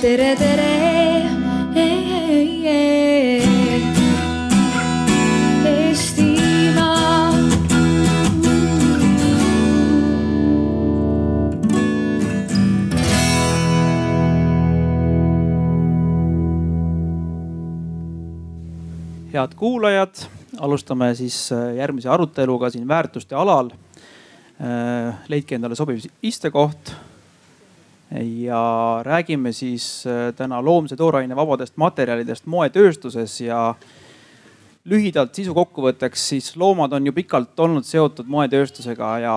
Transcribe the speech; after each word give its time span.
tere, 0.00 0.36
tere. 0.36 0.68
Eestimaa. 5.64 7.30
head 19.30 19.54
kuulajad, 19.56 20.16
alustame 20.58 21.14
siis 21.14 21.52
äh, 21.52 21.74
järgmise 21.76 22.08
aruteluga 22.08 22.70
siin 22.70 22.88
väärtuste 22.88 23.36
alal. 23.36 23.70
Äh, 24.60 25.14
leidke 25.28 25.54
endale 25.54 25.76
sobiv 25.76 26.08
istekoht. 26.22 27.09
Ja 28.10 29.00
räägime 29.02 29.52
siis 29.52 30.06
äh, 30.06 30.34
täna 30.34 30.64
loomse 30.64 30.96
tooraine 30.96 31.36
vabadest 31.36 31.76
materjalidest 31.76 32.46
moetööstuses 32.46 33.40
ja 33.40 33.74
lühidalt 34.84 35.34
sisu 35.34 35.54
kokkuvõtteks, 35.54 36.28
siis 36.28 36.56
loomad 36.56 36.92
on 36.92 37.06
ju 37.06 37.12
pikalt 37.12 37.60
olnud 37.60 37.86
seotud 37.86 38.26
moetööstusega 38.26 39.18
ja 39.22 39.34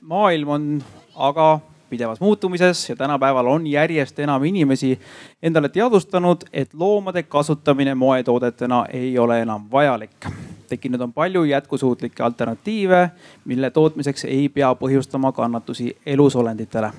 maailm 0.00 0.48
on 0.48 0.70
aga 1.14 1.60
pidevas 1.90 2.20
muutumises 2.20 2.88
ja 2.90 2.96
tänapäeval 2.96 3.46
on 3.46 3.66
järjest 3.66 4.18
enam 4.18 4.44
inimesi 4.44 4.98
endale 5.42 5.68
teadvustanud, 5.68 6.44
et 6.52 6.74
loomade 6.74 7.22
kasutamine 7.22 7.94
moetoodetena 7.94 8.86
ei 8.92 9.18
ole 9.18 9.40
enam 9.42 9.68
vajalik. 9.72 10.26
tekkinud 10.68 11.00
on 11.00 11.12
palju 11.12 11.44
jätkusuutlikke 11.44 12.22
alternatiive, 12.22 13.10
mille 13.44 13.70
tootmiseks 13.70 14.24
ei 14.24 14.48
pea 14.48 14.74
põhjustama 14.74 15.32
kannatusi 15.32 15.96
elusolenditele. 16.06 16.92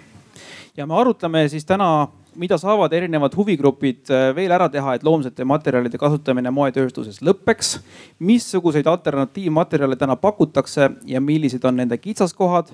Ja 0.79 0.87
me 0.87 0.95
arutleme 0.95 1.43
siis 1.51 1.65
täna, 1.67 2.07
mida 2.39 2.57
saavad 2.57 2.93
erinevad 2.95 3.33
huvigrupid 3.35 4.11
veel 4.35 4.51
ära 4.55 4.69
teha, 4.71 4.95
et 4.95 5.03
loomsete 5.03 5.43
materjalide 5.47 5.99
kasutamine 5.99 6.51
moetööstuses 6.55 7.19
lõpeks. 7.25 7.79
missuguseid 8.19 8.87
alternatiivmaterjale 8.87 9.95
täna 9.99 10.15
pakutakse 10.15 10.89
ja 11.05 11.21
millised 11.21 11.65
on 11.65 11.75
nende 11.75 11.97
kitsaskohad 11.97 12.71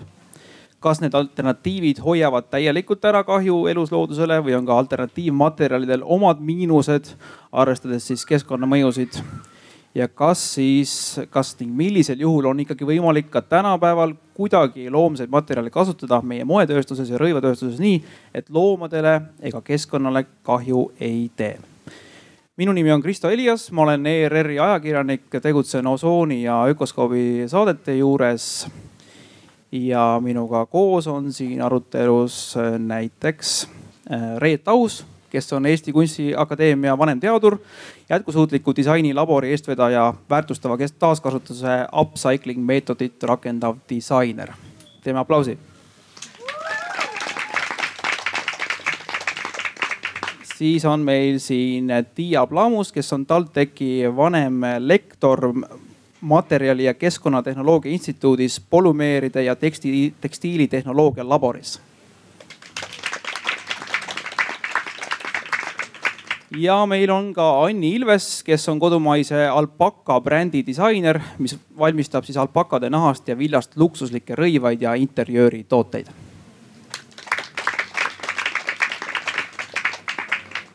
kas 0.80 1.02
need 1.02 1.16
alternatiivid 1.18 1.98
hoiavad 2.06 2.46
täielikult 2.52 3.06
ära 3.10 3.24
kahju 3.26 3.64
elusloodusele 3.72 4.38
või 4.46 4.54
on 4.54 4.68
ka 4.68 4.78
alternatiivmaterjalidel 4.78 6.04
omad 6.04 6.44
miinused, 6.46 7.10
arvestades 7.52 8.06
siis 8.12 8.26
keskkonnamõjusid. 8.30 9.18
Ja 9.96 10.08
kas 10.08 10.42
siis, 10.56 11.20
kas 11.30 11.56
ning 11.60 11.72
millisel 11.76 12.20
juhul 12.20 12.50
on 12.52 12.60
ikkagi 12.60 12.88
võimalik 12.88 13.30
ka 13.32 13.42
tänapäeval 13.42 14.14
kuidagi 14.36 14.90
loomseid 14.92 15.32
materjale 15.32 15.72
kasutada 15.72 16.20
meie 16.22 16.44
moetööstuses 16.46 17.10
ja 17.10 17.20
rõivatööstuses 17.22 17.80
nii, 17.80 18.02
et 18.36 18.52
loomadele 18.52 19.22
ega 19.48 19.62
keskkonnale 19.64 20.26
kahju 20.44 20.90
ei 21.00 21.30
tee? 21.36 21.56
Minu 22.56 22.72
nimi 22.72 22.92
on 22.92 23.02
Kristo 23.04 23.30
Elias, 23.30 23.68
ma 23.72 23.84
olen 23.84 24.06
ERR-i 24.08 24.60
ajakirjanik, 24.60 25.26
tegutsen 25.44 25.88
Osooni 25.88 26.44
ja 26.44 26.62
Ökoskoobi 26.72 27.44
saadete 27.52 27.98
juures. 27.98 28.68
Ja 29.72 30.22
minuga 30.24 30.66
koos 30.72 31.08
on 31.12 31.34
siin 31.34 31.62
arutelus 31.62 32.56
äh, 32.58 32.78
näiteks 32.80 33.68
äh, 34.12 34.38
Reet 34.40 34.68
Aus, 34.68 35.04
kes 35.36 35.54
on 35.54 35.66
Eesti 35.66 35.92
Kunstiakadeemia 35.92 36.98
vanemteadur, 36.98 37.58
jätkusuutliku 38.10 38.76
disaini 38.76 39.14
labori 39.14 39.50
eestvedaja, 39.52 40.14
väärtustava 40.30 40.78
taaskasutuse 41.00 41.68
upcycling 42.02 42.66
meetodit 42.66 43.24
rakendav 43.24 43.78
disainer. 43.90 44.52
teeme 45.04 45.20
aplausi. 45.20 45.58
siis 50.56 50.86
on 50.86 51.00
meil 51.00 51.40
siin 51.40 51.92
Tiia 52.16 52.48
Plamus, 52.48 52.92
kes 52.92 53.14
on 53.14 53.26
TalTechi 53.26 54.16
vanem 54.16 54.62
lektor 54.80 55.54
materjali 56.22 56.84
ja 56.84 56.94
keskkonnatehnoloogia 56.94 57.92
instituudis 57.92 58.62
polümeeride 58.70 59.44
ja 59.44 59.56
teksti, 59.56 60.14
tekstiilitehnoloogia 60.22 61.30
laboris. 61.30 61.82
Ja 66.58 66.86
meil 66.86 67.12
on 67.12 67.34
ka 67.34 67.48
Anni 67.66 67.96
Ilves, 67.96 68.44
kes 68.44 68.70
on 68.70 68.80
kodumaise 68.80 69.48
alpaka 69.48 70.20
brändi 70.22 70.64
disainer, 70.66 71.20
mis 71.38 71.58
valmistab 71.80 72.24
siis 72.26 72.38
alpakade 72.38 72.90
nahast 72.90 73.28
ja 73.28 73.38
viljast 73.38 73.76
luksuslikke 73.78 74.36
rõivaid 74.36 74.82
ja 74.82 74.96
interjööritooteid 75.00 76.14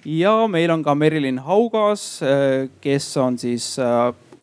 ja 0.05 0.47
meil 0.49 0.71
on 0.71 0.83
ka 0.83 0.95
Merilin 0.95 1.39
Haugas, 1.39 2.21
kes 2.81 3.17
on 3.17 3.39
siis 3.39 3.77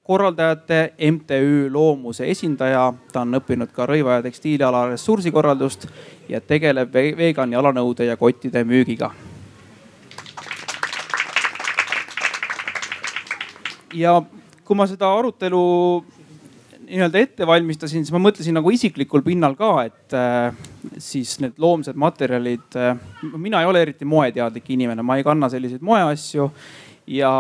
korraldajate 0.03 0.93
MTÜ 1.11 1.69
Loomuse 1.73 2.29
esindaja. 2.31 2.93
ta 3.13 3.21
on 3.21 3.35
õppinud 3.35 3.73
ka 3.73 3.85
rõiva 3.85 4.19
ja 4.19 4.21
tekstiiliala 4.23 4.87
ressursikorraldust 4.93 5.87
ja 6.29 6.41
tegeleb 6.41 6.93
vegan 6.93 7.51
jalanõude 7.51 8.05
ja 8.05 8.17
kottide 8.17 8.63
müügiga. 8.63 9.11
Ja 13.93 14.21
kui 14.67 14.75
ma 14.75 14.87
seda 14.89 15.09
arutelu 15.15 15.63
nii-öelda 16.87 17.19
ette 17.19 17.47
valmistasin, 17.47 18.05
siis 18.05 18.15
ma 18.15 18.21
mõtlesin 18.23 18.55
nagu 18.55 18.71
isiklikul 18.71 19.23
pinnal 19.25 19.57
ka, 19.59 19.71
et 19.87 20.15
äh, 20.15 20.55
siis 21.03 21.35
need 21.43 21.57
loomsed 21.59 21.99
materjalid 21.99 22.77
äh,. 22.79 22.99
mina 23.35 23.61
ei 23.61 23.67
ole 23.67 23.81
eriti 23.83 24.07
moeteadlik 24.07 24.69
inimene, 24.75 25.03
ma 25.03 25.17
ei 25.19 25.25
kanna 25.27 25.49
selliseid 25.51 25.83
moeasju 25.83 26.47
ja, 27.11 27.31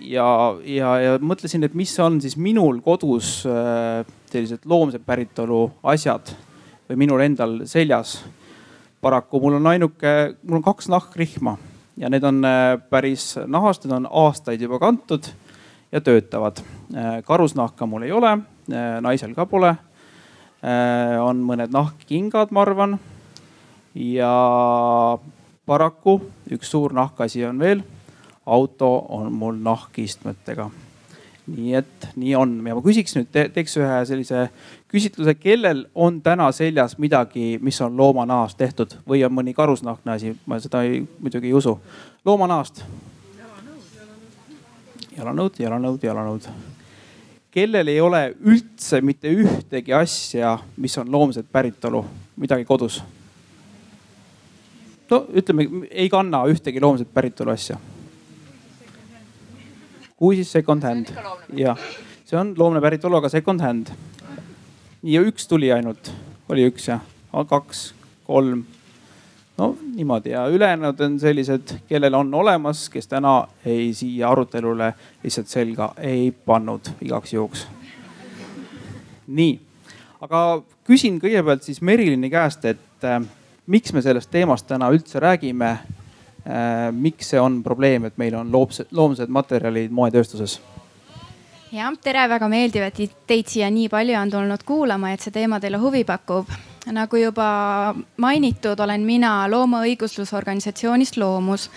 ja, 0.00 0.28
ja, 0.64 0.92
ja 1.00 1.16
mõtlesin, 1.24 1.64
et 1.64 1.76
mis 1.78 1.92
on 2.04 2.20
siis 2.20 2.36
minul 2.36 2.82
kodus 2.84 3.42
äh, 3.48 4.04
sellised 4.32 4.68
loomse 4.68 5.00
päritolu 5.00 5.64
asjad 5.92 6.34
või 6.88 7.04
minul 7.06 7.24
endal 7.24 7.60
seljas. 7.68 8.22
paraku 9.00 9.40
mul 9.40 9.56
on 9.58 9.66
ainuke, 9.66 10.36
mul 10.42 10.60
on 10.60 10.66
kaks 10.68 10.88
nahkrihma 10.92 11.56
ja 11.96 12.12
need 12.12 12.24
on 12.24 12.44
äh, 12.44 12.76
päris 12.90 13.34
nahast, 13.46 13.84
need 13.84 13.96
on 13.96 14.08
aastaid 14.10 14.60
juba 14.60 14.78
kantud 14.82 15.32
ja 15.92 16.00
töötavad. 16.00 16.62
Äh, 16.96 17.22
karusnahka 17.24 17.86
mul 17.86 18.02
ei 18.08 18.12
ole, 18.12 18.38
naisel 19.00 19.34
ka 19.34 19.46
pole. 19.46 19.76
on 21.22 21.40
mõned 21.42 21.72
nahkkingad, 21.74 22.52
ma 22.54 22.62
arvan. 22.62 22.98
ja 23.94 25.18
paraku 25.66 26.20
üks 26.54 26.70
suur 26.70 26.94
nahkasi 26.94 27.44
on 27.44 27.58
veel 27.58 27.82
auto 28.46 29.06
on 29.08 29.32
mul 29.32 29.54
nahkistmetega. 29.54 30.70
nii 31.46 31.74
et 31.74 32.04
nii 32.16 32.34
on 32.38 32.52
ja 32.66 32.74
ma 32.74 32.80
küsiks 32.84 33.16
nüüd 33.16 33.26
te,, 33.34 33.48
teeks 33.50 33.74
ühe 33.80 33.96
sellise 34.06 34.44
küsitluse, 34.92 35.34
kellel 35.34 35.80
on 35.94 36.20
täna 36.22 36.46
seljas 36.54 36.94
midagi, 37.02 37.58
mis 37.58 37.80
on 37.82 37.96
loomanahast 37.98 38.56
tehtud 38.60 38.94
või 39.08 39.24
on 39.26 39.34
mõni 39.34 39.54
karusnahkne 39.54 40.14
asi, 40.14 40.36
ma 40.46 40.60
seda 40.62 40.84
ei, 40.86 41.00
muidugi 41.18 41.50
ei 41.50 41.56
usu. 41.58 41.80
loomanahast? 42.24 42.84
Jalanõud, 45.16 45.58
jalanõud, 45.58 46.02
jalanõud. 46.02 46.48
kellel 47.50 47.88
ei 47.88 48.00
ole 48.00 48.34
üldse 48.40 49.00
mitte 49.00 49.28
ühtegi 49.28 49.92
asja, 49.92 50.58
mis 50.76 50.98
on 50.98 51.10
loomset 51.12 51.46
päritolu, 51.52 52.04
midagi 52.36 52.64
kodus? 52.64 53.02
no 55.10 55.24
ütleme, 55.34 55.86
ei 55.90 56.08
kanna 56.08 56.44
ühtegi 56.48 56.80
loomset 56.80 57.14
päritolu 57.14 57.52
asja 57.52 57.78
kui 60.22 60.38
siis 60.38 60.52
second 60.54 60.84
hand. 60.86 61.08
jah, 61.58 61.78
see 62.22 62.38
on 62.38 62.52
loomne 62.54 62.78
päritolu, 62.80 63.18
aga 63.18 63.28
second 63.32 63.60
hand. 63.64 63.88
ja 65.02 65.22
üks 65.26 65.48
tuli 65.50 65.72
ainult, 65.74 66.12
oli 66.46 66.68
üks 66.70 66.86
jah, 66.86 67.02
kaks, 67.50 67.88
kolm. 68.28 68.62
No 69.58 69.76
niimoodi 69.94 70.30
ja 70.30 70.46
ülejäänud 70.48 71.00
on 71.00 71.20
sellised, 71.20 71.74
kellel 71.88 72.14
on 72.14 72.34
olemas, 72.34 72.88
kes 72.88 73.08
täna 73.08 73.48
ei 73.64 73.94
siia 73.94 74.30
arutelule 74.30 74.94
lihtsalt 75.22 75.48
selga 75.48 75.92
ei 75.98 76.32
pannud 76.46 76.94
igaks 77.00 77.32
juhuks. 77.32 77.66
nii, 79.26 79.60
aga 80.20 80.62
küsin 80.84 81.20
kõigepealt 81.20 81.62
siis 81.62 81.82
Merilini 81.82 82.30
käest, 82.30 82.64
et 82.64 83.04
äh, 83.04 83.20
miks 83.66 83.92
me 83.92 84.02
sellest 84.02 84.30
teemast 84.30 84.66
täna 84.66 84.90
üldse 84.90 85.20
räägime 85.20 85.76
Äh, 86.46 86.92
miks 86.92 87.28
see 87.30 87.38
on 87.40 87.60
probleem, 87.62 88.08
et 88.08 88.16
meil 88.18 88.34
on 88.34 88.48
loomsed, 88.50 88.88
loomsed 88.90 89.30
materjalid 89.30 89.92
moetööstuses? 89.94 90.56
jah, 91.72 91.92
tere, 92.02 92.24
väga 92.28 92.48
meeldiv, 92.50 92.82
et 92.88 92.98
teid 93.30 93.46
siia 93.48 93.68
nii 93.70 93.86
palju 93.88 94.16
on 94.18 94.32
tulnud 94.32 94.64
kuulama, 94.66 95.12
et 95.14 95.22
see 95.22 95.32
teema 95.32 95.60
teile 95.62 95.78
huvi 95.78 96.02
pakub. 96.04 96.50
Nagu 96.86 97.16
juba 97.16 97.94
mainitud, 98.16 98.80
olen 98.80 99.00
mina 99.00 99.50
loomaõiguslusorganisatsioonist 99.50 101.16
Loomus. 101.16 101.70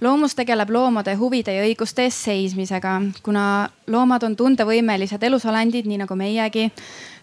loomus 0.00 0.34
tegeleb 0.34 0.70
loomade 0.70 1.14
huvide 1.14 1.54
ja 1.54 1.64
õiguste 1.64 2.02
eest 2.02 2.24
seismisega, 2.26 3.00
kuna 3.22 3.68
loomad 3.86 4.22
on 4.22 4.36
tundevõimelised 4.36 5.22
elusolendid, 5.22 5.86
nii 5.86 5.98
nagu 6.02 6.14
meiegi. 6.14 6.70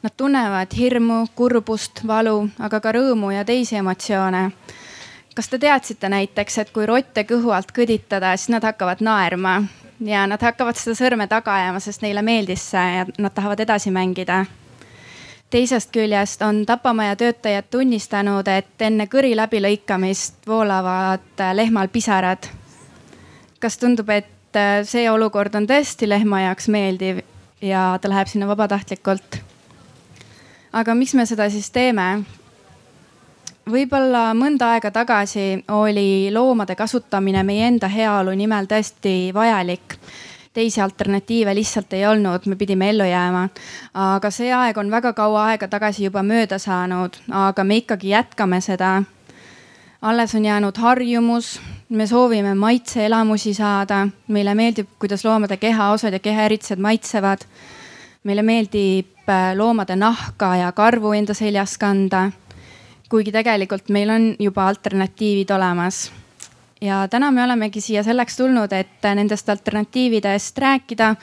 Nad 0.02 0.16
tunnevad 0.18 0.74
hirmu, 0.78 1.26
kurbust, 1.36 2.02
valu, 2.08 2.50
aga 2.60 2.80
ka 2.80 2.92
rõõmu 2.92 3.32
ja 3.36 3.46
teisi 3.46 3.76
emotsioone 3.76 4.50
kas 5.36 5.48
te 5.50 5.60
teadsite 5.60 6.10
näiteks, 6.10 6.58
et 6.58 6.72
kui 6.76 6.86
rotte 6.86 7.24
kõhu 7.24 7.54
alt 7.56 7.72
kõditada, 7.76 8.34
siis 8.38 8.52
nad 8.52 8.66
hakkavad 8.68 9.00
naerma 9.02 9.62
ja 10.06 10.26
nad 10.28 10.42
hakkavad 10.42 10.80
seda 10.80 10.96
sõrme 10.98 11.28
taga 11.32 11.56
ajama, 11.56 11.80
sest 11.80 12.04
neile 12.04 12.24
meeldis 12.26 12.64
see 12.74 12.88
ja 12.98 13.06
nad 13.18 13.34
tahavad 13.36 13.64
edasi 13.64 13.94
mängida. 13.94 14.44
Teisest 15.52 15.92
küljest 15.92 16.42
on 16.42 16.66
tapamaja 16.66 17.16
töötajad 17.16 17.68
tunnistanud, 17.72 18.48
et 18.48 18.82
enne 18.82 19.08
kõri 19.12 19.36
läbilõikamist 19.36 20.48
voolavad 20.48 21.46
lehmal 21.54 21.88
pisarad. 21.88 22.48
kas 23.60 23.78
tundub, 23.78 24.10
et 24.10 24.58
see 24.84 25.10
olukord 25.12 25.56
on 25.56 25.68
tõesti 25.68 26.10
lehma 26.10 26.42
jaoks 26.42 26.68
meeldiv 26.68 27.22
ja 27.62 28.00
ta 28.02 28.10
läheb 28.10 28.28
sinna 28.28 28.48
vabatahtlikult? 28.48 29.42
aga 30.74 30.96
miks 30.96 31.14
me 31.14 31.26
seda 31.26 31.50
siis 31.50 31.70
teeme? 31.72 32.24
võib-olla 33.72 34.32
mõnda 34.34 34.74
aega 34.76 34.92
tagasi 34.92 35.64
oli 35.68 36.32
loomade 36.34 36.76
kasutamine 36.76 37.44
meie 37.44 37.68
enda 37.68 37.88
heaolu 37.88 38.34
nimel 38.36 38.66
tõesti 38.66 39.34
vajalik. 39.34 39.98
Teisi 40.54 40.82
alternatiive 40.82 41.56
lihtsalt 41.56 41.94
ei 41.94 42.06
olnud, 42.06 42.46
me 42.46 42.56
pidime 42.56 42.90
ellu 42.90 43.04
jääma. 43.04 43.50
aga 43.94 44.32
see 44.32 44.54
aeg 44.54 44.78
on 44.78 44.92
väga 44.92 45.14
kaua 45.14 45.46
aega 45.52 45.68
tagasi 45.68 46.04
juba 46.04 46.24
mööda 46.24 46.60
saanud, 46.60 47.16
aga 47.32 47.64
me 47.64 47.78
ikkagi 47.82 48.10
jätkame 48.10 48.62
seda. 48.62 49.04
alles 50.02 50.36
on 50.36 50.46
jäänud 50.46 50.78
harjumus, 50.78 51.62
me 51.90 52.08
soovime 52.08 52.56
maitseelamusi 52.56 53.54
saada, 53.54 54.08
meile 54.28 54.56
meeldib, 54.56 54.88
kuidas 55.00 55.26
loomade 55.26 55.58
kehaosad 55.58 56.14
ja 56.14 56.20
kehaeritised 56.20 56.80
maitsevad. 56.80 57.48
meile 58.24 58.42
meeldib 58.42 59.30
äh, 59.30 59.56
loomade 59.56 59.96
nahka 59.96 60.56
ja 60.56 60.72
karvu 60.72 61.12
enda 61.12 61.34
seljas 61.34 61.78
kanda 61.78 62.32
kuigi 63.12 63.32
tegelikult 63.36 63.90
meil 63.92 64.10
on 64.10 64.26
juba 64.40 64.68
alternatiivid 64.72 65.50
olemas. 65.52 66.12
Ja 66.82 67.08
täna 67.08 67.32
me 67.32 67.44
olemegi 67.44 67.82
siia 67.82 68.04
selleks 68.04 68.38
tulnud, 68.38 68.74
et 68.74 69.08
nendest 69.16 69.50
alternatiividest 69.50 70.58
rääkida, 70.58 71.16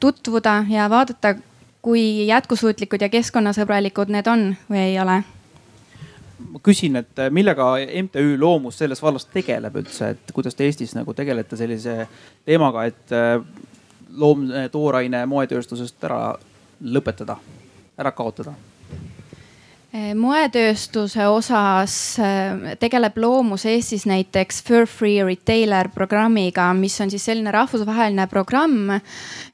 tutvuda 0.00 0.64
ja 0.68 0.90
vaadata, 0.90 1.34
kui 1.82 2.26
jätkusuutlikud 2.26 3.00
ja 3.00 3.08
keskkonnasõbralikud 3.08 4.12
need 4.12 4.26
on 4.26 4.48
või 4.70 4.84
ei 4.90 5.00
ole 5.00 5.22
ma 6.48 6.60
küsin, 6.62 6.96
et 7.00 7.20
millega 7.34 7.72
MTÜ 8.02 8.36
Loomus 8.40 8.78
selles 8.78 9.02
vallas 9.02 9.26
tegeleb 9.32 9.74
üldse, 9.80 10.12
et 10.14 10.32
kuidas 10.34 10.54
te 10.54 10.68
Eestis 10.68 10.94
nagu 10.94 11.14
tegelete 11.14 11.58
sellise 11.58 12.06
teemaga, 12.46 12.84
et 12.88 13.14
äh, 13.14 13.40
loom-, 14.14 14.48
tooraine 14.72 15.24
moetööstusest 15.26 16.04
ära 16.08 16.22
lõpetada, 16.80 17.38
ära 17.98 18.12
kaotada? 18.14 18.54
Eh, 19.88 20.10
moetööstuse 20.12 21.24
osas 21.32 21.92
eh, 22.20 22.74
tegeleb 22.76 23.14
Loomus 23.16 23.62
Eestis 23.64 24.02
näiteks 24.04 24.58
Fur 24.66 24.84
Free 24.84 25.22
Retailer 25.24 25.88
programmiga, 25.88 26.66
mis 26.76 26.98
on 27.00 27.08
siis 27.08 27.24
selline 27.24 27.48
rahvusvaheline 27.54 28.26
programm, 28.28 28.90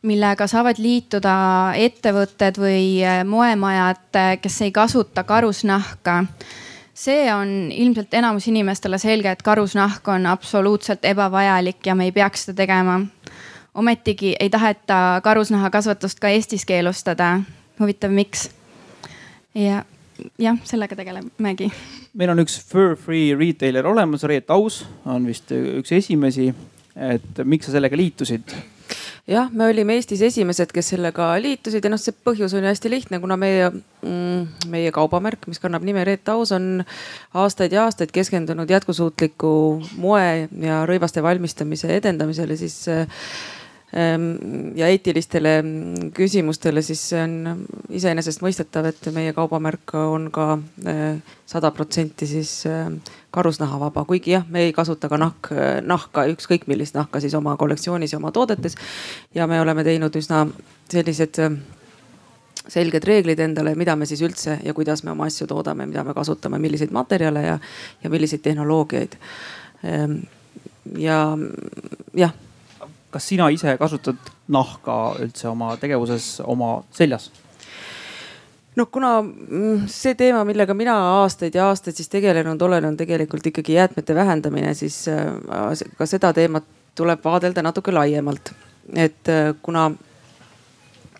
millega 0.02 0.48
saavad 0.50 0.80
liituda 0.82 1.36
ettevõtted 1.78 2.58
või 2.58 2.98
eh, 3.06 3.22
moemajad, 3.22 4.10
kes 4.42 4.58
ei 4.66 4.74
kasuta 4.74 5.22
karusnahka 5.22 6.24
see 6.98 7.30
on 7.30 7.70
ilmselt 7.70 8.18
enamus 8.18 8.50
inimestele 8.50 8.98
selge, 8.98 9.30
et 9.30 9.46
karusnahk 9.46 10.10
on 10.10 10.26
absoluutselt 10.26 11.06
ebavajalik 11.06 11.86
ja 11.86 11.94
me 11.94 12.10
ei 12.10 12.12
peaks 12.12 12.48
seda 12.48 12.64
tegema. 12.64 13.00
ometigi 13.74 14.34
ei 14.40 14.50
taheta 14.50 15.20
karusnahakasvatust 15.22 16.18
ka 16.18 16.28
Eestis 16.28 16.66
keelustada. 16.66 17.40
huvitav, 17.78 18.10
miks? 18.10 18.50
ja 19.54 19.84
jah, 20.40 20.58
sellega 20.64 20.96
tegelemegi. 20.98 21.70
meil 22.14 22.34
on 22.34 22.44
üks 22.44 22.58
fur 22.68 22.94
free 23.00 23.34
retailer 23.38 23.86
olemas, 23.90 24.26
Reet 24.28 24.50
Aus 24.54 24.84
on 25.04 25.26
vist 25.28 25.52
üks 25.54 25.92
esimesi. 25.96 26.52
et 26.94 27.44
miks 27.44 27.66
sa 27.66 27.76
sellega 27.76 27.98
liitusid? 27.98 28.54
jah, 29.30 29.48
me 29.52 29.68
olime 29.70 29.96
Eestis 29.96 30.22
esimesed, 30.24 30.72
kes 30.74 30.92
sellega 30.92 31.30
liitusid 31.40 31.84
ja 31.84 31.92
noh, 31.92 32.00
see 32.00 32.14
põhjus 32.26 32.54
on 32.54 32.64
ju 32.64 32.70
hästi 32.70 32.92
lihtne, 32.92 33.20
kuna 33.22 33.38
meie 33.40 33.70
mm,, 33.70 34.68
meie 34.72 34.92
kaubamärk, 34.94 35.48
mis 35.48 35.62
kannab 35.62 35.86
nime 35.86 36.04
Reet 36.04 36.28
Aus, 36.32 36.52
on 36.56 36.84
aastaid 37.40 37.72
ja 37.72 37.86
aastaid 37.88 38.12
keskendunud 38.14 38.70
jätkusuutliku 38.70 39.54
moe 40.02 40.48
ja 40.60 40.82
rõivaste 40.88 41.24
valmistamise 41.24 41.92
edendamisele, 41.96 42.58
siis 42.60 42.82
ja 44.74 44.86
eetilistele 44.90 45.52
küsimustele, 46.14 46.82
siis 46.82 47.02
see 47.12 47.20
on 47.22 47.66
iseenesestmõistetav, 47.94 48.88
et 48.90 49.06
meie 49.14 49.34
kaubamärk 49.36 49.94
on 50.00 50.26
ka 50.34 50.46
eh, 50.90 51.36
sada 51.46 51.70
protsenti 51.74 52.26
siis 52.26 52.50
eh, 52.66 52.88
karusnahavaba, 53.34 54.02
kuigi 54.08 54.34
jah, 54.34 54.46
me 54.50 54.64
ei 54.66 54.72
kasuta 54.74 55.10
ka 55.10 55.18
nahk, 55.20 55.52
nahka, 55.86 56.26
ükskõik 56.32 56.66
millist 56.70 56.98
nahka 56.98 57.22
siis 57.22 57.36
oma 57.38 57.54
kollektsioonis 57.60 58.16
ja 58.16 58.18
oma 58.18 58.32
toodetes. 58.34 58.74
ja 59.34 59.46
me 59.46 59.60
oleme 59.60 59.84
teinud 59.86 60.16
üsna 60.18 60.42
sellised 60.90 61.38
eh, 61.44 61.58
selged 62.66 63.04
reeglid 63.04 63.38
endale, 63.44 63.76
mida 63.78 63.94
me 63.96 64.06
siis 64.10 64.22
üldse 64.26 64.58
ja 64.64 64.74
kuidas 64.74 65.04
me 65.04 65.12
oma 65.12 65.28
asju 65.30 65.46
toodame, 65.46 65.86
mida 65.86 66.02
me 66.04 66.14
kasutame, 66.14 66.58
milliseid 66.58 66.90
materjale 66.90 67.42
ja, 67.46 67.58
ja 68.02 68.10
milliseid 68.10 68.42
tehnoloogiaid. 68.42 69.14
Ehm, 69.84 70.16
ja 70.98 71.20
jah 72.16 72.34
kas 73.14 73.30
sina 73.30 73.48
ise 73.54 73.76
kasutad 73.78 74.18
nahka 74.50 74.98
üldse 75.22 75.48
oma 75.50 75.74
tegevuses 75.80 76.36
oma 76.44 76.76
seljas? 76.94 77.30
noh, 78.74 78.88
kuna 78.90 79.16
mm, 79.22 79.86
see 79.90 80.16
teema, 80.18 80.42
millega 80.46 80.74
mina 80.74 80.94
aastaid 81.20 81.54
ja 81.54 81.68
aastaid 81.70 81.96
siis 81.98 82.10
tegelenud 82.10 82.62
olen, 82.66 82.88
on 82.90 82.96
tegelikult 82.98 83.46
ikkagi 83.46 83.76
jäätmete 83.78 84.14
vähendamine, 84.14 84.74
siis 84.74 85.04
äh, 85.08 85.86
ka 85.98 86.08
seda 86.10 86.32
teemat 86.34 86.66
tuleb 86.98 87.22
vaadelda 87.24 87.62
natuke 87.62 87.94
laiemalt. 87.94 88.52
et 88.94 89.28
äh, 89.28 89.54
kuna 89.62 89.88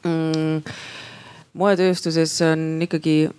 mm, 0.05 0.61
moetööstuses 1.55 2.35
on 2.43 2.83
ikkagi 2.83 3.31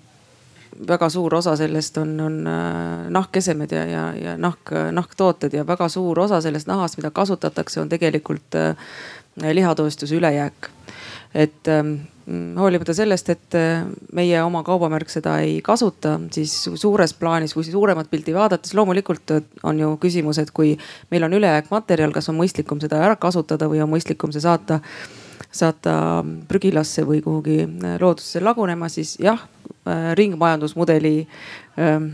väga 0.88 1.10
suur 1.10 1.36
osa 1.36 1.56
sellest 1.56 1.98
on, 1.98 2.16
on 2.19 2.39
äh, 2.48 3.10
nahkesemed 3.13 3.72
ja, 3.72 3.86
ja, 3.86 4.06
ja 4.16 4.38
nahk, 4.38 4.74
nahktooted 4.92 5.54
ja 5.54 5.68
väga 5.68 5.89
suur 5.89 6.19
osa 6.25 6.42
sellest 6.42 6.68
nahast, 6.68 6.98
mida 7.00 7.12
kasutatakse, 7.16 7.80
on 7.81 7.89
tegelikult 7.89 8.57
äh, 8.60 8.75
lihatööstuse 9.54 10.16
ülejääk. 10.16 10.69
et 11.36 11.68
ähm, 11.68 11.95
hoolimata 12.57 12.94
sellest, 12.94 13.30
et 13.30 13.56
äh, 13.56 13.83
meie 14.13 14.44
oma 14.44 14.63
kaubamärk 14.63 15.10
seda 15.12 15.39
ei 15.44 15.60
kasuta, 15.62 16.19
siis 16.31 16.54
suures 16.75 17.13
plaanis, 17.13 17.54
kui 17.54 17.63
suuremat 17.63 18.10
pilti 18.10 18.33
vaadates, 18.33 18.74
loomulikult 18.74 19.36
on 19.63 19.80
ju 19.80 19.98
küsimus, 20.01 20.39
et 20.39 20.51
kui 20.51 20.78
meil 21.12 21.28
on 21.28 21.36
ülejääk 21.36 21.68
materjal, 21.71 22.16
kas 22.16 22.31
on 22.31 22.39
mõistlikum 22.39 22.80
seda 22.81 23.04
ära 23.04 23.19
kasutada 23.19 23.68
või 23.71 23.83
on 23.83 23.92
mõistlikum 23.92 24.31
see 24.31 24.44
saata 24.44 24.80
saata 25.56 26.24
prügilasse 26.47 27.06
või 27.07 27.21
kuhugi 27.24 27.62
loodusesse 28.02 28.42
lagunema, 28.44 28.90
siis 28.92 29.16
jah, 29.24 29.44
Äh, 29.85 30.16
ringmajandusmudeli 30.16 31.28
ähm, 31.80 32.06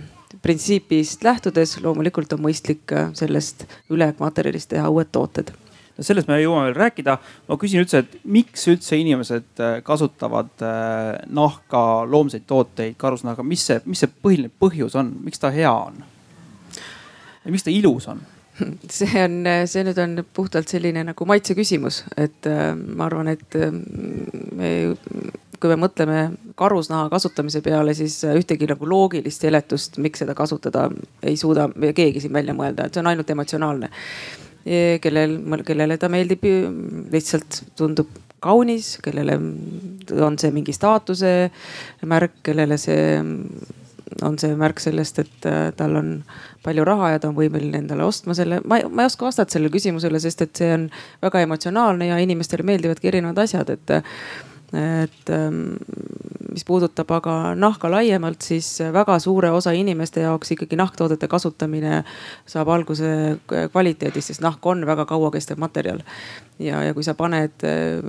printsiibist 0.41 1.23
lähtudes 1.23 1.77
loomulikult 1.79 2.33
on 2.35 2.41
mõistlik 2.43 2.91
äh, 2.91 3.13
sellest 3.15 3.63
ülematerjalist 3.87 4.67
teha 4.73 4.89
uued 4.91 5.07
tooted 5.15 5.53
no 5.95 6.03
sellest 6.03 6.27
me 6.27 6.41
jõuame 6.41 6.65
veel 6.67 6.75
rääkida. 6.75 7.15
ma 7.47 7.57
küsin 7.61 7.79
üldse, 7.79 8.01
et 8.03 8.17
miks 8.27 8.67
üldse 8.67 8.99
inimesed 8.99 9.63
äh, 9.63 9.77
kasutavad 9.87 10.65
nahka, 11.31 11.85
loomseid 12.11 12.43
tooteid, 12.43 12.97
karusnahka, 12.99 13.47
mis 13.47 13.63
see, 13.71 13.79
mis 13.85 14.03
see 14.03 14.11
põhiline 14.11 14.51
põhjus 14.51 14.99
on, 14.99 15.15
miks 15.23 15.39
ta 15.39 15.53
hea 15.55 15.71
on? 15.71 16.03
ja 17.45 17.55
miks 17.55 17.63
ta 17.63 17.71
ilus 17.71 18.11
on? 18.11 18.19
see 18.97 19.23
on, 19.23 19.45
see 19.69 19.85
nüüd 19.87 20.01
on 20.01 20.17
puhtalt 20.35 20.71
selline 20.71 21.05
nagu 21.07 21.27
maitse 21.29 21.55
küsimus, 21.57 22.03
et 22.19 22.49
äh, 22.49 22.71
ma 22.75 23.07
arvan, 23.07 23.31
et 23.31 23.57
äh, 23.59 23.71
me 23.71 24.73
kui 25.61 25.69
me 25.69 25.77
mõtleme 25.83 26.21
karusnaha 26.57 27.09
kasutamise 27.11 27.61
peale, 27.61 27.93
siis 27.93 28.15
ühtegi 28.25 28.65
nagu 28.69 28.87
loogilist 28.89 29.43
seletust, 29.45 29.99
miks 30.01 30.23
seda 30.23 30.33
kasutada 30.37 30.87
ei 31.21 31.37
suuda 31.37 31.67
keegi 31.93 32.23
siin 32.23 32.33
välja 32.33 32.55
mõelda, 32.57 32.87
et 32.87 32.97
see 32.97 33.03
on 33.03 33.11
ainult 33.11 33.29
emotsionaalne. 33.29 33.91
kellel, 35.01 35.37
kellele 35.65 35.97
ta 36.01 36.09
meeldib, 36.09 36.43
lihtsalt 37.13 37.61
tundub 37.77 38.09
kaunis, 38.41 38.95
kellele 39.03 39.37
on 40.25 40.37
see 40.41 40.51
mingi 40.53 40.73
staatuse 40.73 41.51
märk, 42.09 42.41
kellele 42.45 42.77
see 42.81 43.05
on 44.21 44.37
see 44.41 44.55
märk 44.57 44.81
sellest, 44.83 45.21
et 45.23 45.47
äh, 45.49 45.69
tal 45.77 45.95
on 45.99 46.09
palju 46.63 46.85
raha 46.85 47.13
ja 47.15 47.19
ta 47.21 47.31
on 47.31 47.37
võimeline 47.37 47.81
endale 47.81 48.05
ostma 48.05 48.35
selle. 48.37 48.61
ma, 48.65 48.81
ma 48.89 49.05
ei 49.05 49.11
oska 49.11 49.25
vastata 49.25 49.53
sellele 49.55 49.73
küsimusele, 49.73 50.19
sest 50.21 50.45
et 50.45 50.63
see 50.63 50.73
on 50.75 50.89
väga 51.23 51.45
emotsionaalne 51.47 52.11
ja 52.11 52.19
inimestele 52.21 52.65
meeldivadki 52.67 53.11
erinevad 53.11 53.41
asjad, 53.45 53.73
et 53.73 53.95
et 54.73 55.29
ähm, 55.29 55.75
mis 56.51 56.63
puudutab 56.67 57.09
aga 57.11 57.33
nahka 57.59 57.89
laiemalt, 57.91 58.41
siis 58.43 58.67
väga 58.93 59.17
suure 59.19 59.51
osa 59.51 59.73
inimeste 59.75 60.23
jaoks 60.23 60.53
ikkagi 60.55 60.77
nahktoodete 60.79 61.27
kasutamine 61.31 62.01
saab 62.49 62.71
alguse 62.71 63.11
kvaliteedist, 63.47 64.31
sest 64.31 64.43
nahk 64.43 64.65
on 64.67 64.85
väga 64.87 65.05
kauakestev 65.09 65.59
materjal. 65.59 65.99
ja, 66.59 66.83
ja 66.83 66.93
kui 66.93 67.03
sa 67.03 67.15
paned 67.17 67.65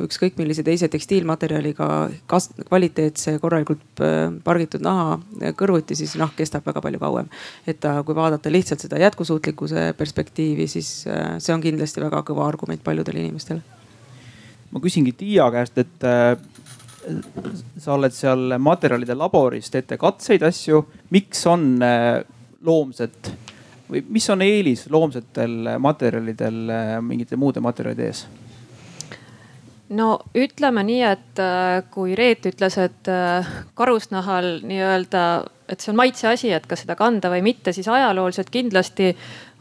ükskõik 0.07 0.39
millise 0.39 0.63
teise 0.63 0.89
tekstiilmaterjaliga 0.93 1.89
kas-, 2.31 2.51
kvaliteetse 2.69 3.39
korralikult 3.43 4.03
pargitud 4.45 4.83
naha 4.85 5.19
kõrvuti, 5.59 5.99
siis 5.99 6.15
nahk 6.21 6.37
kestab 6.39 6.67
väga 6.67 6.83
palju 6.85 7.03
kauem. 7.03 7.31
et 7.67 7.81
ta, 7.81 7.99
kui 8.07 8.15
vaadata 8.15 8.53
lihtsalt 8.53 8.87
seda 8.87 9.03
jätkusuutlikkuse 9.03 9.93
perspektiivi, 9.99 10.67
siis 10.67 11.07
see 11.07 11.55
on 11.55 11.63
kindlasti 11.63 12.03
väga 12.03 12.23
kõva 12.27 12.47
argument 12.47 12.85
paljudele 12.85 13.25
inimestele 13.27 13.63
ma 14.73 14.81
küsingi 14.81 15.13
Tiia 15.17 15.49
käest, 15.53 15.77
et 15.81 16.07
äh, 16.07 16.33
sa 17.79 17.97
oled 17.97 18.15
seal 18.15 18.57
materjalide 18.63 19.17
laboris, 19.19 19.71
teete 19.71 19.99
katseid, 20.01 20.45
asju. 20.47 20.85
miks 21.11 21.47
on 21.51 21.67
äh, 21.83 22.23
loomset 22.63 23.33
või 23.91 24.05
mis 24.09 24.29
on 24.33 24.43
eelis 24.45 24.87
loomsetel 24.91 25.75
materjalidel 25.83 26.63
äh, 26.71 26.95
mingite 27.05 27.37
muude 27.37 27.61
materjalide 27.65 28.09
ees? 28.11 28.25
no 29.93 30.09
ütleme 30.39 30.85
nii, 30.89 31.01
et 31.05 31.41
kui 31.93 32.15
Reet 32.17 32.47
ütles, 32.49 32.79
et 32.81 33.09
karusnahal 33.77 34.63
nii-öelda, 34.65 35.25
et 35.69 35.85
see 35.85 35.93
on 35.93 35.99
maitse 35.99 36.31
asi, 36.31 36.49
et 36.49 36.65
kas 36.71 36.87
seda 36.87 36.97
kanda 36.97 37.29
või 37.29 37.43
mitte, 37.45 37.75
siis 37.77 37.91
ajalooliselt 37.93 38.49
kindlasti 38.55 39.11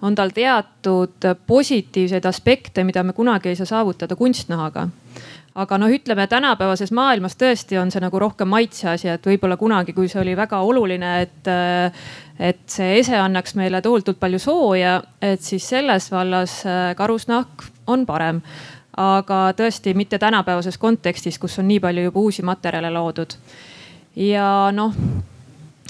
on 0.07 0.15
tal 0.15 0.31
teatud 0.31 1.27
positiivseid 1.47 2.25
aspekte, 2.25 2.85
mida 2.87 3.03
me 3.03 3.13
kunagi 3.13 3.51
ei 3.51 3.59
saa 3.59 3.67
saavutada 3.73 4.15
kunstnahaga 4.15 4.87
aga 5.55 5.77
noh, 5.77 5.91
ütleme 5.91 6.27
tänapäevases 6.31 6.93
maailmas 6.95 7.35
tõesti 7.39 7.79
on 7.81 7.91
see 7.91 8.01
nagu 8.03 8.19
rohkem 8.19 8.47
maitse 8.47 8.89
asi, 8.93 9.09
et 9.11 9.25
võib-olla 9.27 9.57
kunagi, 9.59 9.93
kui 9.93 10.07
see 10.11 10.21
oli 10.21 10.35
väga 10.37 10.61
oluline, 10.63 11.11
et, 11.25 11.49
et 12.39 12.61
see 12.71 12.99
ese 12.99 13.17
annaks 13.19 13.57
meile 13.59 13.81
tohutult 13.83 14.19
palju 14.19 14.39
sooja, 14.39 14.99
et 15.21 15.43
siis 15.43 15.67
selles 15.73 16.11
vallas 16.11 16.61
äh, 16.65 16.93
karusnahk 16.97 17.67
on 17.87 18.05
parem. 18.05 18.41
aga 19.01 19.53
tõesti 19.55 19.93
mitte 19.95 20.19
tänapäevases 20.19 20.77
kontekstis, 20.77 21.39
kus 21.39 21.59
on 21.59 21.67
nii 21.67 21.79
palju 21.79 22.03
juba 22.09 22.19
uusi 22.19 22.43
materjale 22.43 22.89
loodud. 22.91 23.35
ja 24.15 24.71
noh 24.71 24.95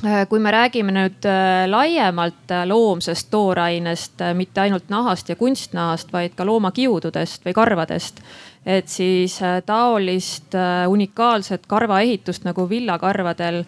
Äh, 0.05 0.25
kui 0.25 0.39
me 0.41 0.49
räägime 0.49 0.89
nüüd 0.95 1.25
äh, 1.29 1.67
laiemalt 1.69 2.49
äh, 2.49 2.63
loomsest 2.65 3.27
toorainest, 3.29 4.23
mitte 4.33 4.63
ainult 4.63 4.89
nahast 4.89 5.29
ja 5.29 5.35
kunstnahast, 5.37 6.09
vaid 6.13 6.33
ka 6.33 6.45
loomakiududest 6.45 7.45
või 7.45 7.53
karvadest. 7.53 8.23
Et 8.65 8.87
siis 8.87 9.39
taolist 9.65 10.53
unikaalset 10.87 11.65
karvaehitust 11.67 12.43
nagu 12.45 12.69
villakarvadel 12.69 13.63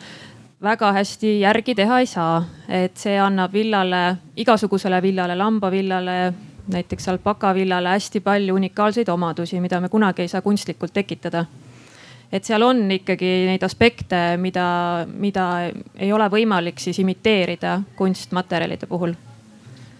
väga 0.64 0.92
hästi 0.94 1.40
järgi 1.40 1.76
teha 1.76 2.00
ei 2.00 2.06
saa. 2.06 2.44
et 2.70 2.98
see 2.98 3.18
annab 3.20 3.54
villale, 3.54 4.18
igasugusele 4.38 5.02
villale, 5.02 5.36
lambavillale, 5.36 6.34
näiteks 6.68 7.08
alpakavillale 7.10 7.90
hästi 7.90 8.20
palju 8.20 8.56
unikaalseid 8.56 9.10
omadusi, 9.10 9.60
mida 9.60 9.82
me 9.82 9.90
kunagi 9.90 10.22
ei 10.22 10.28
saa 10.28 10.42
kunstlikult 10.42 10.94
tekitada 10.94 11.46
et 12.34 12.44
seal 12.44 12.64
on 12.66 12.92
ikkagi 12.92 13.46
neid 13.46 13.64
aspekte, 13.64 14.38
mida, 14.42 15.06
mida 15.08 15.70
ei 15.96 16.10
ole 16.14 16.30
võimalik 16.34 16.80
siis 16.82 17.00
imiteerida 17.00 17.82
kunstmaterjalide 17.96 18.90
puhul. 18.90 19.14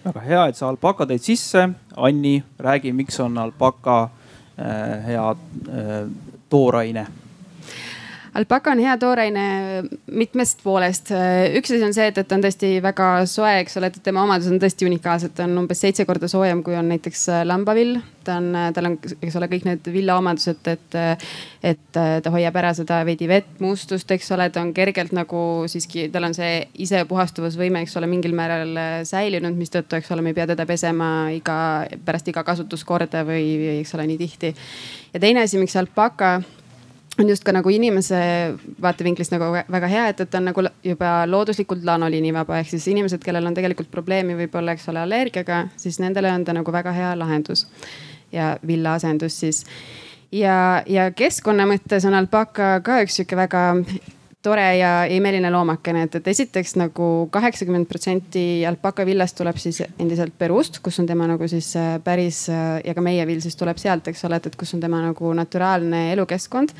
väga 0.04 0.20
hea, 0.20 0.46
et 0.46 0.56
sa 0.56 0.68
alpaka 0.68 1.06
tõid 1.06 1.22
sisse. 1.22 1.68
Anni, 1.96 2.42
räägi, 2.58 2.92
miks 2.92 3.20
on 3.20 3.38
alpaka 3.38 4.02
äh, 4.02 4.23
hea 5.06 5.30
äh, 5.30 6.10
tooraine 6.48 7.06
alpaka 8.34 8.72
on 8.74 8.80
hea 8.82 8.94
tooraine 8.98 9.44
mitmest 10.10 10.62
poolest. 10.64 11.12
üks 11.58 11.70
asi 11.70 11.84
on 11.86 11.94
see, 11.94 12.08
et, 12.10 12.18
et 12.18 12.28
ta 12.28 12.36
on 12.36 12.42
tõesti 12.42 12.70
väga 12.82 13.08
soe, 13.30 13.52
eks 13.62 13.78
ole, 13.78 13.90
et 13.90 14.00
tema 14.04 14.24
omadused 14.26 14.54
on 14.54 14.62
tõesti 14.62 14.88
unikaalsed, 14.88 15.34
ta 15.36 15.46
on 15.46 15.54
umbes 15.62 15.80
seitse 15.84 16.06
korda 16.08 16.28
soojem, 16.30 16.64
kui 16.66 16.74
on 16.78 16.90
näiteks 16.90 17.28
lambavill. 17.46 18.00
ta 18.24 18.38
on, 18.40 18.48
tal 18.74 18.88
on, 18.88 18.96
eks 19.20 19.36
ole, 19.36 19.50
kõik 19.52 19.66
need 19.68 19.88
villaomadused, 19.92 20.70
et, 20.72 20.96
et 21.70 21.82
ta 21.92 22.32
hoiab 22.32 22.56
ära 22.56 22.72
seda 22.74 23.02
veidi 23.04 23.28
vett, 23.28 23.50
mustust, 23.60 24.10
eks 24.16 24.32
ole, 24.34 24.48
ta 24.50 24.62
on 24.64 24.72
kergelt 24.74 25.12
nagu 25.14 25.44
siiski, 25.70 26.08
tal 26.12 26.30
on 26.30 26.34
see 26.34 26.64
isepuhastuvusvõime, 26.86 27.84
eks 27.84 27.98
ole, 28.00 28.08
mingil 28.10 28.34
määral 28.34 29.04
säilinud, 29.06 29.54
mistõttu, 29.60 30.00
eks 30.00 30.10
ole, 30.16 30.24
me 30.24 30.32
ei 30.32 30.40
pea 30.40 30.48
teda 30.54 30.66
pesema 30.66 31.12
iga, 31.36 31.58
pärast 32.04 32.32
iga 32.32 32.42
kasutuskorda 32.48 33.26
või, 33.28 33.46
või 33.60 33.78
eks 33.84 33.94
ole, 33.98 34.08
nii 34.10 34.20
tihti. 34.24 34.54
ja 35.12 35.22
teine 35.22 35.44
asi, 35.44 35.60
miks 35.60 35.76
alpaka 35.76 36.38
on 37.18 37.28
just 37.28 37.44
ka 37.44 37.52
nagu 37.54 37.70
inimese 37.70 38.18
vaatevinklist 38.82 39.34
nagu 39.34 39.50
väga 39.70 39.90
hea, 39.90 40.06
et, 40.12 40.22
et 40.24 40.30
ta 40.30 40.40
on 40.40 40.48
nagu 40.50 40.64
juba 40.84 41.12
looduslikult 41.30 41.84
lanoliinivaba, 41.86 42.58
ehk 42.60 42.72
siis 42.74 42.88
inimesed, 42.90 43.22
kellel 43.24 43.46
on 43.46 43.56
tegelikult 43.56 43.90
probleemi 43.92 44.36
võib-olla, 44.38 44.74
eks 44.74 44.88
ole, 44.92 45.04
allergiaga, 45.04 45.64
siis 45.80 46.00
nendele 46.02 46.32
on 46.32 46.46
ta 46.46 46.56
nagu 46.56 46.74
väga 46.74 46.94
hea 46.96 47.12
lahendus. 47.18 47.66
ja 48.32 48.56
villaasendus 48.66 49.40
siis. 49.40 49.64
ja, 50.32 50.82
ja 50.86 51.10
keskkonna 51.14 51.66
mõttes 51.70 52.06
on 52.08 52.14
alpaka 52.18 52.80
ka 52.82 53.02
üks 53.04 53.20
sihuke 53.20 53.36
väga 53.36 53.62
tore 54.44 54.66
ja 54.78 54.90
imeline 55.10 55.50
loomakene, 55.52 56.04
et, 56.06 56.18
et 56.20 56.28
esiteks 56.34 56.76
nagu 56.80 57.08
kaheksakümmend 57.32 57.88
protsenti 57.88 58.44
alpaka 58.68 59.06
villast 59.08 59.38
tuleb 59.40 59.58
siis 59.60 59.80
endiselt 59.86 60.36
Peruust, 60.38 60.82
kus 60.84 61.00
on 61.00 61.08
tema 61.08 61.28
nagu 61.30 61.48
siis 61.50 61.70
äh, 61.80 61.96
päris 62.04 62.44
äh, 62.52 62.78
ja 62.84 62.94
ka 62.96 63.04
meie 63.04 63.24
vill 63.28 63.42
siis 63.44 63.56
tuleb 63.60 63.80
sealt, 63.80 64.12
eks 64.12 64.24
ole, 64.28 64.40
et, 64.40 64.50
et 64.52 64.60
kus 64.60 64.74
on 64.76 64.84
tema 64.84 65.00
nagu 65.04 65.32
naturaalne 65.36 66.06
elukeskkond 66.12 66.76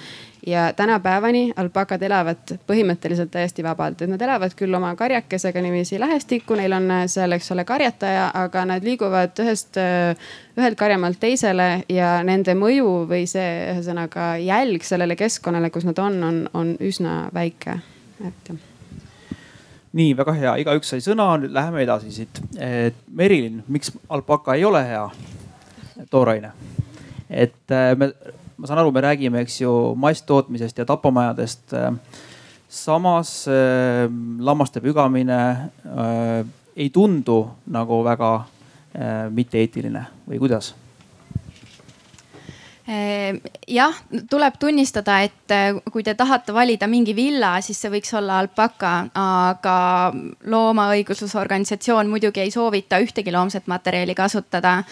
ja 0.46 0.72
tänapäevani 0.76 1.52
alpakad 1.56 2.02
elavad 2.02 2.54
põhimõtteliselt 2.68 3.30
täiesti 3.32 3.64
vabalt, 3.64 4.02
et 4.02 4.10
nad 4.10 4.22
elavad 4.22 4.52
küll 4.56 4.74
oma 4.74 4.94
karjakesega 4.96 5.62
niiviisi 5.64 6.00
lähestikku, 6.00 6.56
neil 6.58 6.72
on 6.76 6.90
seal, 7.10 7.32
eks 7.36 7.50
ole, 7.54 7.64
karjataja, 7.64 8.28
aga 8.34 8.64
nad 8.68 8.84
liiguvad 8.84 9.40
ühest, 9.44 9.78
ühelt 10.58 10.78
karjamaalt 10.78 11.20
teisele 11.20 11.68
ja 11.88 12.18
nende 12.26 12.56
mõju 12.58 12.92
või 13.10 13.24
see 13.30 13.48
ühesõnaga 13.72 14.34
jälg 14.42 14.84
sellele 14.84 15.16
keskkonnale, 15.16 15.70
kus 15.74 15.88
nad 15.88 15.98
on, 16.02 16.20
on, 16.28 16.44
on 16.54 16.76
üsna 16.84 17.24
väike, 17.34 17.80
et 18.20 18.52
jah. 18.52 18.62
Nii 19.94 20.16
väga 20.18 20.32
hea, 20.34 20.52
igaüks 20.58 20.88
sai 20.90 21.02
sõna, 21.04 21.28
nüüd 21.38 21.52
läheme 21.54 21.84
edasi 21.84 22.10
siit. 22.10 22.40
Merilin, 23.14 23.60
miks 23.70 23.92
alpaka 24.10 24.56
ei 24.58 24.64
ole 24.66 24.82
hea? 24.88 25.04
Tooraine? 26.10 26.50
et 27.30 27.70
äh, 27.70 27.96
me 27.96 28.12
ma 28.56 28.68
saan 28.68 28.82
aru, 28.82 28.92
me 28.94 29.02
räägime, 29.04 29.42
eks 29.44 29.60
ju, 29.60 29.72
masstootmisest 29.98 30.78
ja 30.78 30.86
tapamajadest. 30.88 31.74
samas 32.74 33.46
äh, 33.46 34.10
lammaste 34.38 34.80
pügamine 34.80 35.70
äh, 35.86 36.46
ei 36.76 36.90
tundu 36.90 37.44
nagu 37.70 38.00
väga 38.04 38.34
äh, 38.40 39.30
mitte-eetiline 39.30 40.06
või 40.28 40.38
kuidas? 40.38 40.74
jah, 43.66 43.94
tuleb 44.28 44.58
tunnistada, 44.60 45.22
et 45.24 45.52
kui 45.88 46.02
te 46.04 46.12
tahate 46.14 46.52
valida 46.52 46.84
mingi 46.84 47.14
villa, 47.16 47.54
siis 47.64 47.78
see 47.80 47.88
võiks 47.94 48.12
olla 48.12 48.42
alpaka, 48.42 48.90
aga 49.16 49.76
loomaõiguslusorganisatsioon 50.52 52.10
muidugi 52.12 52.42
ei 52.42 52.52
soovita 52.52 53.00
ühtegi 53.00 53.32
loomset 53.32 53.72
materjali 53.72 54.12
kasutada 54.14 54.82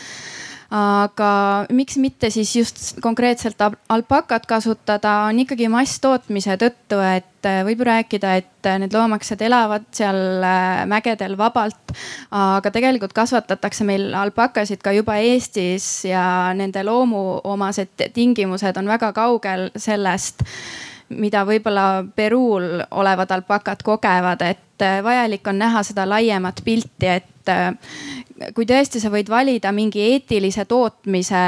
aga 0.73 1.67
miks 1.75 1.99
mitte 2.01 2.31
siis 2.33 2.55
just 2.57 2.79
konkreetselt 3.05 3.61
alpakat 3.93 4.47
kasutada, 4.49 5.27
on 5.29 5.43
ikkagi 5.43 5.69
masstootmise 5.73 6.57
tõttu, 6.61 7.01
et 7.05 7.49
äh, 7.49 7.61
võib 7.67 7.83
rääkida, 7.85 8.31
et 8.41 8.69
äh, 8.69 8.79
need 8.81 8.95
loomaksed 8.97 9.45
elavad 9.45 9.85
seal 9.93 10.41
äh, 10.41 10.85
mägedel 10.89 11.37
vabalt. 11.39 11.93
aga 12.33 12.71
tegelikult 12.73 13.13
kasvatatakse 13.13 13.85
meil 13.85 14.15
alpakasid 14.17 14.81
ka 14.81 14.95
juba 14.97 15.19
Eestis 15.21 16.07
ja 16.09 16.55
nende 16.57 16.85
loomuomased 16.89 18.09
tingimused 18.15 18.77
on 18.81 18.89
väga 18.89 19.13
kaugel 19.13 19.69
sellest 19.77 20.41
mida 21.13 21.43
võib-olla 21.45 22.07
Peruul 22.17 22.81
olevad 22.91 23.31
alpakad 23.37 23.83
kogevad, 23.85 24.41
et 24.41 24.85
vajalik 25.05 25.47
on 25.53 25.59
näha 25.61 25.83
seda 25.85 26.07
laiemat 26.09 26.63
pilti, 26.65 27.11
et 27.21 27.32
kui 28.55 28.67
tõesti 28.69 29.01
sa 29.01 29.11
võid 29.13 29.31
valida 29.31 29.73
mingi 29.73 30.03
eetilise 30.13 30.65
tootmise 30.65 31.43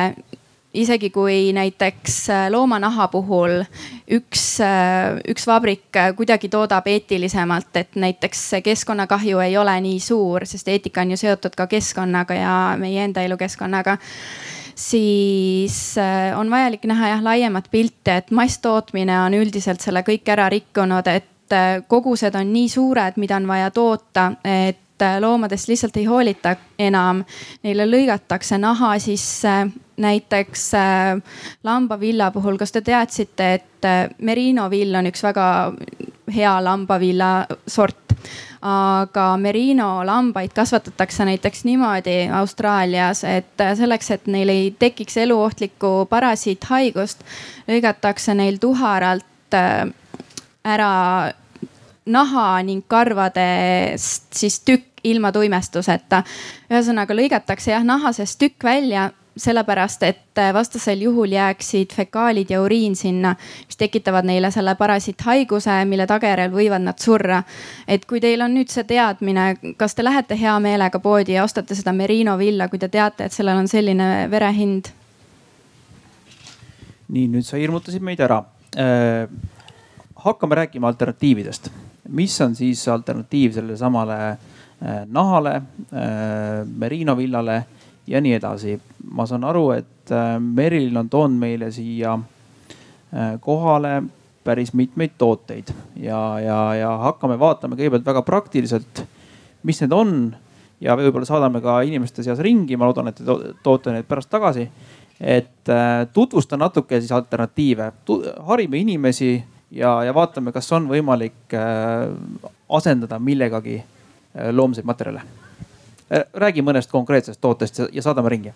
isegi 0.74 1.10
kui 1.10 1.52
näiteks 1.54 2.16
äh, 2.30 2.46
loomanaha 2.50 3.08
puhul 3.08 3.62
üks, 4.10 4.44
äh, 4.64 5.20
üks 5.30 5.46
vabrik 5.46 6.00
kuidagi 6.16 6.50
toodab 6.52 6.88
eetilisemalt, 6.90 7.70
et 7.78 7.94
näiteks 8.00 8.42
keskkonnakahju 8.64 9.42
ei 9.44 9.56
ole 9.60 9.76
nii 9.86 10.00
suur, 10.02 10.46
sest 10.48 10.68
eetika 10.68 11.04
on 11.04 11.14
ju 11.14 11.20
seotud 11.20 11.54
ka 11.56 11.68
keskkonnaga 11.70 12.38
ja 12.38 12.56
meie 12.80 13.06
enda 13.06 13.22
elukeskkonnaga 13.22 13.98
siis 14.74 15.98
äh, 15.98 16.32
on 16.38 16.50
vajalik 16.50 16.88
näha 16.90 17.14
jah 17.14 17.22
laiemat 17.22 17.70
pilti, 17.70 18.18
et 18.18 18.34
masstootmine 18.34 19.20
on 19.22 19.38
üldiselt 19.38 19.84
selle 19.84 20.02
kõik 20.06 20.28
ära 20.34 20.50
rikkunud, 20.50 21.06
et 21.10 21.30
kogused 21.86 22.34
on 22.34 22.48
nii 22.50 22.68
suured, 22.72 23.18
mida 23.20 23.36
on 23.36 23.46
vaja 23.46 23.68
toota, 23.70 24.30
et 24.42 24.80
loomadest 25.20 25.68
lihtsalt 25.68 25.96
ei 25.96 26.04
hoolita 26.04 26.56
enam. 26.78 27.24
Neile 27.62 27.86
lõigatakse 27.88 28.58
naha 28.58 28.94
sisse, 29.02 29.66
näiteks 29.96 30.68
äh, 30.74 31.18
lambavilla 31.64 32.30
puhul, 32.34 32.58
kas 32.58 32.72
te 32.72 32.80
teadsite, 32.80 33.52
et 33.54 33.88
äh, 33.88 34.08
merino 34.18 34.68
vill 34.70 34.94
on 34.94 35.10
üks 35.10 35.22
väga 35.26 35.46
hea 36.34 36.56
lambavilla 36.64 37.36
sort? 37.66 38.00
aga 38.64 39.24
merino 39.36 39.98
lambaid 40.06 40.54
kasvatatakse 40.56 41.26
näiteks 41.28 41.66
niimoodi 41.68 42.30
Austraalias, 42.32 43.20
et 43.28 43.60
selleks, 43.76 44.08
et 44.14 44.30
neil 44.32 44.48
ei 44.48 44.70
tekiks 44.78 45.18
eluohtlikku 45.20 46.06
parasiithaigust, 46.08 47.26
lõigatakse 47.68 48.32
neil 48.38 48.56
tuharalt 48.62 49.58
äh, 49.58 49.84
ära 50.64 50.92
naha 52.06 52.62
ning 52.62 52.84
karvadest 52.88 54.32
siis 54.32 54.60
tükk 54.60 55.04
ilma 55.04 55.32
tuimestuseta. 55.32 56.22
ühesõnaga 56.70 57.14
lõigatakse 57.14 57.70
jah 57.70 57.84
nahasest 57.84 58.38
tükk 58.38 58.64
välja 58.64 59.10
sellepärast, 59.36 60.02
et 60.02 60.40
vastasel 60.52 61.00
juhul 61.02 61.32
jääksid 61.32 61.92
fekaalid 61.94 62.50
ja 62.50 62.62
uriin 62.62 62.96
sinna, 62.96 63.34
mis 63.66 63.76
tekitavad 63.76 64.26
neile 64.26 64.50
selle 64.54 64.74
parasiithaiguse, 64.78 65.80
mille 65.90 66.06
tagajärjel 66.06 66.52
võivad 66.52 66.84
nad 66.84 66.98
surra. 67.02 67.42
et 67.88 68.04
kui 68.06 68.20
teil 68.20 68.42
on 68.42 68.54
nüüd 68.54 68.70
see 68.70 68.84
teadmine, 68.84 69.56
kas 69.76 69.94
te 69.94 70.04
lähete 70.04 70.38
hea 70.38 70.58
meelega 70.60 70.98
poodi 70.98 71.34
ja 71.34 71.44
ostate 71.44 71.74
seda 71.74 71.92
merino 71.92 72.38
villa, 72.38 72.68
kui 72.68 72.78
te 72.78 72.88
teate, 72.88 73.24
et 73.24 73.32
sellel 73.32 73.58
on 73.58 73.68
selline 73.68 74.30
verehind? 74.30 74.92
nii, 77.08 77.28
nüüd 77.28 77.44
sa 77.44 77.56
hirmutasid 77.56 78.02
meid 78.02 78.20
ära 78.20 78.44
äh,. 78.78 79.28
hakkame 80.24 80.54
rääkima 80.54 80.88
alternatiividest. 80.88 81.70
Mis 82.08 82.40
on 82.40 82.54
siis 82.54 82.88
alternatiiv 82.88 83.52
sellele 83.52 83.76
samale 83.76 84.18
äh, 84.28 85.04
nahale 85.06 85.54
äh,, 85.54 86.66
merino 86.76 87.16
villale 87.16 87.64
ja 88.06 88.20
nii 88.20 88.34
edasi. 88.34 88.80
ma 89.10 89.26
saan 89.26 89.44
aru, 89.44 89.70
et 89.70 90.12
äh, 90.12 90.38
Merilin 90.40 90.96
on 90.96 91.08
toonud 91.08 91.38
meile 91.38 91.70
siia 91.72 92.18
kohale 93.40 94.02
päris 94.44 94.72
mitmeid 94.74 95.12
tooteid 95.18 95.68
ja, 96.02 96.40
ja, 96.40 96.56
ja 96.74 96.88
hakkame 96.98 97.36
vaatama 97.38 97.76
kõigepealt 97.78 98.08
väga 98.08 98.22
praktiliselt, 98.26 99.04
mis 99.62 99.78
need 99.80 99.94
on 99.94 100.16
ja 100.82 100.96
võib-olla 100.98 101.28
saadame 101.28 101.62
ka 101.62 101.78
inimeste 101.86 102.24
seas 102.26 102.42
ringi, 102.42 102.76
ma 102.76 102.88
loodan, 102.88 103.12
et 103.12 103.20
te 103.20 103.36
toote 103.62 103.94
need 103.94 104.08
pärast 104.08 104.32
tagasi. 104.32 104.66
et 105.20 105.70
tutvusta 106.12 106.56
natuke 106.58 106.98
siis 107.00 107.12
alternatiive, 107.12 107.92
harime 108.50 108.80
inimesi 108.82 109.36
ja, 109.74 109.96
ja 110.06 110.14
vaatame, 110.14 110.54
kas 110.54 110.70
on 110.72 110.86
võimalik 110.88 111.54
asendada 112.68 113.18
millegagi 113.18 113.80
loomseid 114.54 114.86
materjale. 114.86 115.22
Äh, 116.12 116.24
räägi 116.34 116.62
mõnest 116.62 116.90
konkreetsest 116.92 117.40
tootest 117.40 117.80
ja 117.92 118.02
saadame 118.02 118.28
ringi. 118.28 118.52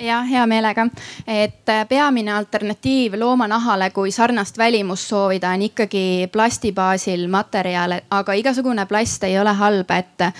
Jah, 0.00 0.24
hea 0.24 0.42
meelega, 0.48 0.86
et 1.28 1.68
äh, 1.68 1.84
peamine 1.88 2.32
alternatiiv 2.32 3.14
loomanahale, 3.20 3.90
kui 3.94 4.10
sarnast 4.10 4.58
välimust 4.58 5.12
soovida, 5.12 5.52
on 5.54 5.62
ikkagi 5.62 6.28
plasti 6.32 6.72
baasil 6.72 7.26
materjal, 7.28 7.98
aga 8.10 8.36
igasugune 8.40 8.86
plast 8.88 9.24
ei 9.28 9.38
ole 9.38 9.52
halb, 9.54 9.90
et 9.94 10.26
äh, 10.26 10.34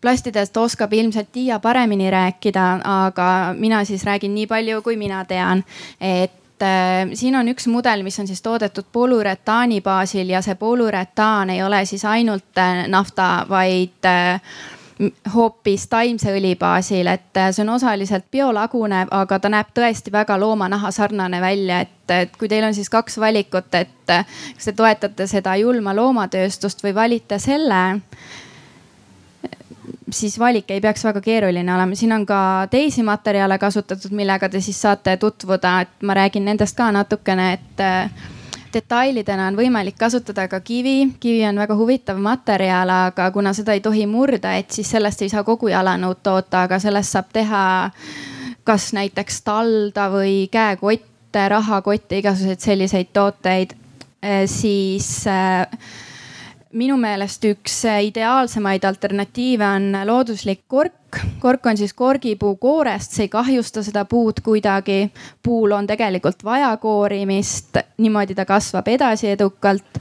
plastidest 0.00 0.56
oskab 0.56 0.92
ilmselt 0.92 1.30
Tiia 1.32 1.60
paremini 1.60 2.10
rääkida, 2.10 2.66
aga 2.84 3.28
mina 3.58 3.84
siis 3.84 4.04
räägin 4.08 4.34
nii 4.34 4.46
palju, 4.46 4.82
kui 4.82 4.96
mina 4.96 5.24
tean, 5.24 5.64
et 6.00 6.41
siin 7.14 7.36
on 7.36 7.48
üks 7.52 7.66
mudel, 7.70 8.02
mis 8.06 8.18
on 8.20 8.26
siis 8.26 8.42
toodetud 8.42 8.86
polüretaani 8.92 9.80
baasil 9.82 10.30
ja 10.30 10.42
see 10.42 10.54
polüretaan 10.54 11.50
ei 11.50 11.62
ole 11.62 11.84
siis 11.86 12.04
ainult 12.04 12.60
nafta, 12.88 13.46
vaid 13.48 14.10
hoopis 15.34 15.86
taimse 15.88 16.32
õli 16.36 16.52
baasil, 16.58 17.06
et 17.10 17.36
äh, 17.36 17.50
see 17.52 17.64
on 17.64 17.74
osaliselt 17.76 18.28
biolagunev, 18.30 19.10
aga 19.10 19.38
ta 19.40 19.50
näeb 19.52 19.72
tõesti 19.74 20.12
väga 20.12 20.36
loomanaha 20.40 20.90
sarnane 20.94 21.40
välja, 21.42 21.80
et, 21.86 22.14
et 22.14 22.36
kui 22.38 22.50
teil 22.50 22.66
on 22.66 22.74
siis 22.74 22.90
kaks 22.92 23.18
valikut, 23.22 23.74
et 23.74 24.12
äh, 24.12 24.26
kas 24.56 24.70
te 24.70 24.76
toetate 24.78 25.26
seda 25.30 25.56
julma 25.60 25.94
loomatööstust 25.96 26.84
või 26.84 26.94
valite 26.94 27.38
selle 27.42 27.82
siis 30.12 30.38
valik 30.38 30.70
ei 30.70 30.80
peaks 30.80 31.04
väga 31.04 31.20
keeruline 31.20 31.74
olema, 31.74 31.96
siin 31.98 32.12
on 32.12 32.26
ka 32.26 32.68
teisi 32.70 33.02
materjale 33.02 33.58
kasutatud, 33.58 34.12
millega 34.16 34.48
te 34.48 34.60
siis 34.60 34.80
saate 34.82 35.16
tutvuda, 35.16 35.80
et 35.80 36.06
ma 36.06 36.14
räägin 36.14 36.44
nendest 36.44 36.76
ka 36.76 36.90
natukene, 36.92 37.52
et 37.52 37.80
äh, 37.80 38.28
detailidena 38.72 39.46
on 39.50 39.56
võimalik 39.56 39.96
kasutada 39.98 40.48
ka 40.48 40.60
kivi. 40.60 41.12
kivi 41.20 41.44
on 41.48 41.58
väga 41.60 41.76
huvitav 41.76 42.20
materjal, 42.20 42.90
aga 42.90 43.30
kuna 43.30 43.52
seda 43.52 43.76
ei 43.76 43.80
tohi 43.80 44.06
murda, 44.06 44.54
et 44.56 44.70
siis 44.70 44.90
sellest 44.90 45.22
ei 45.22 45.32
saa 45.32 45.44
kogu 45.44 45.68
jalanõud 45.68 46.22
toota, 46.22 46.66
aga 46.68 46.78
sellest 46.78 47.12
saab 47.12 47.32
teha 47.32 47.64
kas 48.64 48.92
näiteks 48.94 49.42
talda 49.42 50.08
või 50.12 50.46
käekotte, 50.52 51.48
rahakotte, 51.48 52.18
igasuguseid 52.22 52.60
selliseid 52.60 53.12
tooteid. 53.12 53.74
siis 54.46 55.26
äh, 55.26 55.66
minu 56.72 56.96
meelest 57.00 57.44
üks 57.44 57.74
ideaalsemaid 58.08 58.84
alternatiive 58.88 59.66
on 59.66 59.92
looduslik 60.08 60.64
kork. 60.68 60.92
kork 61.40 61.66
on 61.66 61.76
siis 61.76 61.92
korgipuu 61.92 62.56
koorest, 62.56 63.12
see 63.12 63.26
ei 63.26 63.32
kahjusta 63.32 63.82
seda 63.82 64.04
puud 64.08 64.40
kuidagi. 64.44 65.12
puul 65.42 65.72
on 65.72 65.86
tegelikult 65.86 66.44
vaja 66.44 66.76
koorimist, 66.76 67.76
niimoodi 67.98 68.34
ta 68.34 68.44
kasvab 68.48 68.88
edasi 68.88 69.30
edukalt 69.34 70.00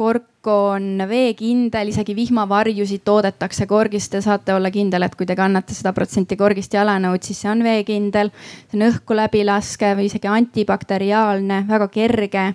kork 0.00 0.48
on 0.48 1.02
veekindel, 1.08 1.90
isegi 1.92 2.14
vihmavarjusid 2.16 3.02
toodetakse 3.04 3.66
korgist 3.68 4.14
ja 4.16 4.22
saate 4.24 4.54
olla 4.56 4.70
kindel, 4.72 5.04
et 5.04 5.16
kui 5.18 5.26
te 5.28 5.36
kannate 5.36 5.76
sada 5.76 5.92
protsenti 5.92 6.38
korgist 6.40 6.72
jalanõud, 6.72 7.20
siis 7.20 7.42
see 7.42 7.50
on 7.52 7.60
veekindel. 7.66 8.30
see 8.70 8.78
on 8.78 8.86
õhku 8.86 9.18
läbilaskev, 9.18 10.00
isegi 10.06 10.30
antibakteriaalne, 10.32 11.60
väga 11.68 11.90
kerge. 11.92 12.46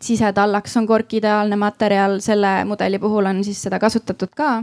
sisetallaks 0.00 0.76
on 0.76 0.86
kork 0.86 1.18
ideaalne 1.18 1.58
materjal, 1.58 2.20
selle 2.22 2.60
mudeli 2.64 3.02
puhul 3.02 3.26
on 3.26 3.42
siis 3.44 3.62
seda 3.66 3.82
kasutatud 3.82 4.30
ka. 4.30 4.62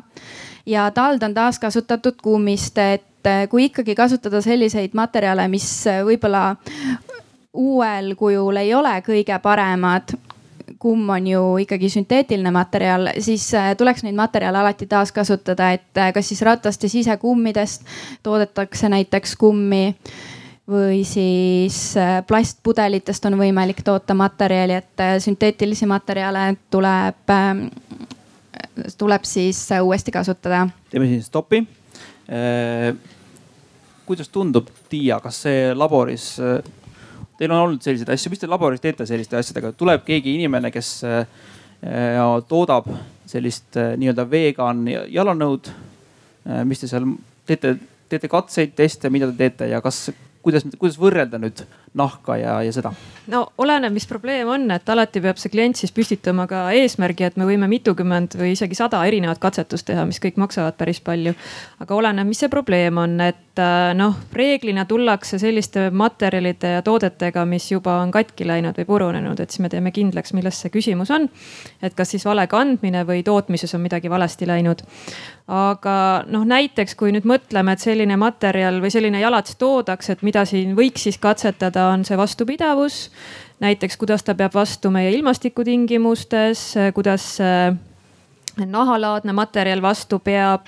ja 0.66 0.88
tald 0.96 1.24
on 1.28 1.34
taaskasutatud 1.34 2.22
kummist, 2.24 2.78
et 2.78 3.32
kui 3.50 3.68
ikkagi 3.68 3.96
kasutada 3.96 4.42
selliseid 4.42 4.96
materjale, 4.96 5.48
mis 5.52 5.68
võib-olla 6.08 6.56
uuel 7.54 8.16
kujul 8.16 8.56
ei 8.64 8.74
ole 8.74 9.02
kõige 9.04 9.36
paremad 9.44 10.16
kumm 10.82 11.10
on 11.14 11.28
ju 11.28 11.42
ikkagi 11.62 11.90
sünteetiline 11.94 12.52
materjal, 12.52 13.12
siis 13.22 13.46
äh, 13.54 13.72
tuleks 13.78 14.02
neid 14.02 14.18
materjale 14.18 14.58
alati 14.64 14.88
taaskasutada, 14.90 15.72
et 15.78 16.02
äh, 16.02 16.10
kas 16.14 16.32
siis 16.32 16.42
rataste 16.42 16.90
sisekummidest 16.90 17.86
toodetakse 18.26 18.90
näiteks 18.90 19.36
kummi 19.38 19.84
või 20.72 21.04
siis 21.06 21.78
äh, 22.02 22.24
plastpudelitest 22.26 23.30
on 23.30 23.38
võimalik 23.38 23.84
toota 23.86 24.18
materjali, 24.18 24.80
et 24.82 25.06
sünteetilisi 25.22 25.86
materjale 25.90 26.48
tuleb, 26.74 27.22
ähm, 27.30 27.64
tuleb 28.98 29.30
siis 29.30 29.62
uuesti 29.82 30.12
kasutada. 30.12 30.66
teeme 30.90 31.14
siin 31.14 31.24
stopi. 31.24 31.64
kuidas 34.06 34.30
tundub, 34.30 34.68
Tiia, 34.90 35.20
kas 35.20 35.44
see 35.46 35.74
laboris 35.76 36.40
Teil 37.42 37.50
on 37.50 37.64
olnud 37.64 37.82
selliseid 37.82 38.10
asju, 38.14 38.30
mis 38.30 38.38
te 38.38 38.46
laboris 38.46 38.84
teete 38.84 39.06
selliste 39.10 39.34
asjadega, 39.40 39.72
tuleb 39.74 40.04
keegi 40.06 40.36
inimene, 40.38 40.70
kes 40.70 40.90
äh, 41.10 41.24
toodab 42.46 42.86
sellist 43.26 43.80
äh, 43.82 43.96
nii-öelda 43.98 44.28
vegan 44.30 44.84
jalanõud. 45.10 45.72
Äh, 46.46 46.60
mis 46.70 46.84
te 46.84 46.90
seal 46.92 47.08
teete, 47.50 47.72
teete 48.14 48.30
katseid, 48.30 48.76
teste, 48.78 49.10
mida 49.10 49.32
te 49.32 49.40
teete 49.40 49.72
ja 49.72 49.80
kas, 49.82 50.12
kuidas, 50.46 50.68
kuidas 50.78 51.00
võrrelda 51.02 51.42
nüüd 51.42 51.64
nahka 51.94 52.38
ja, 52.40 52.62
ja 52.64 52.72
seda? 52.72 52.94
no 53.32 53.42
oleneb, 53.62 53.94
mis 53.94 54.08
probleem 54.08 54.48
on, 54.50 54.64
et 54.72 54.90
alati 54.90 55.22
peab 55.24 55.40
see 55.40 55.52
klient 55.52 55.80
siis 55.80 55.92
püstitama 55.96 56.46
ka 56.50 56.64
eesmärgi, 56.76 57.26
et 57.28 57.38
me 57.40 57.46
võime 57.48 57.68
mitukümmend 57.72 58.38
või 58.40 58.54
isegi 58.56 58.78
sada 58.78 59.02
erinevat 59.08 59.42
katsetust 59.44 59.86
teha, 59.90 60.06
mis 60.08 60.20
kõik 60.24 60.40
maksavad 60.42 60.78
päris 60.80 61.02
palju. 61.04 61.34
aga 61.84 61.96
oleneb, 61.96 62.30
mis 62.30 62.40
see 62.42 62.52
probleem 62.52 62.98
on, 63.02 63.18
et 63.26 63.60
äh, 63.60 63.92
noh, 63.98 64.16
reeglina 64.34 64.86
tullakse 64.88 65.40
selliste 65.42 65.90
materjalide 65.92 66.78
ja 66.78 66.86
toodetega, 66.86 67.46
mis 67.46 67.68
juba 67.72 67.98
on 68.06 68.12
katki 68.12 68.48
läinud 68.48 68.80
või 68.80 68.88
purunenud, 68.88 69.40
et 69.40 69.52
siis 69.52 69.64
me 69.66 69.70
teeme 69.70 69.92
kindlaks, 69.92 70.34
milles 70.38 70.64
see 70.64 70.72
küsimus 70.74 71.12
on. 71.12 71.28
et 71.82 71.96
kas 71.98 72.16
siis 72.16 72.26
vale 72.26 72.48
kandmine 72.48 73.04
või 73.08 73.24
tootmises 73.28 73.76
on 73.76 73.84
midagi 73.84 74.10
valesti 74.10 74.48
läinud. 74.48 74.84
aga 75.48 76.24
noh, 76.32 76.48
näiteks 76.48 76.96
kui 76.96 77.12
nüüd 77.12 77.28
mõtleme, 77.28 77.76
et 77.76 77.84
selline 77.84 78.18
materjal 78.18 78.80
või 78.82 78.92
selline 78.92 79.20
jalats 79.20 79.60
toodaks, 79.60 80.10
et 80.10 80.24
mida 80.24 80.46
siin 80.48 80.76
võiks 80.76 81.04
siis 81.04 81.20
katsetada 81.20 81.81
on 81.90 82.06
see 82.06 82.18
vastupidavus. 82.18 83.12
näiteks, 83.60 83.98
kuidas 83.98 84.24
ta 84.24 84.36
peab 84.36 84.54
vastu 84.54 84.90
meie 84.90 85.12
ilmastikutingimustes, 85.12 86.74
kuidas 86.94 87.38
nahalaadne 88.66 89.34
materjal 89.34 89.82
vastu 89.82 90.20
peab. 90.20 90.68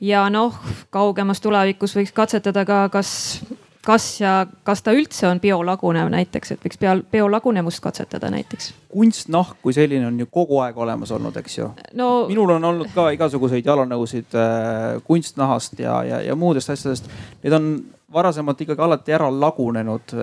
ja 0.00 0.30
noh, 0.30 0.54
kaugemas 0.90 1.40
tulevikus 1.40 1.96
võiks 1.96 2.12
katsetada 2.12 2.64
ka, 2.64 2.88
kas 2.88 3.42
kas 3.86 4.06
ja 4.20 4.32
kas 4.66 4.82
ta 4.82 4.94
üldse 4.96 5.28
on 5.28 5.40
biolagunev 5.40 6.10
näiteks, 6.12 6.54
et 6.54 6.64
võiks 6.64 6.78
bio, 6.80 6.96
biolagunemust 7.12 7.80
katsetada 7.84 8.30
näiteks. 8.34 8.72
kunstnahk 8.90 9.60
kui 9.62 9.74
selline 9.76 10.08
on 10.08 10.18
ju 10.20 10.26
kogu 10.32 10.58
aeg 10.64 10.78
olemas 10.78 11.12
olnud, 11.14 11.36
eks 11.36 11.58
ju 11.58 11.68
no,. 11.98 12.08
minul 12.28 12.56
on 12.56 12.64
olnud 12.72 12.90
ka 12.94 13.08
igasuguseid 13.14 13.66
jalanõusid 13.66 14.34
äh, 14.34 14.96
kunstnahast 15.06 15.78
ja, 15.78 16.00
ja, 16.04 16.20
ja 16.30 16.36
muudest 16.36 16.72
asjadest. 16.74 17.10
Need 17.44 17.54
on 17.54 17.68
varasemalt 18.12 18.60
ikkagi 18.60 18.82
alati 18.82 19.12
ära 19.12 19.30
lagunenud 19.32 20.14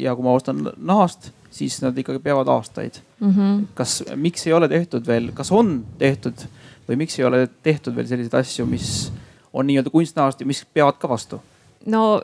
ja 0.00 0.14
kui 0.14 0.26
ma 0.26 0.32
ostan 0.34 0.64
nahast, 0.76 1.30
siis 1.54 1.78
nad 1.82 1.98
ikkagi 1.98 2.18
peavad 2.22 2.48
aastaid 2.50 2.98
mm. 3.20 3.30
-hmm. 3.30 3.66
kas, 3.74 4.02
miks 4.16 4.46
ei 4.46 4.52
ole 4.52 4.68
tehtud 4.68 5.06
veel, 5.06 5.30
kas 5.34 5.52
on 5.52 5.84
tehtud 5.98 6.48
või 6.88 6.96
miks 7.04 7.18
ei 7.18 7.24
ole 7.24 7.48
tehtud 7.62 7.96
veel 7.96 8.06
selliseid 8.06 8.34
asju, 8.40 8.66
mis 8.66 9.12
on 9.52 9.66
nii-öelda 9.66 9.90
kunstnahast 9.90 10.40
ja 10.40 10.46
mis 10.46 10.64
peavad 10.74 10.98
ka 10.98 11.08
vastu? 11.08 11.40
no 11.86 12.22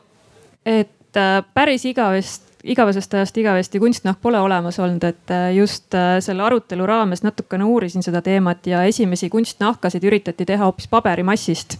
et 0.65 1.17
äh, 1.17 1.43
päris 1.53 1.85
igavest, 1.85 2.43
igavesest 2.63 3.13
ajast 3.13 3.37
igavesti 3.37 3.79
kunstnahk 3.79 4.21
pole 4.21 4.39
olemas 4.39 4.79
olnud, 4.79 5.03
et 5.03 5.31
äh, 5.31 5.53
just 5.55 5.93
äh, 5.95 6.17
selle 6.19 6.43
arutelu 6.43 6.85
raames 6.85 7.23
natukene 7.23 7.63
uurisin 7.63 8.03
seda 8.03 8.21
teemat 8.21 8.67
ja 8.67 8.83
esimesi 8.83 9.29
kunstnahkasid 9.29 10.03
üritati 10.03 10.45
teha 10.45 10.65
hoopis 10.65 10.87
paberimassist 10.87 11.77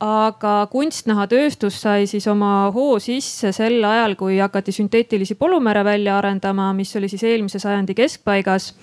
aga 0.00 0.68
kunstnahatööstus 0.70 1.80
sai 1.82 2.06
siis 2.06 2.26
oma 2.30 2.70
hoo 2.74 2.98
sisse 3.02 3.50
sel 3.52 3.82
ajal, 3.84 4.14
kui 4.18 4.38
hakati 4.38 4.72
sünteetilisi 4.74 5.34
polümere 5.34 5.82
välja 5.84 6.18
arendama, 6.18 6.70
mis 6.72 6.94
oli 6.96 7.08
siis 7.10 7.24
eelmise 7.26 7.58
sajandi 7.58 7.94
keskpaigas. 7.98 8.74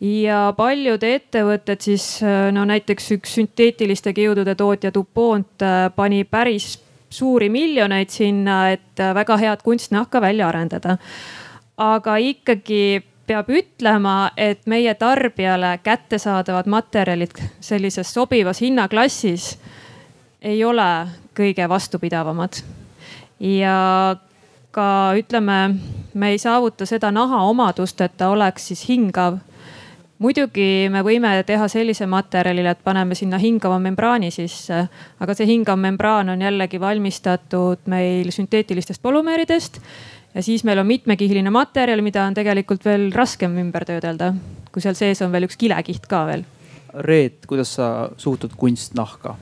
ja 0.00 0.52
paljud 0.56 1.02
ettevõtted 1.02 1.80
siis 1.80 2.20
no 2.52 2.64
näiteks 2.68 3.12
üks 3.16 3.34
sünteetiliste 3.38 4.12
kiudude 4.12 4.54
tootja 4.54 4.90
DuPont 4.94 5.64
pani 5.96 6.24
päris 6.24 6.78
suuri 7.10 7.48
miljoneid 7.48 8.10
sinna, 8.10 8.70
et 8.70 9.00
väga 9.14 9.36
head 9.36 9.62
kunstnahka 9.64 10.20
välja 10.20 10.48
arendada. 10.48 10.98
aga 11.76 12.16
ikkagi 12.16 13.02
peab 13.26 13.48
ütlema, 13.50 14.30
et 14.36 14.66
meie 14.66 14.94
tarbijale 14.94 15.78
kättesaadavad 15.82 16.66
materjalid 16.66 17.40
sellises 17.60 18.14
sobivas 18.14 18.60
hinnaklassis 18.60 19.56
ei 20.46 20.62
ole 20.64 21.08
kõige 21.36 21.66
vastupidavamad. 21.68 22.62
ja 23.40 24.16
ka 24.70 24.86
ütleme, 25.16 25.76
me 26.14 26.30
ei 26.30 26.38
saavuta 26.38 26.86
seda 26.86 27.10
naha 27.12 27.42
omadust, 27.48 28.00
et 28.00 28.16
ta 28.16 28.30
oleks 28.30 28.70
siis 28.70 28.86
hingav. 28.88 29.38
muidugi 30.18 30.88
me 30.92 31.02
võime 31.04 31.32
teha 31.44 31.68
sellise 31.68 32.06
materjalile, 32.08 32.70
et 32.70 32.84
paneme 32.84 33.14
sinna 33.14 33.38
hingava 33.38 33.78
membraani 33.78 34.30
sisse, 34.30 34.86
aga 35.20 35.34
see 35.34 35.48
hingav 35.50 35.76
membraan 35.80 36.32
on 36.32 36.44
jällegi 36.44 36.80
valmistatud 36.80 37.84
meil 37.92 38.30
sünteetilistest 38.32 39.02
polümeeridest 39.02 39.80
ja 40.34 40.42
siis 40.42 40.64
meil 40.64 40.78
on 40.78 40.86
mitmekihiline 40.86 41.50
materjal, 41.50 42.00
mida 42.04 42.24
on 42.24 42.34
tegelikult 42.34 42.84
veel 42.84 43.10
raskem 43.12 43.58
ümber 43.58 43.84
töödelda, 43.88 44.32
kui 44.72 44.84
seal 44.84 44.96
sees 44.96 45.20
on 45.24 45.32
veel 45.32 45.48
üks 45.48 45.56
kilekiht 45.60 46.08
ka 46.08 46.24
veel. 46.28 46.46
Reet, 47.04 47.44
kuidas 47.48 47.74
sa 47.76 48.10
suhtud 48.16 48.56
kunstnahka? 48.56 49.36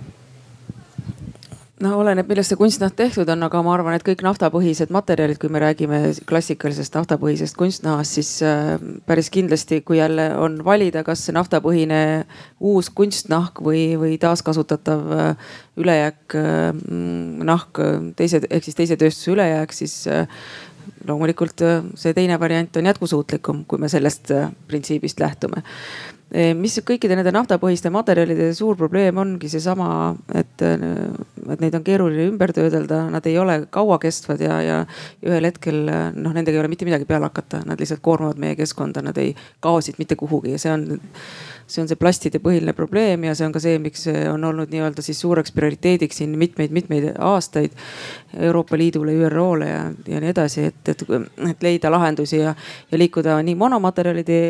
No 1.82 1.90
oleneb, 1.98 2.28
millest 2.30 2.52
see 2.52 2.58
kunstnahk 2.58 2.94
tehtud 2.98 3.28
on, 3.32 3.42
aga 3.46 3.60
ma 3.66 3.72
arvan, 3.74 3.96
et 3.96 4.04
kõik 4.06 4.22
naftapõhised 4.24 4.92
materjalid, 4.94 5.40
kui 5.42 5.50
me 5.52 5.62
räägime 5.62 6.00
klassikalisest 6.28 6.94
naftapõhisest 6.94 7.58
kunstnahast, 7.58 8.18
siis 8.18 8.30
äh, 8.46 8.76
päris 9.08 9.30
kindlasti, 9.34 9.80
kui 9.86 9.98
jälle 9.98 10.28
on 10.38 10.60
valida, 10.66 11.02
kas 11.06 11.24
see 11.26 11.34
naftapõhine 11.34 11.98
uus 12.62 12.92
kunstnahk 12.94 13.58
või, 13.64 13.88
või 14.00 14.18
taaskasutatav 14.22 15.16
äh, 15.18 15.50
ülejääk 15.82 16.38
mm, 16.38 17.42
nahk, 17.50 17.82
teise 18.18 18.44
ehk 18.46 18.68
siis 18.68 18.78
teise 18.78 19.00
tööstuse 19.00 19.34
ülejääk, 19.34 19.74
siis 19.74 20.04
äh, 20.06 20.28
loomulikult 21.08 21.60
see 21.98 22.14
teine 22.16 22.38
variant 22.40 22.76
on 22.78 22.86
jätkusuutlikum, 22.86 23.64
kui 23.68 23.80
me 23.82 23.90
sellest 23.92 24.30
printsiibist 24.68 25.20
lähtume 25.20 25.64
mis 26.58 26.74
kõikide 26.82 27.14
nende 27.14 27.30
naftapõhiste 27.34 27.92
materjalide 27.94 28.48
suur 28.58 28.74
probleem 28.78 29.18
ongi 29.22 29.48
seesama, 29.52 29.88
et, 30.34 30.62
eh, 30.66 30.86
et 31.54 31.62
neid 31.62 31.76
on 31.78 31.84
keeruline 31.86 32.26
ümber 32.32 32.52
töödelda, 32.56 33.04
nad 33.12 33.26
ei 33.30 33.38
ole 33.38 33.60
kauakestvad 33.70 34.42
ja, 34.42 34.60
ja 34.64 34.78
ühel 35.22 35.46
hetkel 35.46 35.84
noh, 35.86 36.34
nendega 36.34 36.56
ei 36.56 36.62
ole 36.64 36.72
mitte 36.72 36.88
midagi 36.88 37.06
peale 37.06 37.30
hakata, 37.30 37.62
nad 37.68 37.78
lihtsalt 37.78 38.02
koormavad 38.02 38.40
meie 38.42 38.58
keskkonda, 38.58 39.04
nad 39.04 39.18
ei 39.22 39.34
kao 39.62 39.80
siit 39.84 40.00
mitte 40.02 40.18
kuhugi 40.18 40.56
ja 40.56 40.62
see 40.62 40.74
on 40.74 40.88
see 41.66 41.82
on 41.82 41.88
see 41.88 41.98
plastide 41.98 42.40
põhiline 42.44 42.74
probleem 42.76 43.24
ja 43.28 43.34
see 43.34 43.46
on 43.46 43.54
ka 43.54 43.62
see, 43.62 43.78
miks 43.82 44.06
see 44.08 44.24
on 44.30 44.44
olnud 44.44 44.72
nii-öelda 44.72 45.04
siis 45.04 45.20
suureks 45.24 45.54
prioriteediks 45.56 46.20
siin 46.20 46.36
mitmeid-mitmeid 46.38 47.14
aastaid 47.18 47.74
Euroopa 48.38 48.78
Liidule, 48.78 49.14
ÜRO-le 49.26 49.68
ja, 49.68 49.82
ja 50.08 50.20
nii 50.20 50.32
edasi, 50.34 50.68
et, 50.70 50.92
et, 50.92 51.04
et 51.50 51.66
leida 51.66 51.90
lahendusi 51.92 52.42
ja, 52.42 52.54
ja 52.90 52.98
liikuda 52.98 53.38
nii 53.42 53.54
monomaterjalide 53.58 54.40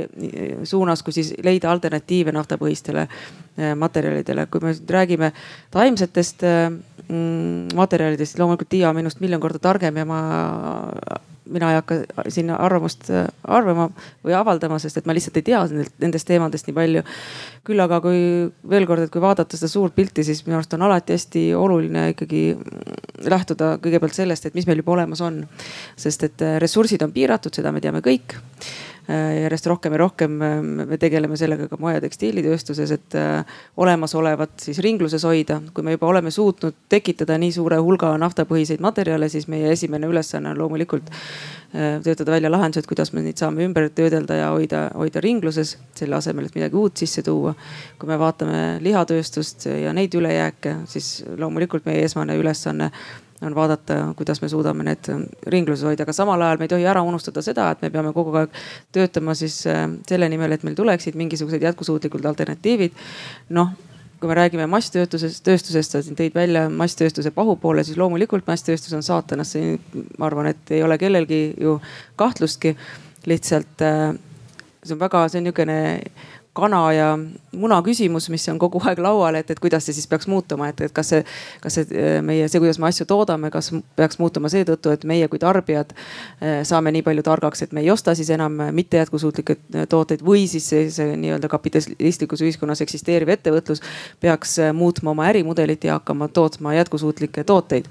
suunas, 0.64 1.02
kui 1.02 1.12
siis 1.16 1.34
leida 1.44 1.70
alternatiive 1.72 2.32
naftapõhistele. 2.34 3.08
eh, 3.08 3.43
materjalidele. 3.76 4.46
kui 4.50 4.60
me 4.60 4.72
räägime 4.90 5.32
taimsetest 5.70 6.42
mm, 6.42 7.74
materjalidest, 7.74 8.38
loomulikult 8.38 8.68
Tiia 8.68 8.88
on 8.90 8.96
minust 8.96 9.20
miljon 9.20 9.40
korda 9.40 9.62
targem 9.62 9.96
ja 9.96 10.04
ma 10.08 10.20
mina 11.50 11.70
ei 11.70 11.76
hakka 11.76 11.94
siin 12.32 12.50
arvamust 12.50 13.10
äh, 13.12 13.26
arvama 13.44 13.88
või 14.24 14.34
avaldama, 14.36 14.78
sest 14.80 14.98
et 14.98 15.08
ma 15.08 15.14
lihtsalt 15.16 15.36
ei 15.40 15.46
tea 15.50 15.60
nendest 16.00 16.26
teemadest 16.28 16.68
nii 16.68 16.76
palju. 16.76 17.02
küll 17.64 17.80
aga 17.80 18.00
kui 18.04 18.18
veel 18.70 18.86
kord, 18.88 19.04
et 19.04 19.12
kui 19.12 19.22
vaadata 19.24 19.56
seda 19.56 19.70
suurt 19.72 19.94
pilti, 19.96 20.24
siis 20.24 20.44
minu 20.46 20.58
arust 20.58 20.74
on 20.76 20.86
alati 20.86 21.16
hästi 21.16 21.44
oluline 21.56 22.08
ikkagi 22.14 22.42
lähtuda 23.28 23.76
kõigepealt 23.84 24.16
sellest, 24.16 24.46
et 24.46 24.56
mis 24.56 24.66
meil 24.68 24.80
juba 24.80 24.96
olemas 24.96 25.20
on. 25.24 25.44
sest 25.96 26.24
et 26.30 26.42
äh, 26.42 26.58
ressursid 26.62 27.04
on 27.04 27.12
piiratud, 27.12 27.54
seda 27.54 27.72
me 27.72 27.84
teame 27.84 28.04
kõik 28.04 28.38
Äh, 28.38 28.93
järjest 29.12 29.66
rohkem 29.66 29.92
ja 29.92 29.98
rohkem 30.00 30.36
äh, 30.42 30.54
me 30.62 30.98
tegeleme 31.00 31.36
sellega 31.36 31.68
ka 31.68 31.76
moe- 31.80 31.94
ja 31.96 32.00
tekstiilitööstuses, 32.04 32.92
et 32.94 33.16
äh, 33.20 33.56
olemasolevat 33.76 34.64
siis 34.64 34.78
ringluses 34.84 35.24
hoida. 35.28 35.60
kui 35.74 35.84
me 35.84 35.92
juba 35.92 36.06
oleme 36.06 36.30
suutnud 36.30 36.74
tekitada 36.88 37.36
nii 37.38 37.52
suure 37.52 37.76
hulga 37.84 38.14
naftapõhiseid 38.20 38.80
materjale, 38.80 39.28
siis 39.28 39.48
meie 39.48 39.72
esimene 39.72 40.08
ülesanne 40.08 40.50
on 40.50 40.58
loomulikult 40.58 41.10
töötada 41.74 42.30
välja 42.30 42.50
lahendused, 42.52 42.86
kuidas 42.86 43.10
me 43.12 43.24
neid 43.24 43.40
saame 43.40 43.64
ümber 43.66 43.88
töödelda 43.90 44.36
ja 44.38 44.50
hoida, 44.54 44.84
hoida 44.94 45.18
ringluses, 45.20 45.72
selle 45.98 46.14
asemel, 46.14 46.46
et 46.46 46.54
midagi 46.54 46.78
uut 46.78 47.02
sisse 47.02 47.24
tuua. 47.26 47.54
kui 47.98 48.08
me 48.08 48.18
vaatame 48.18 48.78
lihatööstust 48.80 49.66
ja 49.66 49.92
neid 49.92 50.14
ülejääke, 50.14 50.76
siis 50.86 51.24
loomulikult 51.36 51.86
meie 51.86 52.04
esmane 52.06 52.36
ülesanne 52.38 52.92
on 53.44 53.54
vaadata, 53.56 54.00
kuidas 54.18 54.42
me 54.42 54.48
suudame 54.48 54.86
need 54.86 55.10
ringluses 55.52 55.86
hoida, 55.88 56.04
aga 56.06 56.14
samal 56.16 56.42
ajal 56.42 56.60
me 56.60 56.68
ei 56.68 56.74
tohi 56.74 56.86
ära 56.90 57.02
unustada 57.06 57.42
seda, 57.44 57.70
et 57.74 57.82
me 57.84 57.90
peame 57.94 58.12
kogu 58.16 58.34
aeg 58.40 58.60
töötama 58.94 59.36
siis 59.38 59.60
äh, 59.70 59.86
selle 60.08 60.28
nimel, 60.32 60.56
et 60.56 60.66
meil 60.66 60.76
tuleksid 60.78 61.18
mingisugused 61.20 61.62
jätkusuutlikud 61.62 62.24
alternatiivid. 62.32 62.94
noh 63.50 63.74
kui 64.24 64.30
me 64.30 64.36
räägime 64.38 64.64
masstöötusest, 64.72 65.42
tööstusest, 65.44 65.92
sa 65.92 66.00
siin 66.00 66.16
tõid 66.16 66.32
välja 66.32 66.62
masstööstuse 66.72 67.28
pahupoole, 67.34 67.82
siis 67.84 67.98
loomulikult 68.00 68.46
masstööstus 68.48 68.94
on 68.96 69.02
saatanast, 69.04 69.58
ma 70.16 70.30
arvan, 70.30 70.48
et 70.54 70.70
ei 70.72 70.80
ole 70.82 70.96
kellelgi 70.98 71.40
ju 71.60 71.74
kahtlustki. 72.16 72.76
lihtsalt 73.26 73.82
äh, 73.84 74.14
see 74.84 74.94
on 74.94 75.00
väga, 75.00 75.26
see 75.28 75.40
on 75.40 75.46
niisugune 75.48 75.76
kana 76.54 76.80
ja 76.92 77.08
muna 77.52 77.80
küsimus, 77.82 78.28
mis 78.30 78.46
on 78.48 78.58
kogu 78.62 78.78
aeg 78.86 79.00
laual, 79.02 79.34
et, 79.38 79.50
et 79.50 79.60
kuidas 79.60 79.86
see 79.86 79.96
siis 79.96 80.06
peaks 80.10 80.28
muutuma, 80.30 80.68
et, 80.70 80.80
et 80.86 80.94
kas 80.94 81.10
see, 81.10 81.24
kas 81.62 81.78
see 81.78 81.86
äh, 81.90 82.18
meie, 82.24 82.46
see, 82.48 82.60
kuidas 82.62 82.78
me 82.82 82.88
asju 82.88 83.06
toodame, 83.10 83.50
kas 83.54 83.72
peaks 83.98 84.20
muutuma 84.22 84.50
seetõttu, 84.52 84.92
et 84.94 85.06
meie 85.08 85.28
kui 85.30 85.42
tarbijad 85.42 85.94
äh, 85.96 86.60
saame 86.66 86.94
nii 86.94 87.02
palju 87.06 87.24
targaks, 87.26 87.64
et 87.66 87.74
me 87.74 87.82
ei 87.82 87.90
osta 87.94 88.14
siis 88.14 88.30
enam 88.34 88.60
mitte 88.76 89.02
jätkusuutlikke 89.02 89.58
tooteid 89.90 90.22
või 90.26 90.46
siis 90.50 90.68
see, 90.70 90.86
see 90.94 91.16
nii-öelda 91.18 91.50
kapitalistlikus 91.50 92.44
ühiskonnas 92.46 92.84
eksisteeriv 92.86 93.34
ettevõtlus 93.34 93.82
peaks 94.22 94.60
muutma 94.74 95.14
oma 95.14 95.26
ärimudelit 95.32 95.84
ja 95.88 95.98
hakkama 95.98 96.30
tootma 96.30 96.76
jätkusuutlikke 96.78 97.44
tooteid 97.44 97.90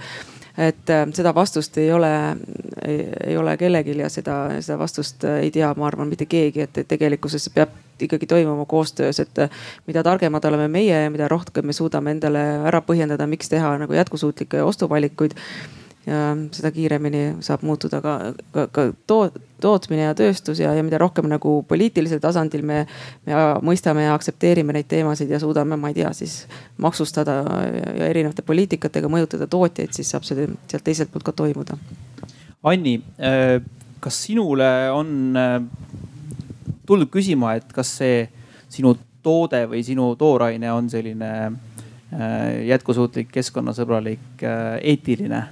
et 0.58 0.90
äh, 0.90 1.06
seda 1.14 1.34
vastust 1.36 1.78
ei 1.82 1.92
ole, 1.94 2.12
ei 2.86 3.38
ole 3.38 3.56
kellelgi 3.58 3.98
ja 3.98 4.10
seda, 4.10 4.36
seda 4.62 4.78
vastust 4.80 5.26
äh, 5.26 5.40
ei 5.48 5.52
tea, 5.52 5.72
ma 5.78 5.88
arvan, 5.88 6.12
mitte 6.12 6.28
keegi, 6.30 6.68
et, 6.68 6.84
tegelikkuses 6.88 7.50
peab 7.54 7.74
ikkagi 8.02 8.28
toimuma 8.30 8.66
koostöös, 8.70 9.20
et 9.20 9.40
äh, 9.40 9.62
mida 9.88 10.04
targemad 10.04 10.46
oleme 10.46 10.68
meie 10.68 11.04
ja 11.04 11.10
mida 11.14 11.28
rohkem 11.28 11.66
me 11.66 11.74
suudame 11.74 12.14
endale 12.14 12.44
ära 12.70 12.84
põhjendada, 12.86 13.28
miks 13.30 13.50
teha 13.50 13.78
nagu 13.82 13.98
jätkusuutlikke 13.98 14.62
ostuvalikuid 14.64 15.34
ja 16.06 16.36
seda 16.52 16.72
kiiremini 16.72 17.24
saab 17.42 17.64
muutuda 17.64 18.02
ka, 18.04 18.18
ka, 18.52 18.68
ka 18.72 18.88
toot, 19.08 19.38
tootmine 19.64 20.08
ja 20.10 20.16
tööstus 20.18 20.60
ja, 20.62 20.74
ja 20.76 20.84
mida 20.86 21.00
rohkem 21.02 21.28
nagu 21.32 21.56
poliitilisel 21.68 22.22
tasandil 22.24 22.66
me, 22.68 22.84
me 23.28 23.40
mõistame 23.66 24.06
ja 24.06 24.16
aktsepteerime 24.18 24.76
neid 24.76 24.90
teemasid 24.92 25.32
ja 25.32 25.40
suudame, 25.42 25.78
ma 25.80 25.92
ei 25.92 25.98
tea, 26.02 26.12
siis 26.18 26.44
maksustada 26.84 27.40
ja, 27.44 28.10
erinevate 28.10 28.46
poliitikatega 28.46 29.12
mõjutada 29.12 29.48
tootjaid, 29.50 29.94
siis 29.96 30.12
saab 30.14 30.28
see 30.28 30.48
sealt 30.68 30.86
teiselt 30.86 31.14
poolt 31.14 31.28
ka 31.28 31.36
toimuda. 31.44 31.78
Anni, 32.64 33.00
äh, 33.20 33.58
kas 34.04 34.22
sinule 34.28 34.70
on 34.96 35.40
äh, 35.40 35.58
tuldud 36.88 37.12
küsima, 37.12 37.58
et 37.60 37.74
kas 37.76 37.98
see 38.00 38.24
sinu 38.72 38.96
toode 39.24 39.66
või 39.72 39.84
sinu 39.86 40.14
tooraine 40.20 40.72
on 40.72 40.88
selline 40.92 41.34
äh, 41.48 42.64
jätkusuutlik, 42.70 43.32
keskkonnasõbralik, 43.34 44.44
eetiline 44.82 45.44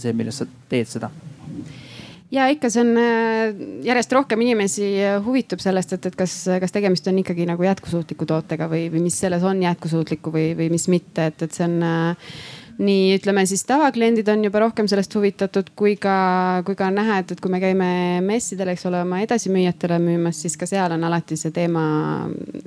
see, 0.00 0.12
milles 0.16 0.40
sa 0.40 0.48
teed 0.70 0.88
seda? 0.90 1.10
Ja 2.36 2.46
ikka 2.52 2.70
see 2.72 2.84
on 2.84 2.92
järjest 3.86 4.12
rohkem 4.12 4.44
inimesi 4.44 4.90
huvitub 5.24 5.62
sellest, 5.62 5.96
et, 5.96 6.10
et 6.10 6.18
kas, 6.18 6.36
kas 6.60 6.74
tegemist 6.74 7.08
on 7.10 7.18
ikkagi 7.22 7.48
nagu 7.48 7.66
jätkusuutliku 7.66 8.28
tootega 8.28 8.68
või, 8.70 8.86
või 8.92 9.06
mis 9.08 9.18
selles 9.24 9.44
on 9.46 9.62
jätkusuutlikku 9.64 10.32
või, 10.34 10.50
või 10.58 10.70
mis 10.74 10.86
mitte, 10.92 11.30
et, 11.32 11.46
et 11.48 11.56
see 11.56 11.66
on 11.66 11.80
nii 12.78 13.16
ütleme 13.16 13.46
siis 13.46 13.64
tavakliendid 13.64 14.28
on 14.28 14.44
juba 14.44 14.60
rohkem 14.60 14.88
sellest 14.88 15.14
huvitatud, 15.14 15.70
kui 15.76 15.96
ka, 16.00 16.16
kui 16.66 16.76
ka 16.76 16.90
on 16.90 16.98
näha, 17.00 17.18
et, 17.22 17.32
et 17.32 17.40
kui 17.40 17.52
me 17.52 17.60
käime 17.62 17.88
messidel, 18.24 18.72
eks 18.72 18.86
ole, 18.90 19.00
oma 19.04 19.20
edasimüüjatele 19.24 19.98
müümas, 20.02 20.40
siis 20.44 20.56
ka 20.60 20.68
seal 20.68 20.92
on 20.96 21.04
alati 21.08 21.38
see 21.40 21.54
teema 21.56 21.86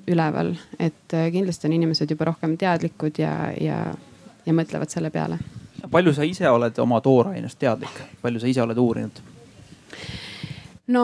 üleval. 0.10 0.56
et 0.80 1.14
äh, 1.14 1.30
kindlasti 1.32 1.70
on 1.70 1.78
inimesed 1.78 2.10
juba 2.10 2.32
rohkem 2.32 2.58
teadlikud 2.58 3.22
ja, 3.22 3.34
ja, 3.62 3.82
ja 4.46 4.54
mõtlevad 4.54 4.90
selle 4.90 5.12
peale. 5.14 5.40
palju 5.92 6.14
sa 6.14 6.24
ise 6.24 6.50
oled 6.50 6.80
oma 6.80 7.02
toorainest 7.02 7.60
teadlik, 7.60 8.02
palju 8.22 8.40
sa 8.40 8.48
ise 8.48 8.66
oled 8.66 8.78
uurinud? 8.78 9.22
No 10.90 11.04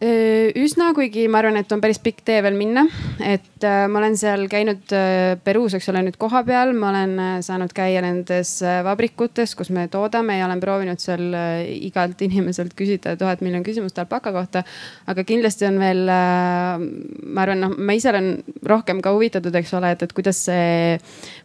üsna, 0.00 0.90
kuigi 0.96 1.26
ma 1.28 1.40
arvan, 1.42 1.58
et 1.60 1.72
on 1.74 1.80
päris 1.82 1.98
pikk 2.02 2.22
tee 2.26 2.38
veel 2.44 2.56
minna, 2.56 2.86
et 3.20 3.64
äh, 3.66 3.84
ma 3.90 4.00
olen 4.00 4.16
seal 4.18 4.46
käinud 4.50 4.92
äh, 4.96 5.34
Peruus, 5.44 5.76
eks 5.76 5.90
ole, 5.92 6.02
nüüd 6.06 6.16
kohapeal, 6.20 6.72
ma 6.76 6.90
olen 6.92 7.12
äh, 7.20 7.32
saanud 7.44 7.74
käia 7.76 8.00
nendes 8.04 8.54
vabrikutes, 8.86 9.52
kus 9.58 9.70
me 9.74 9.86
toodame 9.92 10.38
ja 10.38 10.46
olen 10.48 10.62
proovinud 10.62 11.02
seal 11.02 11.36
igalt 11.76 12.22
inimeselt 12.24 12.72
küsida 12.78 13.16
tuhat 13.20 13.44
miljon 13.44 13.64
küsimust 13.66 13.98
alpaka 14.00 14.32
kohta. 14.32 14.64
aga 15.06 15.24
kindlasti 15.28 15.68
on 15.68 15.80
veel, 15.80 16.04
ma 16.06 17.44
arvan, 17.44 17.62
noh, 17.66 17.76
ma 17.76 17.96
ise 17.96 18.10
olen 18.12 18.32
rohkem 18.64 19.02
ka 19.04 19.12
huvitatud, 19.16 19.54
eks 19.60 19.74
ole, 19.76 19.92
et, 19.96 20.06
et 20.06 20.16
kuidas 20.16 20.40
see 20.48 20.96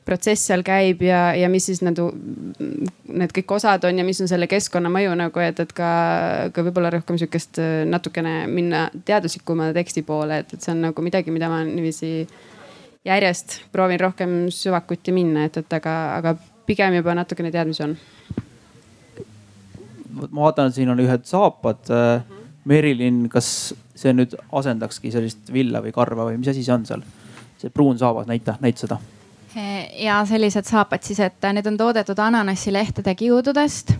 protsess 0.07 0.47
seal 0.47 0.63
käib 0.65 1.03
ja, 1.05 1.31
ja 1.37 1.49
mis 1.51 1.67
siis 1.67 1.83
nagu 1.83 2.09
need 3.11 3.35
kõik 3.35 3.55
osad 3.57 3.83
on 3.87 3.99
ja 3.99 4.05
mis 4.07 4.21
on 4.23 4.29
selle 4.31 4.47
keskkonnamõju 4.51 5.13
nagu, 5.19 5.43
et, 5.43 5.59
et 5.59 5.75
ka, 5.75 5.91
ka 6.55 6.65
võib-olla 6.65 6.93
rohkem 6.95 7.19
sihukest 7.19 7.59
natukene 7.87 8.47
minna 8.47 8.85
teaduslikuma 9.05 9.71
teksti 9.75 10.03
poole, 10.07 10.41
et, 10.43 10.53
et 10.53 10.61
see 10.61 10.73
on 10.73 10.81
nagu 10.87 11.05
midagi, 11.05 11.33
mida 11.33 11.49
ma 11.51 11.61
niiviisi 11.67 12.11
järjest 13.07 13.61
proovin 13.73 13.99
rohkem 13.99 14.35
süvakuti 14.53 15.13
minna, 15.15 15.45
et, 15.49 15.61
et 15.63 15.77
aga, 15.79 15.95
aga 16.19 16.35
pigem 16.67 16.99
juba 16.99 17.15
natukene 17.17 17.51
teadmisi 17.53 17.85
on. 17.87 17.95
ma 20.27 20.45
vaatan, 20.45 20.73
siin 20.75 20.91
on 20.93 21.01
ühed 21.01 21.25
saapad. 21.29 21.89
Merilin, 22.69 23.23
kas 23.33 23.71
see 23.97 24.11
nüüd 24.13 24.35
asendakski 24.53 25.09
sellist 25.09 25.49
villa 25.53 25.79
või 25.81 25.93
karva 25.95 26.27
või 26.27 26.37
mis 26.37 26.51
asi 26.51 26.61
see 26.61 26.75
on 26.75 26.85
seal? 26.85 27.01
see 27.61 27.73
pruun 27.73 27.97
saabas, 27.97 28.25
näita, 28.29 28.55
näita 28.61 28.85
seda 28.85 28.97
ja 29.97 30.21
sellised 30.25 30.65
saapad 30.65 31.03
siis, 31.03 31.19
et 31.19 31.49
need 31.53 31.67
on 31.67 31.77
toodetud 31.77 32.19
ananassilehtede 32.19 33.15
kiududest 33.15 33.93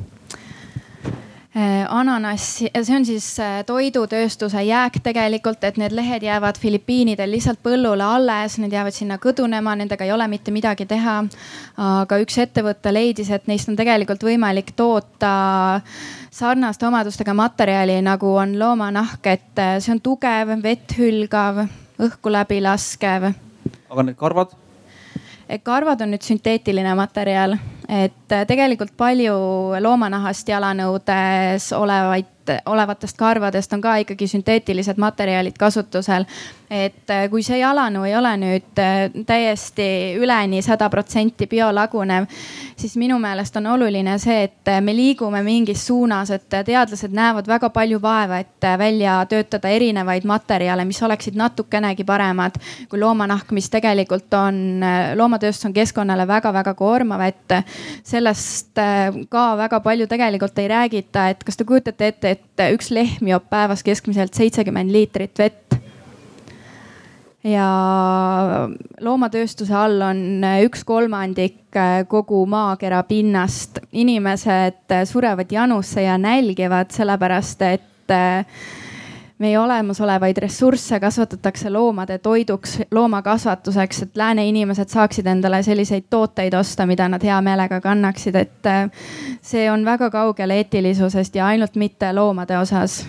Äh, 1.55 1.83
ananassi, 1.89 2.69
see 2.71 2.95
on 2.95 3.03
siis 3.03 3.25
äh, 3.43 3.57
toidutööstuse 3.67 4.61
jääk 4.63 5.01
tegelikult, 5.03 5.65
et 5.67 5.75
need 5.75 5.91
lehed 5.91 6.23
jäävad 6.23 6.55
Filipiinidel 6.55 7.27
lihtsalt 7.35 7.59
põllule 7.59 8.05
alles, 8.07 8.55
need 8.63 8.71
jäävad 8.71 8.95
sinna 8.95 9.17
kõdunema, 9.19 9.73
nendega 9.75 10.07
ei 10.07 10.13
ole 10.15 10.29
mitte 10.31 10.53
midagi 10.55 10.85
teha. 10.87 11.17
aga 11.75 12.21
üks 12.23 12.37
ettevõte 12.39 12.93
leidis, 12.95 13.33
et 13.35 13.51
neist 13.51 13.67
on 13.67 13.75
tegelikult 13.75 14.23
võimalik 14.23 14.71
toota 14.79 15.81
sarnaste 16.31 16.87
omadustega 16.87 17.35
materjali 17.35 17.99
nagu 17.99 18.31
on 18.31 18.55
loomanahk, 18.55 19.27
et 19.27 19.59
äh, 19.59 19.75
see 19.83 19.91
on 19.91 19.99
tugev, 19.99 20.55
vett 20.63 20.95
hülgav, 20.95 21.65
õhku 21.99 22.31
läbi 22.31 22.61
laskev. 22.63 23.27
aga 23.91 24.07
need 24.07 24.15
karvad? 24.15 24.55
karvad 25.67 26.07
on 26.07 26.15
nüüd 26.15 26.23
sünteetiline 26.23 26.95
materjal 26.95 27.59
et 27.91 28.31
äh, 28.31 28.45
tegelikult 28.47 28.93
palju 28.97 29.35
loomanahast 29.83 30.47
jalanõudes 30.47 31.71
olevaid 31.75 32.40
olevatest 32.65 33.17
karvadest 33.17 33.73
on 33.73 33.81
ka 33.81 33.95
ikkagi 34.01 34.27
sünteetilised 34.27 34.97
materjalid 34.97 35.57
kasutusel. 35.59 36.25
et 36.71 37.09
äh, 37.11 37.25
kui 37.29 37.43
see 37.43 37.57
jalanõu 37.59 38.05
ei 38.07 38.13
ole 38.15 38.29
nüüd 38.39 38.79
äh, 38.79 39.09
täiesti 39.27 40.15
üleni 40.15 40.61
sada 40.63 40.87
protsenti 40.89 41.43
biolagunev, 41.47 42.29
siis 42.79 42.95
minu 42.95 43.17
meelest 43.19 43.57
on 43.59 43.67
oluline 43.73 44.15
see, 44.23 44.45
et 44.47 44.71
me 44.79 44.95
liigume 44.95 45.41
mingis 45.43 45.83
suunas, 45.87 46.31
et 46.31 46.47
teadlased 46.47 47.11
näevad 47.11 47.47
väga 47.47 47.69
palju 47.75 47.99
vaeva, 48.01 48.39
et 48.39 48.69
välja 48.79 49.17
töötada 49.29 49.67
erinevaid 49.67 50.23
materjale, 50.23 50.85
mis 50.87 51.01
oleksid 51.03 51.35
natukenegi 51.35 52.07
paremad 52.07 52.55
kui 52.89 52.99
loomanahk, 52.99 53.51
mis 53.51 53.67
tegelikult 53.69 54.31
on, 54.33 54.79
loomatööstus 55.19 55.67
on 55.67 55.75
keskkonnale 55.75 56.27
väga-väga 56.27 56.73
koormav, 56.79 57.25
et 57.27 57.57
sellest 58.07 58.79
ka 59.29 59.45
väga 59.59 59.81
palju 59.83 60.07
tegelikult 60.07 60.59
ei 60.63 60.71
räägita, 60.71 61.27
et 61.31 61.43
kas 61.43 61.59
te 61.59 61.67
kujutate 61.67 62.07
ette, 62.13 62.30
et 62.31 62.63
üks 62.71 62.91
lehm 62.93 63.29
joob 63.31 63.47
päevas 63.51 63.83
keskmiselt 63.83 64.37
seitsekümmend 64.37 64.91
liitrit 64.93 65.39
vett. 65.39 65.77
ja 67.43 67.67
loomatööstuse 69.01 69.73
all 69.73 70.01
on 70.05 70.43
üks 70.65 70.83
kolmandik 70.85 71.79
kogu 72.07 72.45
maakera 72.45 73.03
pinnast. 73.03 73.79
inimesed 73.91 74.97
surevad 75.09 75.51
janusse 75.51 76.05
ja 76.05 76.17
nälgivad 76.17 76.91
sellepärast, 76.93 77.61
et 77.61 78.15
meie 79.41 79.59
olemasolevaid 79.59 80.37
ressursse 80.37 80.99
kasvatatakse 80.99 81.69
loomade 81.73 82.17
toiduks, 82.21 82.77
loomakasvatuseks, 82.91 84.01
et 84.05 84.19
lääne 84.19 84.45
inimesed 84.47 84.91
saaksid 84.93 85.27
endale 85.27 85.63
selliseid 85.65 86.07
tooteid 86.09 86.53
osta, 86.53 86.85
mida 86.85 87.07
nad 87.09 87.23
hea 87.25 87.39
meelega 87.41 87.81
kannaksid, 87.81 88.37
et 88.37 88.69
äh, 88.69 88.83
see 89.41 89.65
on 89.71 89.85
väga 89.85 90.11
kaugel 90.13 90.53
eetilisusest 90.57 91.35
ja 91.35 91.47
ainult 91.49 91.75
mitte 91.75 92.13
loomade 92.13 92.57
osas. 92.57 93.01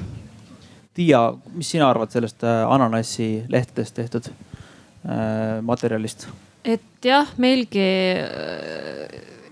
Tiia, 0.95 1.21
mis 1.55 1.71
sina 1.73 1.91
arvad 1.91 2.13
sellest 2.13 2.45
äh, 2.45 2.63
ananassi 2.69 3.45
lehtedest 3.49 3.95
tehtud 4.01 4.33
äh, 4.33 5.61
materjalist? 5.61 6.29
et 6.65 7.05
jah, 7.05 7.27
meilgi 7.43 7.85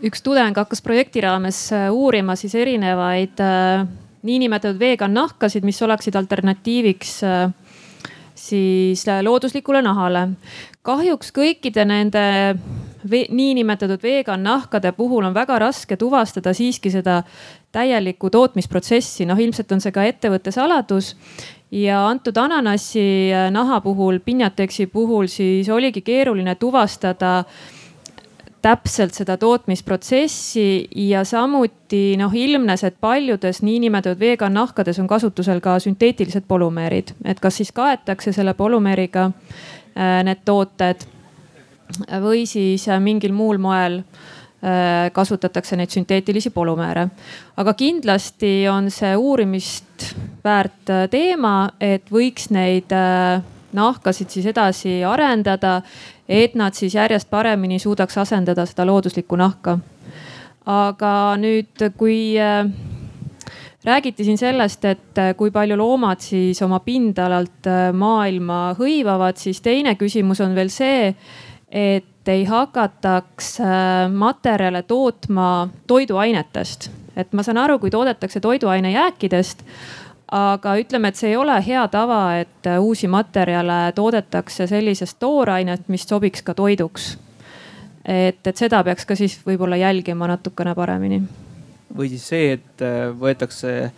üks 0.06 0.22
tudeng 0.22 0.54
hakkas 0.56 0.78
projekti 0.80 1.20
raames 1.20 1.64
uurima 1.90 2.36
siis 2.38 2.54
erinevaid 2.54 3.42
niinimetatud 4.22 4.78
vegan 4.80 5.14
nahkasid, 5.14 5.64
mis 5.64 5.80
oleksid 5.82 6.16
alternatiiviks 6.16 7.22
äh, 7.24 7.52
siis 8.34 9.08
äh, 9.08 9.22
looduslikule 9.22 9.82
nahale. 9.82 10.28
kahjuks 10.82 11.32
kõikide 11.36 11.84
nende 11.84 12.56
niinimetatud 13.10 14.02
vegan 14.02 14.42
nahkade 14.42 14.92
puhul 14.92 15.24
on 15.24 15.34
väga 15.34 15.58
raske 15.58 15.96
tuvastada 15.96 16.52
siiski 16.56 16.90
seda 16.90 17.22
täielikku 17.72 18.30
tootmisprotsessi, 18.30 19.26
noh 19.26 19.38
ilmselt 19.38 19.72
on 19.72 19.80
see 19.80 19.92
ka 19.92 20.04
ettevõtte 20.04 20.52
saladus 20.52 21.14
ja 21.70 22.06
antud 22.08 22.36
ananassi 22.36 23.32
äh, 23.32 23.50
naha 23.50 23.80
puhul, 23.80 24.20
Pinjateksi 24.24 24.86
puhul 24.86 25.28
siis 25.32 25.68
oligi 25.68 26.00
keeruline 26.00 26.54
tuvastada 26.54 27.38
äh, 27.38 27.79
täpselt 28.62 29.14
seda 29.16 29.36
tootmisprotsessi 29.40 30.88
ja 31.08 31.24
samuti 31.24 32.16
noh, 32.20 32.34
ilmnes, 32.34 32.84
et 32.84 32.96
paljudes 33.00 33.62
niinimetatud 33.64 34.20
vegan 34.20 34.54
nahkades 34.54 34.98
on 35.00 35.08
kasutusel 35.08 35.62
ka 35.64 35.78
sünteetilised 35.80 36.44
polümeerid, 36.48 37.14
et 37.24 37.40
kas 37.40 37.60
siis 37.60 37.72
kaetakse 37.72 38.34
selle 38.36 38.54
polümeeriga 38.58 39.30
äh, 39.30 40.20
need 40.26 40.44
tooted 40.44 41.06
või 42.22 42.44
siis 42.46 42.86
äh, 42.88 43.00
mingil 43.02 43.32
muul 43.36 43.58
moel 43.62 44.00
äh, 44.00 45.08
kasutatakse 45.12 45.78
neid 45.80 45.92
sünteetilisi 45.94 46.52
polümeere. 46.54 47.08
aga 47.56 47.74
kindlasti 47.74 48.68
on 48.68 48.90
see 48.90 49.16
uurimist 49.16 50.12
väärt 50.44 50.92
teema, 51.10 51.70
et 51.80 52.12
võiks 52.12 52.50
neid 52.52 52.92
nahkasid 53.72 54.30
siis 54.30 54.46
edasi 54.50 55.00
arendada 55.06 55.80
et 56.30 56.54
nad 56.54 56.76
siis 56.78 56.94
järjest 56.94 57.30
paremini 57.30 57.80
suudaks 57.82 58.18
asendada 58.22 58.64
seda 58.68 58.86
looduslikku 58.86 59.36
nahka. 59.36 59.78
aga 60.70 61.12
nüüd, 61.40 61.82
kui 61.98 62.36
äh, 62.38 62.68
räägiti 63.84 64.24
siin 64.24 64.38
sellest, 64.38 64.84
et 64.84 65.18
äh, 65.18 65.32
kui 65.36 65.50
palju 65.50 65.78
loomad 65.80 66.20
siis 66.22 66.60
oma 66.62 66.78
pindalalt 66.84 67.66
äh, 67.66 67.88
maailma 67.96 68.76
hõivavad, 68.78 69.40
siis 69.40 69.60
teine 69.64 69.96
küsimus 69.98 70.42
on 70.44 70.54
veel 70.54 70.70
see, 70.70 71.14
et 71.70 72.28
ei 72.28 72.44
hakataks 72.44 73.56
materjale 74.12 74.82
tootma 74.82 75.68
toiduainetest. 75.86 76.90
et 77.16 77.32
ma 77.32 77.42
saan 77.42 77.58
aru, 77.58 77.78
kui 77.78 77.90
toodetakse 77.90 78.40
toiduainejääkidest 78.40 79.64
aga 80.30 80.76
ütleme, 80.78 81.10
et 81.10 81.18
see 81.18 81.32
ei 81.32 81.38
ole 81.38 81.56
hea 81.64 81.82
tava, 81.90 82.20
et 82.40 82.68
äh, 82.70 82.78
uusi 82.78 83.10
materjale 83.10 83.90
toodetakse 83.96 84.68
sellisest 84.70 85.18
toorainet, 85.22 85.88
mis 85.90 86.06
sobiks 86.08 86.44
ka 86.46 86.54
toiduks. 86.54 87.16
et, 88.04 88.46
et 88.46 88.56
seda 88.56 88.80
peaks 88.84 89.04
ka 89.06 89.16
siis 89.18 89.36
võib-olla 89.46 89.76
jälgima 89.76 90.28
natukene 90.30 90.74
paremini. 90.74 91.22
või 91.96 92.08
siis 92.12 92.28
see, 92.30 92.52
et 92.58 92.86
äh, 92.86 93.10
võetakse 93.10 93.90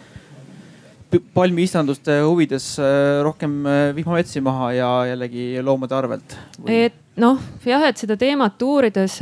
palmiistanduste 1.34 2.22
huvides 2.24 2.78
äh, 2.80 3.20
rohkem 3.22 3.62
vihmametsi 3.94 4.40
maha 4.40 4.72
ja 4.72 4.90
jällegi 5.12 5.60
loomade 5.62 5.94
arvelt? 5.94 6.36
et 6.66 6.96
noh, 7.20 7.36
jah, 7.68 7.84
et 7.84 8.00
seda 8.00 8.16
teemat 8.16 8.62
uurides 8.64 9.18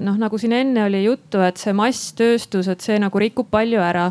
noh, 0.00 0.16
nagu 0.16 0.40
siin 0.40 0.56
enne 0.56 0.86
oli 0.88 1.04
juttu, 1.04 1.44
et 1.44 1.60
see 1.60 1.76
masstööstus, 1.76 2.72
et 2.72 2.80
see 2.80 2.96
nagu 2.98 3.20
rikub 3.20 3.52
palju 3.52 3.84
ära. 3.84 4.08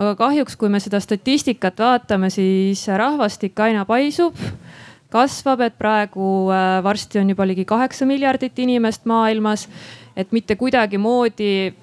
Aga 0.00 0.14
kahjuks, 0.16 0.56
kui 0.56 0.70
me 0.72 0.80
seda 0.80 1.00
statistikat 1.02 1.80
vaatame, 1.80 2.30
siis 2.32 2.86
rahvastik 2.88 3.58
aina 3.60 3.84
paisub 3.84 4.38
kasvab, 5.10 5.60
et 5.66 5.76
praegu 5.78 6.48
varsti 6.84 7.20
on 7.20 7.32
juba 7.34 7.44
ligi 7.44 7.66
kaheksa 7.68 8.06
miljardit 8.06 8.58
inimest 8.62 9.04
maailmas. 9.10 9.68
et 10.16 10.32
mitte 10.32 10.56
kuidagimoodi 10.56 11.74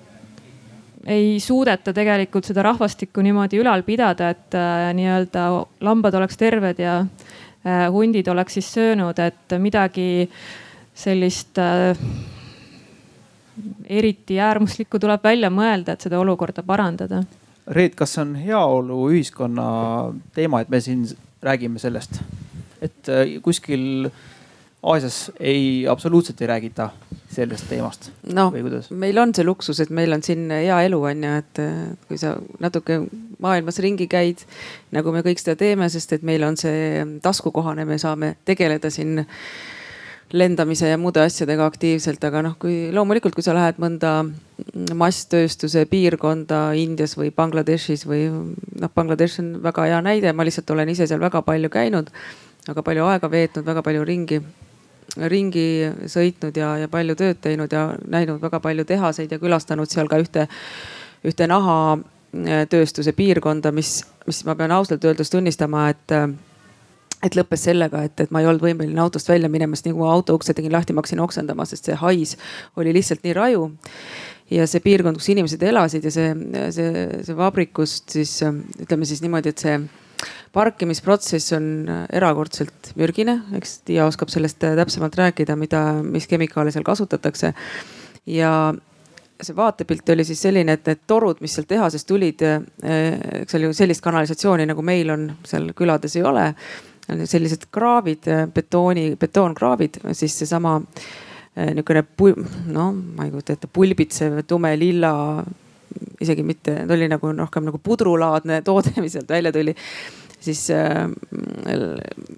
ei 1.08 1.40
suudeta 1.40 1.94
tegelikult 1.96 2.48
seda 2.50 2.66
rahvastikku 2.68 3.24
niimoodi 3.24 3.62
ülal 3.62 3.84
pidada, 3.88 4.32
et 4.36 4.56
äh, 4.58 4.90
nii-öelda 4.98 5.48
lambad 5.88 6.18
oleks 6.20 6.38
terved 6.38 6.82
ja 6.84 7.00
äh, 7.00 7.86
hundid 7.92 8.28
oleks 8.28 8.60
siis 8.60 8.70
söönud, 8.76 9.20
et 9.24 9.58
midagi 9.64 10.28
sellist 10.98 11.60
äh, 11.64 11.98
eriti 13.90 14.40
äärmuslikku 14.44 15.00
tuleb 15.00 15.24
välja 15.24 15.50
mõelda, 15.54 15.96
et 15.96 16.04
seda 16.04 16.20
olukorda 16.20 16.64
parandada. 16.68 17.24
Reet, 17.76 17.96
kas 18.00 18.16
see 18.16 18.24
on 18.24 18.36
heaoluühiskonna 18.40 19.68
teema, 20.36 20.62
et 20.64 20.70
me 20.72 20.80
siin 20.84 21.04
räägime 21.44 21.80
sellest, 21.80 22.22
et 22.82 23.12
äh, 23.12 23.38
kuskil 23.44 24.10
Aasias 24.88 25.32
ei, 25.40 25.88
absoluutselt 25.90 26.42
ei 26.42 26.48
räägita 26.48 26.90
sellest 27.34 27.66
teemast. 27.70 28.12
No, 28.34 28.52
meil 28.90 29.18
on 29.18 29.34
see 29.36 29.46
luksus, 29.46 29.82
et 29.84 29.90
meil 29.90 30.14
on 30.16 30.22
siin 30.24 30.46
hea 30.54 30.78
elu 30.88 31.00
on 31.10 31.24
ju, 31.26 31.32
et 31.42 31.62
kui 32.08 32.20
sa 32.22 32.36
natuke 32.64 33.00
maailmas 33.44 33.82
ringi 33.84 34.08
käid, 34.12 34.46
nagu 34.96 35.12
me 35.12 35.24
kõik 35.26 35.42
seda 35.42 35.58
teeme, 35.60 35.90
sest 35.92 36.14
et 36.16 36.24
meil 36.26 36.46
on 36.48 36.56
see 36.60 37.02
taskukohane, 37.26 37.88
me 37.90 37.98
saame 38.02 38.36
tegeleda 38.48 38.94
siin 38.94 39.26
lendamise 40.34 40.90
ja 40.90 40.98
muude 41.00 41.22
asjadega 41.24 41.66
aktiivselt, 41.70 42.24
aga 42.28 42.42
noh, 42.44 42.58
kui 42.60 42.90
loomulikult, 42.94 43.36
kui 43.36 43.46
sa 43.46 43.56
lähed 43.56 43.80
mõnda 43.80 44.14
masstööstuse 44.98 45.86
piirkonda 45.88 46.74
Indias 46.76 47.16
või 47.20 47.32
Bangladeshis 47.36 48.04
või 48.10 48.26
noh, 48.28 48.92
Bangladesh 48.96 49.40
on 49.44 49.54
väga 49.64 49.88
hea 49.88 50.02
näide, 50.04 50.34
ma 50.36 50.46
lihtsalt 50.48 50.76
olen 50.76 50.92
ise 50.92 51.08
seal 51.08 51.24
väga 51.24 51.42
palju 51.48 51.72
käinud, 51.72 52.12
väga 52.68 52.84
palju 52.84 53.08
aega 53.08 53.32
veetnud, 53.32 53.68
väga 53.68 53.84
palju 53.86 54.08
ringi 54.08 54.42
ringi 55.18 55.68
sõitnud 56.12 56.58
ja, 56.60 56.74
ja 56.84 56.90
palju 56.92 57.16
tööd 57.18 57.40
teinud 57.42 57.72
ja 57.74 57.88
näinud 58.12 58.42
väga 58.44 58.60
palju 58.62 58.84
tehaseid 58.86 59.32
ja 59.32 59.40
külastanud 59.40 59.90
seal 59.90 60.10
ka 60.12 60.20
ühte, 60.22 60.48
ühte 61.26 61.48
nahatööstuse 61.48 63.16
piirkonda, 63.18 63.72
mis, 63.72 64.02
mis 64.28 64.44
ma 64.46 64.58
pean 64.60 64.76
ausalt 64.76 65.08
öeldes 65.08 65.32
tunnistama, 65.32 65.88
et 65.96 66.16
et 67.26 67.36
lõppes 67.38 67.64
sellega, 67.70 68.04
et, 68.06 68.20
et 68.22 68.34
ma 68.34 68.42
ei 68.42 68.50
olnud 68.50 68.62
võimeline 68.62 69.02
autost 69.02 69.30
välja 69.32 69.50
minema, 69.50 69.76
sest 69.76 69.88
nii 69.88 69.96
kui 69.96 70.04
ma 70.06 70.14
auto 70.14 70.36
ukse 70.38 70.54
tegin 70.58 70.74
lahti, 70.74 70.94
ma 70.94 71.02
hakkasin 71.02 71.22
oksendama, 71.24 71.66
sest 71.66 71.90
see 71.90 71.98
hais 71.98 72.36
oli 72.78 72.94
lihtsalt 72.98 73.26
nii 73.26 73.38
raju. 73.38 73.70
ja 74.54 74.68
see 74.70 74.80
piirkond, 74.80 75.20
kus 75.20 75.30
inimesed 75.34 75.64
elasid 75.68 76.06
ja 76.08 76.12
see, 76.14 76.28
see, 76.72 77.08
see 77.28 77.36
vabrikust 77.36 78.14
siis 78.16 78.38
ütleme 78.46 79.08
siis 79.10 79.20
niimoodi, 79.26 79.52
et 79.52 79.64
see 79.66 79.80
parkimisprotsess 80.56 81.54
on 81.58 81.66
erakordselt 82.16 82.94
mürgine, 82.98 83.42
eks 83.58 83.82
Tiia 83.88 84.08
oskab 84.08 84.32
sellest 84.34 84.62
täpsemalt 84.62 85.18
rääkida, 85.20 85.58
mida, 85.60 85.82
mis 86.04 86.30
kemikaale 86.30 86.72
seal 86.74 86.86
kasutatakse. 86.88 87.54
ja 88.26 88.52
see 89.42 89.56
vaatepilt 89.56 90.10
oli 90.10 90.26
siis 90.26 90.42
selline, 90.42 90.78
et 90.78 90.88
need 90.90 91.04
torud, 91.08 91.42
mis 91.44 91.54
sealt 91.54 91.70
tehasest 91.70 92.08
tulid, 92.10 92.42
eks 92.42 93.54
seal 93.54 93.68
ju 93.68 93.74
sellist 93.78 94.04
kanalisatsiooni 94.06 94.66
nagu 94.70 94.86
meil 94.86 95.12
on 95.14 95.28
seal 95.46 95.72
külades 95.78 96.18
ei 96.18 96.26
ole. 96.26 96.48
Sellised 97.08 97.70
kraavid, 97.72 98.28
betooni, 98.54 99.10
betoonkraavid, 99.20 100.02
siis 100.18 100.36
seesama 100.42 100.78
niisugune 101.58 102.04
noh, 102.70 102.92
ma 103.18 103.26
ei 103.26 103.32
kujuta 103.34 103.56
ette, 103.56 103.70
pulbitsev 103.74 104.44
tume-lilla 104.46 105.12
isegi 106.22 106.44
mitte, 106.46 106.76
ta 106.86 106.94
oli 106.94 107.08
nagu 107.10 107.32
rohkem 107.34 107.66
nagu 107.66 107.80
pudrulaadne 107.82 108.62
toode, 108.68 108.94
mis 109.02 109.16
sealt 109.18 109.32
välja 109.34 109.54
tuli 109.56 109.74
siis 110.38 110.68
äh, 110.70 111.08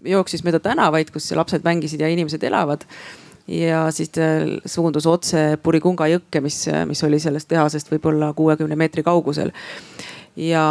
jooksis 0.08 0.46
mööda 0.48 0.62
tänavaid, 0.64 1.12
kus 1.12 1.32
lapsed 1.36 1.66
mängisid 1.68 2.00
ja 2.00 2.08
inimesed 2.12 2.44
elavad 2.48 2.86
ja 3.50 3.88
siis 3.92 4.12
suundus 4.70 5.08
otse 5.10 5.58
Purikunga 5.64 6.08
jõkke, 6.12 6.42
mis, 6.46 6.62
mis 6.86 7.04
oli 7.04 7.20
sellest 7.20 7.50
tehasest 7.50 7.90
võib-olla 7.92 8.30
kuuekümne 8.38 8.78
meetri 8.78 9.04
kaugusel. 9.04 9.52
ja 10.38 10.66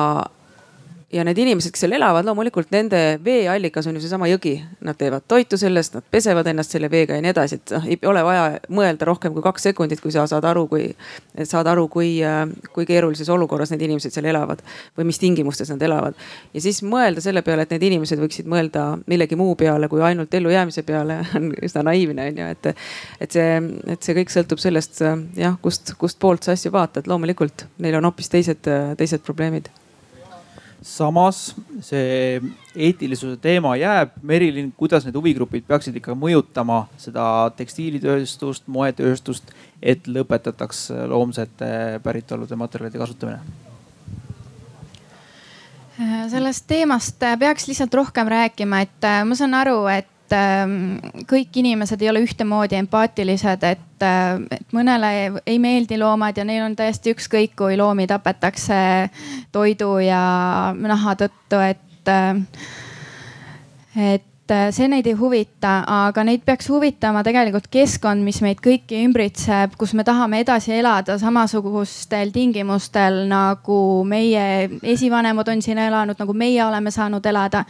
ja 1.13 1.25
need 1.25 1.39
inimesed, 1.41 1.73
kes 1.73 1.81
seal 1.87 1.95
elavad, 1.97 2.27
loomulikult 2.29 2.69
nende 2.75 2.99
veeallikas 3.25 3.87
on 3.89 3.97
ju 3.97 4.03
seesama 4.03 4.29
jõgi. 4.29 4.59
Nad 4.85 4.99
teevad 5.01 5.25
toitu 5.29 5.57
sellest, 5.61 5.95
nad 5.97 6.05
pesevad 6.13 6.47
ennast 6.51 6.75
selle 6.75 6.91
veega 6.93 7.17
ja 7.17 7.25
nii 7.25 7.33
edasi, 7.33 7.57
et 7.57 7.73
noh, 7.73 7.87
ei 7.89 7.97
ole 8.11 8.25
vaja 8.27 8.43
mõelda 8.69 9.09
rohkem 9.09 9.33
kui 9.33 9.45
kaks 9.45 9.71
sekundit, 9.71 10.03
kui 10.05 10.13
sa 10.13 10.27
saad 10.29 10.45
aru, 10.51 10.67
kui, 10.69 10.91
saad 11.49 11.71
aru, 11.73 11.87
kui, 11.93 12.11
kui 12.75 12.89
keerulises 12.89 13.31
olukorras 13.33 13.73
need 13.73 13.87
inimesed 13.89 14.13
seal 14.13 14.29
elavad 14.29 14.61
või 14.99 15.09
mis 15.09 15.21
tingimustes 15.23 15.73
nad 15.73 15.83
elavad. 15.89 16.19
ja 16.53 16.65
siis 16.65 16.83
mõelda 16.85 17.25
selle 17.25 17.43
peale, 17.47 17.65
et 17.65 17.73
need 17.73 17.89
inimesed 17.89 18.21
võiksid 18.21 18.51
mõelda 18.51 18.85
millegi 19.09 19.37
muu 19.41 19.57
peale 19.57 19.89
kui 19.89 20.05
ainult 20.05 20.35
ellujäämise 20.35 20.85
peale, 20.85 21.23
on 21.41 21.51
üsna 21.57 21.87
naiivne 21.89 22.29
on 22.29 22.45
ju, 22.45 22.53
et, 22.53 22.73
et 23.25 23.33
see, 23.41 23.59
et 23.89 24.05
see 24.05 24.21
kõik 24.21 24.35
sõltub 24.35 24.61
sellest 24.61 25.01
jah, 25.01 25.57
kust, 25.63 25.97
kust 25.97 26.21
poolt 26.21 26.45
sa 26.45 26.53
asju 26.53 26.75
vaatad, 26.77 27.09
loomulikult 27.09 27.65
neil 27.81 27.97
on 27.97 28.13
hoopis 28.13 28.29
teised, 28.37 28.69
teised 29.01 29.25
probleemid 29.25 29.73
samas 30.83 31.55
see 31.83 32.41
eetilisuse 32.77 33.37
teema 33.43 33.75
jääb. 33.77 34.17
Merilin, 34.23 34.73
kuidas 34.77 35.07
need 35.07 35.17
huvigrupid 35.19 35.67
peaksid 35.69 35.97
ikka 35.99 36.15
mõjutama 36.19 36.85
seda 37.01 37.25
tekstiilitööstust, 37.59 38.67
moetööstust, 38.71 39.55
et 39.83 40.07
lõpetataks 40.09 40.89
loomsete 41.11 41.71
päritolude 42.05 42.59
materjalide 42.59 42.99
kasutamine? 42.99 43.67
sellest 46.31 46.63
teemast 46.71 47.25
peaks 47.41 47.65
lihtsalt 47.67 47.95
rohkem 47.95 48.29
rääkima, 48.31 48.85
et 48.87 49.07
ma 49.27 49.35
saan 49.35 49.57
aru, 49.59 49.81
et 49.91 50.07
Ähm, 50.33 50.99
kõik 51.29 51.57
inimesed 51.57 52.03
ei 52.03 52.11
ole 52.11 52.21
ühtemoodi 52.25 52.77
empaatilised, 52.79 53.63
et, 53.65 54.03
äh, 54.05 54.41
et 54.53 54.75
mõnele 54.77 55.41
ei 55.47 55.59
meeldi 55.59 55.97
loomad 55.99 56.37
ja 56.37 56.45
neil 56.45 56.67
on 56.67 56.77
täiesti 56.77 57.15
ükskõik, 57.15 57.55
kui 57.57 57.77
loomi 57.81 58.07
tapetakse 58.07 59.09
toidu 59.53 59.99
ja 60.05 60.75
naha 60.77 61.15
tõttu, 61.23 61.61
et, 61.65 62.11
äh, 62.13 62.43
et 63.97 64.53
äh, 64.53 64.69
see 64.77 64.89
neid 64.93 65.07
ei 65.09 65.17
huvita, 65.17 65.79
aga 65.87 66.25
neid 66.29 66.45
peaks 66.45 66.69
huvitama 66.69 67.23
tegelikult 67.25 67.71
keskkond, 67.73 68.21
mis 68.25 68.43
meid 68.45 68.61
kõiki 68.65 69.01
ümbritseb, 69.07 69.79
kus 69.81 69.95
me 69.97 70.05
tahame 70.05 70.43
edasi 70.45 70.75
elada 70.77 71.17
samasugustel 71.19 72.35
tingimustel 72.37 73.25
nagu 73.33 74.05
meie 74.05 74.69
esivanemad 74.83 75.49
on 75.55 75.65
siin 75.65 75.81
elanud, 75.89 76.21
nagu 76.21 76.37
meie 76.37 76.61
oleme 76.65 76.93
saanud 76.93 77.27
elada 77.33 77.65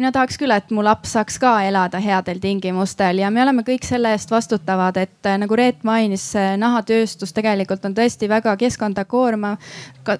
mina 0.00 0.12
tahaks 0.14 0.38
küll, 0.40 0.52
et 0.54 0.70
mu 0.72 0.82
laps 0.84 1.12
saaks 1.14 1.36
ka 1.42 1.52
elada 1.68 2.00
headel 2.00 2.40
tingimustel 2.40 3.20
ja 3.20 3.28
me 3.30 3.42
oleme 3.42 3.64
kõik 3.66 3.84
selle 3.84 4.14
eest 4.16 4.32
vastutavad, 4.32 4.96
et 4.96 5.28
äh, 5.28 5.36
nagu 5.40 5.56
Reet 5.58 5.84
mainis, 5.84 6.30
nahatööstus 6.60 7.34
tegelikult 7.36 7.84
on 7.84 7.96
tõesti 7.96 8.28
väga 8.30 8.56
keskkonda 8.60 9.04
koormav 9.10 9.60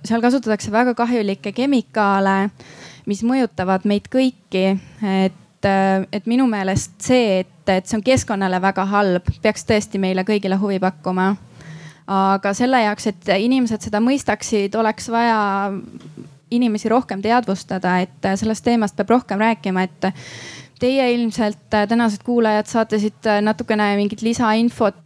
seal 0.04 0.20
kasutatakse 0.22 0.72
väga 0.72 0.94
kahjulikke 0.98 1.52
kemikaale, 1.56 2.50
mis 3.08 3.22
mõjutavad 3.26 3.86
meid 3.88 4.10
kõiki, 4.12 4.66
et 5.00 5.68
äh, 5.68 6.06
et 6.12 6.28
minu 6.28 6.46
meelest 6.50 6.98
see, 7.04 7.40
et, 7.44 7.68
et 7.68 7.86
see 7.86 7.98
on 7.98 8.04
keskkonnale 8.04 8.60
väga 8.62 8.84
halb, 8.90 9.32
peaks 9.42 9.64
tõesti 9.68 10.00
meile 10.02 10.26
kõigile 10.28 10.60
huvi 10.60 10.80
pakkuma. 10.82 11.34
aga 12.10 12.52
selle 12.58 12.80
jaoks, 12.82 13.06
et 13.06 13.28
inimesed 13.38 13.84
seda 13.86 14.00
mõistaksid, 14.02 14.74
oleks 14.74 15.08
vaja 15.08 15.70
inimesi 16.50 16.88
rohkem 16.88 17.22
teadvustada, 17.22 17.98
et 18.04 18.26
äh, 18.26 18.36
sellest 18.38 18.64
teemast 18.66 18.96
peab 18.98 19.14
rohkem 19.14 19.40
rääkima, 19.40 19.84
et 19.86 20.08
äh, 20.08 20.24
teie 20.80 21.10
ilmselt, 21.14 21.68
äh, 21.74 21.86
tänased 21.88 22.24
kuulajad, 22.26 22.68
saate 22.70 22.98
siit 23.02 23.28
natukene 23.42 23.92
mingit 24.00 24.24
lisainfot 24.26 24.98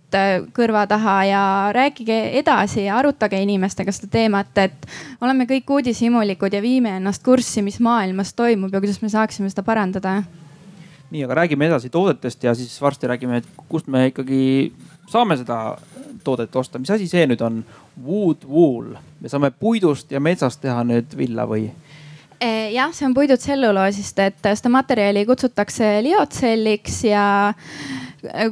kõrva 0.55 0.85
taha 0.87 1.15
ja 1.27 1.43
rääkige 1.75 2.17
edasi 2.39 2.85
ja 2.85 3.01
arutage 3.01 3.41
inimestega 3.43 3.91
seda 3.93 4.07
teemat, 4.13 4.53
et 4.63 4.87
oleme 5.25 5.43
kõik 5.51 5.73
uudishimulikud 5.75 6.55
ja 6.55 6.61
viime 6.63 6.93
ennast 7.01 7.25
kurssi, 7.27 7.65
mis 7.67 7.81
maailmas 7.83 8.31
toimub 8.39 8.71
ja 8.71 8.79
kuidas 8.79 9.01
me 9.03 9.11
saaksime 9.11 9.51
seda 9.51 9.65
parandada. 9.67 10.21
nii, 11.11 11.25
aga 11.25 11.35
räägime 11.41 11.67
edasi 11.67 11.91
toodetest 11.91 12.47
ja 12.47 12.55
siis 12.55 12.79
varsti 12.83 13.11
räägime, 13.11 13.43
et 13.43 13.67
kust 13.69 13.91
me 13.91 14.07
ikkagi 14.13 14.73
saame 15.11 15.37
seda 15.37 15.77
toodet 16.25 16.57
osta, 16.57 16.81
mis 16.81 16.93
asi 16.95 17.09
see 17.11 17.27
nüüd 17.31 17.43
on? 17.45 17.63
Wood 18.05 18.47
wool, 18.49 18.95
me 19.21 19.31
saame 19.31 19.53
puidust 19.55 20.13
ja 20.13 20.23
metsast 20.23 20.63
teha 20.65 20.85
nüüd 20.87 21.15
villa 21.19 21.47
või? 21.49 21.69
E, 22.43 22.49
jah, 22.75 22.91
see 22.93 23.07
on 23.07 23.15
puidud 23.17 23.41
tselluloosist, 23.41 24.19
et 24.21 24.49
seda 24.51 24.73
materjali 24.73 25.23
kutsutakse 25.29 26.01
liotselliks 26.05 26.99
ja 27.07 27.27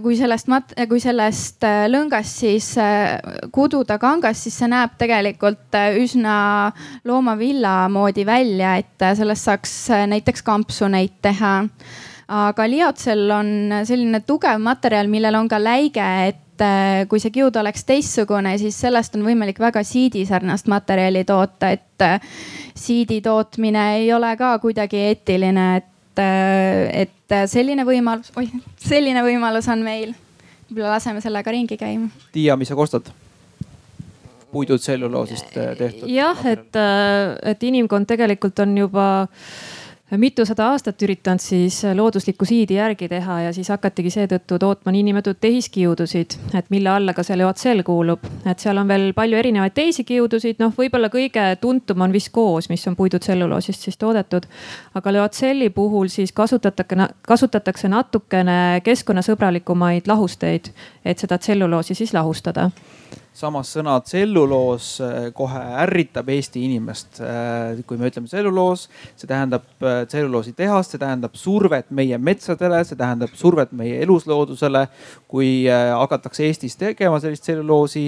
kui 0.05 0.15
sellest 0.17 0.49
mat-, 0.53 0.73
kui 0.89 1.01
sellest 1.03 1.65
äh, 1.67 1.87
lõngast 1.91 2.45
siis 2.45 2.71
äh, 2.81 3.19
kududa 3.53 3.99
kangast, 4.01 4.47
siis 4.47 4.61
see 4.63 4.71
näeb 4.71 4.95
tegelikult 5.01 5.77
üsna 5.99 6.37
loomavilla 7.09 7.89
moodi 7.93 8.25
välja, 8.29 8.77
et 8.81 9.09
sellest 9.19 9.51
saaks 9.51 9.77
näiteks 10.13 10.45
kampsuneid 10.47 11.19
teha 11.25 11.57
aga 12.33 12.67
liotsell 12.71 13.31
on 13.35 13.49
selline 13.89 14.23
tugev 14.27 14.61
materjal, 14.63 15.11
millel 15.11 15.37
on 15.37 15.51
ka 15.51 15.59
läige, 15.61 16.07
et 16.31 16.52
äh, 16.63 17.05
kui 17.11 17.21
see 17.23 17.33
kiud 17.35 17.57
oleks 17.61 17.87
teistsugune, 17.89 18.55
siis 18.61 18.79
sellest 18.81 19.17
on 19.19 19.25
võimalik 19.27 19.61
väga 19.63 19.83
siidisarnast 19.87 20.71
materjali 20.73 21.25
toota, 21.29 21.73
et 21.75 22.05
äh, 22.07 22.21
siidi 22.79 23.21
tootmine 23.25 23.87
ei 23.99 24.13
ole 24.15 24.35
ka 24.41 24.55
kuidagi 24.63 25.03
eetiline, 25.09 25.67
et, 25.81 26.23
et 27.03 27.37
selline 27.51 27.87
võimalus, 27.89 28.33
oih, 28.37 28.53
selline 28.81 29.25
võimalus 29.27 29.69
on 29.73 29.85
meil. 29.85 30.15
võib-olla 30.71 30.97
laseme 30.97 31.21
sellega 31.21 31.53
ringi 31.53 31.77
käima. 31.81 32.09
Tiia, 32.33 32.57
mis 32.57 32.73
sa 32.73 32.79
kostad? 32.79 33.13
puidud 34.53 34.79
tselluloosist 34.79 35.57
äh, 35.57 35.77
tehtud. 35.79 36.09
jah, 36.13 36.47
et, 36.47 36.77
äh, 36.77 37.53
et 37.53 37.63
inimkond 37.63 38.07
tegelikult 38.09 38.59
on 38.65 38.77
juba 38.79 39.07
mitusada 40.21 40.67
aastat 40.73 41.03
üritanud 41.03 41.41
siis 41.41 41.79
looduslikku 41.97 42.45
siidi 42.45 42.77
järgi 42.77 43.09
teha 43.09 43.39
ja 43.47 43.53
siis 43.57 43.69
hakatigi 43.73 44.11
seetõttu 44.13 44.59
tootma 44.61 44.93
niinimetatud 44.93 45.41
tehiskiudusid, 45.41 46.37
et 46.59 46.69
mille 46.71 46.91
alla 46.93 47.15
ka 47.17 47.25
see 47.25 47.39
leotsell 47.41 47.83
kuulub. 47.87 48.25
et 48.47 48.59
seal 48.59 48.79
on 48.79 48.89
veel 48.89 49.13
palju 49.17 49.39
erinevaid 49.39 49.75
teisi 49.75 50.05
kiudusid, 50.05 50.61
noh, 50.61 50.75
võib-olla 50.77 51.09
kõige 51.13 51.47
tuntum 51.61 52.05
on 52.05 52.13
viskoos, 52.13 52.69
mis 52.69 52.87
on 52.89 52.97
puidutselluloosist 52.97 53.89
siis 53.89 53.97
toodetud. 53.97 54.47
aga 54.95 55.13
leotselli 55.13 55.71
puhul 55.71 56.09
siis 56.09 56.33
kasutatakse, 56.33 57.09
kasutatakse 57.23 57.89
natukene 57.89 58.81
keskkonnasõbralikumaid 58.85 60.07
lahusteid, 60.07 60.73
et 61.05 61.19
seda 61.19 61.39
tselluloosi 61.39 61.95
siis 61.95 62.13
lahustada 62.15 62.71
samas 63.37 63.73
sõna 63.75 63.97
tselluloos 64.05 64.89
äh, 65.03 65.17
kohe 65.37 65.63
ärritab 65.85 66.29
Eesti 66.33 66.63
inimest. 66.67 67.21
Äh, 67.25 67.81
kui 67.89 67.99
me 68.01 68.11
ütleme 68.11 68.31
tselluloos, 68.31 68.87
see 69.17 69.31
tähendab 69.31 69.67
äh, 69.83 70.03
tselluloositehast, 70.11 70.95
see 70.95 71.03
tähendab 71.03 71.37
survet 71.39 71.91
meie 71.95 72.19
metsadele, 72.19 72.83
see 72.87 72.99
tähendab 73.01 73.35
survet 73.39 73.75
meie 73.77 74.01
elusloodusele. 74.05 74.87
kui 75.33 75.65
hakatakse 75.69 76.45
Eestis 76.45 76.77
tegema 76.77 77.19
sellist 77.21 77.47
tselluloosi, 77.47 78.05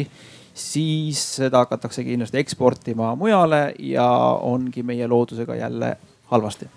siis 0.54 1.22
seda 1.40 1.64
hakatakse 1.64 2.04
kindlasti 2.04 2.42
eksportima 2.42 3.14
mujale 3.18 3.66
ja 3.78 4.06
ongi 4.44 4.84
meie 4.86 5.08
loodusega 5.08 5.56
jälle 5.56 5.96
halvasti 6.30 6.68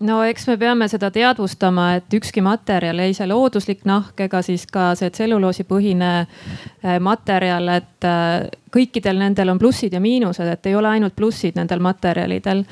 no 0.00 0.18
eks 0.24 0.46
me 0.50 0.56
peame 0.60 0.88
seda 0.92 1.10
teadvustama, 1.12 1.86
et 2.00 2.14
ükski 2.18 2.42
materjal, 2.44 3.00
ei 3.00 3.14
see 3.16 3.28
looduslik 3.30 3.86
nahk 3.88 4.20
ega 4.26 4.42
siis 4.44 4.66
ka 4.70 4.90
see 4.98 5.10
tselluloosipõhine 5.14 6.12
äh, 6.20 6.98
materjal, 7.00 7.68
et 7.76 8.08
äh, 8.08 8.46
kõikidel 8.76 9.20
nendel 9.22 9.54
on 9.54 9.60
plussid 9.62 9.96
ja 9.96 10.02
miinused, 10.02 10.48
et 10.52 10.68
ei 10.68 10.76
ole 10.76 10.92
ainult 10.96 11.16
plussid 11.16 11.56
nendel 11.56 11.80
materjalidel 11.84 12.64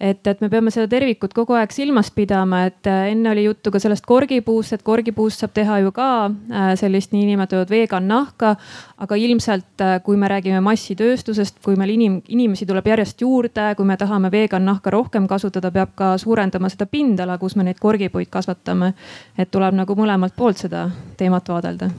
et, 0.00 0.26
et 0.26 0.40
me 0.44 0.48
peame 0.52 0.70
seda 0.72 0.88
tervikut 0.92 1.32
kogu 1.34 1.56
aeg 1.56 1.72
silmas 1.72 2.10
pidama, 2.12 2.66
et 2.68 2.88
äh, 2.90 3.08
enne 3.14 3.30
oli 3.32 3.46
juttu 3.46 3.72
ka 3.72 3.80
sellest 3.80 4.04
korgipuust, 4.06 4.74
et 4.76 4.82
korgipuust 4.84 5.40
saab 5.40 5.54
teha 5.56 5.78
ju 5.80 5.92
ka 5.96 6.08
äh, 6.28 6.72
sellist 6.76 7.14
niinimetatud 7.16 7.72
vegan 7.72 8.08
nahka. 8.08 8.56
aga 8.96 9.16
ilmselt, 9.16 9.80
äh, 9.80 9.98
kui 10.04 10.16
me 10.16 10.28
räägime 10.28 10.60
massitööstusest, 10.64 11.58
kui 11.64 11.76
meil 11.76 11.94
inim, 11.96 12.20
inimesi 12.28 12.66
tuleb 12.66 12.86
järjest 12.86 13.20
juurde, 13.20 13.74
kui 13.76 13.88
me 13.88 13.96
tahame 13.96 14.30
vegan 14.32 14.64
nahka 14.64 14.90
rohkem 14.92 15.26
kasutada, 15.28 15.70
peab 15.70 15.94
ka 15.96 16.14
suurendama 16.18 16.68
seda 16.72 16.86
pindala, 16.86 17.38
kus 17.38 17.56
me 17.56 17.64
neid 17.64 17.80
korgipuid 17.80 18.28
kasvatame. 18.30 18.92
et 19.38 19.50
tuleb 19.50 19.74
nagu 19.74 19.94
mõlemalt 19.94 20.36
poolt 20.36 20.58
seda 20.60 20.90
teemat 21.16 21.48
vaadelda. 21.48 21.90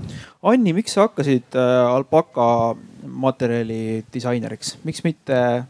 Anni, 0.43 0.73
miks 0.73 0.93
sa 0.93 1.07
hakkasid 1.07 1.57
alpaka 1.57 2.75
materjali 3.07 4.03
disaineriks, 4.13 4.77
miks 4.83 5.03
mitte 5.03 5.65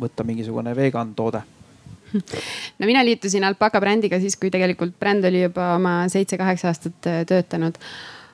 võtta 0.00 0.24
mingisugune 0.24 0.76
vegan 0.76 1.14
toode? 1.14 1.42
No 2.78 2.86
mina 2.86 3.04
liitusin 3.04 3.44
Alpaka 3.44 3.80
brändiga 3.80 4.20
siis, 4.20 4.36
kui 4.40 4.52
tegelikult 4.54 4.96
bränd 5.00 5.26
oli 5.28 5.44
juba 5.46 5.74
oma 5.76 5.96
seitse-kaheksa 6.12 6.70
aastat 6.72 7.10
äh, 7.10 7.24
töötanud. 7.28 7.78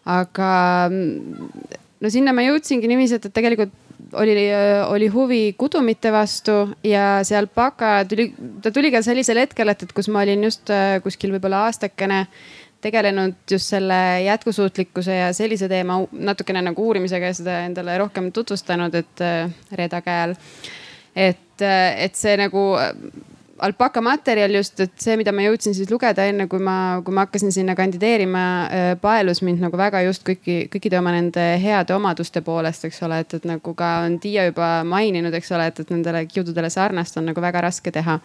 aga 0.04 0.50
mm, 0.90 1.80
no 2.00 2.12
sinna 2.12 2.34
ma 2.36 2.44
jõudsingi 2.44 2.90
niiviisi, 2.90 3.18
et, 3.18 3.30
et 3.30 3.34
tegelikult 3.34 3.72
oli, 4.20 4.34
äh, 4.52 4.82
oli 4.90 5.08
huvi 5.12 5.42
kudumite 5.58 6.12
vastu 6.12 6.58
ja 6.84 7.22
see 7.24 7.38
alpaka 7.38 7.96
tuli, 8.08 8.30
ta 8.62 8.72
tuli 8.74 8.92
ka 8.94 9.02
sellisel 9.02 9.40
hetkel, 9.42 9.72
et, 9.72 9.86
et 9.86 9.96
kus 9.96 10.10
ma 10.12 10.24
olin 10.24 10.44
just 10.50 10.70
äh, 10.72 10.98
kuskil 11.04 11.34
võib-olla 11.34 11.66
aastakene 11.68 12.26
tegelenud 12.84 13.48
just 13.50 13.70
selle 13.72 13.96
jätkusuutlikkuse 14.26 15.14
ja 15.16 15.32
sellise 15.32 15.68
teema 15.72 16.02
natukene 16.12 16.60
nagu 16.66 16.84
uurimisega 16.84 17.30
ja 17.30 17.36
seda 17.36 17.60
endale 17.64 17.96
rohkem 17.98 18.28
tutvustanud, 18.32 18.94
et 18.98 19.22
Reeda 19.72 20.02
käe 20.04 20.18
all. 20.26 20.34
et, 21.16 21.64
et 21.64 22.18
see 22.18 22.36
nagu 22.36 22.66
alpaka 23.62 24.00
materjal 24.02 24.54
just, 24.58 24.80
et 24.82 24.94
see, 25.00 25.16
mida 25.20 25.32
ma 25.34 25.44
jõudsin 25.46 25.74
siis 25.76 25.90
lugeda 25.90 26.26
enne, 26.28 26.46
kui 26.50 26.62
ma, 26.62 27.00
kui 27.04 27.14
ma 27.14 27.26
hakkasin 27.26 27.52
sinna 27.54 27.76
kandideerima, 27.78 28.44
äh, 28.66 28.86
paelus 29.00 29.42
mind 29.46 29.62
nagu 29.62 29.78
väga 29.78 30.02
just 30.08 30.24
kõiki, 30.26 30.64
kõikide 30.72 30.98
oma 30.98 31.14
nende 31.14 31.44
heade 31.62 31.94
omaduste 31.94 32.42
poolest, 32.46 32.88
eks 32.88 33.02
ole, 33.06 33.22
et, 33.24 33.36
et 33.38 33.48
nagu 33.48 33.74
ka 33.78 33.96
on 34.06 34.18
Tiia 34.22 34.48
juba 34.48 34.76
maininud, 34.88 35.34
eks 35.34 35.52
ole, 35.54 35.68
et, 35.70 35.82
et 35.84 35.92
nendele 35.94 36.24
kiududele 36.30 36.70
sarnast 36.72 37.20
on 37.20 37.30
nagu 37.30 37.44
väga 37.44 37.62
raske 37.68 37.94
teha. 37.94 38.18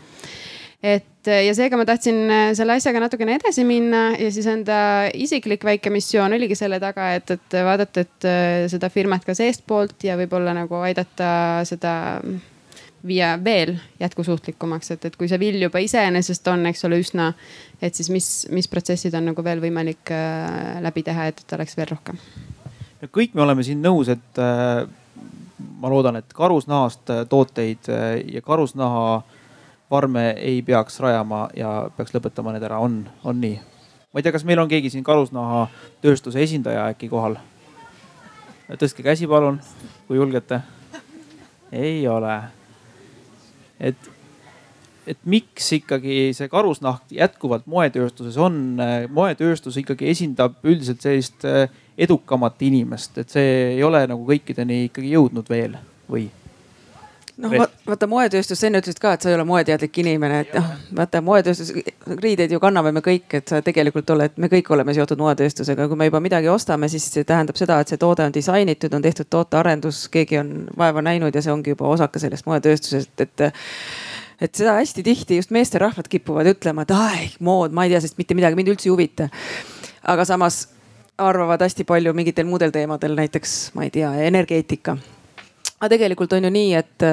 Et 0.80 1.28
ja 1.28 1.52
seega 1.52 1.76
ma 1.76 1.84
tahtsin 1.86 2.20
äh, 2.32 2.44
selle 2.56 2.78
asjaga 2.80 3.02
natukene 3.04 3.36
edasi 3.36 3.66
minna 3.68 4.14
ja 4.16 4.30
siis 4.32 4.48
enda 4.48 4.78
isiklik 5.14 5.66
väike 5.68 5.92
missioon 5.92 6.34
oligi 6.38 6.56
selle 6.58 6.80
taga, 6.80 7.12
et, 7.20 7.36
et 7.36 7.58
vaadata, 7.68 8.06
et 8.08 8.30
äh, 8.30 8.70
seda 8.72 8.90
firmat 8.90 9.28
ka 9.28 9.36
seestpoolt 9.38 10.08
ja 10.08 10.16
võib-olla 10.18 10.56
nagu 10.58 10.80
aidata 10.88 11.34
seda 11.68 11.94
viia 13.08 13.34
veel 13.44 13.76
jätkusuutlikumaks, 14.00 14.92
et, 14.92 15.06
et 15.06 15.16
kui 15.16 15.30
see 15.32 15.40
vill 15.40 15.62
juba 15.62 15.80
iseenesest 15.84 16.48
on, 16.52 16.66
eks 16.70 16.86
ole, 16.88 17.00
üsna, 17.00 17.32
et 17.82 17.96
siis 17.96 18.10
mis, 18.12 18.30
mis 18.52 18.68
protsessid 18.68 19.16
on 19.16 19.30
nagu 19.32 19.44
veel 19.44 19.62
võimalik 19.64 20.12
äh, 20.12 20.80
läbi 20.84 21.04
teha, 21.08 21.30
et, 21.32 21.44
et 21.44 21.58
oleks 21.58 21.78
veel 21.80 21.90
rohkem. 21.94 22.20
kõik 23.12 23.36
me 23.36 23.46
oleme 23.46 23.64
siin 23.64 23.82
nõus, 23.84 24.12
et 24.12 24.42
äh, 24.44 24.84
ma 25.80 25.92
loodan, 25.92 26.20
et 26.20 26.34
karusnahast 26.36 27.10
äh, 27.10 27.26
tooteid 27.30 27.90
äh, 27.90 28.20
ja 28.36 28.42
karusnaha 28.42 29.22
farme 29.90 30.30
ei 30.38 30.62
peaks 30.62 31.00
rajama 31.00 31.48
ja 31.58 31.90
peaks 31.98 32.14
lõpetama 32.14 32.54
need 32.54 32.68
ära, 32.68 32.80
on, 32.84 33.02
on 33.24 33.40
nii? 33.42 33.60
ma 34.10 34.20
ei 34.20 34.26
tea, 34.26 34.34
kas 34.36 34.46
meil 34.46 34.60
on 34.60 34.70
keegi 34.70 34.92
siin 34.92 35.04
karusnahatööstuse 35.08 36.42
esindaja 36.44 36.90
äkki 36.92 37.10
kohal? 37.10 37.40
tõstke 38.78 39.04
käsi, 39.06 39.28
palun, 39.28 39.58
kui 40.08 40.20
julgete. 40.20 40.62
ei 41.72 42.08
ole 42.08 42.59
et, 43.80 44.10
et 45.10 45.20
miks 45.26 45.72
ikkagi 45.80 46.32
see 46.38 46.50
karusnahk 46.52 47.12
jätkuvalt 47.16 47.68
moetööstuses 47.70 48.38
on, 48.42 48.80
moetööstus 49.14 49.80
ikkagi 49.82 50.12
esindab 50.14 50.60
üldiselt 50.64 51.06
sellist 51.06 51.48
eh, 51.48 51.66
edukamat 52.00 52.62
inimest, 52.68 53.18
et 53.22 53.32
see 53.34 53.56
ei 53.76 53.84
ole 53.84 54.06
nagu 54.10 54.28
kõikideni 54.28 54.86
ikkagi 54.90 55.16
jõudnud 55.16 55.50
veel 55.52 55.80
või? 56.10 56.30
Noh, 57.40 57.56
vaata 57.88 58.08
moetööstus, 58.10 58.60
sa 58.60 58.68
enne 58.68 58.82
ütlesid 58.82 59.00
ka, 59.02 59.14
et 59.16 59.24
sa 59.24 59.32
ei 59.32 59.36
ole 59.38 59.46
moeteadlik 59.48 60.00
inimene, 60.04 60.42
et 60.44 60.54
noh, 60.58 60.70
vaata 61.00 61.22
moetööstus, 61.26 61.72
riideid 62.22 62.54
ju 62.54 62.60
kanname 62.62 62.92
me 62.96 63.04
kõik, 63.06 63.28
et 63.40 63.52
sa 63.52 63.62
tegelikult 63.66 64.10
oled, 64.16 64.36
me 64.42 64.50
kõik 64.52 64.72
oleme 64.76 64.96
seotud 64.96 65.22
moetööstusega, 65.22 65.88
kui 65.90 66.00
me 66.00 66.10
juba 66.10 66.22
midagi 66.24 66.52
ostame, 66.52 66.90
siis 66.92 67.08
see 67.14 67.28
tähendab 67.28 67.60
seda, 67.60 67.80
et 67.82 67.92
see 67.92 68.02
toode 68.02 68.26
on 68.28 68.36
disainitud, 68.36 68.94
on 68.96 69.06
tehtud 69.06 69.30
tootearendus, 69.32 70.06
keegi 70.14 70.40
on 70.42 70.56
vaeva 70.78 71.04
näinud 71.06 71.36
ja 71.36 71.44
see 71.46 71.54
ongi 71.54 71.76
juba 71.76 71.90
osake 71.92 72.22
sellest 72.22 72.50
moetööstusest, 72.50 73.16
et 73.26 73.48
et 74.40 74.56
seda 74.56 74.78
hästi 74.78 75.04
tihti 75.04 75.36
just 75.36 75.52
meesterahvad 75.52 76.08
kipuvad 76.08 76.48
ütlema, 76.48 76.86
et 76.86 76.92
ai 76.96 77.30
mood, 77.44 77.76
ma 77.76 77.84
ei 77.84 77.92
tea 77.92 78.00
sellest 78.00 78.20
mitte 78.22 78.38
midagi, 78.40 78.56
mind 78.56 78.72
üldse 78.72 78.88
ei 78.88 78.94
huvita. 78.94 79.28
aga 80.04 80.26
samas 80.26 80.68
arvavad 81.20 81.62
hästi 81.62 81.84
palju 81.84 82.14
mingitel 82.16 82.48
muudel 82.48 82.72
teemadel, 82.72 83.18
näiteks 83.20 83.74
ma 83.76 83.84
ei 83.84 83.92
tea, 83.92 84.14
energeetika 84.24 84.96
aga 85.80 85.90
tegelikult 85.96 86.34
on 86.36 86.44
ju 86.44 86.52
nii, 86.52 86.74
et, 86.76 87.08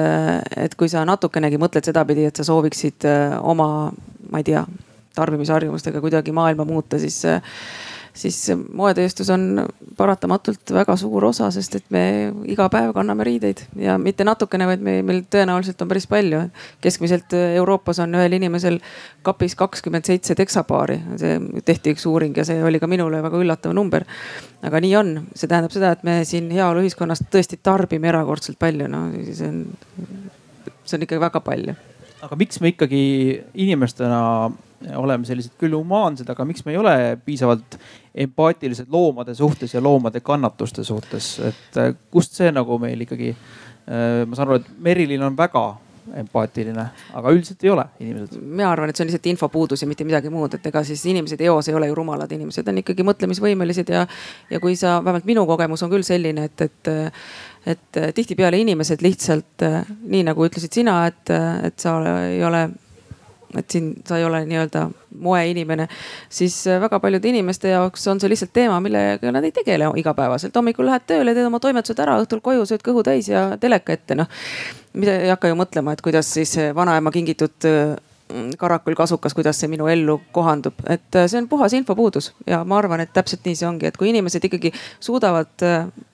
et 0.67 0.75
kui 0.75 0.89
sa 0.91 1.05
natukenegi 1.07 1.59
mõtled 1.61 1.87
sedapidi, 1.87 2.27
et 2.27 2.35
sa 2.35 2.43
sooviksid 2.47 3.07
äh, 3.07 3.37
oma, 3.41 3.89
ma 4.31 4.41
ei 4.43 4.47
tea, 4.47 4.65
tarbimisharjumustega 5.17 6.01
kuidagi 6.03 6.35
maailma 6.35 6.65
muuta, 6.67 6.99
siis 7.01 7.23
siis 8.17 8.37
moetööstus 8.73 9.29
on 9.33 9.63
paratamatult 9.97 10.71
väga 10.73 10.95
suur 10.99 11.27
osa, 11.29 11.49
sest 11.53 11.77
et 11.79 11.85
me 11.93 12.03
iga 12.49 12.67
päev 12.73 12.93
kanname 12.95 13.25
riideid 13.27 13.63
ja 13.81 13.97
mitte 14.01 14.25
natukene, 14.27 14.67
vaid 14.69 14.83
me, 14.83 14.97
meil 15.05 15.23
tõenäoliselt 15.31 15.81
on 15.83 15.91
päris 15.91 16.07
palju. 16.09 16.41
keskmiselt 16.81 17.33
Euroopas 17.37 17.99
on 18.03 18.15
ühel 18.17 18.37
inimesel 18.39 18.79
kapis 19.25 19.55
kakskümmend 19.59 20.07
seitse 20.09 20.35
teksapaari, 20.35 20.99
see 21.21 21.39
tehti 21.65 21.93
üks 21.95 22.07
uuring 22.09 22.37
ja 22.37 22.45
see 22.47 22.63
oli 22.63 22.81
ka 22.81 22.89
minule 22.89 23.21
väga 23.23 23.41
üllatav 23.41 23.75
number. 23.77 24.05
aga 24.61 24.81
nii 24.81 24.95
on, 24.99 25.13
see 25.35 25.47
tähendab 25.47 25.73
seda, 25.75 25.93
et 25.93 26.03
me 26.07 26.19
siin 26.25 26.49
heaoluühiskonnas 26.51 27.25
tõesti 27.31 27.61
tarbime 27.63 28.09
erakordselt 28.09 28.59
palju, 28.59 28.89
no 28.91 29.07
see 29.31 29.51
on, 29.51 29.65
see 30.83 30.97
on 30.97 31.05
ikka 31.05 31.21
väga 31.21 31.43
palju. 31.45 31.77
aga 32.21 32.39
miks 32.39 32.61
me 32.61 32.73
ikkagi 32.73 33.03
inimestena 33.53 34.49
oleme 34.95 35.25
sellised 35.25 35.55
küll 35.59 35.75
humaansed, 35.77 36.29
aga 36.29 36.45
miks 36.45 36.65
me 36.65 36.75
ei 36.75 36.77
ole 36.77 36.93
piisavalt 37.25 37.79
empaatilised 38.25 38.91
loomade 38.93 39.33
suhtes 39.37 39.73
ja 39.73 39.81
loomade 39.83 40.21
kannatuste 40.25 40.83
suhtes, 40.83 41.37
et 41.39 41.81
äh, 41.81 41.95
kust 42.11 42.37
see 42.37 42.51
nagu 42.53 42.79
meil 42.81 43.01
ikkagi. 43.07 43.33
Äh, 43.87 44.23
ma 44.27 44.37
saan 44.37 44.49
aru, 44.49 44.61
et 44.61 44.71
Merilin 44.83 45.23
on 45.23 45.37
väga 45.37 45.65
empaatiline, 46.15 46.85
aga 47.19 47.31
üldiselt 47.35 47.63
ei 47.65 47.69
ole 47.73 47.83
inimesed. 47.99 48.39
mina 48.39 48.69
arvan, 48.71 48.89
et 48.89 48.95
see 48.95 49.03
on 49.03 49.09
lihtsalt 49.09 49.27
infopuudus 49.33 49.81
ja 49.83 49.87
mitte 49.89 50.05
midagi 50.07 50.31
muud, 50.31 50.53
et 50.55 50.65
ega 50.69 50.83
siis 50.87 51.03
inimesed 51.09 51.41
eos 51.43 51.67
ei 51.67 51.75
ole 51.75 51.89
ju 51.89 51.97
rumalad, 51.97 52.31
inimesed 52.31 52.67
on 52.71 52.79
ikkagi 52.79 53.03
mõtlemisvõimelised 53.07 53.91
ja, 53.91 54.05
ja 54.51 54.61
kui 54.63 54.77
sa, 54.79 54.97
vähemalt 55.03 55.27
minu 55.27 55.43
kogemus 55.49 55.83
on 55.83 55.91
küll 55.91 56.07
selline, 56.07 56.47
et, 56.47 56.67
et 56.69 56.91
et 57.67 57.97
tihtipeale 58.15 58.61
inimesed 58.63 59.01
lihtsalt 59.03 59.63
nii 60.07 60.21
nagu 60.23 60.45
ütlesid 60.47 60.77
sina, 60.77 61.01
et, 61.09 61.33
et 61.67 61.83
sa 61.83 61.97
ei 62.29 62.39
ole 62.47 62.61
et 63.55 63.69
siin 63.71 63.93
sa 64.07 64.17
ei 64.19 64.25
ole 64.25 64.41
nii-öelda 64.47 64.87
moeinimene, 65.19 65.87
siis 66.29 66.59
äh, 66.67 66.81
väga 66.81 66.99
paljude 66.99 67.29
inimeste 67.29 67.71
jaoks 67.71 68.07
on 68.11 68.19
see 68.19 68.31
lihtsalt 68.31 68.51
teema, 68.53 68.79
millega 68.83 69.31
nad 69.31 69.45
ei 69.47 69.53
tegele 69.55 69.87
igapäevaselt. 70.01 70.55
hommikul 70.55 70.87
lähed 70.89 71.07
tööle, 71.07 71.35
teed 71.35 71.47
oma 71.47 71.61
toimetused 71.63 71.99
ära, 72.03 72.17
õhtul 72.23 72.43
koju 72.43 72.65
sööd 72.67 72.83
kõhu 72.85 73.05
täis 73.07 73.29
ja 73.31 73.49
teleka 73.61 73.95
ette, 73.95 74.17
noh. 74.19 74.27
mida 74.93 75.15
ei 75.21 75.31
hakka 75.31 75.51
ju 75.51 75.57
mõtlema, 75.59 75.95
et 75.95 76.03
kuidas 76.03 76.33
siis 76.33 76.57
vanaema 76.75 77.13
kingitud 77.15 77.69
äh, 77.69 77.95
karakul 78.59 78.97
kasukas, 78.99 79.33
kuidas 79.37 79.61
see 79.61 79.71
minu 79.71 79.87
ellu 79.87 80.19
kohandub, 80.35 80.83
et 80.91 81.15
äh, 81.15 81.29
see 81.31 81.39
on 81.39 81.47
puhas 81.47 81.73
infopuudus 81.77 82.33
ja 82.47 82.63
ma 82.67 82.81
arvan, 82.81 83.05
et 83.05 83.15
täpselt 83.15 83.47
nii 83.47 83.55
see 83.55 83.69
ongi, 83.69 83.87
et 83.87 83.97
kui 83.97 84.11
inimesed 84.11 84.43
ikkagi 84.43 84.73
suudavad 84.99 85.67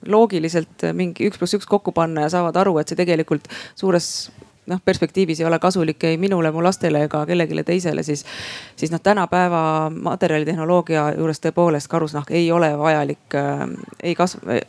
loogiliselt 0.06 0.86
mingi 0.94 1.26
üks 1.28 1.42
pluss 1.42 1.58
üks 1.58 1.66
kokku 1.66 1.92
panna 1.92 2.28
ja 2.28 2.34
saavad 2.38 2.62
aru, 2.62 2.78
et 2.78 2.88
see 2.88 3.02
tegelikult 3.02 3.50
suures 3.74 4.30
noh, 4.66 4.80
perspektiivis 4.84 5.40
ei 5.40 5.46
ole 5.46 5.58
kasulik 5.58 6.04
ei 6.04 6.18
minule, 6.20 6.50
mu 6.52 6.62
lastele 6.64 7.04
ega 7.08 7.24
kellelegi 7.26 7.64
teisele, 7.64 8.02
siis, 8.02 8.24
siis 8.76 8.92
noh, 8.92 9.02
tänapäeva 9.02 9.90
materjalitehnoloogia 9.94 11.10
juures 11.18 11.42
tõepoolest 11.44 11.90
karusnahk 11.92 12.32
ei 12.34 12.50
ole 12.52 12.72
vajalik 12.78 13.38
äh,, 13.40 13.66
ei 14.02 14.14
kasva, 14.18 14.60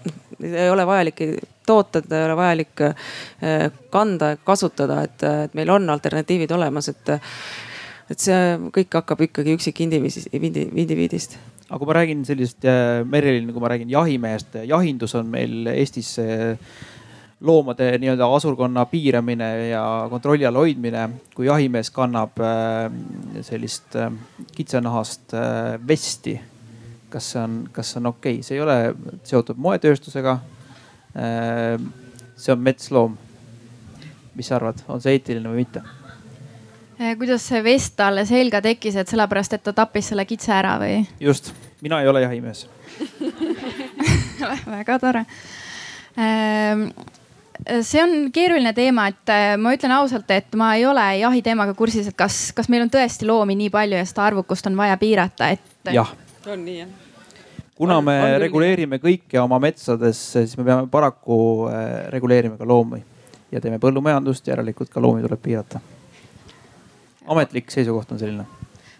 ei 0.42 0.70
ole 0.70 0.88
vajalik 0.88 1.22
toota, 1.66 2.02
teda 2.02 2.20
ei 2.20 2.30
ole 2.30 2.40
vajalik 2.40 2.88
äh, 2.90 3.70
kanda, 3.90 4.36
kasutada, 4.44 5.02
et, 5.08 5.24
et 5.46 5.56
meil 5.58 5.72
on 5.74 5.90
alternatiivid 5.90 6.52
olemas, 6.52 6.92
et 6.94 7.16
et 8.06 8.22
see 8.22 8.42
kõik 8.74 9.00
hakkab 9.00 9.24
ikkagi 9.26 9.56
üksikindiviidist, 9.58 10.34
indiviidist. 10.36 11.40
Aga 11.66 11.80
kui 11.82 11.90
ma 11.90 11.96
räägin 11.98 12.20
sellisest 12.28 12.68
äh, 12.70 13.00
Merilin, 13.10 13.50
kui 13.50 13.64
ma 13.64 13.72
räägin 13.72 13.90
jahimehest, 13.90 14.60
jahindus 14.70 15.16
on 15.18 15.32
meil 15.34 15.72
Eestis 15.74 16.12
äh, 16.22 16.54
loomade 17.42 17.98
nii-öelda 17.98 18.36
asurkonna 18.36 18.86
piiramine 18.86 19.68
ja 19.68 20.08
kontrolli 20.10 20.46
all 20.46 20.56
hoidmine, 20.56 21.10
kui 21.36 21.46
jahimees 21.46 21.92
kannab 21.92 22.40
äh, 22.40 22.92
sellist 23.42 23.96
äh, 23.96 24.12
kitsenahast 24.56 25.34
äh, 25.34 25.88
vesti. 25.88 26.40
kas 27.10 27.30
see 27.32 27.40
on, 27.40 27.60
kas 27.72 27.92
see 27.92 28.00
on 28.00 28.06
okei 28.06 28.34
okay?, 28.34 28.44
see 28.44 28.56
ei 28.58 28.62
ole 28.62 28.96
seotud 29.24 29.60
moetööstusega. 29.62 30.40
see 32.36 32.52
on 32.52 32.60
metsloom. 32.60 33.18
mis 34.36 34.48
sa 34.48 34.56
arvad, 34.56 34.82
on 34.88 35.02
see 35.02 35.14
eetiline 35.16 35.48
või 35.50 35.64
mitte? 35.64 35.84
kuidas 37.18 37.46
see 37.48 37.64
vest 37.64 37.96
talle 37.96 38.26
selga 38.26 38.62
tekkis, 38.62 38.96
et 38.96 39.08
sellepärast, 39.08 39.54
et 39.54 39.64
ta 39.64 39.74
tappis 39.74 40.12
selle 40.12 40.26
kitse 40.26 40.52
ära 40.52 40.76
või? 40.82 41.06
just, 41.20 41.54
mina 41.82 42.02
ei 42.02 42.08
ole 42.08 42.26
jahimees 42.26 42.66
väga 44.76 45.00
tore 45.00 45.24
see 47.82 48.02
on 48.04 48.32
keeruline 48.34 48.74
teema, 48.78 49.08
et 49.12 49.32
äh, 49.34 49.56
ma 49.62 49.74
ütlen 49.76 49.94
ausalt, 49.96 50.30
et 50.34 50.56
ma 50.60 50.74
ei 50.76 50.86
ole 50.90 51.06
jahiteemaga 51.22 51.74
kursis, 51.78 52.10
et 52.12 52.18
kas, 52.18 52.50
kas 52.56 52.70
meil 52.72 52.86
on 52.86 52.92
tõesti 52.94 53.28
loomi 53.28 53.58
nii 53.60 53.72
palju 53.74 54.00
ja 54.00 54.06
seda 54.08 54.28
arvukust 54.30 54.68
on 54.70 54.78
vaja 54.80 54.98
piirata, 55.02 55.50
et. 55.56 55.92
jah. 55.96 56.14
on 56.48 56.64
nii 56.66 56.80
jah 56.84 56.94
kuna 57.76 58.00
me 58.02 58.14
on 58.24 58.38
reguleerime 58.40 59.00
kõike 59.04 59.40
oma 59.42 59.60
metsades, 59.60 60.20
siis 60.32 60.56
me 60.58 60.64
peame 60.64 60.88
paraku 60.92 61.38
äh, 61.68 62.06
reguleerima 62.14 62.56
ka 62.60 62.68
loomi 62.68 63.02
ja 63.52 63.62
teeme 63.62 63.80
põllumajandust, 63.84 64.48
järelikult 64.48 64.92
ka 64.94 65.04
loomi 65.04 65.24
tuleb 65.26 65.42
piirata. 65.44 65.80
ametlik 67.28 67.72
seisukoht 67.72 68.12
on 68.12 68.20
selline 68.20 68.46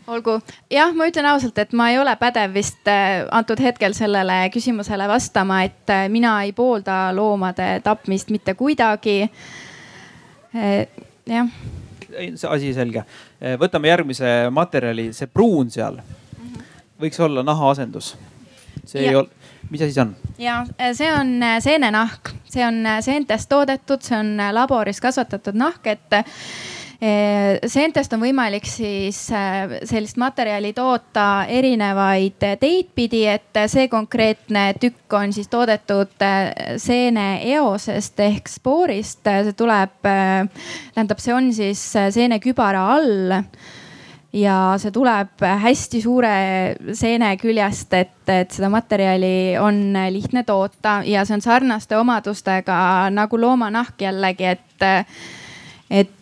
olgu, 0.08 0.40
jah, 0.72 0.94
ma 0.96 1.08
ütlen 1.10 1.28
ausalt, 1.30 1.58
et 1.62 1.74
ma 1.78 1.90
ei 1.92 2.00
ole 2.00 2.16
pädev 2.20 2.54
vist 2.56 2.90
äh, 2.92 3.26
antud 3.34 3.62
hetkel 3.62 3.96
sellele 3.98 4.46
küsimusele 4.54 5.08
vastama, 5.10 5.62
et 5.66 5.94
äh, 5.94 6.06
mina 6.12 6.38
ei 6.46 6.54
poolda 6.54 7.10
loomade 7.16 7.80
tapmist 7.84 8.30
mitte 8.34 8.54
kuidagi. 8.54 9.24
Äh, 10.56 10.86
jah. 11.30 11.50
see 12.16 12.50
asi 12.50 12.74
selge. 12.74 13.04
võtame 13.60 13.90
järgmise 13.90 14.30
materjali, 14.54 15.10
see 15.14 15.28
pruun 15.28 15.72
seal 15.74 15.98
võiks 17.02 17.20
olla 17.20 17.44
nahaasendus. 17.44 18.14
see 18.86 19.02
ja. 19.04 19.10
ei 19.10 19.16
ole, 19.20 19.50
mis 19.70 19.82
asi 19.82 19.98
see 19.98 20.06
on? 20.06 20.16
ja 20.40 20.62
see 20.94 21.10
on 21.12 21.34
seenenahk, 21.60 22.32
see 22.48 22.64
on 22.64 22.88
seentest 23.04 23.50
toodetud, 23.50 24.06
see 24.06 24.16
on 24.18 24.38
laboris 24.56 25.02
kasvatatud 25.04 25.58
nahk, 25.60 25.88
et 25.88 26.22
seentest 27.00 28.14
on 28.16 28.22
võimalik 28.24 28.66
siis 28.70 29.20
eh, 29.36 29.78
sellist 29.88 30.20
materjali 30.22 30.72
toota 30.76 31.46
erinevaid 31.52 32.40
teid 32.62 32.92
pidi, 32.96 33.26
et 33.28 33.58
see 33.72 33.90
konkreetne 33.92 34.68
tükk 34.80 35.18
on 35.18 35.34
siis 35.36 35.50
toodetud 35.52 36.16
eh, 36.24 36.76
seene 36.82 37.28
eosest 37.56 38.20
ehk 38.24 38.52
spoorist. 38.52 39.24
see 39.26 39.56
tuleb, 39.58 39.98
tähendab, 40.04 41.20
see 41.20 41.34
on 41.36 41.52
siis 41.54 41.82
seenekübara 41.92 42.86
all 42.96 43.36
ja 44.36 44.76
see 44.80 44.92
tuleb 44.92 45.44
hästi 45.62 46.02
suure 46.04 46.36
seene 46.96 47.36
küljest, 47.40 47.94
et, 47.96 48.18
et 48.28 48.52
seda 48.52 48.70
materjali 48.72 49.56
on 49.62 49.96
lihtne 50.12 50.44
toota 50.48 51.02
ja 51.08 51.24
see 51.26 51.38
on 51.38 51.44
sarnaste 51.44 51.98
omadustega 51.98 52.78
nagu 53.16 53.40
loomanahk 53.40 54.08
jällegi, 54.08 54.56
et, 54.56 55.10
et 55.90 56.22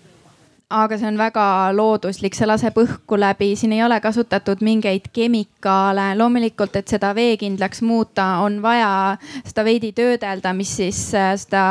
aga 0.73 0.97
see 0.97 1.07
on 1.07 1.17
väga 1.19 1.45
looduslik, 1.77 2.35
see 2.35 2.47
laseb 2.49 2.77
õhku 2.81 3.17
läbi, 3.19 3.51
siin 3.57 3.75
ei 3.75 3.83
ole 3.85 3.99
kasutatud 4.01 4.63
mingeid 4.65 5.09
kemikaale. 5.13 6.13
loomulikult, 6.17 6.75
et 6.75 6.87
seda 6.89 7.13
veekindlaks 7.15 7.83
muuta, 7.85 8.25
on 8.45 8.61
vaja 8.61 9.17
seda 9.45 9.65
veidi 9.65 9.91
töödelda, 9.93 10.53
mis 10.57 10.75
siis 10.81 11.01
äh, 11.15 11.33
seda 11.37 11.65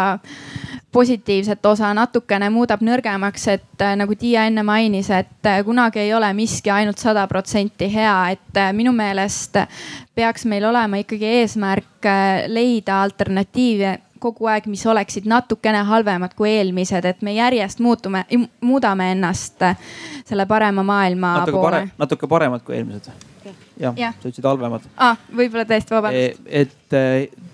positiivset 0.92 1.66
osa 1.66 1.90
natukene 1.96 2.50
muudab 2.52 2.84
nõrgemaks, 2.84 3.48
et 3.48 3.82
äh, 3.82 3.96
nagu 3.98 4.14
Tiia 4.18 4.46
enne 4.46 4.62
mainis, 4.62 5.10
et 5.10 5.50
äh, 5.50 5.62
kunagi 5.66 6.04
ei 6.04 6.14
ole 6.14 6.30
miski 6.38 6.70
ainult 6.70 7.02
sada 7.02 7.26
protsenti 7.26 7.90
hea, 7.92 8.16
et 8.36 8.62
minu 8.76 8.94
meelest 8.94 9.58
peaks 10.14 10.46
meil 10.46 10.68
olema 10.68 11.02
ikkagi 11.02 11.36
eesmärk 11.40 12.10
leida 12.52 13.02
alternatiive 13.02 13.98
kogu 14.22 14.48
aeg, 14.50 14.68
mis 14.70 14.84
oleksid 14.88 15.26
natukene 15.30 15.82
halvemad 15.88 16.36
kui 16.38 16.50
eelmised, 16.52 17.06
et 17.08 17.22
me 17.26 17.34
järjest 17.36 17.82
muutume, 17.82 18.24
muudame 18.64 19.10
ennast 19.16 19.62
äh, 19.66 19.76
selle 20.28 20.46
parema 20.50 20.84
maailma 20.86 21.36
natuke 21.40 21.58
poole 21.58 21.70
pare,. 21.70 21.92
natuke 21.98 22.30
paremad 22.30 22.66
kui 22.66 22.78
eelmised. 22.78 23.10
jah 23.80 23.96
ja., 23.98 24.12
sa 24.20 24.28
ütlesid 24.28 24.46
halvemad 24.46 24.86
ah,. 24.96 25.18
võib-olla 25.32 25.66
tõesti, 25.68 25.96
vabandust 25.96 26.46
e,. 26.46 26.66
et 26.66 26.98
äh, 26.98 27.48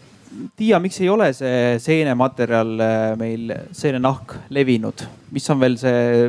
Tiia, 0.58 0.76
miks 0.78 0.98
ei 1.00 1.08
ole 1.08 1.30
see 1.34 1.78
seenematerjal 1.80 2.74
äh, 2.84 2.96
meil, 3.18 3.48
seenenahk 3.74 4.36
levinud, 4.54 5.06
mis 5.34 5.48
on 5.50 5.62
veel 5.62 5.78
see 5.80 6.28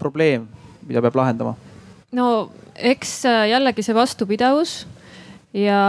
probleem, 0.00 0.48
mida 0.88 1.04
peab 1.04 1.20
lahendama? 1.22 1.54
no 2.18 2.28
eks 2.74 3.20
jällegi 3.50 3.84
see 3.84 3.96
vastupidavus 3.96 4.80
ja 5.54 5.82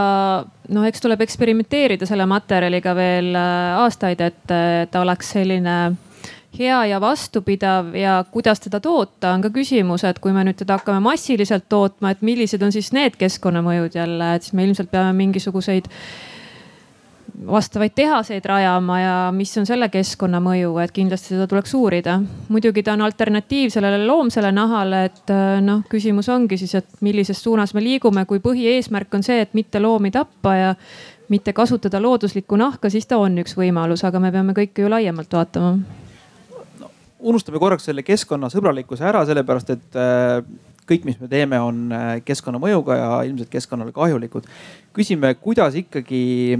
noh, 0.70 0.86
eks 0.88 1.01
tuleb 1.03 1.22
eksperimenteerida 1.26 2.07
selle 2.10 2.28
materjaliga 2.30 2.93
veel 2.95 3.34
äh, 3.36 3.80
aastaid, 3.80 4.22
et 4.22 4.45
ta 4.91 5.01
oleks 5.01 5.34
selline 5.36 5.80
hea 6.60 6.86
ja 6.86 7.01
vastupidav 7.01 7.93
ja 7.95 8.24
kuidas 8.32 8.60
teda 8.60 8.80
toota, 8.80 9.34
on 9.34 9.41
ka 9.41 9.51
küsimus, 9.53 10.03
et 10.07 10.20
kui 10.20 10.34
me 10.34 10.43
nüüd 10.47 10.57
teda 10.60 10.80
hakkame 10.80 11.01
massiliselt 11.03 11.68
tootma, 11.70 12.12
et 12.12 12.24
millised 12.26 12.64
on 12.66 12.74
siis 12.74 12.91
need 12.95 13.20
keskkonnamõjud 13.20 13.95
jälle, 13.95 14.34
et 14.36 14.47
siis 14.47 14.57
me 14.57 14.66
ilmselt 14.66 14.91
peame 14.91 15.14
mingisuguseid 15.20 15.91
vastavaid 17.47 17.91
tehaseid 17.95 18.45
rajama 18.45 18.99
ja 18.99 19.13
mis 19.35 19.51
on 19.57 19.65
selle 19.67 19.87
keskkonnamõju, 19.89 20.73
et 20.83 20.91
kindlasti 20.91 21.33
seda 21.33 21.47
tuleks 21.47 21.73
uurida. 21.77 22.19
muidugi 22.49 22.83
ta 22.83 22.93
on 22.93 23.01
alternatiiv 23.01 23.71
sellele 23.71 24.05
loomsele 24.07 24.51
nahale, 24.51 25.05
et 25.05 25.31
äh, 25.31 25.61
noh, 25.63 25.83
küsimus 25.89 26.29
ongi 26.29 26.57
siis, 26.57 26.75
et 26.75 27.01
millises 27.01 27.43
suunas 27.43 27.73
me 27.73 27.83
liigume, 27.83 28.25
kui 28.25 28.39
põhieesmärk 28.43 29.15
on 29.15 29.23
see, 29.23 29.39
et 29.41 29.53
mitte 29.53 29.79
loomi 29.79 30.11
tappa 30.11 30.55
ja 30.55 30.75
mitte 31.29 31.53
kasutada 31.53 32.01
looduslikku 32.01 32.57
nahka, 32.59 32.89
siis 32.89 33.07
ta 33.07 33.17
on 33.17 33.37
üks 33.39 33.55
võimalus, 33.57 34.03
aga 34.03 34.19
me 34.19 34.31
peame 34.31 34.55
kõike 34.57 34.83
ju 34.83 34.89
laiemalt 34.91 35.33
vaatama 35.33 35.77
no,. 36.79 36.91
unustame 37.19 37.59
korraks 37.59 37.87
selle 37.87 38.03
keskkonnasõbralikkuse 38.03 39.05
ära, 39.05 39.23
sellepärast 39.29 39.71
et 39.77 39.95
äh, 39.95 40.41
kõik, 40.89 41.05
mis 41.07 41.19
me 41.21 41.29
teeme, 41.31 41.61
on 41.61 41.87
äh, 41.93 42.11
keskkonnamõjuga 42.25 42.99
ja 42.99 43.09
ilmselt 43.29 43.51
keskkonnale 43.53 43.95
kahjulikud. 43.95 44.49
küsime, 44.93 45.35
kuidas 45.39 45.75
ikkagi 45.79 46.59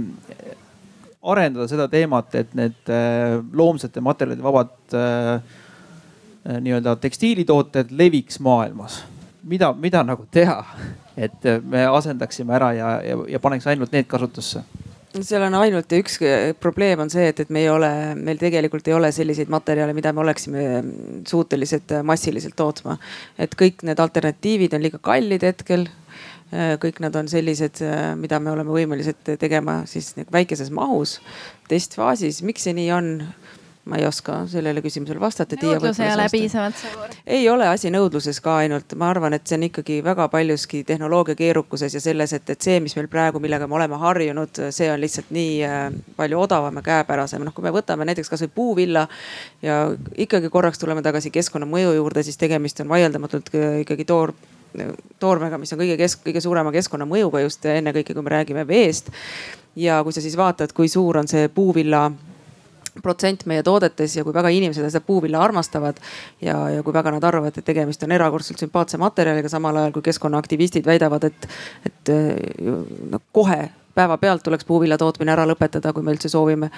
arendada 1.22 1.68
seda 1.68 1.86
teemat, 1.92 2.34
et 2.38 2.52
need 2.56 2.92
äh, 2.92 3.38
loomsete 3.52 4.02
materjalide 4.04 4.44
vabad 4.44 4.96
äh, 4.96 5.32
äh, 5.36 6.60
nii-öelda 6.64 6.96
tekstiilitooted 7.00 7.92
leviks 7.92 8.40
maailmas. 8.40 9.02
mida, 9.42 9.72
mida 9.72 10.02
nagu 10.04 10.26
teha, 10.30 10.64
et 11.16 11.44
me 11.64 11.86
asendaksime 11.86 12.54
ära 12.54 12.72
ja, 12.72 12.92
ja, 13.04 13.18
ja 13.28 13.40
paneks 13.40 13.66
ainult 13.66 13.92
need 13.92 14.08
kasutusse? 14.08 14.64
seal 15.10 15.42
on 15.42 15.56
ainult 15.58 15.90
üks 15.92 16.20
probleem 16.62 17.00
on 17.02 17.10
see, 17.10 17.24
et, 17.32 17.40
et 17.42 17.48
me 17.50 17.64
ei 17.64 17.68
ole, 17.68 17.88
meil 18.14 18.38
tegelikult 18.38 18.86
ei 18.88 18.94
ole 18.94 19.10
selliseid 19.12 19.50
materjale, 19.50 19.92
mida 19.92 20.12
me 20.14 20.22
oleksime 20.22 20.66
suutelised 21.26 21.96
massiliselt 22.06 22.54
tootma. 22.56 22.96
et 23.38 23.56
kõik 23.58 23.82
need 23.88 24.00
alternatiivid 24.00 24.76
on 24.78 24.86
liiga 24.86 25.02
kallid 25.02 25.44
hetkel 25.44 25.88
kõik 26.50 26.98
nad 27.04 27.14
on 27.14 27.28
sellised, 27.30 27.78
mida 28.18 28.40
me 28.42 28.50
oleme 28.50 28.74
võimelised 28.74 29.36
tegema 29.38 29.84
siis 29.86 30.12
väikeses 30.32 30.72
mahus, 30.74 31.20
testfaasis. 31.70 32.42
miks 32.42 32.66
see 32.66 32.74
nii 32.74 32.90
on? 32.96 33.12
ma 33.84 33.96
ei 33.96 34.06
oska 34.06 34.44
sellele 34.46 34.82
küsimusele 34.84 35.20
vastata. 35.20 35.56
nõudlus 35.56 35.98
ei 36.00 36.12
ole 36.12 36.26
piisavalt 36.30 36.76
suur. 36.76 37.14
ei 37.26 37.48
ole 37.48 37.68
asi 37.68 37.90
nõudluses 37.90 38.40
ka 38.44 38.58
ainult, 38.62 38.92
ma 39.00 39.08
arvan, 39.10 39.34
et 39.34 39.46
see 39.48 39.56
on 39.56 39.64
ikkagi 39.70 39.98
väga 40.04 40.28
paljuski 40.28 40.82
tehnoloogia 40.84 41.34
keerukuses 41.38 41.96
ja 41.96 42.02
selles, 42.04 42.34
et, 42.36 42.50
et 42.50 42.68
see, 42.68 42.76
mis 42.84 42.94
meil 42.96 43.08
praegu, 43.08 43.40
millega 43.40 43.66
me 43.66 43.78
oleme 43.80 43.96
harjunud, 44.02 44.62
see 44.76 44.90
on 44.92 45.00
lihtsalt 45.00 45.32
nii 45.34 45.56
äh, 45.64 45.80
palju 46.16 46.44
odavam 46.44 46.80
ja 46.82 46.84
käepärasem. 46.90 47.44
noh, 47.44 47.56
kui 47.56 47.64
me 47.64 47.74
võtame 47.74 48.06
näiteks 48.10 48.30
kasvõi 48.30 48.52
puuvilla 48.54 49.06
ja 49.62 49.82
ikkagi 50.16 50.52
korraks 50.52 50.78
tuleme 50.78 51.02
tagasi 51.02 51.32
keskkonnamõju 51.34 51.96
juurde, 51.96 52.22
siis 52.26 52.38
tegemist 52.38 52.84
on 52.84 52.92
vaieldamatult 52.92 53.50
ikkagi 53.80 54.04
toor 54.04 54.36
toormega, 55.20 55.58
mis 55.58 55.72
on 55.74 55.80
kõige 55.82 55.96
kesk-, 56.00 56.24
kõige 56.26 56.42
suurema 56.44 56.72
keskkonnamõjuga 56.74 57.44
just 57.44 57.64
ennekõike, 57.66 58.14
kui 58.14 58.26
me 58.26 58.34
räägime 58.36 58.66
veest. 58.68 59.10
ja 59.76 60.02
kui 60.04 60.12
sa 60.12 60.20
siis 60.20 60.36
vaatad, 60.36 60.72
kui 60.72 60.88
suur 60.88 61.18
on 61.20 61.28
see 61.28 61.48
puuvilla 61.48 62.10
protsent 63.02 63.44
meie 63.46 63.62
toodetes 63.62 64.16
ja 64.16 64.24
kui 64.26 64.34
väga 64.34 64.50
inimesed 64.50 64.88
seda 64.90 65.02
puuvilla 65.06 65.40
armastavad 65.42 66.00
ja, 66.42 66.56
ja 66.74 66.82
kui 66.82 66.94
väga 66.94 67.12
nad 67.14 67.24
arvavad, 67.24 67.56
et 67.56 67.64
tegemist 67.64 68.02
on 68.02 68.12
erakordselt 68.12 68.58
sümpaatse 68.58 68.98
materjaliga, 68.98 69.48
samal 69.48 69.76
ajal 69.76 69.94
kui 69.94 70.08
keskkonnaaktivistid 70.10 70.86
väidavad, 70.86 71.28
et, 71.30 71.48
et 71.86 72.12
no 73.10 73.22
kohe 73.32 73.68
päevapealt 73.94 74.42
tuleks 74.42 74.64
puuvilla 74.64 74.98
tootmine 74.98 75.32
ära 75.32 75.46
lõpetada, 75.48 75.92
kui 75.94 76.04
me 76.06 76.14
üldse 76.14 76.30
soovime 76.32 76.70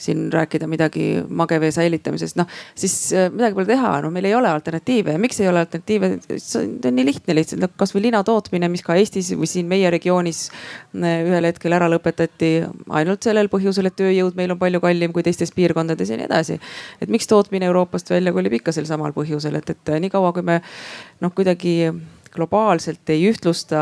siin 0.00 0.28
rääkida 0.32 0.68
midagi 0.70 1.06
magevee 1.28 1.70
säilitamisest, 1.74 2.38
noh 2.40 2.48
siis 2.78 2.94
äh, 3.12 3.28
midagi 3.32 3.56
pole 3.58 3.68
teha, 3.68 3.92
no 4.04 4.10
meil 4.14 4.28
ei 4.30 4.34
ole 4.34 4.48
alternatiive. 4.50 5.14
Ja 5.14 5.22
miks 5.22 5.40
ei 5.40 5.48
ole 5.48 5.62
alternatiive? 5.64 6.10
see 6.36 6.62
on 6.64 6.96
nii 6.96 7.06
lihtne 7.06 7.36
lihtsalt, 7.36 7.62
no 7.62 7.70
kasvõi 7.80 8.04
lina 8.08 8.22
tootmine, 8.26 8.70
mis 8.72 8.84
ka 8.86 8.96
Eestis 8.98 9.32
või 9.36 9.48
siin 9.50 9.68
meie 9.70 9.90
regioonis 9.92 10.46
äh, 10.50 11.24
ühel 11.26 11.50
hetkel 11.50 11.76
ära 11.76 11.90
lõpetati. 11.92 12.52
Ainult 13.00 13.26
sellel 13.26 13.50
põhjusel, 13.52 13.90
et 13.90 13.98
tööjõud 13.98 14.38
meil 14.38 14.54
on 14.54 14.60
palju 14.60 14.82
kallim 14.84 15.14
kui 15.16 15.26
teistes 15.26 15.52
piirkondades 15.56 16.12
ja 16.12 16.20
nii 16.20 16.28
edasi. 16.28 16.60
et 17.00 17.12
miks 17.12 17.28
tootmine 17.30 17.68
Euroopast 17.70 18.10
välja 18.10 18.32
kolib? 18.32 18.58
Ikka 18.60 18.72
sel 18.74 18.88
samal 18.88 19.14
põhjusel, 19.16 19.56
et, 19.60 19.70
et 19.70 19.94
niikaua 20.02 20.32
kui 20.36 20.46
me 20.46 20.60
noh, 21.20 21.32
kuidagi 21.34 21.92
globaalselt 22.34 23.10
ei 23.10 23.24
ühtlusta 23.30 23.80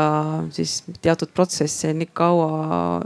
siis 0.55 0.83
teatud 1.01 1.29
protsesse 1.35 1.93
nii 1.93 2.09
kaua 2.13 3.03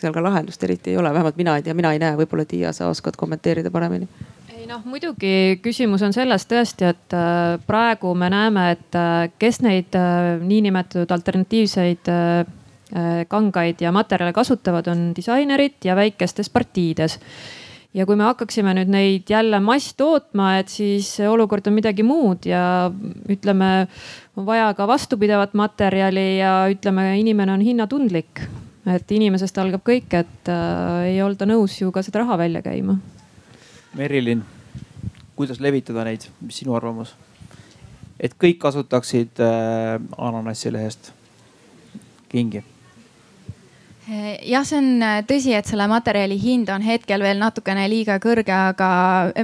seal 0.00 0.14
ka 0.14 0.22
lahendust 0.22 0.62
eriti 0.66 0.92
ei 0.92 0.98
ole, 1.00 1.12
vähemalt 1.14 1.36
mina 1.40 1.56
ei 1.56 1.64
tea, 1.64 1.74
mina 1.76 1.92
ei 1.94 2.00
näe, 2.02 2.16
võib-olla 2.18 2.46
Tiia, 2.48 2.72
sa 2.76 2.90
oskad 2.92 3.16
kommenteerida 3.20 3.72
paremini. 3.74 4.08
Ei 4.54 4.66
noh, 4.68 4.82
muidugi 4.88 5.60
küsimus 5.64 6.02
on 6.06 6.14
selles 6.16 6.46
tõesti, 6.50 6.88
et 6.88 7.16
äh, 7.16 7.56
praegu 7.66 8.14
me 8.18 8.30
näeme, 8.32 8.70
et 8.76 8.98
äh, 8.98 9.26
kes 9.40 9.60
neid 9.64 9.96
äh, 9.98 10.36
niinimetatud 10.40 11.10
alternatiivseid 11.18 12.12
kangaid 13.26 13.80
ja 13.82 13.90
materjale 13.90 14.30
kasutavad, 14.36 14.86
on 14.92 15.08
disainerid 15.16 15.82
ja 15.82 15.96
väikestes 15.98 16.50
partiides. 16.52 17.16
Ja 17.96 18.04
kui 18.06 18.14
me 18.14 18.26
hakkaksime 18.28 18.74
nüüd 18.76 18.92
neid 18.92 19.30
jälle 19.32 19.58
masstootma, 19.64 20.52
et 20.60 20.70
siis 20.70 21.08
olukord 21.26 21.66
on 21.66 21.74
midagi 21.74 22.04
muud 22.06 22.46
ja 22.46 22.92
ütleme, 23.32 23.88
on 24.36 24.46
vaja 24.46 24.74
ka 24.74 24.86
vastupidavat 24.86 25.54
materjali 25.54 26.38
ja 26.38 26.66
ütleme, 26.70 27.18
inimene 27.20 27.52
on 27.52 27.60
hinnatundlik. 27.60 28.40
et 28.86 29.12
inimesest 29.16 29.58
algab 29.58 29.80
kõik, 29.80 30.12
et 30.12 30.48
äh, 30.52 31.06
ei 31.08 31.22
olda 31.24 31.46
nõus 31.48 31.78
ju 31.80 31.88
ka 31.92 32.02
seda 32.04 32.20
raha 32.20 32.36
välja 32.38 32.60
käima. 32.62 32.98
Merilin, 33.96 34.42
kuidas 35.36 35.60
levitada 35.60 36.04
neid, 36.04 36.28
mis 36.40 36.60
sinu 36.60 36.76
arvamus? 36.76 37.14
et 38.20 38.36
kõik 38.38 38.60
kasutaksid 38.60 39.40
äh, 39.40 39.98
ananassilehest 40.18 41.12
kingi 42.28 42.64
Eh, 44.04 44.50
jah, 44.50 44.64
see 44.68 44.76
on 44.76 45.00
äh, 45.00 45.22
tõsi, 45.24 45.54
et 45.56 45.64
selle 45.64 45.86
materjali 45.88 46.36
hind 46.36 46.68
on 46.68 46.82
hetkel 46.84 47.22
veel 47.24 47.38
natukene 47.40 47.86
liiga 47.88 48.18
kõrge, 48.20 48.52
aga 48.52 48.88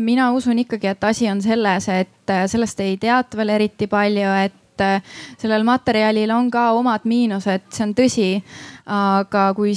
mina 0.05 0.27
usun 0.37 0.61
ikkagi, 0.61 0.91
et 0.91 1.07
asi 1.09 1.31
on 1.33 1.41
selles, 1.41 1.87
et 1.89 2.33
äh, 2.33 2.43
sellest 2.51 2.83
ei 2.85 2.99
teata 3.01 3.41
veel 3.41 3.55
eriti 3.55 3.89
palju, 3.89 4.35
et 4.45 4.60
äh, 4.85 5.03
sellel 5.41 5.65
materjalil 5.67 6.31
on 6.35 6.51
ka 6.51 6.71
omad 6.77 7.07
miinused, 7.09 7.69
see 7.71 7.87
on 7.87 7.95
tõsi. 7.97 8.29
aga 8.91 9.53
kui, 9.55 9.71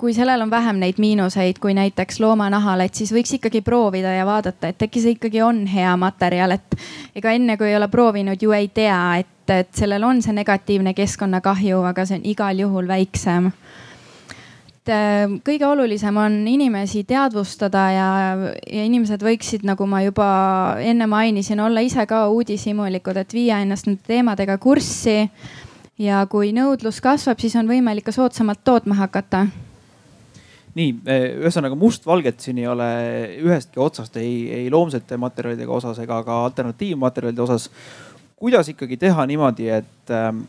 kui 0.00 0.10
sellel 0.16 0.42
on 0.42 0.50
vähem 0.50 0.80
neid 0.82 0.96
miinuseid 0.98 1.60
kui 1.62 1.76
näiteks 1.78 2.18
loomanahal, 2.18 2.80
et 2.82 2.96
siis 2.98 3.12
võiks 3.14 3.36
ikkagi 3.36 3.60
proovida 3.62 4.16
ja 4.16 4.24
vaadata, 4.26 4.72
et 4.72 4.82
äkki 4.82 5.02
see 5.04 5.14
ikkagi 5.14 5.44
on 5.46 5.60
hea 5.70 5.92
materjal, 6.00 6.56
et 6.56 6.74
ega 7.14 7.36
enne 7.36 7.54
kui 7.60 7.68
ei 7.70 7.76
ole 7.78 7.86
proovinud, 7.92 8.42
ju 8.42 8.56
ei 8.56 8.66
tea, 8.74 8.98
et, 9.20 9.52
et 9.54 9.70
sellel 9.78 10.02
on 10.02 10.24
see 10.24 10.34
negatiivne 10.34 10.96
keskkonnakahju, 10.96 11.84
aga 11.86 12.06
see 12.08 12.18
on 12.18 12.26
igal 12.34 12.64
juhul 12.66 12.90
väiksem 12.90 13.52
et 14.88 14.94
äh, 14.94 15.36
kõige 15.44 15.66
olulisem 15.68 16.16
on 16.16 16.40
inimesi 16.48 17.02
teadvustada 17.08 17.84
ja, 17.92 18.08
ja 18.64 18.84
inimesed 18.86 19.22
võiksid, 19.24 19.66
nagu 19.68 19.86
ma 19.88 20.00
juba 20.04 20.28
enne 20.80 21.08
mainisin, 21.10 21.60
olla 21.60 21.82
ise 21.84 22.06
ka 22.08 22.26
uudishimulikud, 22.32 23.20
et 23.20 23.34
viia 23.36 23.60
ennast 23.64 23.88
nende 23.88 24.06
teemadega 24.08 24.58
kurssi. 24.58 25.28
ja 25.98 26.24
kui 26.30 26.52
nõudlus 26.54 27.00
kasvab, 27.02 27.40
siis 27.40 27.56
on 27.58 27.68
võimalik 27.68 28.06
ka 28.06 28.14
soodsamalt 28.14 28.62
tootma 28.64 28.94
hakata 28.94 29.46
nii, 30.78 30.92
ühesõnaga 31.42 31.74
mustvalget 31.74 32.40
siin 32.40 32.58
ei 32.62 32.68
ole 32.70 32.88
ühestki 33.42 33.80
otsast 33.82 34.16
ei, 34.16 34.46
ei 34.60 34.70
loomsete 34.70 35.16
materjalidega 35.18 35.72
osas 35.74 35.98
ega 35.98 36.22
ka 36.22 36.44
alternatiivmaterjalide 36.44 37.42
osas. 37.42 37.70
kuidas 38.36 38.68
ikkagi 38.68 38.96
teha 38.96 39.26
niimoodi, 39.26 39.68
et, 39.68 40.10
ähm, 40.14 40.44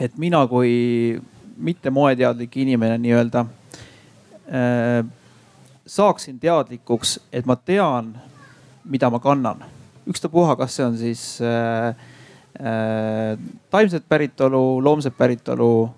et 0.00 0.16
mina 0.18 0.42
kui 0.50 1.20
mitte 1.60 1.90
moeteadlik 1.90 2.56
inimene 2.56 2.98
nii-öelda 2.98 3.40
äh, 3.40 5.04
saaksin 5.86 6.40
teadlikuks, 6.40 7.20
et 7.32 7.46
ma 7.46 7.56
tean, 7.56 8.14
mida 8.84 9.10
ma 9.10 9.18
kannan. 9.18 9.64
ükstapuha, 10.08 10.56
kas 10.56 10.76
see 10.76 10.86
on 10.86 10.96
siis 10.98 11.38
äh, 11.42 11.88
äh, 12.60 13.38
taimset 13.70 14.08
päritolu, 14.08 14.84
loomset 14.84 15.16
päritolu, 15.16 15.90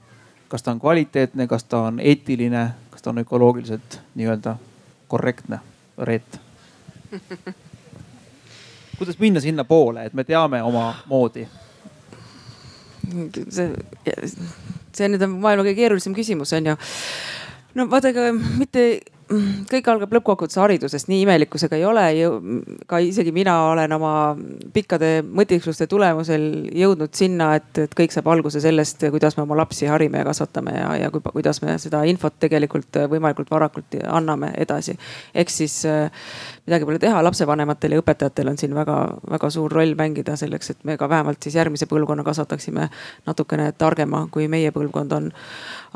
kas 0.48 0.62
ta 0.62 0.70
on 0.70 0.80
kvaliteetne, 0.80 1.46
kas 1.46 1.64
ta 1.64 1.86
on 1.88 2.00
eetiline, 2.00 2.70
kas 2.90 3.02
ta 3.02 3.10
on 3.10 3.18
ökoloogiliselt 3.18 4.00
nii-öelda 4.14 4.56
korrektne, 5.08 5.60
reet 5.98 6.40
kuidas 8.98 9.18
minna 9.18 9.40
sinnapoole, 9.40 10.04
et 10.04 10.14
me 10.14 10.24
teame 10.24 10.62
oma 10.62 10.94
moodi? 11.06 11.48
see 13.50 13.74
see 14.96 15.10
nüüd 15.12 15.24
on 15.26 15.38
maailma 15.42 15.66
kõige 15.66 15.80
keerulisem 15.80 16.16
küsimus, 16.16 16.52
on 16.56 16.72
ju. 16.72 16.76
no 17.78 17.88
vaadake, 17.92 18.30
mitte 18.60 18.86
kõik 19.70 19.88
algab 19.88 20.12
lõppkokkuvõttes 20.16 20.58
haridusest, 20.60 21.08
nii 21.10 21.22
imelikkusega 21.24 21.78
ei 21.78 21.84
ole 21.86 22.04
ka 22.90 22.98
isegi 23.02 23.32
mina 23.34 23.54
olen 23.70 23.94
oma 23.96 24.12
pikkade 24.74 25.10
mõtiskluste 25.24 25.86
tulemusel 25.90 26.46
jõudnud 26.76 27.14
sinna, 27.16 27.52
et, 27.60 27.70
et 27.86 27.96
kõik 27.96 28.14
saab 28.14 28.28
alguse 28.32 28.60
sellest, 28.62 29.04
kuidas 29.14 29.36
me 29.38 29.46
oma 29.46 29.56
lapsi 29.62 29.88
harime 29.90 30.22
ja 30.22 30.28
kasvatame 30.28 30.74
ja, 30.76 30.90
ja 31.04 31.10
kui, 31.14 31.24
kuidas 31.32 31.62
me 31.64 31.78
seda 31.82 32.02
infot 32.08 32.36
tegelikult 32.42 33.02
võimalikult 33.12 33.52
varakult 33.52 33.96
anname 34.02 34.52
edasi. 34.60 34.96
ehk 35.34 35.52
siis 35.52 35.82
midagi 36.66 36.86
pole 36.86 36.98
teha, 37.02 37.22
lapsevanematel 37.26 37.96
ja 37.96 38.02
õpetajatel 38.02 38.52
on 38.52 38.58
siin 38.60 38.74
väga-väga 38.76 39.50
suur 39.50 39.72
roll 39.72 39.96
mängida 39.98 40.36
selleks, 40.38 40.70
et 40.70 40.84
me 40.86 40.96
ka 40.98 41.08
vähemalt 41.10 41.42
siis 41.42 41.56
järgmise 41.58 41.88
põlvkonna 41.90 42.22
kasvataksime 42.26 42.86
natukene 43.26 43.72
targema, 43.78 44.26
kui 44.30 44.46
meie 44.52 44.70
põlvkond 44.74 45.16
on. 45.16 45.30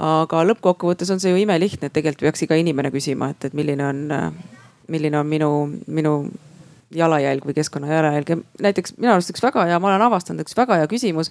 Aga 0.02 0.42
lõppkokkuvõttes 0.50 1.12
on 1.14 1.22
see 1.22 1.30
ju 1.30 1.38
imelihtne, 1.44 1.86
et 1.86 1.94
tegelikult 1.94 2.26
peaks 2.26 2.42
iga 2.48 2.58
inimene 2.58 2.90
küsima, 2.94 3.30
et, 3.30 3.48
et 3.48 3.54
milline 3.54 3.86
on, 3.86 4.02
milline 4.90 5.22
on 5.22 5.30
minu, 5.30 5.52
minu 5.86 6.16
jalajälg 6.94 7.46
või 7.46 7.54
keskkonna 7.54 7.90
jalajälg 7.90 8.28
ja 8.30 8.36
näiteks 8.66 8.98
minu 8.98 9.14
arust 9.14 9.30
üks 9.30 9.42
väga 9.42 9.68
hea, 9.70 9.78
ma 9.82 9.92
olen 9.92 10.06
avastanud 10.06 10.42
üks 10.42 10.54
väga 10.58 10.80
hea 10.82 10.90
küsimus, 10.90 11.30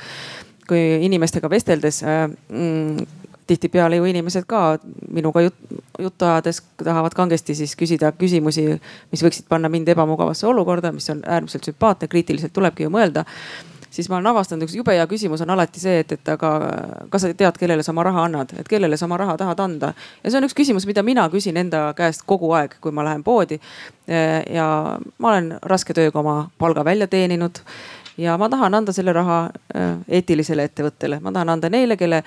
kui 0.67 0.81
inimestega 1.05 1.49
vesteldes 1.51 2.01
mm, 2.03 3.05
tihtipeale 3.47 3.99
ju 3.99 4.07
inimesed 4.09 4.47
ka 4.49 4.77
minuga 5.11 5.41
jut, 5.45 5.55
juttu 5.99 6.25
ajades 6.25 6.61
tahavad 6.83 7.13
kangesti 7.13 7.55
siis 7.55 7.75
küsida 7.77 8.11
küsimusi, 8.17 8.67
mis 9.11 9.23
võiksid 9.23 9.47
panna 9.49 9.69
mind 9.69 9.89
ebamugavasse 9.93 10.47
olukorda, 10.47 10.91
mis 10.91 11.09
on 11.13 11.21
äärmiselt 11.27 11.69
sümpaatne, 11.69 12.09
kriitiliselt 12.11 12.53
tulebki 12.53 12.87
ju 12.87 12.93
mõelda 12.93 13.25
siis 13.95 14.09
ma 14.09 14.17
olen 14.17 14.27
avastanud, 14.27 14.65
üks 14.67 14.75
jube 14.75 14.95
hea 14.95 15.05
küsimus 15.07 15.41
on 15.45 15.51
alati 15.55 15.79
see, 15.79 15.99
et, 16.03 16.11
et 16.17 16.31
aga 16.33 16.51
kas 17.11 17.23
sa 17.23 17.31
tead, 17.31 17.59
kellele 17.59 17.83
sa 17.85 17.93
oma 17.93 18.03
raha 18.07 18.25
annad, 18.27 18.51
et 18.59 18.67
kellele 18.67 18.97
sa 18.99 19.07
oma 19.07 19.19
raha 19.21 19.37
tahad 19.39 19.61
anda. 19.63 19.93
ja 20.23 20.31
see 20.31 20.39
on 20.39 20.47
üks 20.49 20.57
küsimus, 20.57 20.87
mida 20.89 21.03
mina 21.03 21.27
küsin 21.31 21.57
enda 21.61 21.87
käest 21.97 22.25
kogu 22.27 22.51
aeg, 22.57 22.75
kui 22.83 22.91
ma 22.95 23.05
lähen 23.07 23.23
poodi. 23.23 23.59
ja 24.57 24.67
ma 25.17 25.31
olen 25.31 25.53
raske 25.63 25.93
tööga 25.93 26.19
oma 26.19 26.49
palga 26.57 26.85
välja 26.85 27.07
teeninud 27.07 27.61
ja 28.17 28.37
ma 28.37 28.49
tahan 28.49 28.75
anda 28.81 28.93
selle 28.95 29.13
raha 29.15 29.39
eetilisele 30.07 30.67
ettevõttele, 30.69 31.19
ma 31.23 31.31
tahan 31.31 31.55
anda 31.55 31.71
neile, 31.71 31.97
kelle 31.97 32.23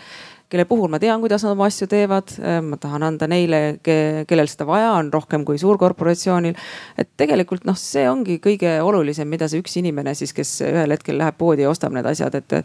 kelle 0.48 0.64
puhul 0.64 0.88
ma 0.88 0.98
tean, 1.00 1.20
kuidas 1.20 1.44
nad 1.44 1.52
oma 1.52 1.66
asju 1.68 1.88
teevad. 1.90 2.34
ma 2.64 2.76
tahan 2.80 3.02
anda 3.04 3.28
neile, 3.28 3.78
kellel 3.82 4.48
seda 4.48 4.66
vaja 4.68 4.92
on, 4.96 5.12
rohkem 5.12 5.44
kui 5.44 5.58
suurkorporatsioonil. 5.60 6.56
et 6.98 7.10
tegelikult 7.20 7.66
noh, 7.68 7.76
see 7.76 8.08
ongi 8.08 8.38
kõige 8.44 8.78
olulisem, 8.82 9.28
mida 9.28 9.48
see 9.48 9.60
üks 9.62 9.76
inimene 9.80 10.14
siis, 10.18 10.32
kes 10.32 10.54
ühel 10.68 10.94
hetkel 10.96 11.18
läheb 11.20 11.36
poodi 11.38 11.66
ja 11.66 11.70
ostab 11.70 11.92
need 11.92 12.06
asjad, 12.08 12.34
et. 12.34 12.58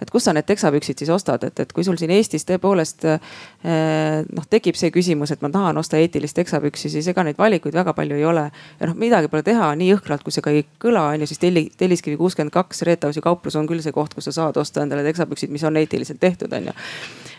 et 0.00 0.10
kus 0.10 0.28
sa 0.28 0.34
need 0.36 0.48
teksapüksid 0.48 1.00
siis 1.00 1.10
ostad, 1.10 1.44
et, 1.48 1.60
et 1.60 1.72
kui 1.72 1.84
sul 1.86 1.96
siin 2.00 2.12
Eestis 2.12 2.44
tõepoolest 2.48 3.06
noh, 3.08 4.46
tekib 4.50 4.76
see 4.78 4.92
küsimus, 4.94 5.32
et 5.32 5.42
ma 5.44 5.50
tahan 5.52 5.78
osta 5.80 6.00
eetilist 6.00 6.36
teksapüksi, 6.36 6.90
siis 6.92 7.08
ega 7.12 7.24
neid 7.26 7.38
valikuid 7.38 7.74
väga 7.76 7.94
palju 7.96 8.18
ei 8.18 8.24
ole. 8.28 8.46
ja 8.80 8.90
noh, 8.90 8.96
midagi 9.00 9.32
pole 9.32 9.44
teha, 9.46 9.72
nii 9.80 9.90
jõhkralt 9.94 10.24
kui 10.26 10.34
see 10.34 10.44
ka 10.44 10.52
ei 10.54 10.66
kõla, 10.82 11.08
on 11.14 11.24
ju, 11.24 11.30
siis 11.30 11.42
Telli, 11.42 11.66
Telliskivi 11.76 12.20
kuuskümmend 12.20 12.52
kaks 12.54 12.84
Reetausi 12.88 13.24
kauplus 13.24 13.56
on 13.56 13.68
küll 13.70 13.82
see 13.84 13.96
koht, 13.96 14.14
kus 14.14 14.28
sa 14.28 14.36
saad 14.36 14.60
osta 14.60 14.84
endale 14.84 15.04
teksapüksid, 15.08 15.52
mis 15.52 15.64
on 15.64 15.80
eetiliselt 15.80 16.20
tehtud, 16.20 16.52
on 16.56 16.70
ju. 16.70 16.78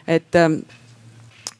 Et 0.08 0.36
ähm, 0.36 0.62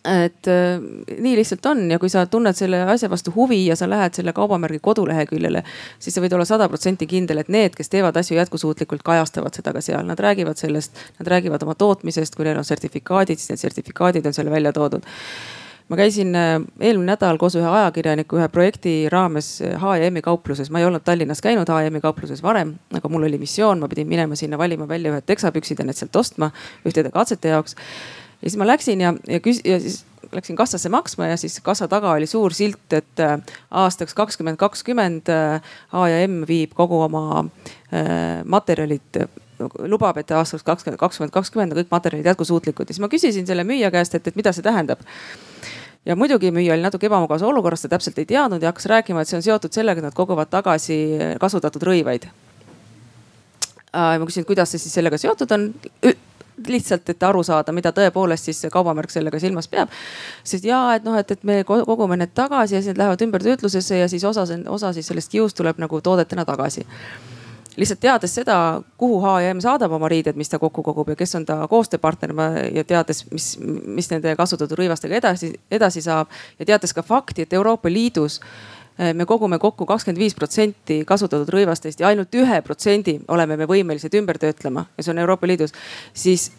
et 0.06 0.48
äh, 0.48 0.82
nii 1.22 1.36
lihtsalt 1.38 1.66
on 1.70 1.84
ja 1.92 2.00
kui 2.02 2.10
sa 2.10 2.24
tunned 2.26 2.58
selle 2.58 2.80
asja 2.90 3.10
vastu 3.10 3.34
huvi 3.36 3.60
ja 3.68 3.76
sa 3.78 3.90
lähed 3.90 4.18
selle 4.18 4.34
kaubamärgi 4.34 4.80
koduleheküljele, 4.82 5.64
siis 6.02 6.16
sa 6.18 6.24
võid 6.24 6.34
olla 6.34 6.46
sada 6.50 6.68
protsenti 6.70 7.06
kindel, 7.08 7.44
et 7.44 7.52
need, 7.54 7.76
kes 7.78 7.92
teevad 7.94 8.18
asju 8.18 8.40
jätkusuutlikult, 8.40 9.04
kajastavad 9.06 9.54
seda 9.58 9.74
ka 9.76 9.82
seal, 9.86 10.06
nad 10.08 10.20
räägivad 10.20 10.58
sellest, 10.58 10.98
nad 11.20 11.30
räägivad 11.30 11.64
oma 11.64 11.76
tootmisest, 11.78 12.36
kui 12.36 12.48
neil 12.48 12.58
on 12.58 12.66
sertifikaadid, 12.66 13.38
siis 13.38 13.54
need 13.54 13.62
sertifikaadid 13.62 14.26
on 14.26 14.34
seal 14.34 14.50
välja 14.50 14.74
toodud. 14.74 15.06
Ma 15.92 15.98
käisin 16.00 16.34
äh, 16.40 16.56
eelmine 16.80 17.12
nädal 17.12 17.38
koos 17.38 17.58
ühe 17.60 17.68
ajakirjaniku 17.68 18.40
ühe 18.40 18.48
projekti 18.50 18.94
raames 19.12 19.58
HM-i 19.62 20.24
kaupluses, 20.26 20.72
ma 20.72 20.82
ei 20.82 20.88
olnud 20.88 21.04
Tallinnas 21.06 21.44
käinud 21.46 21.70
HM-i 21.70 22.02
kaupluses 22.02 22.42
varem, 22.42 22.74
aga 22.96 23.12
mul 23.12 23.28
oli 23.28 23.38
missioon, 23.42 23.84
ma 23.84 23.92
pidin 23.92 24.10
minema 24.10 24.40
sinna 24.40 24.58
valima 24.58 24.88
välja 24.90 25.14
ühed 25.14 25.28
teksapüksid 25.30 25.84
ja 25.84 25.86
need 25.86 26.00
sealt 26.00 26.16
ostma 26.16 26.50
ühtede 26.88 27.14
katsete 27.14 27.54
jaoks. 27.54 27.78
Ja 28.42 28.50
siis 28.50 28.58
ma 28.58 28.68
läksin 28.68 29.02
ja, 29.02 29.14
ja 29.28 29.40
küs- 29.44 29.62
ja 29.66 29.80
siis 29.80 30.02
läksin 30.32 30.56
kassasse 30.56 30.90
maksma 30.90 31.32
ja 31.32 31.38
siis 31.38 31.60
kassa 31.64 31.88
taga 31.92 32.14
oli 32.16 32.28
suur 32.30 32.54
silt, 32.54 32.94
et 32.94 33.20
äh, 33.20 33.38
aastaks 33.72 34.14
kakskümmend 34.18 34.60
kakskümmend 34.62 35.32
H&M 35.92 36.42
viib 36.48 36.76
kogu 36.78 37.02
oma 37.04 37.46
materjalid 38.46 39.24
lubab, 39.80 40.18
et 40.18 40.32
aastaks 40.32 40.64
kakskümmend, 40.64 41.00
kakskümmend, 41.00 41.34
kakskümmend 41.34 41.76
on 41.76 41.82
kõik 41.82 41.92
materjalid 41.92 42.30
jätkusuutlikud. 42.32 42.90
Ja 42.90 42.96
siis 42.96 43.04
ma 43.04 43.10
küsisin 43.12 43.48
selle 43.48 43.66
müüja 43.68 43.92
käest, 43.94 44.16
et, 44.18 44.28
et 44.28 44.38
mida 44.40 44.54
see 44.56 44.66
tähendab. 44.66 45.04
Ja 46.06 46.16
muidugi 46.18 46.50
müüja 46.54 46.74
oli 46.74 46.86
natuke 46.86 47.06
ebamugavas 47.06 47.44
olukorras, 47.46 47.84
ta 47.84 47.92
täpselt 47.92 48.18
ei 48.18 48.26
teadnud 48.30 48.64
ja 48.64 48.72
hakkas 48.72 48.88
rääkima, 48.90 49.22
et 49.22 49.30
see 49.30 49.38
on 49.38 49.46
seotud 49.46 49.76
sellega, 49.76 50.02
et 50.02 50.10
nad 50.10 50.18
koguvad 50.18 50.50
tagasi 50.50 50.98
kasutatud 51.42 51.86
rõivaid. 51.92 52.26
Äh, 53.92 54.18
ma 54.18 54.26
küsisin, 54.26 54.48
kuidas 54.50 54.74
see 54.74 54.82
siis 54.82 54.96
sellega 54.98 55.20
seotud 55.22 55.52
on 55.54 55.70
lihtsalt, 56.68 57.10
et 57.10 57.24
aru 57.24 57.44
saada, 57.44 57.72
mida 57.72 57.92
tõepoolest 57.96 58.50
siis 58.50 58.66
kaubamärk 58.72 59.10
sellega 59.10 59.40
silmas 59.40 59.68
peab. 59.68 59.90
sest 60.44 60.66
ja, 60.66 60.82
et 60.96 61.04
noh, 61.04 61.18
et, 61.18 61.32
et 61.32 61.44
me 61.44 61.64
kogume 61.64 62.18
need 62.18 62.34
tagasi 62.36 62.76
ja 62.76 62.82
siis 62.82 62.92
need 62.94 63.02
lähevad 63.02 63.22
ümbertöötlusesse 63.22 63.98
ja 63.98 64.08
siis 64.10 64.24
osa, 64.24 64.46
osa 64.68 64.94
siis 64.94 65.08
sellest 65.08 65.32
kiust 65.32 65.58
tuleb 65.58 65.78
nagu 65.82 66.02
toodetena 66.02 66.46
tagasi 66.46 66.86
lihtsalt 67.78 68.00
teades 68.00 68.34
seda, 68.36 68.82
kuhu 68.98 69.22
HM 69.24 69.62
saadab 69.64 69.94
oma 69.96 70.10
riided, 70.12 70.36
mis 70.36 70.50
ta 70.50 70.60
kokku 70.60 70.84
kogub 70.84 71.14
ja 71.14 71.16
kes 71.16 71.36
on 71.40 71.46
ta 71.48 71.62
koostööpartner 71.72 72.34
ja 72.76 72.84
teades, 72.88 73.24
mis, 73.32 73.54
mis 73.62 74.12
nende 74.12 74.36
kasutatud 74.36 74.78
rõivastega 74.80 75.18
edasi, 75.22 75.54
edasi 75.72 76.04
saab 76.04 76.32
ja 76.60 76.68
teades 76.74 76.94
ka 76.94 77.04
fakti, 77.06 77.46
et 77.46 77.54
Euroopa 77.54 77.90
Liidus 77.90 78.42
me 79.14 79.26
kogume 79.26 79.60
kokku 79.60 79.86
kakskümmend 79.90 80.20
viis 80.22 80.36
protsenti 80.38 81.02
kasutatud 81.08 81.50
rõivastest 81.54 82.04
ja 82.04 82.10
ainult 82.12 82.36
ühe 82.38 82.62
protsendi 82.62 83.18
oleme 83.34 83.58
me 83.58 83.68
võimelised 83.70 84.14
ümber 84.20 84.38
töötlema 84.42 84.86
ja 84.98 85.04
see 85.04 85.14
on 85.16 85.22
Euroopa 85.24 85.50
Liidus, 85.50 85.74
siis 86.14 86.52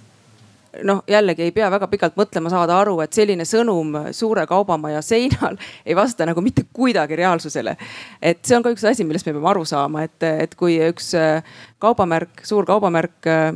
noh, 0.83 1.03
jällegi 1.09 1.43
ei 1.47 1.53
pea 1.53 1.69
väga 1.71 1.87
pikalt 1.91 2.17
mõtlema, 2.17 2.51
saada 2.53 2.79
aru, 2.81 2.97
et 3.05 3.13
selline 3.13 3.45
sõnum 3.49 3.93
suure 4.17 4.45
kaubamaja 4.49 5.03
seinal 5.05 5.59
ei 5.89 5.97
vasta 5.97 6.27
nagu 6.29 6.41
mitte 6.45 6.65
kuidagi 6.73 7.17
reaalsusele. 7.19 7.77
et 8.23 8.41
see 8.45 8.57
on 8.57 8.65
ka 8.65 8.73
üks 8.73 8.85
asi, 8.89 9.05
millest 9.05 9.27
me 9.29 9.35
peame 9.37 9.51
aru 9.51 9.65
saama, 9.69 10.07
et, 10.09 10.23
et 10.23 10.55
kui 10.59 10.79
üks 10.89 11.13
äh, 11.19 11.43
kaubamärk, 11.83 12.45
suur 12.49 12.67
kaubamärk 12.69 13.29
äh, 13.29 13.53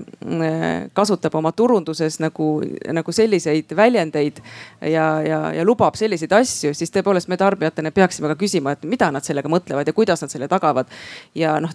kasutab 0.96 1.34
oma 1.40 1.52
turunduses 1.56 2.20
nagu, 2.20 2.50
nagu 2.92 3.12
selliseid 3.12 3.72
väljendeid 3.76 4.42
ja, 4.82 5.08
ja, 5.22 5.40
ja 5.56 5.64
lubab 5.64 5.96
selliseid 5.96 6.32
asju, 6.36 6.74
siis 6.76 6.92
tõepoolest 6.92 7.32
me 7.32 7.40
tarbijatena 7.40 7.94
peaksime 7.96 8.32
ka 8.32 8.38
küsima, 8.40 8.76
et 8.76 8.84
mida 8.84 9.10
nad 9.14 9.24
sellega 9.24 9.50
mõtlevad 9.50 9.88
ja 9.88 9.96
kuidas 9.96 10.22
nad 10.22 10.32
selle 10.32 10.48
tagavad. 10.52 10.90
ja 11.34 11.58
noh 11.60 11.72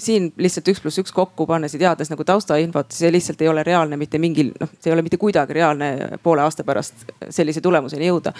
siin 0.00 0.28
lihtsalt 0.40 0.68
üks 0.72 0.80
pluss 0.82 1.00
üks 1.00 1.12
kokku 1.14 1.46
pannes 1.48 1.74
ja 1.74 1.80
teades 1.80 2.10
nagu 2.12 2.24
taustainfot, 2.26 2.90
see 2.94 3.10
lihtsalt 3.12 3.40
ei 3.42 3.50
ole 3.50 3.64
reaalne 3.66 3.98
mitte 4.00 4.20
mingil, 4.22 4.52
noh, 4.60 4.70
see 4.80 4.90
ei 4.90 4.94
ole 4.94 5.04
mitte 5.06 5.18
kuidagi 5.20 5.56
reaalne 5.56 6.18
poole 6.22 6.44
aasta 6.44 6.64
pärast 6.66 7.06
sellise 7.34 7.62
tulemuseni 7.64 8.08
jõuda. 8.08 8.32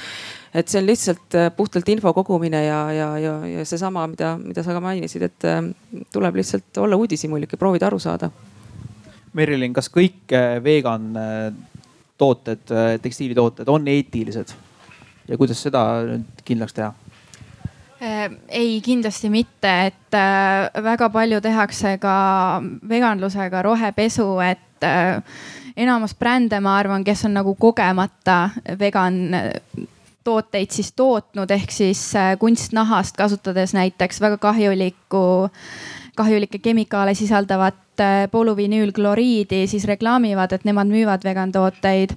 et 0.55 0.69
see 0.69 0.81
on 0.81 0.87
lihtsalt 0.89 1.39
äh, 1.39 1.49
puhtalt 1.57 1.89
info 1.93 2.13
kogumine 2.17 2.65
ja, 2.65 2.81
ja, 2.93 3.09
ja, 3.19 3.35
ja 3.47 3.65
seesama, 3.65 4.07
mida, 4.11 4.37
mida 4.43 4.63
sa 4.65 4.77
ka 4.77 4.83
mainisid, 4.85 5.27
et 5.29 5.49
äh, 5.49 5.63
tuleb 6.13 6.41
lihtsalt 6.41 6.83
olla 6.85 6.97
uudishimulik 6.97 7.53
ja 7.53 7.61
proovida 7.61 7.91
aru 7.91 7.99
saada. 8.03 8.31
Merilin, 9.37 9.75
kas 9.77 9.91
kõik 9.93 10.33
äh, 10.33 10.57
vegan 10.65 11.11
tooted, 12.17 12.71
tekstiilitooted 13.03 13.69
on 13.69 13.89
eetilised 13.93 14.55
ja 15.29 15.37
kuidas 15.37 15.61
seda 15.63 15.83
nüüd 16.07 16.45
kindlaks 16.47 16.77
teha? 16.77 16.95
Äh, 18.03 18.31
ei, 18.49 18.81
kindlasti 18.85 19.31
mitte, 19.33 19.71
et 19.87 20.15
äh, 20.15 20.83
väga 20.85 21.09
palju 21.09 21.41
tehakse 21.41 21.95
ka 21.99 22.17
veganlusega 22.89 23.63
rohepesu, 23.65 24.27
et 24.45 24.85
äh, 24.85 25.23
enamus 25.81 26.13
brände, 26.15 26.61
ma 26.61 26.75
arvan, 26.77 27.05
kes 27.05 27.25
on 27.25 27.33
nagu 27.39 27.55
kogemata 27.57 28.51
vegan 28.79 29.17
tooteid 30.25 30.75
siis 30.77 30.93
tootnud, 30.93 31.55
ehk 31.57 31.73
siis 31.73 32.03
kunstnahast 32.39 33.17
kasutades 33.17 33.73
näiteks 33.73 34.21
väga 34.21 34.37
kahjulikku, 34.45 35.23
kahjulikke 36.21 36.61
kemikaale 36.61 37.15
sisaldavat 37.17 38.05
polüvinüülkloriidi, 38.31 39.65
siis 39.71 39.89
reklaamivad, 39.89 40.53
et 40.53 40.69
nemad 40.69 40.93
müüvad 40.93 41.25
vegan 41.25 41.53
tooteid. 41.53 42.13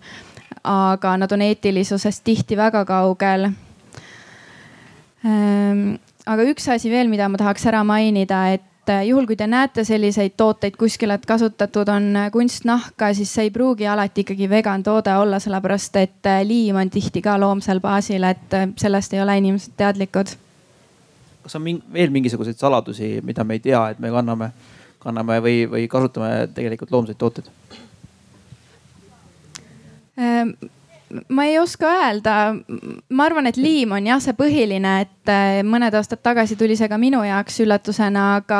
aga 0.63 1.17
nad 1.17 1.31
on 1.31 1.41
eetilisusest 1.41 2.23
tihti 2.23 2.57
väga 2.57 2.83
kaugel 2.85 3.47
Ehm, 3.47 3.68
aga 5.23 6.45
üks 6.47 6.67
asi 6.71 6.91
veel, 6.91 7.09
mida 7.11 7.27
ma 7.29 7.39
tahaks 7.39 7.65
ära 7.69 7.81
mainida, 7.87 8.41
et 8.55 8.91
äh, 8.91 9.05
juhul 9.09 9.27
kui 9.27 9.37
te 9.39 9.47
näete 9.49 9.83
selliseid 9.87 10.35
tooteid 10.39 10.77
kuskil, 10.79 11.11
et 11.15 11.25
kasutatud 11.27 11.89
on 11.91 12.09
äh, 12.15 12.29
kunstnahka, 12.33 13.11
siis 13.17 13.31
see 13.33 13.47
ei 13.47 13.53
pruugi 13.53 13.87
alati 13.89 14.23
ikkagi 14.25 14.49
vegan 14.51 14.83
toode 14.85 15.15
olla, 15.19 15.41
sellepärast 15.43 15.99
et 16.01 16.29
äh, 16.29 16.41
liim 16.47 16.79
on 16.79 16.91
tihti 16.93 17.23
ka 17.25 17.37
loomsel 17.41 17.81
baasil, 17.83 18.27
et 18.29 18.57
sellest 18.79 19.15
ei 19.15 19.23
ole 19.23 19.37
inimesed 19.41 19.75
teadlikud. 19.79 20.35
kas 21.43 21.55
on 21.55 21.65
ming 21.65 21.83
veel 21.93 22.11
mingisuguseid 22.13 22.59
saladusi, 22.59 23.19
mida 23.25 23.43
me 23.43 23.57
ei 23.57 23.63
tea, 23.63 23.83
et 23.89 23.99
me 23.99 24.11
kanname, 24.13 24.51
kanname 24.99 25.39
või, 25.43 25.63
või 25.71 25.87
kasutame 25.91 26.49
tegelikult 26.53 26.91
loomseid 26.91 27.17
tooteid? 27.17 27.47
Ehm, 30.19 30.51
ma 31.29 31.45
ei 31.45 31.59
oska 31.59 31.89
öelda, 31.89 32.35
ma 33.09 33.25
arvan, 33.25 33.47
et 33.49 33.57
liim 33.57 33.93
on 33.97 34.07
jah, 34.07 34.19
see 34.23 34.35
põhiline, 34.37 34.91
et 35.05 35.31
äh, 35.31 35.61
mõned 35.65 35.95
aastad 35.97 36.21
tagasi 36.25 36.57
tuli 36.59 36.77
see 36.77 36.89
ka 36.91 36.99
minu 37.01 37.21
jaoks 37.25 37.59
üllatusena, 37.63 38.25
aga 38.41 38.59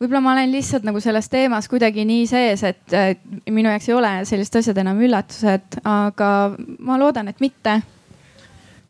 võib-olla 0.00 0.22
ma 0.24 0.32
olen 0.34 0.50
lihtsalt 0.52 0.86
nagu 0.88 1.00
selles 1.02 1.30
teemas 1.30 1.70
kuidagi 1.70 2.06
nii 2.08 2.26
sees, 2.30 2.64
et 2.66 2.96
äh, 2.96 3.12
minu 3.54 3.70
jaoks 3.72 3.88
ei 3.90 3.96
ole 3.98 4.12
sellised 4.28 4.58
asjad 4.62 4.82
enam 4.82 5.00
üllatused, 5.04 5.78
aga 5.86 6.32
ma 6.78 6.98
loodan, 7.00 7.30
et 7.30 7.40
mitte. 7.44 7.78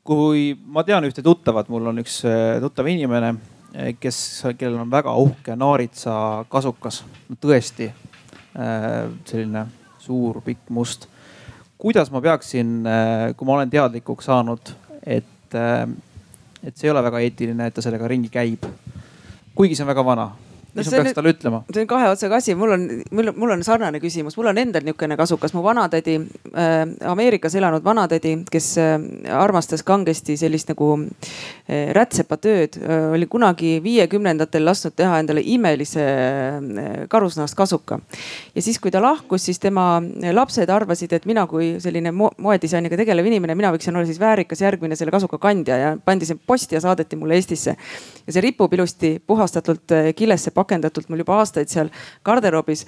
kui 0.08 0.54
ma 0.64 0.84
tean 0.88 1.04
ühte 1.04 1.22
tuttavat, 1.24 1.68
mul 1.68 1.92
on 1.92 2.00
üks 2.04 2.22
äh, 2.28 2.56
tuttav 2.64 2.88
inimene, 2.88 3.34
kes, 4.00 4.18
kellel 4.56 4.80
on 4.80 4.90
väga 4.90 5.12
uhke 5.20 5.56
naaritsa 5.56 6.46
kasukas, 6.48 7.02
tõesti 7.36 7.90
selline 9.28 9.66
suur, 10.02 10.40
pikk, 10.42 10.70
must 10.74 11.04
kuidas 11.78 12.10
ma 12.10 12.20
peaksin, 12.20 12.82
äh, 12.86 13.36
kui 13.36 13.46
ma 13.46 13.58
olen 13.58 13.70
teadlikuks 13.70 14.28
saanud, 14.28 14.74
et, 15.06 15.54
äh, 15.54 15.86
et 16.62 16.76
see 16.76 16.88
ei 16.88 16.94
ole 16.94 17.02
väga 17.06 17.22
eetiline, 17.22 17.66
et 17.66 17.74
ta 17.74 17.84
sellega 17.84 18.08
ringi 18.08 18.28
käib. 18.28 18.66
kuigi 19.54 19.74
see 19.74 19.82
on 19.82 19.90
väga 19.90 20.04
vana 20.04 20.28
mis 20.78 20.90
ma 20.92 21.02
peaks 21.02 21.16
talle 21.18 21.32
ütlema? 21.34 21.62
see 21.72 21.84
on 21.84 21.90
kahe 21.90 22.10
otsaga 22.12 22.38
asi, 22.40 22.54
mul 22.58 22.74
on, 22.76 22.86
mul, 23.14 23.32
mul 23.36 23.54
on 23.56 23.64
sarnane 23.66 24.00
küsimus, 24.02 24.36
mul 24.38 24.50
on 24.52 24.60
endal 24.62 24.86
niisugune 24.86 25.18
kasukas, 25.20 25.54
mu 25.56 25.62
vanatädi 25.66 26.18
äh,, 26.18 26.78
Ameerikas 27.08 27.54
elanud 27.58 27.84
vanatädi, 27.84 28.34
kes 28.50 28.70
äh, 28.82 28.96
armastas 29.34 29.84
kangesti 29.86 30.36
sellist 30.40 30.72
nagu 30.72 30.90
äh, 30.98 31.90
rätsepatööd 31.96 32.80
äh,, 32.80 33.08
oli 33.16 33.28
kunagi 33.30 33.78
viiekümnendatel 33.84 34.66
lasknud 34.68 34.96
teha 34.98 35.20
endale 35.22 35.42
imelise 35.44 36.04
äh, 36.04 36.88
karusnahast 37.08 37.58
kasuka. 37.58 38.00
ja 38.54 38.62
siis, 38.62 38.78
kui 38.78 38.90
ta 38.94 39.02
lahkus, 39.02 39.44
siis 39.48 39.58
tema 39.62 40.02
lapsed 40.32 40.70
arvasid, 40.70 41.12
et 41.12 41.26
mina 41.26 41.46
kui 41.50 41.76
selline 41.82 42.12
mo 42.12 42.30
moedisainiga 42.38 42.96
tegelev 42.98 43.26
inimene, 43.26 43.56
mina 43.58 43.70
võiksin 43.74 43.96
olla 43.96 44.06
siis 44.06 44.20
väärikas 44.20 44.62
järgmine 44.62 44.96
selle 44.96 45.12
kasuka 45.14 45.38
kandja 45.42 45.76
ja 45.78 45.90
pandi 46.04 46.28
see 46.28 46.38
posti 46.46 46.76
ja 46.76 46.82
saadeti 46.84 47.16
mulle 47.16 47.38
Eestisse. 47.38 47.76
ja 48.26 48.32
see 48.32 48.44
ripub 48.44 48.72
ilusti 48.74 49.16
puhastatult 49.26 49.94
äh, 49.96 50.10
killesse 50.16 50.50
pakki 50.68 50.74
pakendatult 50.74 51.08
mul 51.08 51.22
juba 51.24 51.38
aastaid 51.40 51.68
seal 51.68 51.90
garderoobis. 52.24 52.86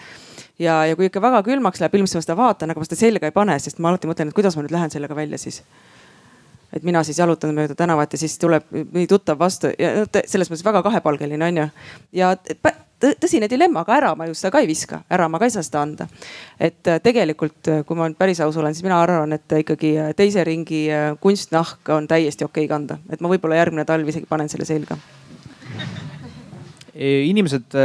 Ja, 0.58 0.84
ja 0.86 0.96
kui 0.96 1.08
ikka 1.08 1.20
väga 1.20 1.42
külmaks 1.42 1.80
läheb, 1.80 1.94
ilmselt 1.94 2.20
ma 2.20 2.26
seda 2.26 2.36
vaatan, 2.36 2.70
aga 2.70 2.80
ma 2.80 2.84
seda 2.84 2.98
selga 3.00 3.26
ei 3.26 3.32
pane, 3.32 3.58
sest 3.58 3.78
ma 3.80 3.88
alati 3.88 4.08
mõtlen, 4.08 4.28
et 4.28 4.36
kuidas 4.36 4.56
ma 4.56 4.64
nüüd 4.64 4.74
lähen 4.74 4.90
sellega 4.90 5.16
välja 5.16 5.38
siis. 5.38 5.62
Et 6.72 6.84
mina 6.86 7.02
siis 7.02 7.18
jalutan 7.18 7.54
mööda 7.54 7.74
tänavat 7.74 8.12
ja 8.12 8.18
siis 8.20 8.36
tuleb 8.38 8.68
mõni 8.70 9.08
tuttav 9.10 9.38
vastu. 9.38 9.72
Ja 9.78 10.04
selles 10.26 10.50
mõttes 10.50 10.64
väga 10.64 10.84
kahepalgeline 10.86 11.48
on 11.48 11.56
ju. 11.56 11.66
ja 12.12 12.34
tõsine 13.00 13.48
dilemma, 13.48 13.80
aga 13.80 13.96
ära 13.96 14.10
ma 14.14 14.28
ju 14.28 14.36
seda 14.36 14.52
ka 14.54 14.60
ei 14.60 14.68
viska, 14.68 15.00
ära 15.10 15.26
ma 15.28 15.40
ka 15.40 15.48
ei 15.48 15.54
saa 15.54 15.64
seda 15.66 15.80
anda. 15.82 16.06
et 16.60 16.86
äh, 16.86 17.00
tegelikult, 17.00 17.58
äh, 17.66 17.82
kui 17.86 17.96
ma 17.96 18.06
nüüd 18.06 18.18
päris 18.20 18.40
aus 18.44 18.56
olen, 18.60 18.76
siis 18.76 18.84
mina 18.84 19.00
arvan, 19.02 19.32
et 19.32 19.56
ikkagi 19.64 19.96
äh, 19.98 20.12
teise 20.14 20.44
ringi 20.44 20.84
kunstnahk 21.20 21.88
on 21.96 22.06
täiesti 22.06 22.44
okei 22.44 22.68
okay 22.68 22.76
kanda, 22.76 23.00
et 23.10 23.20
ma 23.20 23.32
võib-olla 23.32 23.56
järgmine 23.56 23.88
talv 23.88 24.08
isegi 24.08 24.28
panen 24.28 24.52
selle 24.52 24.68
selga 24.68 25.00
inimesed 27.00 27.76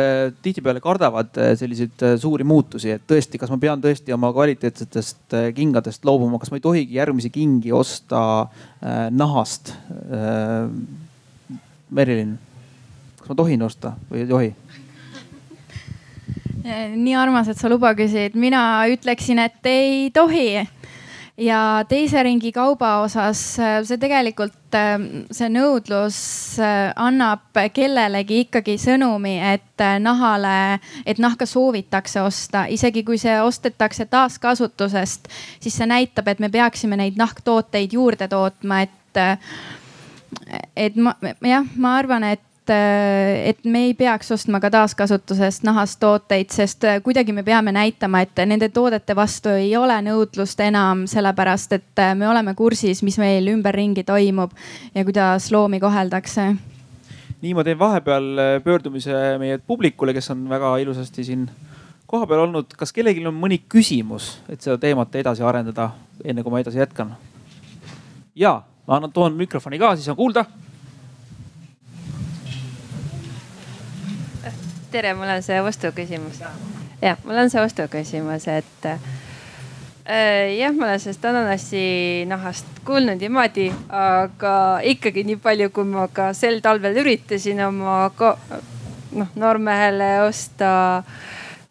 tihtipeale 0.43 0.81
kardavad 0.83 1.37
selliseid 1.55 2.03
suuri 2.19 2.43
muutusi, 2.47 2.91
et 2.95 3.05
tõesti, 3.07 3.39
kas 3.39 3.51
ma 3.53 3.59
pean 3.61 3.83
tõesti 3.83 4.11
oma 4.15 4.31
kvaliteetsetest 4.35 5.37
kingadest 5.55 6.03
loobuma, 6.07 6.39
kas 6.41 6.51
ma 6.51 6.59
ei 6.59 6.65
tohigi 6.65 6.99
järgmisi 6.99 7.31
kingi 7.31 7.71
osta 7.75 8.19
nahast? 9.15 9.71
Merilin, 11.95 12.35
kas 13.21 13.31
ma 13.31 13.39
tohin 13.39 13.63
osta 13.63 13.95
või 14.09 14.25
ei 14.25 14.29
tohi? 14.33 14.51
nii 16.95 17.13
armas, 17.17 17.49
et 17.51 17.59
sa 17.59 17.69
luba 17.69 17.91
küsid, 17.97 18.33
mina 18.39 18.61
ütleksin, 18.89 19.39
et 19.43 19.69
ei 19.69 20.09
tohi 20.13 20.65
ja 21.37 21.59
teise 21.89 22.23
ringi 22.23 22.51
kauba 22.55 23.01
osas 23.03 23.41
see 23.57 23.97
tegelikult, 23.99 24.77
see 25.35 25.49
nõudlus 25.51 26.17
annab 26.61 27.59
kellelegi 27.75 28.41
ikkagi 28.45 28.77
sõnumi, 28.81 29.35
et 29.53 29.85
nahale, 30.03 30.79
et 31.05 31.19
nahka 31.19 31.47
soovitakse 31.49 32.23
osta, 32.23 32.65
isegi 32.71 33.03
kui 33.07 33.19
see 33.21 33.35
ostetakse 33.43 34.07
taaskasutusest, 34.11 35.29
siis 35.59 35.75
see 35.75 35.89
näitab, 35.91 36.31
et 36.31 36.43
me 36.43 36.51
peaksime 36.51 36.99
neid 36.99 37.19
nahktooteid 37.19 37.95
juurde 37.95 38.29
tootma, 38.31 38.83
et, 38.87 39.21
et 40.75 40.99
ma 40.99 41.15
jah, 41.43 41.67
ma 41.75 41.97
arvan, 41.99 42.31
et 42.31 42.43
Äh, 42.69 43.49
et 43.49 43.65
me 43.65 43.83
ei 43.85 43.93
peaks 43.93 44.31
ostma 44.31 44.59
ka 44.59 44.71
taaskasutusest 44.73 45.63
nahast 45.67 45.99
tooteid, 46.01 46.49
sest 46.49 46.83
äh, 46.87 46.97
kuidagi 47.03 47.33
me 47.33 47.43
peame 47.45 47.71
näitama, 47.75 48.23
et 48.25 48.41
nende 48.49 48.69
toodete 48.73 49.15
vastu 49.15 49.53
ei 49.53 49.75
ole 49.77 49.97
nõudlust 50.07 50.63
enam, 50.65 51.03
sellepärast 51.09 51.75
et 51.77 52.01
äh, 52.01 52.15
me 52.17 52.25
oleme 52.29 52.55
kursis, 52.57 53.03
mis 53.05 53.19
meil 53.21 53.51
ümberringi 53.53 54.03
toimub 54.07 54.55
ja 54.95 55.05
kuidas 55.05 55.51
loomi 55.53 55.79
koheldakse 55.83 56.47
nii, 57.43 57.53
ma 57.53 57.63
teen 57.67 57.77
vahepeal 57.77 58.61
pöördumise 58.65 59.37
meie 59.37 59.59
publikule, 59.61 60.15
kes 60.17 60.31
on 60.33 60.47
väga 60.49 60.73
ilusasti 60.81 61.23
siin 61.27 61.47
kohapeal 62.09 62.47
olnud. 62.47 62.73
kas 62.77 62.93
kellelgi 62.95 63.27
on 63.29 63.37
mõni 63.37 63.61
küsimus, 63.69 64.39
et 64.49 64.65
seda 64.65 64.79
teemat 64.81 65.13
edasi 65.21 65.45
arendada, 65.45 65.91
enne 66.23 66.41
kui 66.41 66.53
ma 66.53 66.65
edasi 66.65 66.81
jätkan? 66.81 67.13
ja, 68.35 68.61
ma 68.87 68.97
annan, 68.97 69.13
toon 69.13 69.37
mikrofoni 69.37 69.77
ka, 69.77 69.95
siis 69.99 70.09
on 70.09 70.17
kuulda 70.17 70.47
tere, 74.95 75.11
mul 75.13 75.27
on 75.27 75.43
see 75.43 75.59
ostuküsimus. 75.59 76.39
jah, 77.01 77.17
mul 77.27 77.43
on 77.43 77.49
see 77.51 77.59
ostuküsimus, 77.59 78.47
et 78.47 78.87
äh, 78.87 80.55
jah, 80.55 80.71
ma 80.75 80.87
olen 80.87 81.01
sellest 81.03 81.25
ananassinahast 81.27 82.79
kuulnud 82.87 83.19
niimoodi, 83.19 83.67
aga 83.91 84.55
ikkagi 84.93 85.25
nii 85.27 85.41
palju, 85.43 85.69
kui 85.75 85.89
ma 85.89 86.07
ka 86.07 86.29
sel 86.37 86.61
talvel 86.63 87.01
üritasin 87.03 87.59
oma 87.67 88.07
noh 89.15 89.35
noormehele 89.35 90.09
osta 90.29 90.71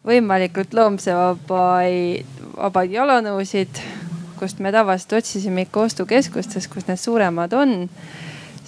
võimalikult 0.05 0.77
loomsevabaid, 0.77 2.39
vabaid 2.53 2.93
jalanõusid, 2.93 3.81
kust 4.37 4.61
me 4.61 4.69
tavaliselt 4.75 5.17
otsisime 5.23 5.65
ikka 5.65 5.87
ostukeskustest, 5.89 6.69
kus 6.69 6.85
need 6.85 7.01
suuremad 7.01 7.57
on. 7.57 7.77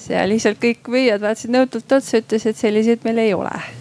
seal 0.01 0.29
lihtsalt 0.31 0.57
kõik 0.63 0.87
müüjad 0.89 1.21
vaatasid 1.21 1.53
nõutult 1.53 1.91
otsa, 1.91 2.23
ütlesid, 2.23 2.57
selliseid 2.57 3.05
meil 3.05 3.27
ei 3.27 3.35
ole 3.37 3.76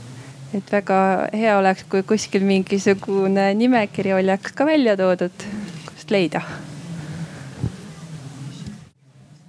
et 0.57 0.73
väga 0.73 0.99
hea 1.37 1.57
oleks, 1.59 1.85
kui 1.91 2.03
kuskil 2.07 2.45
mingisugune 2.47 3.51
nimekiri 3.59 4.15
oleks 4.17 4.55
ka 4.57 4.67
välja 4.67 4.97
toodud, 4.97 5.45
kust 5.89 6.11
leida. 6.11 6.43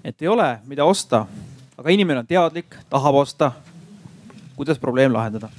et 0.04 0.22
ei 0.22 0.28
ole, 0.28 0.60
mida 0.66 0.86
osta, 0.88 1.26
aga 1.78 1.92
inimene 1.92 2.24
on 2.24 2.28
teadlik, 2.28 2.76
tahab 2.90 3.16
osta. 3.16 3.52
kuidas 4.56 4.80
probleem 4.80 5.14
lahendada? 5.14 5.50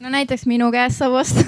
no 0.00 0.10
näiteks 0.10 0.46
minu 0.46 0.70
käest 0.72 0.98
saab 0.98 1.12
osta 1.12 1.44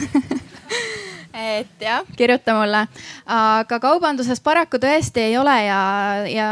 et 1.59 1.80
jah, 1.80 2.07
kirjuta 2.16 2.55
mulle, 2.55 2.87
aga 3.26 3.80
kaubanduses 3.80 4.41
paraku 4.41 4.78
tõesti 4.78 5.28
ei 5.30 5.39
ole 5.39 5.57
ja, 5.64 5.80
ja 6.30 6.51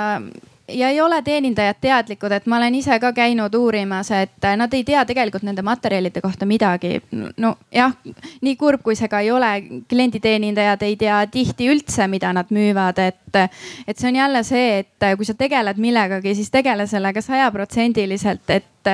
ja 0.73 0.89
ei 0.89 1.01
ole 1.01 1.23
teenindajad 1.23 1.79
teadlikud, 1.81 2.33
et 2.33 2.47
ma 2.47 2.57
olen 2.57 2.75
ise 2.75 2.99
ka 3.01 3.13
käinud 3.13 3.55
uurimas, 3.55 4.11
et 4.17 4.49
nad 4.57 4.73
ei 4.75 4.85
tea 4.85 5.05
tegelikult 5.09 5.45
nende 5.47 5.63
materjalide 5.63 6.21
kohta 6.21 6.47
midagi. 6.47 7.01
no 7.37 7.55
jah, 7.75 7.95
nii 8.41 8.57
kurb 8.57 8.83
kui 8.83 8.97
see 8.99 9.09
ka 9.13 9.21
ei 9.21 9.31
ole, 9.31 9.53
klienditeenindajad 9.89 10.83
ei 10.83 10.97
tea 10.97 11.23
tihti 11.27 11.71
üldse, 11.73 12.09
mida 12.09 12.33
nad 12.33 12.51
müüvad, 12.51 12.99
et, 12.99 13.41
et 13.87 13.99
see 13.99 14.11
on 14.11 14.21
jälle 14.23 14.43
see, 14.45 14.83
et 14.83 15.09
kui 15.17 15.29
sa 15.29 15.35
tegeled 15.39 15.81
millegagi, 15.81 16.35
siis 16.35 16.51
tegele 16.51 16.87
sellega 16.87 17.23
sajaprotsendiliselt, 17.23 18.51
et 18.51 18.93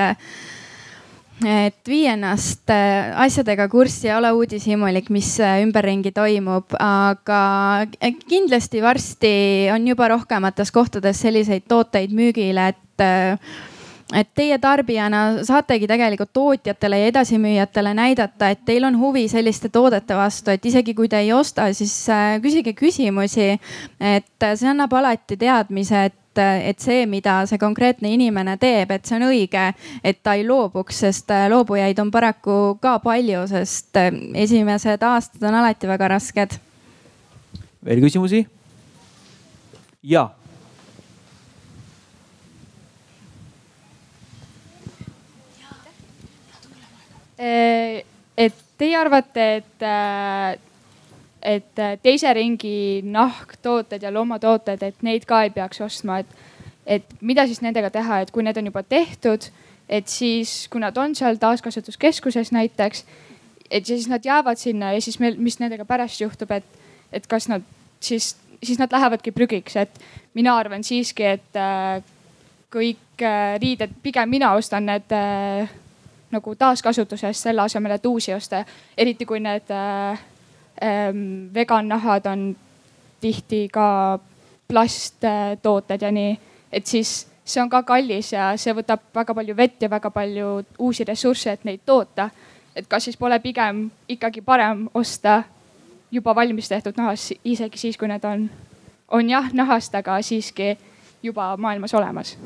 et 1.46 1.86
vii 1.86 2.06
ennast 2.10 2.70
äh, 2.72 3.12
asjadega 3.22 3.68
kurssi 3.70 4.10
ole 4.14 4.30
uudishimulik, 4.34 5.10
mis 5.14 5.36
äh, 5.40 5.60
ümberringi 5.62 6.12
toimub, 6.14 6.74
aga 6.82 7.40
äh, 8.02 8.12
kindlasti 8.28 8.82
varsti 8.82 9.32
on 9.74 9.86
juba 9.86 10.10
rohkemates 10.14 10.72
kohtades 10.74 11.22
selliseid 11.22 11.68
tooteid 11.68 12.14
müügil, 12.14 12.58
et 12.58 12.78
et 14.16 14.28
teie 14.32 14.56
tarbijana 14.56 15.44
saategi 15.44 15.84
tegelikult 15.86 16.30
tootjatele 16.32 17.02
ja 17.02 17.08
edasimüüjatele 17.10 17.92
näidata, 17.94 18.48
et 18.54 18.62
teil 18.64 18.86
on 18.88 18.96
huvi 18.96 19.26
selliste 19.28 19.68
toodete 19.68 20.16
vastu, 20.16 20.50
et 20.50 20.64
isegi 20.64 20.94
kui 20.96 21.10
te 21.12 21.20
ei 21.20 21.32
osta, 21.36 21.68
siis 21.76 21.92
küsige 22.42 22.72
küsimusi. 22.72 23.58
et 24.00 24.48
see 24.54 24.70
annab 24.70 24.96
alati 24.96 25.36
teadmise, 25.36 26.06
et 26.08 26.16
et, 26.38 26.70
et 26.70 26.80
see, 26.80 27.06
mida 27.10 27.40
see 27.48 27.58
konkreetne 27.60 28.10
inimene 28.14 28.56
teeb, 28.60 28.92
et 28.94 29.06
see 29.06 29.18
on 29.18 29.28
õige, 29.28 29.64
et 30.04 30.22
ta 30.22 30.36
ei 30.38 30.46
loobuks, 30.46 31.02
sest 31.04 31.30
äh, 31.34 31.46
loobujaid 31.52 31.98
on 32.02 32.12
paraku 32.14 32.78
ka 32.82 32.98
palju, 33.04 33.44
sest 33.50 33.98
äh, 34.00 34.10
esimesed 34.44 35.04
aastad 35.06 35.48
on 35.48 35.58
alati 35.60 35.90
väga 35.90 36.12
rasked. 36.14 36.58
veel 37.84 38.02
küsimusi? 38.02 38.46
ja. 40.02 40.28
Äh, 47.38 48.02
et 48.36 48.64
teie 48.78 48.96
arvate, 48.98 49.44
et 49.58 50.67
et 51.48 51.80
äh, 51.80 51.96
teise 52.02 52.32
ringi 52.36 53.00
nahktooted 53.04 54.02
ja 54.04 54.12
loomatooted, 54.12 54.82
et 54.84 55.06
neid 55.06 55.24
ka 55.28 55.42
ei 55.46 55.52
peaks 55.54 55.80
ostma, 55.84 56.20
et, 56.20 56.34
et 56.98 57.16
mida 57.24 57.46
siis 57.48 57.62
nendega 57.64 57.90
teha, 57.94 58.22
et 58.22 58.32
kui 58.34 58.44
need 58.44 58.60
on 58.60 58.68
juba 58.68 58.82
tehtud, 58.84 59.48
et 59.88 60.12
siis, 60.12 60.66
kui 60.68 60.82
nad 60.82 60.96
on 61.00 61.16
seal 61.16 61.40
taaskasutuskeskuses 61.40 62.52
näiteks, 62.52 63.04
et 63.70 63.88
siis 63.88 64.08
nad 64.12 64.24
jäävad 64.24 64.60
sinna 64.60 64.92
ja 64.92 65.00
siis 65.00 65.18
meil, 65.20 65.40
mis 65.40 65.58
nendega 65.60 65.88
pärast 65.88 66.20
juhtub, 66.20 66.52
et, 66.52 66.78
et 67.12 67.26
kas 67.26 67.48
nad 67.48 67.64
siis, 68.00 68.34
siis 68.62 68.78
nad 68.80 68.92
lähevadki 68.92 69.32
prügiks, 69.32 69.76
et 69.80 70.00
mina 70.36 70.56
arvan 70.56 70.84
siiski, 70.84 71.24
et 71.38 71.56
äh, 71.56 72.02
kõik 72.72 73.24
äh, 73.24 73.56
riided, 73.62 73.96
pigem 74.04 74.36
mina 74.36 74.52
ostan 74.56 74.88
need 74.88 75.16
äh, 75.16 75.70
nagu 76.32 76.54
taaskasutusest 76.60 77.48
selle 77.48 77.64
asemel, 77.64 77.96
et 77.96 78.06
uusi 78.06 78.34
osta, 78.36 78.66
eriti 78.96 79.24
kui 79.24 79.40
need 79.40 79.72
äh, 79.72 80.26
Ehm, 80.80 81.54
vegannahad 81.54 82.26
on 82.26 82.56
tihti 83.20 83.68
ka 83.72 84.18
plasttooted 84.68 86.02
ja 86.02 86.10
nii, 86.12 86.38
et 86.72 86.86
siis 86.86 87.26
see 87.44 87.62
on 87.62 87.70
ka 87.70 87.82
kallis 87.82 88.32
ja 88.32 88.52
see 88.56 88.74
võtab 88.76 89.08
väga 89.14 89.34
palju 89.34 89.56
vett 89.56 89.82
ja 89.82 89.90
väga 89.90 90.10
palju 90.14 90.50
uusi 90.78 91.04
ressursse, 91.08 91.52
et 91.52 91.64
neid 91.64 91.80
toota. 91.86 92.30
et 92.76 92.86
kas 92.86 93.04
siis 93.04 93.16
pole 93.16 93.40
pigem 93.40 93.90
ikkagi 94.08 94.40
parem 94.40 94.88
osta 94.94 95.42
juba 96.10 96.34
valmis 96.34 96.68
tehtud 96.68 96.94
nahast, 96.96 97.32
isegi 97.44 97.78
siis, 97.78 97.96
kui 97.96 98.08
need 98.08 98.24
on, 98.24 98.50
on 99.08 99.30
jah 99.30 99.50
nahast, 99.52 99.94
aga 99.94 100.22
siiski 100.22 100.76
juba 101.22 101.56
maailmas 101.56 101.94
olemas 101.94 102.36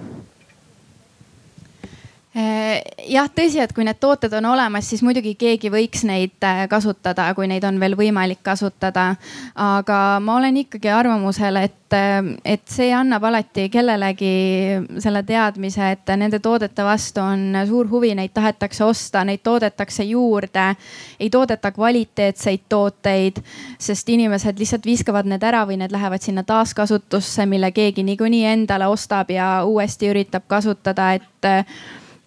jah, 2.32 3.28
tõsi, 3.28 3.58
et 3.60 3.72
kui 3.76 3.84
need 3.84 3.98
tooted 4.00 4.32
on 4.38 4.46
olemas, 4.54 4.86
siis 4.88 5.02
muidugi 5.04 5.34
keegi 5.36 5.68
võiks 5.72 6.06
neid 6.08 6.40
äh, 6.48 6.64
kasutada, 6.70 7.26
kui 7.36 7.44
neid 7.50 7.64
on 7.68 7.76
veel 7.80 7.92
võimalik 7.98 8.40
kasutada. 8.42 9.16
aga 9.54 9.98
ma 10.24 10.38
olen 10.38 10.56
ikkagi 10.62 10.88
arvamusel, 10.88 11.60
et, 11.60 11.92
äh, 11.92 12.32
et 12.44 12.64
see 12.72 12.88
annab 12.96 13.26
alati 13.28 13.68
kellelegi 13.68 14.32
selle 15.04 15.22
teadmise, 15.28 15.90
et 15.92 16.14
nende 16.16 16.40
toodete 16.40 16.84
vastu 16.84 17.20
on 17.20 17.60
suur 17.68 17.90
huvi, 17.92 18.14
neid 18.16 18.32
tahetakse 18.32 18.84
osta, 18.84 19.26
neid 19.28 19.44
toodetakse 19.44 20.08
juurde. 20.08 20.76
ei 21.20 21.30
toodeta 21.30 21.70
kvaliteetseid 21.72 22.64
tooteid, 22.68 23.42
sest 23.78 24.08
inimesed 24.08 24.58
lihtsalt 24.58 24.86
viskavad 24.88 25.28
need 25.28 25.42
ära 25.44 25.66
või 25.68 25.76
need 25.76 25.92
lähevad 25.92 26.24
sinna 26.24 26.42
taaskasutusse, 26.48 27.44
mille 27.46 27.72
keegi 27.76 28.02
niikuinii 28.02 28.44
endale 28.56 28.88
ostab 28.88 29.30
ja 29.30 29.64
uuesti 29.68 30.08
üritab 30.08 30.48
kasutada, 30.48 31.12
et 31.12 31.52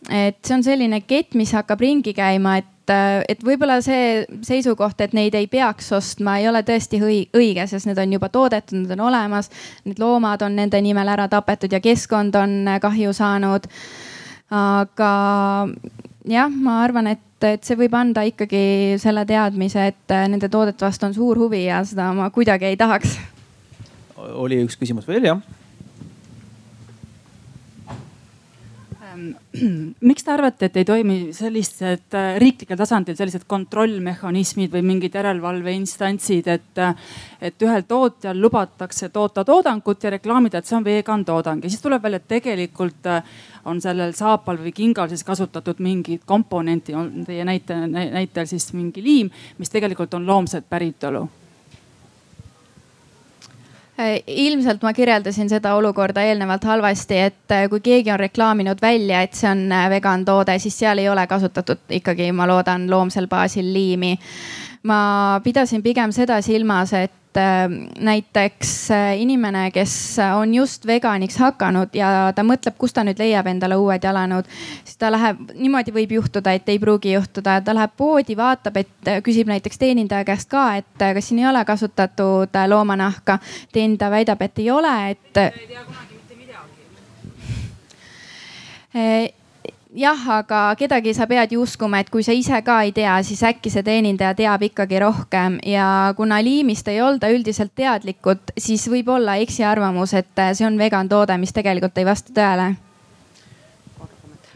et 0.09 0.37
see 0.45 0.55
on 0.55 0.63
selline 0.65 1.01
kett, 1.07 1.35
mis 1.37 1.51
hakkab 1.55 1.81
ringi 1.81 2.13
käima, 2.15 2.57
et, 2.61 2.93
et 3.29 3.43
võib-olla 3.45 3.79
see 3.83 4.25
seisukoht, 4.45 5.01
et 5.01 5.15
neid 5.17 5.35
ei 5.37 5.47
peaks 5.51 5.91
ostma, 5.97 6.37
ei 6.39 6.49
ole 6.49 6.61
tõesti 6.67 7.01
õige, 7.01 7.65
sest 7.69 7.89
need 7.89 8.01
on 8.01 8.15
juba 8.17 8.29
toodetud, 8.33 8.77
need 8.83 8.93
on 8.97 9.05
olemas. 9.09 9.49
Need 9.87 10.01
loomad 10.01 10.45
on 10.45 10.57
nende 10.59 10.81
nimel 10.85 11.09
ära 11.15 11.27
tapetud 11.31 11.73
ja 11.73 11.81
keskkond 11.83 12.37
on 12.39 12.75
kahju 12.81 13.13
saanud. 13.15 13.69
aga 14.53 15.11
jah, 16.29 16.49
ma 16.49 16.79
arvan, 16.83 17.09
et, 17.15 17.43
et 17.43 17.63
see 17.65 17.77
võib 17.79 17.95
anda 17.97 18.21
ikkagi 18.27 18.99
selle 19.01 19.25
teadmise, 19.25 19.89
et 19.89 20.17
nende 20.29 20.49
toodete 20.53 20.85
vastu 20.85 21.09
on 21.09 21.17
suur 21.17 21.41
huvi 21.41 21.65
ja 21.65 21.81
seda 21.85 22.11
ma 22.13 22.29
kuidagi 22.29 22.69
ei 22.69 22.77
tahaks. 22.77 23.17
oli 24.15 24.61
üks 24.63 24.77
küsimus 24.77 25.07
veel, 25.09 25.25
jah 25.33 25.64
miks 30.09 30.25
te 30.25 30.31
arvate, 30.33 30.69
et 30.69 30.77
ei 30.79 30.85
toimi 30.87 31.17
sellised 31.35 32.15
äh, 32.17 32.35
riiklikul 32.41 32.79
tasandil 32.79 33.17
sellised 33.17 33.45
kontrollmehhanismid 33.49 34.73
või 34.73 34.83
mingid 34.85 35.15
järelevalveinstantsid, 35.17 36.49
et, 36.51 36.81
äh, 36.81 36.95
et 37.49 37.65
ühel 37.65 37.85
tootjal 37.87 38.39
lubatakse 38.41 39.09
toota 39.13 39.45
toodangut 39.47 40.03
ja 40.03 40.13
reklaamida, 40.15 40.59
et 40.59 40.69
see 40.69 40.77
on 40.77 40.85
vegan 40.85 41.25
toodang? 41.27 41.63
Ja 41.63 41.71
siis 41.71 41.83
tuleb 41.83 42.03
välja, 42.03 42.21
et 42.21 42.27
tegelikult 42.35 43.09
äh, 43.11 43.23
on 43.65 43.81
sellel 43.81 44.13
saapal 44.17 44.59
või 44.61 44.75
kingal 44.75 45.09
siis 45.11 45.25
kasutatud 45.25 45.81
mingit 45.83 46.25
komponenti, 46.25 46.95
on 46.95 47.25
teie 47.25 47.45
näite, 47.47 47.79
näitel 47.89 48.49
siis 48.49 48.71
mingi 48.75 49.03
liim, 49.03 49.33
mis 49.57 49.73
tegelikult 49.73 50.13
on 50.13 50.27
loomset 50.27 50.69
päritolu 50.69 51.27
ilmselt 54.27 54.81
ma 54.83 54.91
kirjeldasin 54.93 55.49
seda 55.49 55.75
olukorda 55.75 56.23
eelnevalt 56.27 56.63
halvasti, 56.67 57.17
et 57.29 57.51
äh, 57.51 57.67
kui 57.71 57.79
keegi 57.79 58.11
on 58.11 58.19
reklaaminud 58.19 58.81
välja, 58.81 59.21
et 59.23 59.33
see 59.33 59.47
on 59.49 59.71
äh, 59.71 59.89
vegan 59.89 60.25
toode, 60.27 60.57
siis 60.59 60.75
seal 60.79 60.99
ei 60.99 61.09
ole 61.09 61.23
kasutatud 61.27 61.95
ikkagi, 61.99 62.31
ma 62.35 62.47
loodan, 62.47 62.89
loomsel 62.91 63.27
baasil 63.31 63.71
liimi. 63.73 64.17
ma 64.83 65.41
pidasin 65.43 65.81
pigem 65.83 66.11
seda 66.11 66.41
silmas, 66.45 66.93
et 66.93 67.13
et 67.35 67.41
äh, 67.41 67.69
näiteks 67.99 68.91
äh, 68.91 69.19
inimene, 69.19 69.71
kes 69.71 70.17
on 70.37 70.53
just 70.53 70.87
veganiks 70.87 71.37
hakanud 71.37 71.95
ja 71.95 72.31
ta 72.35 72.43
mõtleb, 72.47 72.77
kust 72.79 72.95
ta 72.95 73.03
nüüd 73.03 73.19
leiab 73.19 73.47
endale 73.51 73.75
uued 73.79 74.03
jalanõud, 74.03 74.47
siis 74.85 74.97
ta 75.01 75.11
läheb, 75.11 75.41
niimoodi 75.53 75.93
võib 75.95 76.15
juhtuda, 76.17 76.55
et 76.55 76.69
ei 76.71 76.79
pruugi 76.79 77.15
juhtuda, 77.15 77.59
ta 77.65 77.75
läheb 77.75 77.95
poodi, 77.97 78.37
vaatab, 78.39 78.77
et 78.79 79.11
äh, 79.11 79.21
küsib 79.25 79.51
näiteks 79.51 79.81
teenindaja 79.81 80.27
käest 80.27 80.49
ka, 80.51 80.67
et 80.79 80.99
kas 80.99 81.27
siin 81.27 81.43
ei 81.43 81.49
ole 81.49 81.65
kasutatud 81.65 82.55
loomanahka. 82.67 83.39
teenindaja 83.71 84.11
väidab, 84.11 84.41
et 84.41 84.59
ei 84.59 84.71
ole, 84.71 84.95
et. 85.11 85.37
ei 85.37 85.67
tea 85.67 85.83
kunagi 85.83 86.13
mitte 86.15 86.35
midagi 86.39 86.69
jah, 89.95 90.27
aga 90.39 90.61
kedagi 90.77 91.13
sa 91.15 91.27
pead 91.27 91.55
ju 91.55 91.63
uskuma, 91.63 91.99
et 92.03 92.11
kui 92.11 92.23
sa 92.23 92.35
ise 92.35 92.59
ka 92.65 92.81
ei 92.85 92.91
tea, 92.95 93.15
siis 93.23 93.43
äkki 93.47 93.71
see 93.71 93.83
teenindaja 93.85 94.35
teab 94.37 94.65
ikkagi 94.67 94.99
rohkem. 95.01 95.59
Ja 95.65 96.13
kuna 96.17 96.41
liimist 96.43 96.87
ei 96.91 97.01
olda 97.01 97.31
üldiselt 97.33 97.75
teadlikud, 97.75 98.55
siis 98.57 98.87
võib 98.91 99.09
olla 99.15 99.39
eksiarvamus, 99.43 100.13
et 100.13 100.47
see 100.53 100.67
on 100.67 100.77
vegan 100.77 101.09
toode, 101.09 101.37
mis 101.41 101.55
tegelikult 101.55 101.97
ei 101.97 102.07
vasta 102.07 102.35
tõele 102.35 102.73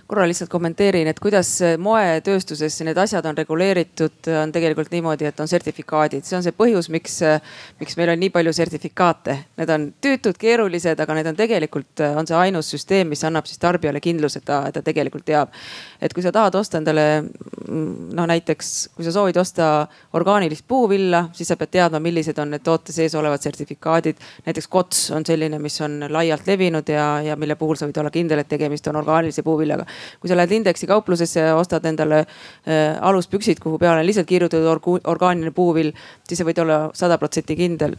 korra 0.10 0.26
lihtsalt 0.26 0.50
kommenteerin, 0.50 1.06
et 1.12 1.20
kuidas 1.22 1.52
moetööstuses 1.78 2.80
need 2.82 2.98
asjad 2.98 3.28
on 3.30 3.38
reguleeritud, 3.38 4.30
on 4.42 4.50
tegelikult 4.50 4.90
niimoodi, 4.90 5.28
et 5.30 5.42
on 5.44 5.48
sertifikaadid, 5.48 6.26
see 6.26 6.38
on 6.40 6.46
see 6.46 6.56
põhjus, 6.58 6.88
miks, 6.90 7.20
miks 7.78 7.98
meil 8.00 8.10
on 8.16 8.18
nii 8.18 8.32
palju 8.34 8.54
sertifikaate. 8.58 9.36
Need 9.62 9.74
on 9.76 9.86
tüütud, 10.02 10.40
keerulised, 10.42 10.98
aga 11.06 11.18
need 11.20 11.30
on 11.30 11.38
tegelikult, 11.38 12.02
on 12.10 12.26
see 12.26 12.40
ainus 12.40 12.72
süsteem, 12.74 13.12
mis 13.14 13.22
annab 13.30 13.46
siis 13.46 13.62
tarbijale 13.62 14.02
kindluse, 14.02 14.42
et 14.42 14.48
ta, 14.50 14.64
ta 14.74 14.82
tegelikult 14.86 15.28
teab. 15.30 15.54
et 16.02 16.14
kui 16.16 16.24
sa 16.26 16.32
tahad 16.34 16.56
osta 16.56 16.80
endale 16.80 17.06
noh, 17.70 18.26
näiteks 18.32 18.90
kui 18.96 19.06
sa 19.06 19.14
soovid 19.14 19.38
osta 19.38 19.86
orgaanilist 20.18 20.66
puuvilla, 20.68 21.26
siis 21.38 21.52
sa 21.52 21.58
pead 21.60 21.76
teadma, 21.76 22.02
millised 22.02 22.40
on 22.42 22.56
need 22.56 22.66
toote 22.66 22.96
sees 22.96 23.14
olevad 23.20 23.46
sertifikaadid. 23.46 24.18
näiteks 24.48 24.68
kots 24.68 25.12
on 25.12 25.26
selline, 25.26 25.60
mis 25.62 25.78
on 25.86 26.02
laialt 26.10 26.48
levinud 26.48 26.90
ja, 26.90 27.22
ja 27.22 27.38
mille 27.38 27.60
puhul 27.60 27.78
sa 27.78 27.86
võid 27.86 28.02
olla 28.02 28.10
kindel, 28.10 28.42
et 28.42 28.50
tegemist 28.50 28.88
on 28.90 28.98
orgaanilise 29.04 29.46
puuviljaga 29.46 29.86
kui 30.20 30.32
sa 30.32 30.38
lähed 30.38 30.52
Indeksi 30.60 30.88
kauplusesse 30.88 31.50
ja 31.50 31.58
ostad 31.58 31.86
endale 31.86 32.24
äh, 32.24 32.98
aluspüksid, 33.02 33.60
kuhu 33.64 33.80
peale 33.82 34.04
on 34.04 34.08
lihtsalt 34.08 34.28
kirjutatud 34.30 34.68
orgu, 34.68 35.00
orgaaniline 35.04 35.52
puuvill, 35.56 35.94
siis 36.28 36.42
sa 36.42 36.48
võid 36.48 36.64
olla 36.64 36.82
sada 36.94 37.18
protsenti 37.22 37.58
kindel 37.60 37.98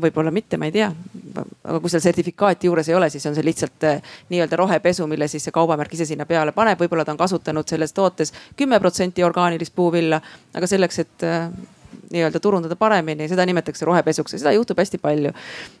võib-olla 0.00 0.30
mitte, 0.32 0.56
ma 0.56 0.68
ei 0.68 0.72
tea. 0.72 0.88
aga 1.64 1.80
kui 1.80 1.90
seal 1.92 2.02
sertifikaati 2.04 2.66
juures 2.66 2.88
ei 2.88 2.94
ole, 2.96 3.10
siis 3.10 3.26
on 3.28 3.34
see 3.36 3.44
lihtsalt 3.44 3.84
äh, 3.88 4.14
nii-öelda 4.32 4.56
rohepesu, 4.56 5.06
mille 5.06 5.28
siis 5.28 5.44
see 5.44 5.54
kaubamärk 5.54 5.92
ise 5.94 6.06
sinna 6.08 6.26
peale 6.26 6.52
paneb. 6.52 6.80
võib-olla 6.80 7.04
ta 7.04 7.12
on 7.12 7.20
kasutanud 7.20 7.68
selles 7.68 7.92
tootes 7.92 8.32
kümme 8.56 8.80
protsenti 8.80 9.24
orgaanilist 9.24 9.74
puuvilla, 9.74 10.20
aga 10.54 10.66
selleks, 10.66 10.98
et 10.98 11.26
äh, 11.28 11.48
nii-öelda 12.10 12.40
turundada 12.42 12.76
paremini, 12.76 13.28
seda 13.30 13.46
nimetatakse 13.46 13.86
rohepesuks 13.86 14.36
ja 14.36 14.40
seda 14.42 14.52
juhtub 14.56 14.78
hästi 14.78 14.98
palju. 15.02 15.32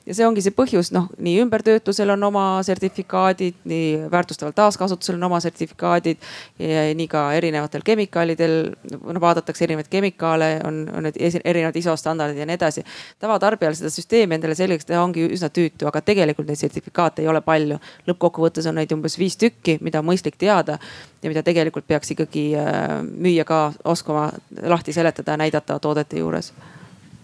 ja 0.06 0.14
see 0.14 0.26
ongi 0.26 0.44
see 0.44 0.54
põhjus, 0.56 0.92
noh, 0.94 1.08
nii 1.18 1.40
ümbertöötlusel 1.44 2.14
on 2.14 2.24
oma 2.28 2.44
sertifikaadid, 2.66 3.58
nii 3.68 4.10
väärtustaval 4.10 4.54
taaskasutusel 4.56 5.18
on 5.18 5.28
oma 5.30 5.40
sertifikaadid. 5.40 6.18
nii 6.94 7.08
ka 7.08 7.24
erinevatel 7.38 7.82
kemikaalidel, 7.84 8.56
no 9.02 9.20
vaadatakse 9.20 9.64
erinevaid 9.64 9.90
kemikaale, 9.90 10.52
on, 10.64 10.84
on 10.96 11.08
need 11.08 11.18
erinevad 11.44 11.76
ISO 11.76 11.96
standardid 11.96 12.38
ja 12.38 12.46
nii 12.46 12.58
edasi. 12.60 12.84
tavatarbijal 13.18 13.74
seda 13.78 13.90
süsteemi 13.90 14.38
endale 14.38 14.54
selgeks 14.54 14.86
teha 14.88 15.02
ongi 15.02 15.26
üsna 15.32 15.48
tüütu, 15.48 15.86
aga 15.88 16.00
tegelikult 16.00 16.48
neid 16.48 16.60
sertifikaate 16.60 17.22
ei 17.22 17.28
ole 17.28 17.40
palju. 17.40 17.78
lõppkokkuvõttes 18.08 18.68
on 18.68 18.80
neid 18.80 18.92
umbes 18.92 19.18
viis 19.18 19.36
tükki, 19.36 19.78
mida 19.80 20.00
on 20.00 20.08
mõistlik 20.08 20.38
teada 20.38 20.78
ja 21.22 21.30
mida 21.30 21.42
tegelikult 21.42 21.86
peaks 21.86 22.10
ikkagi 22.14 22.46
äh, 22.58 22.98
müüja 23.02 23.44
ka 23.48 23.72
oskama 23.84 24.30
lahti 24.62 24.92
seletada 24.92 25.36
ja 25.36 25.36
näidata 25.44 25.78
toodete 25.78 26.18
juures. 26.22 26.52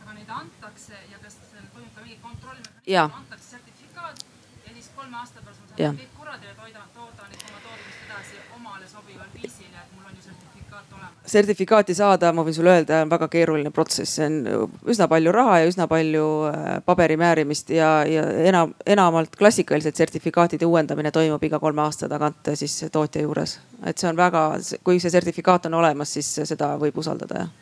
aga 0.02 0.12
neid 0.18 0.34
antakse 0.42 1.04
ja 1.12 1.22
kas 1.22 1.38
toimub 1.74 1.94
ka 1.94 2.00
mingi 2.02 2.18
kontroll? 2.22 2.62
antakse 2.96 3.50
sertifikaat 3.56 4.24
ja 4.66 4.74
siis 4.74 4.90
kolme 4.96 5.16
aasta 5.16 5.42
pärast 5.42 5.60
ma 5.60 5.68
saan 5.76 5.98
kõik 5.98 6.14
kuradi 6.18 6.46
ja 6.46 6.54
toidan, 6.54 6.88
toodan 6.94 7.34
oma 7.48 7.60
tootmist 7.64 8.00
edasi 8.06 8.40
omale 8.56 8.88
sobival 8.88 9.28
viisil 9.34 9.68
ja 9.72 9.84
et 9.84 9.92
mul 9.96 10.08
on 10.08 10.16
ju 10.16 10.22
sertifikaat 10.26 10.92
olemas. 10.92 11.12
sertifikaati 11.26 11.94
saada, 11.94 12.32
ma 12.32 12.44
võin 12.46 12.56
sulle 12.56 12.74
öelda, 12.76 13.02
on 13.04 13.12
väga 13.12 13.28
keeruline 13.32 13.70
protsess, 13.74 14.16
see 14.18 14.26
on 14.26 14.72
üsna 14.94 15.08
palju 15.08 15.32
raha 15.32 15.60
ja 15.62 15.70
üsna 15.70 15.86
palju 15.90 16.26
äh, 16.50 16.66
paberi 16.84 17.16
määrimist 17.20 17.70
ja, 17.74 17.92
ja 18.08 18.26
enam, 18.50 18.74
enamalt 18.86 19.36
klassikaliselt 19.36 19.96
sertifikaatide 19.96 20.66
uuendamine 20.66 21.12
toimub 21.14 21.44
iga 21.48 21.60
kolme 21.62 21.84
aasta 21.86 22.08
tagant 22.08 22.52
siis 22.54 22.80
tootja 22.92 23.22
juures. 23.24 23.58
et 23.84 23.98
see 23.98 24.10
on 24.10 24.20
väga, 24.20 24.44
kui 24.84 25.00
see 25.00 25.14
sertifikaat 25.14 25.70
on 25.70 25.80
olemas, 25.80 26.12
siis 26.18 26.34
seda 26.52 26.74
võib 26.80 27.00
usaldada 27.04 27.44
jah 27.44 27.56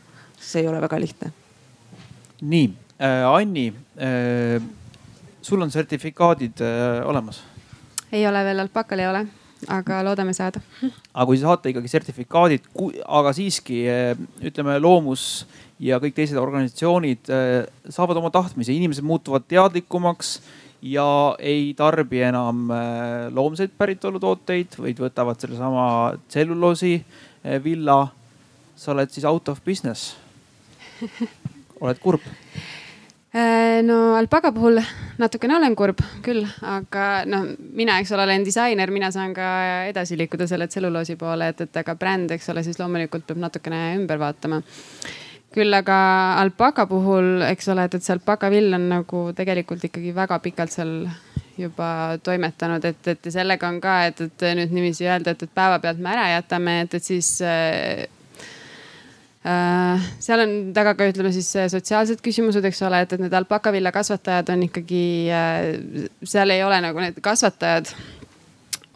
see 0.47 0.63
ei 0.63 0.71
ole 0.71 0.81
väga 0.85 1.01
lihtne. 1.03 1.33
nii 2.41 2.71
äh,, 3.01 3.27
Anni 3.27 3.69
äh,, 3.99 4.63
sul 5.43 5.63
on 5.63 5.71
sertifikaadid 5.71 6.61
äh, 6.61 7.03
olemas? 7.09 7.43
ei 8.13 8.27
ole 8.29 8.45
veel, 8.45 8.63
alpakal 8.63 9.03
ei 9.03 9.09
ole, 9.11 9.23
aga 9.73 10.01
loodame 10.07 10.35
saada. 10.37 10.61
aga 11.15 11.27
kui 11.29 11.39
saate 11.41 11.73
ikkagi 11.73 11.91
sertifikaadid, 11.91 12.69
aga 13.07 13.33
siiski 13.37 13.83
äh, 13.91 14.13
ütleme, 14.47 14.79
loomus 14.83 15.47
ja 15.83 15.99
kõik 16.03 16.17
teised 16.17 16.39
organisatsioonid 16.41 17.33
äh, 17.33 17.57
saavad 17.93 18.21
oma 18.21 18.31
tahtmise, 18.35 18.75
inimesed 18.75 19.07
muutuvad 19.07 19.49
teadlikumaks 19.49 20.39
ja 20.87 21.09
ei 21.39 21.73
tarbi 21.77 22.23
enam 22.29 22.69
äh, 22.71 23.27
loomseid 23.35 23.75
päritolu 23.79 24.23
tooteid, 24.23 24.79
vaid 24.79 25.03
võtavad 25.03 25.41
sellesama 25.43 25.89
tselluloosi 26.29 26.99
villa. 27.63 28.07
sa 28.77 28.91
oled 28.93 29.09
siis 29.09 29.25
out 29.25 29.49
of 29.49 29.61
business 29.65 30.17
oled 31.83 32.03
kurb? 32.03 32.25
Äh, 33.37 33.83
no 33.83 34.15
alpaka 34.17 34.53
puhul 34.55 34.79
natukene 35.21 35.57
olen 35.59 35.75
kurb 35.77 35.99
küll, 36.25 36.47
aga 36.65 37.27
noh, 37.29 37.43
mina, 37.77 37.99
eks 38.01 38.15
ole, 38.15 38.25
olen 38.25 38.47
disainer, 38.47 38.89
mina 38.95 39.11
saan 39.13 39.35
ka 39.37 39.49
edasi 39.91 40.17
liikuda 40.17 40.47
selle 40.49 40.71
tselluloosi 40.71 41.19
poole, 41.21 41.51
et, 41.53 41.61
et 41.67 41.77
aga 41.83 41.97
bränd, 42.01 42.33
eks 42.33 42.49
ole, 42.55 42.65
siis 42.65 42.81
loomulikult 42.81 43.27
peab 43.29 43.43
natukene 43.43 43.81
ümber 43.99 44.23
vaatama. 44.23 44.63
küll 45.57 45.73
aga 45.73 45.99
alpaka 46.41 46.87
puhul, 46.87 47.43
eks 47.51 47.69
ole, 47.73 47.85
et, 47.89 47.95
et 47.99 48.05
see 48.05 48.17
alpaka 48.17 48.49
vill 48.53 48.73
on 48.77 48.89
nagu 48.95 49.23
tegelikult 49.37 49.85
ikkagi 49.89 50.15
väga 50.17 50.41
pikalt 50.45 50.73
seal 50.73 50.97
juba 51.61 52.17
toimetanud, 52.23 52.85
et, 52.85 53.09
et 53.09 53.33
sellega 53.33 53.69
on 53.69 53.81
ka, 53.85 54.03
et, 54.09 54.21
et 54.21 54.49
nüüd 54.57 54.73
niiviisi 54.73 55.09
öelda, 55.09 55.37
et, 55.37 55.45
et 55.45 55.57
päevapealt 55.61 56.01
me 56.01 56.13
ära 56.13 56.29
jätame, 56.39 56.83
et, 56.87 57.01
et 57.01 57.13
siis 57.13 57.37
äh 57.45 58.07
seal 59.47 60.43
on 60.43 60.55
taga 60.75 60.97
ka 60.99 61.07
ütleme 61.07 61.31
siis 61.35 61.49
sotsiaalsed 61.71 62.23
küsimused, 62.25 62.65
eks 62.67 62.83
ole, 62.87 63.05
et, 63.05 63.13
et 63.15 63.23
need 63.23 63.35
alpakavilla 63.37 63.93
kasvatajad 63.95 64.51
on 64.55 64.65
ikkagi 64.67 65.03
äh,, 65.31 66.09
seal 66.27 66.51
ei 66.55 66.65
ole 66.67 66.81
nagu 66.83 67.03
need 67.05 67.21
kasvatajad 67.23 67.93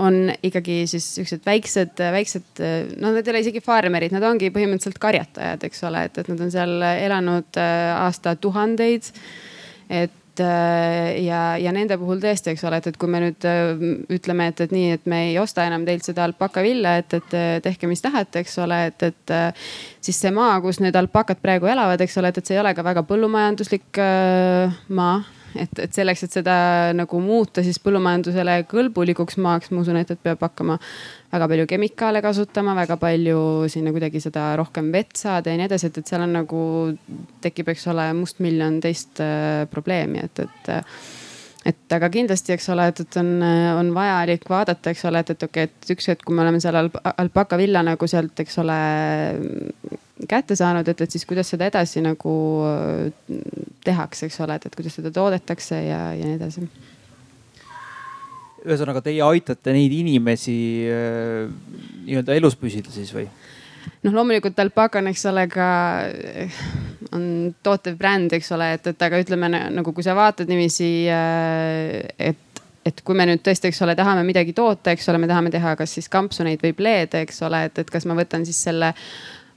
on 0.01 0.30
ikkagi 0.42 0.86
siis 0.88 1.07
siuksed 1.14 1.44
väiksed, 1.46 2.01
väiksed, 2.14 2.62
no 3.01 3.12
nad 3.12 3.20
ei 3.20 3.34
ole 3.34 3.42
isegi 3.44 3.61
farmerid, 3.64 4.14
nad 4.16 4.24
ongi 4.24 4.48
põhimõtteliselt 4.55 5.01
karjatajad, 5.03 5.66
eks 5.68 5.84
ole, 5.88 6.07
et, 6.09 6.22
et 6.22 6.30
nad 6.32 6.40
on 6.46 6.53
seal 6.55 6.86
elanud 6.88 7.61
äh, 7.61 7.90
aastatuhandeid. 8.07 9.11
et 9.90 10.16
äh, 10.45 11.20
ja, 11.24 11.41
ja 11.61 11.72
nende 11.74 11.99
puhul 12.01 12.20
tõesti, 12.22 12.55
eks 12.55 12.64
ole, 12.68 12.80
et, 12.80 12.91
et 12.91 12.99
kui 13.01 13.11
me 13.11 13.22
nüüd 13.24 13.47
äh, 13.49 13.72
ütleme, 14.16 14.51
et, 14.53 14.62
et 14.66 14.74
nii, 14.74 14.95
et 14.99 15.11
me 15.11 15.22
ei 15.30 15.38
osta 15.43 15.66
enam 15.68 15.86
teilt 15.88 16.07
seda 16.07 16.26
alpakavilla, 16.28 16.97
et, 17.03 17.18
et 17.18 17.36
tehke, 17.64 17.91
mis 17.91 18.03
tahate, 18.05 18.45
eks 18.45 18.57
ole, 18.64 18.80
et, 18.91 19.09
et 19.11 19.34
siis 20.01 20.22
see 20.24 20.32
maa, 20.34 20.59
kus 20.64 20.80
need 20.84 20.97
alpakad 20.97 21.43
praegu 21.43 21.70
elavad, 21.70 22.01
eks 22.01 22.18
ole, 22.20 22.32
et, 22.32 22.41
et 22.41 22.51
see 22.51 22.59
ei 22.59 22.62
ole 22.64 22.74
ka 22.76 22.86
väga 22.86 23.05
põllumajanduslik 23.09 24.01
maa 25.01 25.20
et, 25.55 25.78
et 25.82 25.94
selleks, 25.94 26.24
et 26.26 26.36
seda 26.40 26.57
nagu 26.96 27.20
muuta 27.22 27.64
siis 27.66 27.80
põllumajandusele 27.82 28.61
kõlbulikuks 28.70 29.38
maaks, 29.42 29.72
ma 29.74 29.84
usun, 29.84 30.01
et, 30.01 30.11
et 30.11 30.22
peab 30.22 30.42
hakkama 30.44 30.78
väga 31.30 31.48
palju 31.53 31.68
kemikaale 31.70 32.22
kasutama, 32.24 32.74
väga 32.78 32.98
palju 33.01 33.40
sinna 33.72 33.94
kuidagi 33.94 34.22
seda 34.22 34.51
rohkem 34.61 34.90
vett 34.94 35.16
saada 35.18 35.53
ja 35.53 35.61
nii 35.61 35.70
edasi, 35.70 35.90
et, 35.90 36.03
et 36.03 36.12
seal 36.12 36.26
on 36.26 36.36
nagu 36.40 36.62
tekib, 37.44 37.72
eks 37.72 37.88
ole, 37.92 38.11
mustmiljon 38.18 38.80
teist 38.84 39.22
äh, 39.24 39.64
probleemi, 39.70 40.26
et, 40.26 40.46
et 40.46 40.76
et 41.66 41.92
aga 41.92 42.09
kindlasti, 42.09 42.55
eks 42.55 42.70
ole, 42.72 42.86
et, 42.88 43.03
et 43.05 43.16
on, 43.20 43.32
on 43.76 43.90
vajalik 43.92 44.46
vaadata, 44.48 44.94
eks 44.94 45.05
ole, 45.11 45.20
et, 45.20 45.34
et 45.34 45.42
okei 45.44 45.66
okay,, 45.68 45.80
et 45.82 45.92
üks 45.92 46.09
hetk, 46.09 46.24
kui 46.24 46.36
me 46.36 46.44
oleme 46.44 46.61
seal 46.62 46.78
alpaka 46.80 47.59
villa 47.61 47.82
nagu 47.84 48.09
sealt, 48.09 48.40
eks 48.40 48.57
ole 48.62 48.78
kätte 50.28 50.56
saanud, 50.58 50.88
et, 50.88 51.00
et 51.00 51.10
siis 51.10 51.26
kuidas 51.28 51.50
seda 51.52 51.68
edasi 51.70 52.02
nagu 52.04 52.34
äh, 52.66 53.42
tehakse, 53.84 54.28
eks 54.28 54.40
ole, 54.44 54.58
et, 54.58 54.66
et 54.68 54.76
kuidas 54.76 54.96
seda 54.98 55.12
toodetakse 55.14 55.78
ja, 55.86 56.00
ja 56.16 56.26
nii 56.26 56.38
edasi. 56.38 56.66
ühesõnaga, 58.66 59.00
teie 59.04 59.22
aitate 59.24 59.72
neid 59.76 59.94
inimesi 59.96 60.58
äh, 60.90 61.46
nii-öelda 62.04 62.36
elus 62.36 62.58
püsida 62.60 62.92
siis 62.92 63.14
või? 63.16 63.28
noh, 64.04 64.12
loomulikult 64.12 64.58
Alpaca 64.60 65.00
on, 65.00 65.08
eks 65.12 65.24
ole, 65.30 65.46
ka 65.52 65.70
on 67.16 67.24
tootev 67.64 67.96
bränd, 67.98 68.36
eks 68.36 68.52
ole, 68.56 68.74
et, 68.76 68.92
et 68.92 69.08
aga 69.08 69.20
ütleme 69.22 69.48
nagu, 69.50 69.96
kui 69.96 70.04
sa 70.04 70.14
vaatad 70.18 70.50
niiviisi, 70.50 70.92
äh, 71.14 71.98
et 72.18 72.46
et 72.86 73.02
kui 73.04 73.16
me 73.16 73.26
nüüd 73.28 73.42
tõesti, 73.44 73.68
eks 73.68 73.82
ole, 73.84 73.94
tahame 73.96 74.22
midagi 74.24 74.54
toota, 74.56 74.94
eks 74.94 75.08
ole, 75.12 75.18
me 75.20 75.28
tahame 75.28 75.50
teha 75.52 75.74
kas 75.76 75.92
siis 75.98 76.08
kampsuneid 76.12 76.62
või 76.64 76.72
pleede, 76.76 77.20
eks 77.26 77.42
ole, 77.44 77.66
et, 77.68 77.82
et 77.82 77.90
kas 77.92 78.06
ma 78.08 78.16
võtan 78.16 78.46
siis 78.48 78.56
selle 78.64 78.94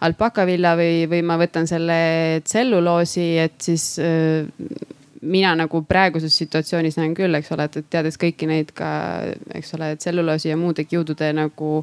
alpakavilla 0.03 0.73
või, 0.79 1.05
või 1.11 1.21
ma 1.25 1.37
võtan 1.41 1.67
selle 1.69 2.41
tselluloosi, 2.43 3.27
et 3.43 3.55
siis 3.63 3.93
äh, 4.03 4.47
mina 5.23 5.53
nagu 5.55 5.83
praeguses 5.87 6.35
situatsioonis 6.41 6.97
näen 6.99 7.13
küll, 7.17 7.35
eks 7.37 7.53
ole, 7.55 7.69
et, 7.69 7.79
teades 7.91 8.19
kõiki 8.19 8.49
neid 8.49 8.73
ka, 8.75 8.89
eks 9.55 9.73
ole, 9.77 9.93
tselluloosi 9.99 10.51
ja 10.51 10.59
muude 10.59 10.85
kiudude 10.89 11.31
nagu 11.35 11.79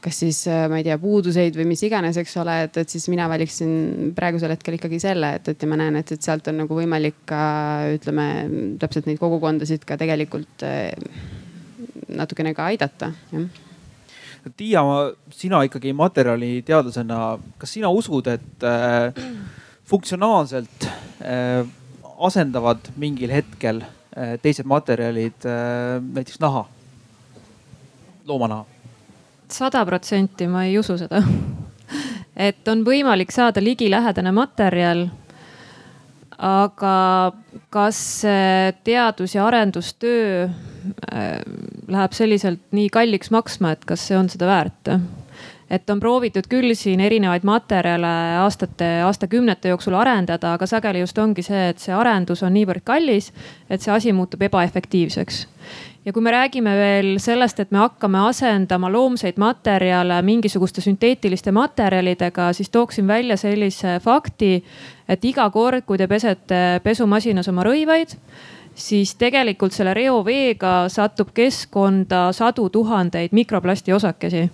kas 0.00 0.16
siis 0.22 0.38
ma 0.48 0.78
ei 0.80 0.84
tea, 0.86 0.96
puuduseid 1.00 1.56
või 1.58 1.66
mis 1.74 1.82
iganes, 1.84 2.16
eks 2.20 2.38
ole, 2.40 2.54
et, 2.64 2.76
et 2.80 2.92
siis 2.92 3.04
mina 3.12 3.26
valiksin 3.28 4.12
praegusel 4.16 4.54
hetkel 4.54 4.78
ikkagi 4.78 5.00
selle, 5.02 5.34
et, 5.36 5.50
et 5.52 5.60
ja 5.60 5.68
ma 5.68 5.76
näen, 5.80 5.98
et, 6.00 6.12
et 6.16 6.24
sealt 6.24 6.48
on 6.48 6.62
nagu 6.62 6.78
võimalik 6.78 7.18
ka 7.28 7.42
ütleme 7.98 8.28
täpselt 8.80 9.10
neid 9.10 9.20
kogukondasid 9.20 9.84
ka 9.88 10.00
tegelikult 10.00 10.64
natukene 12.16 12.56
ka 12.56 12.70
aidata, 12.72 13.12
jah 13.34 13.68
Tiia, 14.56 14.80
sina 15.36 15.60
ikkagi 15.66 15.92
materjaliteadlasena, 15.92 17.20
kas 17.60 17.74
sina 17.76 17.90
usud, 17.92 18.26
et 18.32 18.64
äh, 18.64 19.12
funktsionaalselt 19.90 20.86
äh, 21.20 21.66
asendavad 22.20 22.90
mingil 23.00 23.32
hetkel 23.34 23.82
äh, 23.84 24.36
teised 24.42 24.68
materjalid 24.68 25.44
äh, 25.48 26.00
näiteks 26.00 26.40
naha, 26.40 26.64
loomanaha? 28.26 28.64
sada 29.50 29.82
protsenti 29.84 30.46
ma 30.46 30.62
ei 30.64 30.76
usu 30.78 30.94
seda 31.00 31.24
et 32.48 32.68
on 32.70 32.84
võimalik 32.86 33.32
saada 33.34 33.62
ligilähedane 33.64 34.30
materjal 34.32 35.08
aga 36.38 36.96
kas 37.74 38.02
teadus- 38.86 39.34
ja 39.34 39.46
arendustöö 39.50 40.44
äh, 40.44 40.69
läheb 41.90 42.12
selliselt 42.16 42.60
nii 42.76 42.88
kalliks 42.92 43.30
maksma, 43.34 43.74
et 43.74 43.84
kas 43.88 44.06
see 44.08 44.18
on 44.18 44.30
seda 44.32 44.50
väärt? 44.50 44.94
et 45.70 45.90
on 45.90 46.00
proovitud 46.02 46.48
küll 46.50 46.74
siin 46.74 46.98
erinevaid 47.00 47.44
materjale 47.46 48.08
aastate, 48.42 48.88
aastakümnete 49.06 49.70
jooksul 49.70 49.94
arendada, 49.94 50.56
aga 50.56 50.66
sageli 50.66 51.04
just 51.04 51.18
ongi 51.22 51.44
see, 51.46 51.68
et 51.70 51.78
see 51.78 51.94
arendus 51.94 52.42
on 52.42 52.50
niivõrd 52.58 52.82
kallis, 52.82 53.30
et 53.70 53.78
see 53.78 53.94
asi 53.94 54.12
muutub 54.12 54.42
ebaefektiivseks 54.48 55.44
ja 56.04 56.12
kui 56.12 56.22
me 56.22 56.30
räägime 56.32 56.72
veel 56.76 57.18
sellest, 57.20 57.60
et 57.60 57.70
me 57.70 57.82
hakkame 57.82 58.22
asendama 58.28 58.90
loomseid 58.92 59.38
materjale 59.40 60.20
mingisuguste 60.24 60.80
sünteetiliste 60.84 61.52
materjalidega, 61.52 62.52
siis 62.56 62.70
tooksin 62.70 63.06
välja 63.06 63.36
sellise 63.36 63.98
fakti, 64.02 64.64
et 65.08 65.24
iga 65.24 65.50
kord, 65.50 65.84
kui 65.86 65.98
te 65.98 66.08
pesete 66.08 66.80
pesumasinas 66.84 67.48
oma 67.52 67.66
rõivaid, 67.66 68.16
siis 68.74 69.14
tegelikult 69.14 69.72
selle 69.72 69.94
reoveega 69.94 70.88
satub 70.88 71.34
keskkonda 71.34 72.32
sadu 72.32 72.68
tuhandeid 72.70 73.32
mikroplasti 73.32 73.92
osakesi 73.92 74.48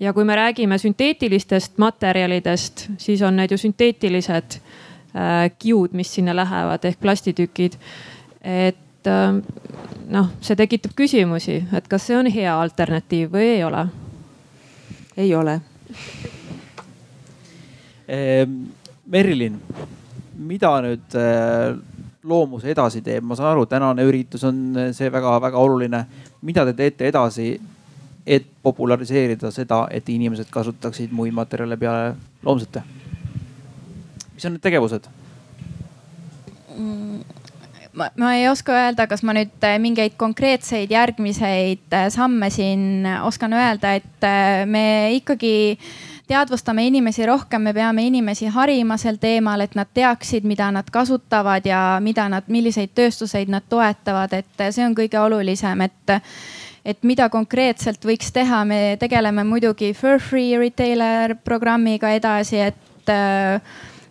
ja 0.00 0.12
kui 0.12 0.24
me 0.24 0.36
räägime 0.36 0.78
sünteetilistest 0.78 1.78
materjalidest, 1.78 2.86
siis 2.98 3.22
on 3.22 3.36
need 3.36 3.50
ju 3.50 3.58
sünteetilised 3.58 4.58
äh, 4.58 5.50
kiud, 5.58 5.92
mis 5.92 6.14
sinna 6.14 6.36
lähevad 6.36 6.84
ehk 6.84 7.00
plastitükid. 7.00 7.78
et 8.42 9.06
äh, 9.06 9.34
noh, 10.08 10.28
see 10.40 10.56
tekitab 10.56 10.92
küsimusi, 10.96 11.62
et 11.72 11.88
kas 11.88 12.06
see 12.06 12.18
on 12.18 12.30
hea 12.30 12.60
alternatiiv 12.60 13.32
või 13.32 13.48
ei 13.56 13.64
ole? 13.64 13.86
ei 15.16 15.34
ole 15.34 15.60
ehm, 18.08 18.56
Merilin, 19.06 19.60
mida 20.36 20.72
nüüd 20.84 21.14
äh, 21.16 21.78
loomus 22.26 22.64
edasi 22.66 23.02
teeb, 23.06 23.24
ma 23.24 23.36
saan 23.38 23.54
aru, 23.54 23.66
tänane 23.70 24.04
üritus 24.06 24.44
on 24.46 24.60
äh, 24.76 24.90
see 24.96 25.10
väga-väga 25.12 25.58
oluline. 25.58 26.04
mida 26.42 26.64
te 26.66 26.72
teete 26.72 27.08
edasi, 27.08 27.60
et 28.26 28.46
populariseerida 28.62 29.50
seda, 29.54 29.86
et 29.90 30.08
inimesed 30.08 30.50
kasutaksid 30.50 31.12
muid 31.14 31.34
materjale 31.34 31.76
peale 31.76 32.14
loomsete? 32.42 32.82
mis 34.34 34.44
on 34.44 34.56
need 34.56 34.64
tegevused 34.64 35.06
mm,? 36.76 37.20
ma, 37.92 38.10
ma 38.16 38.34
ei 38.34 38.48
oska 38.48 38.74
öelda, 38.74 39.06
kas 39.06 39.22
ma 39.22 39.36
nüüd 39.36 39.62
äh, 39.64 39.78
mingeid 39.82 40.18
konkreetseid 40.18 40.90
järgmiseid 40.90 41.96
samme 42.12 42.50
siin 42.50 43.06
oskan 43.22 43.54
öelda, 43.56 43.94
et 44.00 44.28
me 44.66 45.14
ikkagi 45.16 45.78
teadvustame 46.26 46.86
inimesi 46.86 47.26
rohkem, 47.26 47.62
me 47.62 47.72
peame 47.74 48.06
inimesi 48.06 48.50
harima 48.52 48.96
sel 48.98 49.18
teemal, 49.22 49.62
et 49.62 49.74
nad 49.78 49.88
teaksid, 49.94 50.46
mida 50.48 50.70
nad 50.74 50.88
kasutavad 50.92 51.66
ja 51.66 51.98
mida 52.02 52.28
nad, 52.28 52.46
milliseid 52.50 52.94
tööstuseid 52.94 53.50
nad 53.52 53.66
toetavad, 53.68 54.34
et 54.34 54.64
see 54.70 54.86
on 54.86 54.96
kõige 54.96 55.20
olulisem, 55.22 55.86
et 55.86 56.16
et 56.86 57.02
mida 57.02 57.26
konkreetselt 57.26 58.04
võiks 58.06 58.30
teha, 58.30 58.60
me 58.64 58.94
tegeleme 59.00 59.42
muidugi 59.44 59.90
Fur 59.98 60.20
Free 60.22 60.54
Retailer 60.58 61.34
programmiga 61.42 62.12
edasi, 62.14 62.60
et 62.62 63.10
äh, 63.10 63.58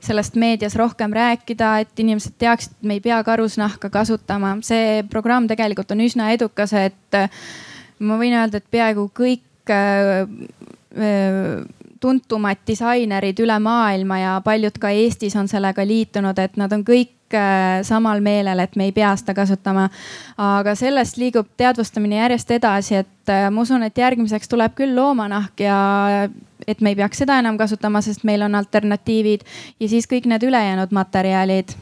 sellest 0.04 0.36
meedias 0.36 0.76
rohkem 0.76 1.14
rääkida, 1.16 1.70
et 1.86 2.04
inimesed 2.04 2.36
teaksid, 2.40 2.76
et 2.76 2.90
me 2.90 2.98
ei 2.98 3.04
pea 3.04 3.22
karusnahka 3.24 3.90
kasutama. 3.90 4.58
see 4.62 5.04
programm 5.10 5.48
tegelikult 5.48 5.92
on 5.96 6.04
üsna 6.04 6.34
edukas, 6.36 6.74
et 6.74 7.16
äh, 7.16 7.30
ma 8.00 8.20
võin 8.20 8.36
öelda, 8.36 8.60
et 8.60 8.68
peaaegu 8.72 9.08
kõik 9.16 9.72
äh, 9.72 10.28
tuntumad 12.00 12.58
disainerid 12.68 13.40
üle 13.40 13.58
maailma 13.60 14.20
ja 14.20 14.42
paljud 14.46 14.78
ka 14.80 14.90
Eestis 14.90 15.36
on 15.36 15.48
sellega 15.48 15.86
liitunud, 15.88 16.40
et 16.40 16.58
nad 16.60 16.72
on 16.76 16.84
kõik 16.86 17.36
äh, 17.36 17.82
samal 17.88 18.22
meelel, 18.26 18.60
et 18.60 18.76
me 18.76 18.90
ei 18.90 18.96
pea 18.96 19.14
seda 19.20 19.34
kasutama. 19.38 19.90
aga 20.38 20.76
sellest 20.76 21.18
liigub 21.18 21.48
teadvustamine 21.58 22.20
järjest 22.20 22.52
edasi, 22.52 22.96
et 23.04 23.32
äh, 23.32 23.48
ma 23.52 23.62
usun, 23.62 23.84
et 23.84 23.98
järgmiseks 23.98 24.52
tuleb 24.52 24.76
küll 24.76 24.96
loomanahk 24.96 25.60
ja 25.60 25.78
et 26.68 26.82
me 26.82 26.94
ei 26.94 27.00
peaks 27.00 27.24
seda 27.24 27.40
enam 27.40 27.58
kasutama, 27.58 28.02
sest 28.02 28.24
meil 28.24 28.42
on 28.42 28.56
alternatiivid 28.56 29.46
ja 29.80 29.90
siis 29.90 30.08
kõik 30.12 30.28
need 30.30 30.44
ülejäänud 30.44 30.92
materjalid. 30.92 31.78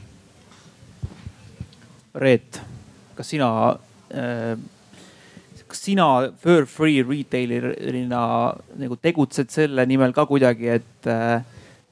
Reet, 2.14 2.61
kas 3.16 3.34
sina 3.34 3.49
äh 4.14 4.72
sina 5.84 6.07
Fur 6.39 6.65
Free 6.65 7.03
retailer'ina 7.03 8.23
nagu 8.79 8.97
tegutsed 9.01 9.51
selle 9.51 9.86
nimel 9.89 10.15
ka 10.15 10.25
kuidagi, 10.29 10.69
et 10.77 11.11
äh, 11.11 11.43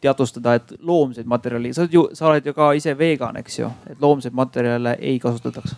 teadvustada, 0.02 0.56
et 0.58 0.74
loomseid 0.80 1.28
materjali, 1.30 1.74
sa 1.74 1.84
oled 1.84 1.94
ju, 1.94 2.04
sa 2.18 2.30
oled 2.30 2.46
ju 2.46 2.54
ka 2.58 2.72
ise 2.78 2.96
vegan, 2.98 3.38
eks 3.42 3.60
ju, 3.60 3.70
et 3.92 4.02
loomseid 4.02 4.36
materjale 4.38 4.96
ei 5.00 5.20
kasutataks. 5.22 5.76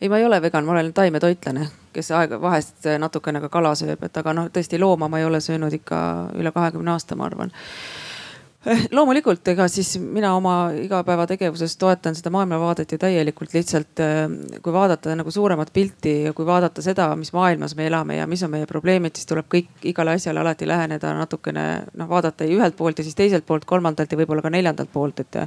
Ei, 0.00 0.08
ma 0.08 0.18
ei 0.18 0.24
ole 0.24 0.40
vegan, 0.42 0.64
ma 0.64 0.72
olen 0.72 0.92
taimetoitlane, 0.96 1.68
kes 1.92 2.10
aega 2.16 2.40
vahest 2.40 2.88
natukene 2.98 3.42
ka 3.44 3.52
kala 3.52 3.74
sööb, 3.78 4.02
et 4.08 4.16
aga 4.16 4.34
noh, 4.34 4.48
tõesti 4.52 4.80
looma 4.80 5.10
ma 5.12 5.20
ei 5.20 5.28
ole 5.28 5.42
söönud 5.44 5.76
ikka 5.76 6.00
üle 6.40 6.52
kahekümne 6.56 6.96
aasta, 6.96 7.18
ma 7.18 7.28
arvan 7.28 7.52
loomulikult, 8.96 9.40
ega 9.48 9.64
siis 9.72 9.94
mina 10.00 10.34
oma 10.36 10.54
igapäevategevuses 10.76 11.78
toetan 11.80 12.16
seda 12.16 12.28
maailmavaadet 12.34 12.92
ju 12.92 12.98
täielikult 13.00 13.54
lihtsalt 13.56 14.02
eh, 14.04 14.18
kui 14.60 14.74
vaadata 14.74 15.14
nagu 15.16 15.32
suuremat 15.32 15.72
pilti 15.72 16.12
ja 16.26 16.34
kui 16.36 16.44
vaadata 16.46 16.84
seda, 16.84 17.06
mis 17.16 17.32
maailmas 17.32 17.72
me 17.78 17.86
elame 17.88 18.18
ja 18.18 18.26
mis 18.28 18.42
on 18.44 18.52
meie 18.52 18.68
probleemid, 18.68 19.16
siis 19.16 19.30
tuleb 19.30 19.48
kõik 19.54 19.88
igale 19.88 20.18
asjale 20.18 20.42
alati 20.44 20.68
läheneda 20.68 21.14
natukene 21.16 21.64
noh, 21.96 22.10
vaadata 22.10 22.44
ühelt 22.44 22.76
poolt 22.76 23.00
ja 23.00 23.06
siis 23.06 23.16
teiselt 23.16 23.48
poolt, 23.48 23.64
kolmandalt 23.64 24.12
ja 24.12 24.20
võib-olla 24.20 24.44
ka 24.44 24.52
neljandalt 24.52 24.92
poolt, 24.92 25.24
et. 25.24 25.40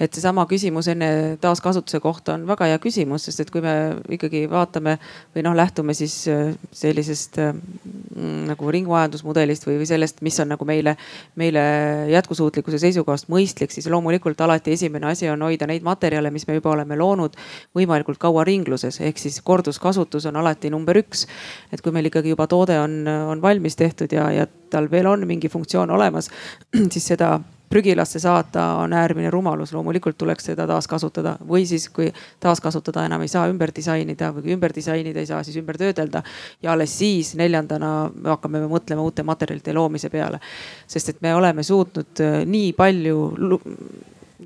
Et 0.00 0.12
seesama 0.12 0.46
küsimus 0.50 0.88
enne 0.92 1.10
taaskasutuse 1.40 2.00
kohta 2.00 2.34
on 2.38 2.46
väga 2.48 2.70
hea 2.72 2.78
küsimus, 2.82 3.28
sest 3.28 3.44
et 3.44 3.50
kui 3.54 3.62
me 3.64 3.74
ikkagi 4.14 4.44
vaatame 4.50 4.98
või 5.34 5.46
noh, 5.46 5.56
lähtume 5.56 5.94
siis 5.94 6.16
eh, 6.32 6.54
sellisest 6.72 7.40
mm, 7.40 8.44
nagu 8.50 8.70
ringmajandusmudelist 8.78 9.68
või, 9.68 9.78
või 9.82 9.88
sellest, 9.88 10.22
mis 10.26 10.38
on 10.42 10.52
nagu 10.54 10.66
meile, 10.68 10.96
meile 11.40 11.64
jätkusuutlik 12.10 12.54
jätkusuutlikkuse 12.54 12.78
seisukohast 12.78 13.28
mõistlik, 13.28 13.72
siis 13.72 13.86
loomulikult 13.90 14.40
alati 14.40 14.72
esimene 14.72 15.06
asi 15.10 15.28
on 15.28 15.42
hoida 15.42 15.66
neid 15.66 15.82
materjale, 15.82 16.30
mis 16.30 16.46
me 16.46 16.54
juba 16.54 16.72
oleme 16.72 16.96
loonud 16.96 17.36
võimalikult 17.76 18.18
kaua 18.18 18.44
ringluses, 18.44 19.00
ehk 19.00 19.18
siis 19.18 19.40
korduskasutus 19.42 20.26
on 20.26 20.36
alati 20.36 20.70
number 20.70 20.96
üks. 20.96 21.26
et 21.72 21.80
kui 21.80 21.92
meil 21.92 22.06
ikkagi 22.06 22.30
juba 22.30 22.46
toode 22.46 22.78
on, 22.78 23.06
on 23.06 23.42
valmis 23.42 23.76
tehtud 23.76 24.12
ja, 24.12 24.30
ja 24.32 24.46
tal 24.70 24.90
veel 24.90 25.06
on 25.06 25.26
mingi 25.26 25.48
funktsioon 25.48 25.90
olemas, 25.90 26.30
siis 26.92 27.06
seda 27.06 27.40
prügilasse 27.74 28.20
saata 28.22 28.64
on 28.78 28.92
äärmine 28.94 29.30
rumalus, 29.34 29.72
loomulikult 29.74 30.18
tuleks 30.18 30.46
seda 30.50 30.66
taaskasutada 30.70 31.34
või 31.48 31.64
siis, 31.66 31.88
kui 31.90 32.06
taaskasutada 32.40 33.02
enam 33.08 33.24
ei 33.24 33.30
saa 33.32 33.48
ümber 33.50 33.72
disainida 33.74 34.30
või 34.36 34.44
kui 34.44 34.54
ümber 34.54 34.74
disainida 34.76 35.18
ei 35.18 35.26
saa, 35.26 35.42
siis 35.42 35.58
ümber 35.58 35.78
töödelda. 35.80 36.22
ja 36.62 36.72
alles 36.72 36.98
siis 36.98 37.34
neljandana 37.34 38.10
hakkame 38.24 38.60
me 38.62 38.68
mõtlema 38.70 39.02
uute 39.02 39.22
materjalide 39.26 39.74
loomise 39.74 40.10
peale. 40.10 40.38
sest 40.86 41.08
et 41.08 41.22
me 41.22 41.34
oleme 41.34 41.62
suutnud 41.62 42.20
äh, 42.20 42.44
nii 42.46 42.72
palju 42.72 43.32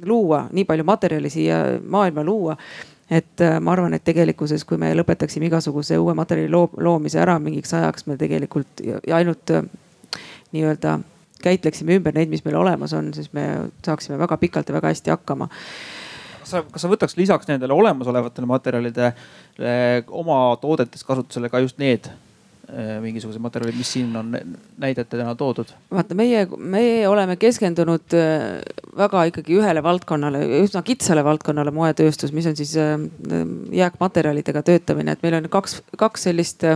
luua, 0.04 0.48
nii 0.52 0.64
palju 0.64 0.84
materjali 0.84 1.30
siia 1.30 1.58
maailma 1.84 2.24
luua 2.24 2.56
et 3.10 3.40
äh, 3.40 3.60
ma 3.60 3.72
arvan, 3.72 3.94
et 3.94 4.04
tegelikkuses, 4.04 4.64
kui 4.64 4.80
me 4.80 4.94
lõpetaksime 4.96 5.50
igasuguse 5.52 5.98
uue 5.98 6.14
materjali 6.14 6.48
loo 6.52 6.70
loomise 6.76 7.20
ära 7.20 7.36
mingiks 7.38 7.76
ajaks, 7.76 8.06
me 8.06 8.16
tegelikult 8.16 8.84
ainult 9.12 9.52
äh, 9.52 9.68
nii-öelda 10.52 10.98
käitleksime 11.42 11.98
ümber 11.98 12.16
neid, 12.16 12.30
mis 12.32 12.44
meil 12.46 12.58
olemas 12.58 12.92
on, 12.96 13.12
siis 13.14 13.32
me 13.36 13.46
saaksime 13.86 14.18
väga 14.18 14.36
pikalt 14.40 14.68
ja 14.68 14.78
väga 14.78 14.92
hästi 14.94 15.14
hakkama 15.14 15.48
kas 16.48 16.54
sa, 16.54 16.62
kas 16.72 16.84
sa 16.84 16.90
võtaks 16.90 17.18
lisaks 17.18 17.50
nendele 17.50 17.76
olemasolevatele 17.76 18.48
materjalidele 18.48 19.12
oma 20.08 20.40
toodetes 20.62 21.04
kasutusele 21.04 21.50
ka 21.52 21.60
just 21.60 21.78
need 21.80 22.08
eh, 22.08 22.96
mingisugused 23.04 23.42
materjalid, 23.42 23.76
mis 23.76 23.92
siin 23.92 24.16
on 24.16 24.32
näidetena 24.80 25.34
toodud? 25.38 25.74
vaata, 25.92 26.16
meie, 26.18 26.46
meie 26.58 27.04
oleme 27.08 27.36
keskendunud 27.40 28.16
eh, 28.16 28.62
väga 28.98 29.26
ikkagi 29.32 29.58
ühele 29.60 29.84
valdkonnale, 29.84 30.42
üsna 30.62 30.82
kitsale 30.86 31.24
valdkonnale, 31.26 31.74
moetööstus, 31.74 32.32
mis 32.36 32.48
on 32.48 32.56
siis 32.58 32.74
eh, 32.80 32.96
jääkmaterjalidega 33.82 34.64
töötamine, 34.64 35.16
et 35.16 35.24
meil 35.26 35.40
on 35.42 35.52
kaks, 35.52 35.82
kaks 36.00 36.28
sellist 36.30 36.66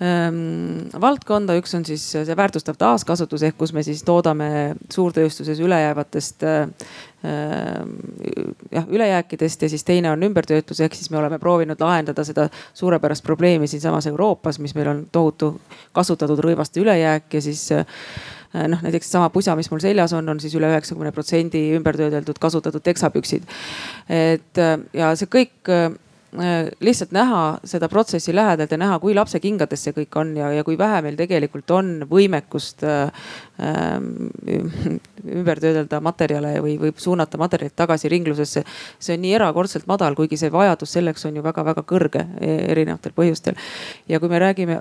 valdkonda, 0.00 1.54
üks 1.60 1.74
on 1.78 1.84
siis 1.86 2.02
see 2.10 2.36
väärtustav 2.36 2.74
taaskasutus 2.78 3.44
ehk 3.46 3.56
kus 3.60 3.72
me 3.72 3.82
siis 3.86 4.02
toodame 4.02 4.74
suurtööstuses 4.90 5.60
ülejäävatest 5.62 6.42
äh, 6.42 6.66
jah, 8.74 8.88
ülejääkidest 8.90 9.62
ja 9.62 9.68
siis 9.70 9.84
teine 9.86 10.10
on 10.10 10.22
ümbertöötlus, 10.26 10.80
ehk 10.82 10.98
siis 10.98 11.10
me 11.14 11.18
oleme 11.18 11.38
proovinud 11.38 11.80
lahendada 11.80 12.24
seda 12.26 12.48
suurepärast 12.74 13.24
probleemi 13.24 13.70
siinsamas 13.70 14.10
Euroopas, 14.10 14.58
mis 14.58 14.74
meil 14.74 14.90
on 14.90 15.06
tohutu 15.12 15.54
kasutatud 15.92 16.42
rõivaste 16.42 16.82
ülejääk 16.82 17.38
ja 17.38 17.42
siis 17.46 17.68
äh, 17.72 17.86
noh, 18.68 18.82
näiteks 18.82 19.12
sama 19.14 19.30
pusa, 19.30 19.54
mis 19.54 19.70
mul 19.70 19.82
seljas 19.84 20.12
on, 20.12 20.28
on 20.28 20.42
siis 20.42 20.58
üle 20.58 20.74
üheksakümne 20.74 21.14
protsendi 21.14 21.68
ümbertöödeldud 21.78 22.42
kasutatud 22.42 22.82
teksapüksid. 22.82 23.46
et 24.10 24.64
ja 24.92 25.14
see 25.14 25.30
kõik 25.30 25.70
lihtsalt 26.34 27.12
näha 27.14 27.42
seda 27.64 27.88
protsessi 27.88 28.34
lähedalt 28.34 28.72
ja 28.74 28.78
näha, 28.80 28.98
kui 28.98 29.14
lapse 29.14 29.38
kingades 29.40 29.84
see 29.86 29.94
kõik 29.94 30.16
on 30.18 30.32
ja, 30.36 30.50
ja 30.56 30.64
kui 30.66 30.78
vähe 30.78 31.02
meil 31.04 31.18
tegelikult 31.18 31.70
on 31.70 31.92
võimekust 32.10 32.82
äh, 32.86 33.28
ümber 35.38 35.60
töödelda 35.62 36.00
materjale 36.02 36.56
või, 36.62 36.74
või 36.80 36.90
suunata 36.98 37.38
materjalid 37.38 37.74
tagasi 37.76 38.08
ringlusesse. 38.10 38.64
see 38.98 39.14
on 39.14 39.22
nii 39.22 39.34
erakordselt 39.38 39.86
madal, 39.86 40.14
kuigi 40.18 40.36
see 40.36 40.50
vajadus 40.52 40.92
selleks 40.96 41.24
on 41.28 41.36
ju 41.38 41.42
väga-väga 41.44 41.84
kõrge 41.86 42.24
e, 42.40 42.50
erinevatel 42.74 43.14
põhjustel. 43.16 43.54
ja 44.08 44.20
kui 44.20 44.28
me 44.28 44.38
räägime, 44.42 44.80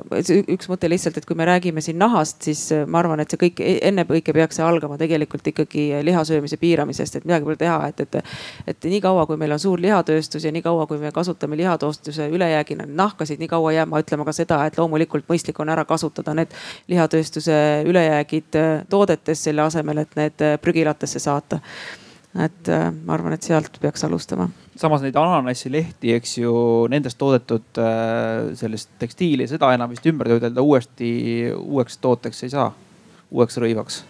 üks 0.56 0.70
mõte 0.72 0.90
lihtsalt, 0.90 1.18
et 1.18 1.26
kui 1.26 1.38
me 1.38 1.46
räägime 1.46 1.82
siin 1.82 2.00
nahast, 2.02 2.42
siis 2.42 2.66
äh, 2.74 2.88
ma 2.88 3.00
arvan, 3.04 3.22
et 3.22 3.30
see 3.30 3.44
kõik 3.46 3.62
e, 3.62 3.78
ennekõike 3.90 4.34
peaks 4.34 4.58
see 4.58 4.66
algama 4.66 4.98
tegelikult 4.98 5.48
ikkagi 5.54 5.86
liha 6.04 6.26
söömise 6.26 6.58
piiramisest, 6.58 7.22
et 7.22 7.30
midagi 7.30 7.46
pole 7.46 7.60
teha, 7.62 7.78
et, 7.94 8.02
et, 8.08 8.34
et 8.74 8.90
niikaua, 8.90 9.28
kui 9.30 9.38
meil 9.38 9.54
on 9.54 9.62
suur 9.62 9.82
lihatööstus 9.82 10.50
ja 10.50 10.52
niikaua, 10.56 10.88
kui 10.90 10.98
me 10.98 11.14
kasutame 11.14 11.58
lihatoostuse 11.62 12.28
ülejäägina 12.34 12.90
nahkasid, 12.90 13.40
nii 13.40 13.52
kaua 13.54 13.78
jääma 13.78 14.02
ütlema 14.02 14.26
ka 14.26 14.34
seda, 14.34 14.64
et 14.66 14.82
loomulikult 14.82 15.30
mõistlik 15.30 15.62
on 15.62 15.70
ära 15.70 15.86
kasutada 15.86 16.34
need 16.34 16.52
lihatööstuse 16.90 17.56
ülejäägid 17.88 18.63
toodetes, 18.90 19.44
selle 19.48 19.66
asemel, 19.66 20.04
et 20.04 20.16
need 20.20 20.46
äh, 20.46 20.56
prügilatesse 20.62 21.22
saata. 21.24 21.60
et 22.34 22.70
äh, 22.70 22.88
ma 23.06 23.14
arvan, 23.14 23.36
et 23.36 23.46
sealt 23.46 23.78
peaks 23.82 24.04
alustama. 24.08 24.48
samas 24.76 25.04
neid 25.06 25.16
ananassilehti, 25.16 26.16
eks 26.18 26.38
ju, 26.38 26.54
nendest 26.90 27.18
toodetud 27.18 27.82
sellist 28.58 28.90
tekstiili, 29.00 29.48
seda 29.48 29.74
enam 29.74 29.94
vist 29.94 30.08
ümber 30.10 30.32
töödelda 30.34 30.62
uuesti 30.62 31.12
uueks 31.58 32.02
tooteks 32.02 32.44
ei 32.44 32.56
saa, 32.56 32.72
uueks 33.32 33.62
rõivaks 33.62 34.04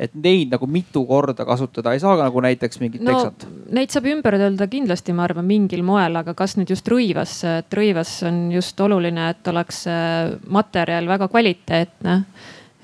et 0.00 0.12
neid 0.12 0.52
nagu 0.52 0.68
mitu 0.68 1.02
korda 1.08 1.46
kasutada 1.48 1.94
ei 1.96 2.00
saa 2.00 2.16
nagu 2.20 2.40
näiteks 2.44 2.80
mingit 2.82 3.04
no, 3.04 3.14
teksat? 3.14 3.46
Neid 3.76 3.92
saab 3.94 4.08
ümber 4.10 4.36
öelda 4.38 4.68
kindlasti, 4.70 5.14
ma 5.16 5.24
arvan, 5.24 5.46
mingil 5.48 5.82
moel, 5.86 6.20
aga 6.20 6.36
kas 6.36 6.56
nüüd 6.58 6.70
just 6.72 6.88
rõivasse, 6.92 7.56
et 7.62 7.78
rõivas 7.78 8.12
on 8.28 8.46
just 8.52 8.80
oluline, 8.80 9.30
et 9.32 9.52
oleks 9.52 9.84
materjal 10.52 11.08
väga 11.08 11.30
kvaliteetne 11.32 12.18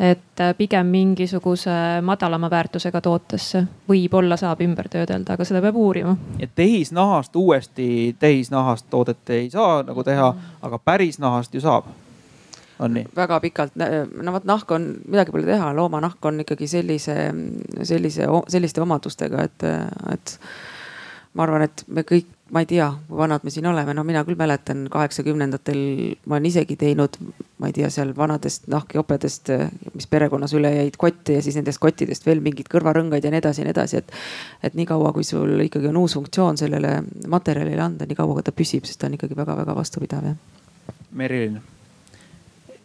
et 0.02 0.40
äh, 0.40 0.54
pigem 0.58 0.86
mingisuguse 0.90 1.70
madalama 2.02 2.50
väärtusega 2.50 3.00
tootesse 3.00 3.62
võib-olla 3.88 4.36
saab 4.40 4.60
ümber 4.64 4.88
töödelda, 4.90 5.36
aga 5.36 5.46
seda 5.46 5.62
peab 5.62 5.78
uurima. 5.78 6.16
et 6.40 6.50
tehisnahast 6.54 7.36
uuesti 7.36 8.16
tehisnahast 8.18 8.90
toodet 8.90 9.30
ei 9.30 9.50
saa 9.50 9.82
nagu 9.86 10.04
teha, 10.04 10.32
aga 10.62 10.78
päris 10.78 11.20
nahast 11.22 11.54
ju 11.54 11.62
saab 11.62 11.86
on 12.82 12.94
nii? 12.98 13.06
väga 13.16 13.40
pikalt, 13.40 13.78
no 14.22 14.34
vot 14.34 14.44
nahk 14.48 14.70
on, 14.74 14.88
midagi 15.06 15.34
pole 15.34 15.46
teha, 15.46 15.70
loomanahk 15.76 16.24
on 16.26 16.42
ikkagi 16.42 16.66
sellise, 16.66 17.16
sellise, 17.82 18.26
selliste 18.50 18.82
omadustega, 18.82 19.46
et, 19.46 19.66
et 20.12 20.38
ma 21.34 21.46
arvan, 21.46 21.68
et 21.68 21.84
me 21.86 22.02
kõik, 22.08 22.26
ma 22.52 22.60
ei 22.60 22.66
tea, 22.68 22.86
kui 23.08 23.16
vanad 23.16 23.44
me 23.46 23.50
siin 23.50 23.66
oleme, 23.66 23.94
no 23.96 24.04
mina 24.04 24.22
küll 24.28 24.36
mäletan 24.36 24.84
kaheksakümnendatel 24.92 25.78
ma 26.28 26.36
olen 26.36 26.48
isegi 26.50 26.76
teinud, 26.76 27.16
ma 27.62 27.70
ei 27.70 27.76
tea, 27.76 27.88
seal 27.90 28.12
vanadest 28.16 28.66
nahkjopedest, 28.72 29.48
mis 29.94 30.08
perekonnas 30.12 30.52
üle 30.58 30.70
jäid, 30.74 30.98
kotte 31.00 31.38
ja 31.38 31.42
siis 31.44 31.56
nendest 31.56 31.80
kottidest 31.80 32.26
veel 32.28 32.42
mingeid 32.44 32.68
kõrvarõngaid 32.72 33.24
ja 33.24 33.32
nii 33.32 33.40
edasi 33.40 33.62
ja 33.62 33.68
nii 33.68 33.76
edasi, 33.76 34.02
et. 34.02 34.12
et 34.62 34.76
niikaua, 34.76 35.14
kui 35.16 35.24
sul 35.24 35.64
ikkagi 35.64 35.88
on 35.88 36.00
uus 36.02 36.16
funktsioon 36.18 36.60
sellele 36.60 36.98
materjalile 37.32 37.82
anda, 37.82 38.08
nii 38.08 38.18
kaua 38.18 38.44
ta 38.44 38.52
püsib, 38.52 38.84
sest 38.88 39.00
ta 39.00 39.08
on 39.08 39.16
ikkagi 39.16 39.38
väga-väga 39.38 39.76
vastupidav 39.78 40.28
jah. 40.28 40.36
Merilin 41.12 41.60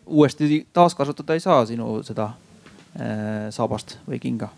uuesti 0.07 0.67
taaskasutada 0.73 1.35
ei 1.35 1.43
saa 1.43 1.65
sinu 1.65 1.99
seda 2.07 2.29
äh, 2.31 3.49
saabast 3.51 3.97
või 4.07 4.21
kinga 4.23 4.49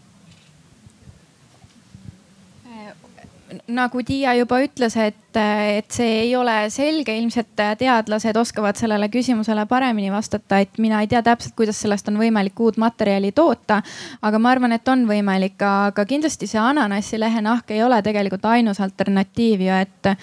nagu 3.67 4.03
Tiia 4.05 4.33
juba 4.37 4.59
ütles, 4.63 4.95
et, 4.99 5.37
et 5.37 5.89
see 5.93 6.21
ei 6.23 6.35
ole 6.37 6.55
selge, 6.73 7.15
ilmselt 7.17 7.51
teadlased 7.79 8.37
oskavad 8.37 8.77
sellele 8.79 9.09
küsimusele 9.13 9.65
paremini 9.69 10.11
vastata, 10.13 10.61
et 10.63 10.77
mina 10.81 11.01
ei 11.01 11.09
tea 11.09 11.21
täpselt, 11.25 11.55
kuidas 11.57 11.79
sellest 11.81 12.09
on 12.11 12.19
võimalik 12.21 12.59
uut 12.59 12.79
materjali 12.81 13.31
toota. 13.35 13.81
aga 14.21 14.39
ma 14.39 14.53
arvan, 14.53 14.77
et 14.77 14.87
on 14.87 15.05
võimalik, 15.09 15.57
aga 15.65 16.05
kindlasti 16.05 16.47
see 16.47 16.61
ananassilehe 16.61 17.41
nahk 17.41 17.71
ei 17.71 17.83
ole 17.83 18.01
tegelikult 18.05 18.45
ainus 18.45 18.81
alternatiiv 18.81 19.67
ju, 19.67 19.81
et 19.81 20.13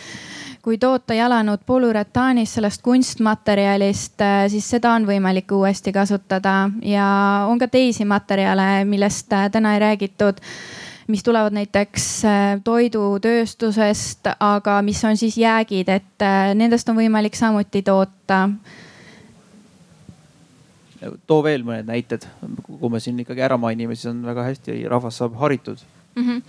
kui 0.67 0.79
toota 0.83 1.15
jalanud 1.15 1.63
polüretaanis 1.67 2.57
sellest 2.57 2.83
kunstmaterjalist, 2.83 4.23
siis 4.51 4.71
seda 4.71 4.97
on 4.99 5.07
võimalik 5.07 5.53
uuesti 5.55 5.93
kasutada. 5.95 6.57
Ja 6.83 7.07
on 7.47 7.61
ka 7.63 7.69
teisi 7.71 8.05
materjale, 8.05 8.83
millest 8.85 9.31
täna 9.31 9.77
ei 9.77 9.85
räägitud 9.85 10.43
mis 11.09 11.23
tulevad 11.23 11.55
näiteks 11.55 12.07
äh, 12.25 12.47
toidutööstusest, 12.65 14.31
aga 14.41 14.81
mis 14.83 15.05
on 15.05 15.17
siis 15.17 15.37
jäägid, 15.39 15.89
et 15.89 16.27
nendest 16.55 16.89
on 16.89 16.99
võimalik 16.99 17.39
samuti 17.39 17.83
toota. 17.83 18.49
too 21.27 21.43
veel 21.45 21.63
mõned 21.63 21.87
näited, 21.87 22.27
kui 22.67 22.91
me 22.91 23.01
siin 23.01 23.21
ikkagi 23.21 23.45
ära 23.45 23.57
mainime, 23.57 23.95
siis 23.95 24.11
on 24.11 24.25
väga 24.27 24.43
hästi, 24.43 24.83
rahvas 24.89 25.19
saab 25.21 25.37
haritud 25.39 25.79
mm. 26.17 26.23
-hmm. 26.23 26.43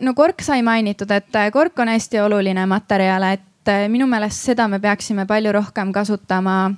no 0.00 0.14
kork 0.14 0.42
sai 0.42 0.62
mainitud, 0.62 1.10
et 1.10 1.38
kork 1.52 1.78
on 1.78 1.88
hästi 1.88 2.20
oluline 2.20 2.66
materjal, 2.66 3.22
et 3.22 3.72
minu 3.88 4.06
meelest 4.06 4.44
seda 4.50 4.68
me 4.68 4.78
peaksime 4.80 5.26
palju 5.26 5.52
rohkem 5.52 5.92
kasutama 5.92 6.74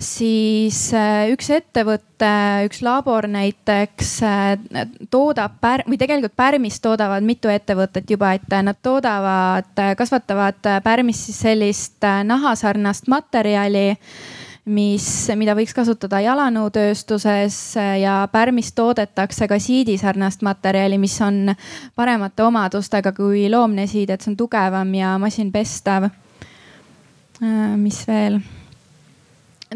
siis 0.00 0.78
äh, 0.96 1.28
üks 1.34 1.50
ettevõte, 1.52 2.32
üks 2.66 2.80
labor 2.84 3.28
näiteks 3.28 4.12
äh, 4.24 4.84
toodab 5.12 5.58
pär- 5.60 5.84
või 5.88 5.98
tegelikult 6.00 6.34
pärmist 6.36 6.82
toodavad 6.82 7.24
mitu 7.26 7.52
ettevõtet 7.52 8.08
juba, 8.10 8.32
et 8.36 8.48
nad 8.64 8.78
toodavad, 8.82 9.72
kasvatavad 9.98 10.60
pärmist 10.84 11.28
siis 11.28 11.40
sellist 11.44 12.04
äh, 12.04 12.22
nahasarnast 12.24 13.10
materjali 13.12 13.90
mis, 14.70 15.04
mida 15.36 15.56
võiks 15.56 15.74
kasutada 15.76 16.20
jalanõutööstuses 16.24 17.58
ja 18.00 18.20
pärmist 18.32 18.76
toodetakse 18.78 19.48
ka 19.50 19.58
siidisarnast 19.60 20.44
materjali, 20.46 21.00
mis 21.00 21.16
on 21.24 21.52
paremate 21.96 22.44
omadustega 22.44 23.12
kui 23.16 23.48
loomne 23.50 23.88
siid, 23.90 24.12
et 24.12 24.22
see 24.22 24.32
on 24.32 24.38
tugevam 24.38 24.94
ja 24.94 25.16
masinpestav. 25.20 26.10
mis 27.80 28.04
veel? 28.06 28.40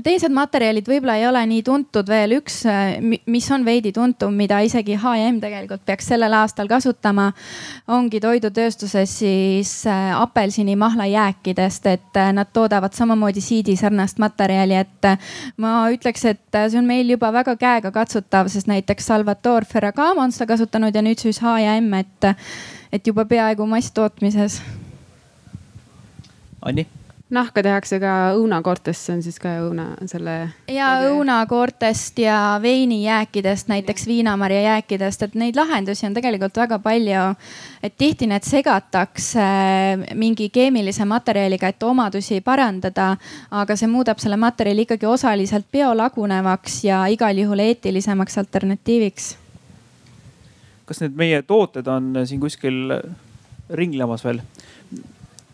Teised 0.03 0.33
materjalid 0.35 0.89
võib-olla 0.89 1.15
ei 1.21 1.27
ole 1.29 1.41
nii 1.47 1.63
tuntud 1.67 2.09
veel, 2.11 2.37
üks, 2.41 2.57
äh, 2.67 2.97
mis 3.31 3.47
on 3.55 3.65
veidi 3.67 3.93
tuntum, 3.95 4.35
mida 4.35 4.59
isegi 4.67 4.97
HM 4.99 5.39
tegelikult 5.43 5.85
peaks 5.87 6.09
sellel 6.11 6.35
aastal 6.35 6.69
kasutama, 6.71 7.29
ongi 7.95 8.19
toidutööstuses 8.23 9.13
siis 9.21 9.75
äh, 9.87 10.11
apelsinimahla 10.19 11.07
jääkidest, 11.13 11.87
et 11.93 12.19
äh, 12.19 12.33
nad 12.35 12.51
toodavad 12.53 12.97
samamoodi 12.97 13.45
siidi 13.45 13.77
sarnast 13.79 14.19
materjali, 14.23 14.81
et 14.83 15.11
ma 15.63 15.77
ütleks, 15.95 16.27
et 16.33 16.61
see 16.65 16.81
on 16.81 16.89
meil 16.89 17.15
juba 17.15 17.31
väga 17.35 17.55
käegakatsutav, 17.61 18.51
sest 18.51 18.71
näiteks 18.71 19.07
Salvatore 19.13 19.69
Ferragamo 19.69 20.25
on 20.25 20.35
seda 20.35 20.51
kasutanud 20.55 20.95
ja 20.95 21.05
nüüd 21.05 21.23
siis 21.23 21.39
HM, 21.45 21.93
et, 22.01 22.31
et 22.93 23.07
juba 23.07 23.29
peaaegu 23.31 23.67
masstootmises. 23.71 24.59
Anni 26.65 26.89
nahka 27.35 27.63
tehakse 27.65 27.99
ka 28.03 28.13
õunakoortest, 28.39 29.07
see 29.07 29.15
on 29.17 29.23
siis 29.25 29.37
ka 29.43 29.53
õuna 29.65 29.87
selle. 30.11 30.35
ja 30.71 30.89
õunakoortest 31.09 32.19
ja 32.23 32.59
veinijääkidest, 32.63 33.69
näiteks 33.69 34.07
viinamarja 34.09 34.61
jääkidest, 34.69 35.27
et 35.27 35.35
neid 35.39 35.59
lahendusi 35.59 36.07
on 36.07 36.15
tegelikult 36.17 36.57
väga 36.57 36.79
palju. 36.79 37.25
et 37.83 37.97
tihti 37.99 38.27
need 38.31 38.47
segatakse 38.47 39.47
mingi 40.15 40.49
keemilise 40.49 41.05
materjaliga, 41.05 41.69
et 41.69 41.83
omadusi 41.83 42.41
parandada, 42.41 43.17
aga 43.51 43.77
see 43.77 43.91
muudab 43.91 44.23
selle 44.23 44.37
materjali 44.41 44.87
ikkagi 44.87 45.07
osaliselt 45.07 45.67
biolagunevaks 45.73 46.85
ja 46.85 47.05
igal 47.13 47.39
juhul 47.39 47.59
eetilisemaks 47.59 48.39
alternatiiviks. 48.39 49.37
kas 50.85 51.01
need 51.01 51.17
meie 51.17 51.43
tooted 51.43 51.87
on 51.87 52.13
siin 52.25 52.41
kuskil 52.41 53.01
ringlemas 53.71 54.25
veel? 54.25 54.41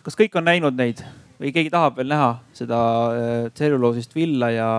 kas 0.02 0.16
kõik 0.16 0.36
on 0.38 0.48
näinud 0.48 0.76
neid? 0.76 1.02
Või 1.40 1.52
keegi 1.54 1.72
tahab 1.72 1.96
veel 1.96 2.10
näha 2.12 2.30
seda 2.56 2.78
äh, 3.10 3.44
tselluloosist 3.56 4.14
villa 4.14 4.50
ja, 4.52 4.70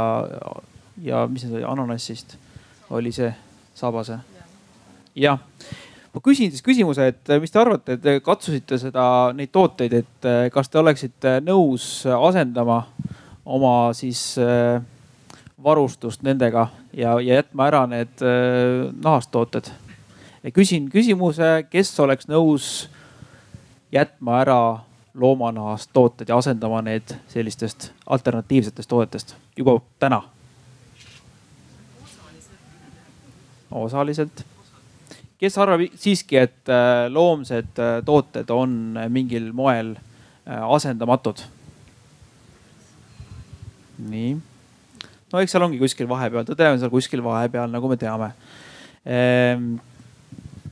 ja 1.02 1.26
mis 1.28 1.46
see 1.48 1.56
oli, 1.56 1.66
ananassist 1.66 2.38
oli 2.94 3.14
see 3.16 3.32
sabase? 3.78 4.20
jah, 5.18 5.40
ma 6.14 6.22
küsin 6.24 6.54
siis 6.54 6.64
küsimuse, 6.64 7.10
et 7.12 7.34
mis 7.42 7.52
te 7.52 7.60
arvate, 7.60 7.98
te 8.00 8.20
katsusite 8.24 8.78
seda, 8.80 9.04
neid 9.36 9.52
tooteid, 9.52 9.98
et 10.04 10.30
äh, 10.30 10.46
kas 10.54 10.70
te 10.70 10.80
oleksite 10.80 11.40
nõus 11.44 12.06
asendama 12.14 12.84
oma 13.44 13.76
siis 13.98 14.22
äh, 14.40 14.78
varustust 15.62 16.22
nendega 16.24 16.70
ja, 16.94 17.18
ja 17.20 17.42
jätma 17.42 17.68
ära 17.70 17.86
need 17.90 18.22
nahast 19.02 19.34
tooted? 19.34 19.68
küsin 20.56 20.88
küsimuse, 20.90 21.68
kes 21.70 21.92
oleks 22.02 22.26
nõus 22.30 22.70
jätma 23.94 24.40
ära 24.42 24.62
loomanahast 25.14 25.90
tooted 25.94 26.30
ja 26.30 26.38
asendama 26.38 26.82
need 26.82 27.16
sellistest 27.28 27.92
alternatiivsetest 28.06 28.90
toodetest 28.90 29.36
juba 29.58 29.80
täna? 30.00 30.22
osaliselt. 33.72 34.46
kes 35.38 35.58
arvab 35.58 35.82
siiski, 35.96 36.38
et 36.38 36.70
äh, 36.70 37.08
loomsed 37.10 37.80
äh, 37.80 38.04
tooted 38.06 38.50
on 38.50 39.00
mingil 39.10 39.52
moel 39.54 39.96
äh, 39.96 40.62
asendamatud? 40.76 41.44
nii, 44.12 44.34
no 45.34 45.40
eks 45.40 45.56
seal 45.56 45.66
ongi 45.66 45.80
kuskil 45.82 46.10
vahepeal, 46.10 46.46
tõde 46.48 46.68
on 46.72 46.80
seal 46.82 46.92
kuskil 46.94 47.24
vahepeal, 47.24 47.70
nagu 47.70 47.90
me 47.90 47.98
teame. 48.02 48.32
Ehm, 49.06 49.76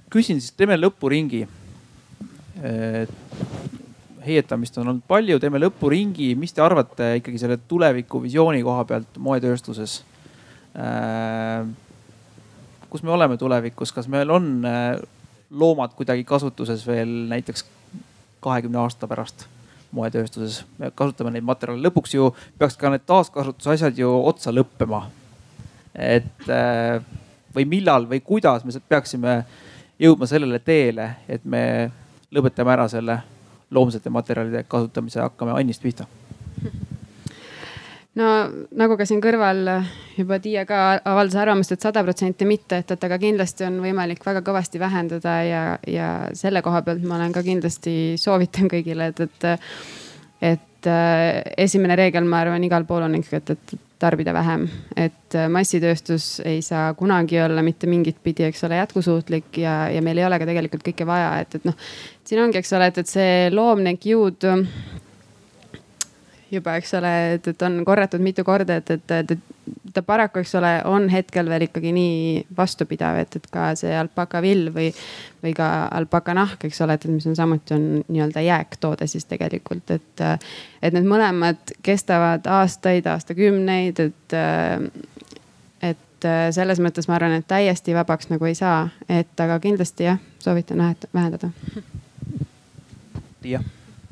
küsin 0.09 0.41
siis, 0.41 0.55
teeme 0.57 0.77
lõpuringi 0.79 1.43
heietamist 4.29 4.77
on 4.79 4.87
olnud 4.87 5.05
palju, 5.09 5.39
teeme 5.41 5.61
lõpuringi, 5.61 6.31
mis 6.39 6.53
te 6.55 6.63
arvate 6.63 7.15
ikkagi 7.19 7.41
selle 7.41 7.59
tulevikuvisiooni 7.69 8.63
koha 8.65 8.85
pealt 8.89 9.21
moetööstuses 9.29 10.01
äh,? 10.77 11.67
kus 12.89 13.03
me 13.05 13.13
oleme 13.13 13.37
tulevikus, 13.37 13.91
kas 13.93 14.07
meil 14.09 14.31
on 14.33 14.65
äh, 14.65 14.95
loomad 15.49 15.93
kuidagi 15.97 16.23
kasutuses 16.25 16.87
veel 16.87 17.11
näiteks 17.29 17.65
kahekümne 18.41 18.79
aasta 18.81 19.07
pärast 19.07 19.45
moetööstuses, 19.91 20.63
me 20.77 20.91
kasutame 20.95 21.33
neid 21.33 21.45
materjale, 21.45 21.81
lõpuks 21.87 22.13
ju 22.13 22.29
peaks 22.57 22.77
ka 22.77 22.91
need 22.93 23.05
taaskasutuse 23.09 23.73
asjad 23.73 23.97
ju 23.97 24.09
otsa 24.09 24.53
lõppema. 24.53 25.07
et 25.93 26.49
äh, 26.49 27.01
või 27.55 27.65
millal 27.65 28.05
või 28.09 28.21
kuidas 28.21 28.63
me 28.65 28.71
peaksime 28.89 29.43
jõudma 29.99 30.27
sellele 30.29 30.59
teele, 30.59 31.09
et 31.27 31.45
me 31.45 31.91
lõpetame 32.31 32.71
ära 32.71 32.87
selle 32.87 33.17
loomsete 33.71 34.09
materjalide 34.09 34.63
kasutamise, 34.67 35.21
hakkame 35.21 35.55
Annist 35.57 35.83
pihta. 35.83 36.07
No 38.19 38.29
nagu 38.75 38.97
ka 38.97 39.05
siin 39.07 39.21
kõrval 39.23 39.61
juba 40.17 40.39
Tiia 40.43 40.65
ka 40.67 40.99
avaldas 41.07 41.37
arvamust 41.39 41.71
et, 41.71 41.79
et 41.79 41.87
sada 41.87 42.01
protsenti 42.03 42.47
mitte, 42.49 42.81
et, 42.81 42.91
et 42.91 43.03
aga 43.05 43.19
kindlasti 43.21 43.67
on 43.67 43.77
võimalik 43.83 44.25
väga 44.25 44.41
kõvasti 44.45 44.81
vähendada 44.81 45.35
ja, 45.45 45.61
ja 45.87 46.09
selle 46.35 46.63
koha 46.65 46.81
pealt 46.83 47.05
ma 47.05 47.19
olen 47.19 47.35
ka 47.35 47.45
kindlasti 47.45 47.93
soovitan 48.19 48.67
kõigile, 48.71 49.11
et, 49.13 49.21
et, 49.27 49.69
et 50.55 50.89
äh, 50.89 51.43
esimene 51.69 51.95
reegel, 52.01 52.27
ma 52.27 52.41
arvan, 52.43 52.65
igal 52.65 52.87
pool 52.89 53.05
on 53.07 53.15
ikkagi, 53.21 53.43
et, 53.43 53.53
et 53.55 53.88
tarbida 53.99 54.33
vähem. 54.33 54.67
et 54.95 55.35
äh, 55.35 55.49
massitööstus 55.51 56.39
ei 56.45 56.61
saa 56.61 56.93
kunagi 56.93 57.41
olla 57.41 57.63
mitte 57.65 57.87
mingit 57.87 58.23
pidi, 58.23 58.45
eks 58.47 58.63
ole, 58.63 58.79
jätkusuutlik 58.79 59.57
ja, 59.57 59.89
ja 59.91 60.01
meil 60.01 60.17
ei 60.17 60.25
ole 60.25 60.39
ka 60.39 60.47
tegelikult 60.49 60.85
kõike 60.87 61.07
vaja, 61.07 61.33
et, 61.43 61.59
et 61.59 61.67
noh. 61.67 61.77
siin 62.23 62.43
ongi, 62.43 62.61
eks 62.61 62.73
ole, 62.77 62.89
et, 62.91 63.03
et 63.03 63.11
see 63.11 63.49
loomne 63.53 63.95
kiud 63.99 64.47
juba, 66.51 66.75
eks 66.79 66.93
ole, 66.97 67.11
et, 67.35 67.47
et 67.47 67.63
on 67.65 67.79
korratud 67.85 68.21
mitu 68.23 68.43
korda, 68.47 68.79
et, 68.79 68.89
et, 68.95 69.11
et 69.11 69.93
ta 69.93 70.03
paraku, 70.05 70.41
eks 70.41 70.55
ole, 70.59 70.71
on 70.89 71.07
hetkel 71.11 71.49
veel 71.49 71.65
ikkagi 71.67 71.91
nii 71.95 72.43
vastupidav, 72.57 73.19
et, 73.21 73.37
et 73.39 73.47
ka 73.53 73.69
see 73.79 73.93
alpakavill 73.97 74.69
või, 74.75 74.89
või 75.43 75.53
ka 75.57 75.69
alpakanahk, 75.99 76.65
eks 76.67 76.81
ole, 76.85 76.97
et 76.97 77.07
mis 77.11 77.27
on 77.29 77.37
samuti 77.37 77.75
on 77.77 77.87
nii-öelda 78.07 78.43
jääktoode 78.45 79.07
siis 79.07 79.27
tegelikult, 79.29 79.91
et. 79.95 80.25
et 80.81 80.95
need 80.95 81.07
mõlemad 81.07 81.73
kestavad 81.85 82.47
aastaid, 82.49 83.07
aastakümneid, 83.09 83.99
et, 83.99 84.37
et 85.85 86.29
selles 86.55 86.81
mõttes 86.83 87.09
ma 87.09 87.17
arvan, 87.19 87.37
et 87.39 87.47
täiesti 87.47 87.95
vabaks 87.95 88.31
nagu 88.31 88.47
ei 88.49 88.55
saa, 88.57 88.87
et 89.09 89.43
aga 89.43 89.59
kindlasti 89.63 90.07
jah, 90.09 90.21
soovitan 90.43 90.85
vähendada. 91.13 91.51
Tiia 93.39 93.63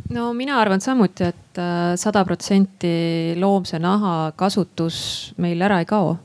no 0.09 0.33
mina 0.33 0.59
arvan 0.61 0.81
samuti, 0.81 1.23
et 1.23 1.59
äh, 1.59 1.95
sada 1.99 2.23
protsenti 2.25 3.35
loomse 3.39 3.79
naha 3.79 4.31
kasutus 4.35 5.33
meil 5.37 5.61
ära 5.61 5.81
ei 5.83 5.85
kao. 5.89 6.17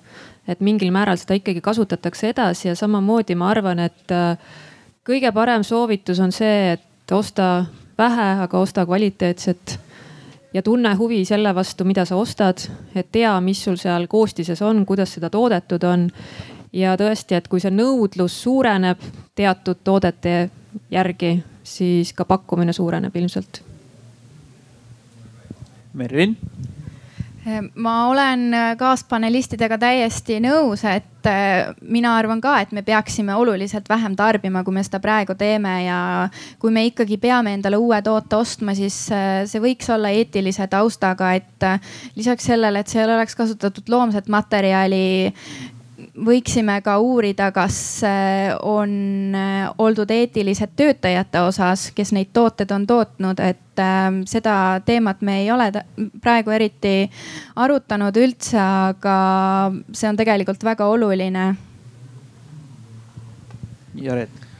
et 0.48 0.60
mingil 0.60 0.90
määral 0.90 1.14
seda 1.16 1.36
ikkagi 1.38 1.60
kasutatakse 1.62 2.32
edasi 2.32 2.66
ja 2.68 2.74
samamoodi 2.74 3.36
ma 3.38 3.52
arvan, 3.52 3.78
et 3.78 4.10
äh, 4.10 4.38
kõige 5.06 5.30
parem 5.32 5.62
soovitus 5.62 6.18
on 6.20 6.32
see, 6.34 6.72
et 6.74 7.14
osta 7.14 7.64
vähe, 7.98 8.28
aga 8.42 8.58
osta 8.58 8.86
kvaliteetset 8.86 9.78
ja 10.54 10.62
tunne 10.62 10.94
huvi 10.98 11.22
selle 11.24 11.54
vastu, 11.54 11.84
mida 11.84 12.04
sa 12.04 12.18
ostad, 12.18 12.66
et 12.94 13.12
tea, 13.12 13.32
mis 13.40 13.62
sul 13.64 13.78
seal 13.78 14.08
koostises 14.10 14.62
on, 14.62 14.84
kuidas 14.86 15.14
seda 15.14 15.30
toodetud 15.30 15.84
on. 15.84 16.08
ja 16.72 16.96
tõesti, 16.96 17.36
et 17.36 17.48
kui 17.48 17.60
see 17.60 17.70
nõudlus 17.70 18.42
suureneb 18.42 18.98
teatud 19.34 19.82
toodete 19.84 20.50
järgi, 20.90 21.36
siis 21.62 22.12
ka 22.16 22.24
pakkumine 22.24 22.72
suureneb 22.72 23.16
ilmselt 23.16 23.71
Merlin 25.94 26.36
ma 27.74 27.94
olen 28.06 28.54
kaaspanelistidega 28.78 29.78
täiesti 29.82 30.36
nõus, 30.42 30.84
et 30.86 31.26
äh, 31.26 31.72
mina 31.82 32.14
arvan 32.18 32.40
ka, 32.42 32.54
et 32.62 32.70
me 32.74 32.84
peaksime 32.86 33.34
oluliselt 33.34 33.88
vähem 33.90 34.14
tarbima, 34.18 34.62
kui 34.62 34.74
me 34.74 34.84
seda 34.86 35.00
praegu 35.02 35.34
teeme 35.38 35.72
ja 35.84 35.98
kui 36.62 36.70
me 36.74 36.84
ikkagi 36.86 37.18
peame 37.22 37.56
endale 37.56 37.80
uue 37.82 37.98
toote 38.06 38.38
ostma, 38.38 38.76
siis 38.78 38.96
äh, 39.10 39.42
see 39.50 39.62
võiks 39.62 39.90
olla 39.90 40.12
eetilise 40.14 40.68
taustaga, 40.70 41.32
et 41.38 41.66
äh, 41.66 41.94
lisaks 42.14 42.46
sellele, 42.52 42.84
et 42.84 42.92
seal 42.92 43.10
oleks 43.10 43.34
kasutatud 43.38 43.90
loomset 43.90 44.30
materjali 44.30 45.32
võiksime 46.12 46.76
ka 46.84 46.98
uurida, 47.00 47.48
kas 47.54 47.76
äh, 48.04 48.52
on 48.68 49.34
äh, 49.36 49.70
oldud 49.80 50.10
eetilised 50.12 50.74
töötajate 50.76 51.40
osas, 51.40 51.88
kes 51.96 52.12
neid 52.12 52.32
tooteid 52.36 52.72
on 52.74 52.86
tootnud, 52.86 53.40
et 53.40 53.80
ähm, 53.80 54.22
seda 54.28 54.82
teemat 54.84 55.22
me 55.24 55.40
ei 55.42 55.50
ole 55.54 55.70
praegu 56.20 56.52
eriti 56.52 57.08
arutanud 57.56 58.16
üldse, 58.20 58.60
aga 58.60 59.16
see 59.92 60.10
on 60.10 60.20
tegelikult 60.20 60.64
väga 60.64 60.88
oluline. 60.92 61.48
Jaret 64.02 64.51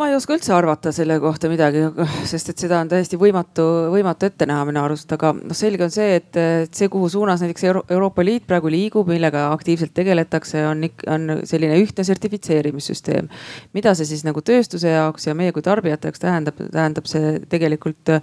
ma 0.00 0.06
ei 0.08 0.14
oska 0.16 0.32
üldse 0.32 0.54
arvata 0.56 0.90
selle 0.96 1.18
kohta 1.20 1.48
midagi, 1.50 1.82
sest 2.28 2.48
et 2.54 2.62
seda 2.62 2.78
on 2.80 2.88
täiesti 2.88 3.18
võimatu, 3.20 3.64
võimatu 3.92 4.30
ette 4.30 4.46
näha 4.48 4.62
minu 4.64 4.80
arust, 4.80 5.10
aga 5.12 5.34
noh, 5.36 5.56
selge 5.56 5.84
on 5.84 5.92
see, 5.92 6.14
et, 6.16 6.38
see, 6.72 6.88
kuhu 6.92 7.10
suunas 7.12 7.42
näiteks 7.44 7.66
Euro 7.68 7.82
Euroopa 7.92 8.24
Liit 8.24 8.46
praegu 8.48 8.72
liigub, 8.72 9.10
millega 9.12 9.50
aktiivselt 9.52 9.92
tegeletakse, 9.96 10.62
on, 10.70 10.86
on 11.12 11.42
selline 11.48 11.76
ühtne 11.82 12.06
sertifitseerimissüsteem. 12.08 13.28
mida 13.76 13.92
see 13.98 14.08
siis 14.08 14.24
nagu 14.24 14.40
tööstuse 14.40 14.94
jaoks 14.94 15.28
ja 15.28 15.36
meie 15.36 15.52
kui 15.52 15.64
tarbijate 15.66 16.08
jaoks 16.08 16.24
tähendab, 16.24 16.64
tähendab 16.72 17.10
see 17.10 17.36
tegelikult 17.52 18.14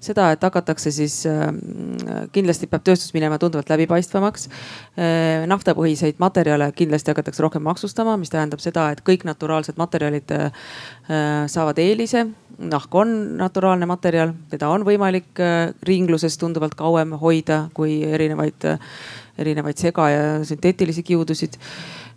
seda, 0.00 0.30
et 0.32 0.48
hakatakse 0.48 0.94
siis 0.94 1.18
äh, 1.28 1.50
kindlasti 2.32 2.70
peab 2.72 2.86
tööstus 2.88 3.12
minema 3.16 3.36
tunduvalt 3.42 3.74
läbipaistvamaks 3.76 4.48
äh,. 4.48 4.85
Naftapõhiseid 5.46 6.16
materjale 6.22 6.70
kindlasti 6.72 7.12
hakatakse 7.12 7.42
rohkem 7.44 7.62
maksustama, 7.66 8.14
mis 8.16 8.32
tähendab 8.32 8.62
seda, 8.64 8.86
et 8.94 9.02
kõik 9.04 9.26
naturaalsed 9.28 9.76
materjalid 9.76 10.32
äh, 10.32 10.46
Äh, 11.06 11.46
saavad 11.46 11.78
eelise. 11.78 12.26
nahk 12.58 12.94
on 12.94 13.36
naturaalne 13.36 13.86
materjal, 13.86 14.32
teda 14.50 14.68
on 14.72 14.82
võimalik 14.82 15.38
äh, 15.38 15.74
ringluses 15.86 16.38
tunduvalt 16.40 16.74
kauem 16.74 17.12
hoida 17.20 17.68
kui 17.76 18.00
erinevaid, 18.02 18.64
äh, 18.64 18.80
erinevaid 19.38 19.78
sega- 19.78 20.08
ja 20.10 20.24
sünteetilisi 20.44 21.02
kiudusid 21.02 21.58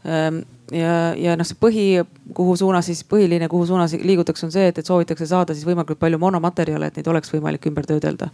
ähm, 0.08 0.40
ja, 0.72 1.14
ja 1.14 1.36
noh, 1.38 1.46
see 1.46 1.60
põhi, 1.60 1.86
kuhu 2.34 2.56
suunas 2.58 2.88
siis 2.88 3.04
põhiline, 3.04 3.52
kuhu 3.52 3.68
suunas 3.68 3.94
liigutakse, 3.94 4.48
on 4.48 4.56
see, 4.56 4.72
et, 4.72 4.80
et 4.80 4.90
soovitakse 4.90 5.28
saada 5.28 5.54
siis 5.54 5.68
võimalikult 5.68 6.00
palju 6.00 6.18
monomaterjale, 6.18 6.90
et 6.90 6.98
neid 6.98 7.14
oleks 7.14 7.36
võimalik 7.36 7.70
ümber 7.70 7.86
töödelda 7.92 8.32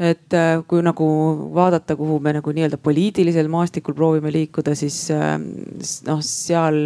et 0.00 0.34
kui 0.68 0.80
nagu 0.80 1.06
vaadata, 1.54 1.96
kuhu 1.96 2.18
me 2.24 2.32
nagu 2.32 2.52
nii-öelda 2.56 2.78
poliitilisel 2.80 3.50
maastikul 3.52 3.94
proovime 3.94 4.32
liikuda, 4.32 4.72
siis 4.78 5.02
noh, 6.06 6.22
seal 6.24 6.80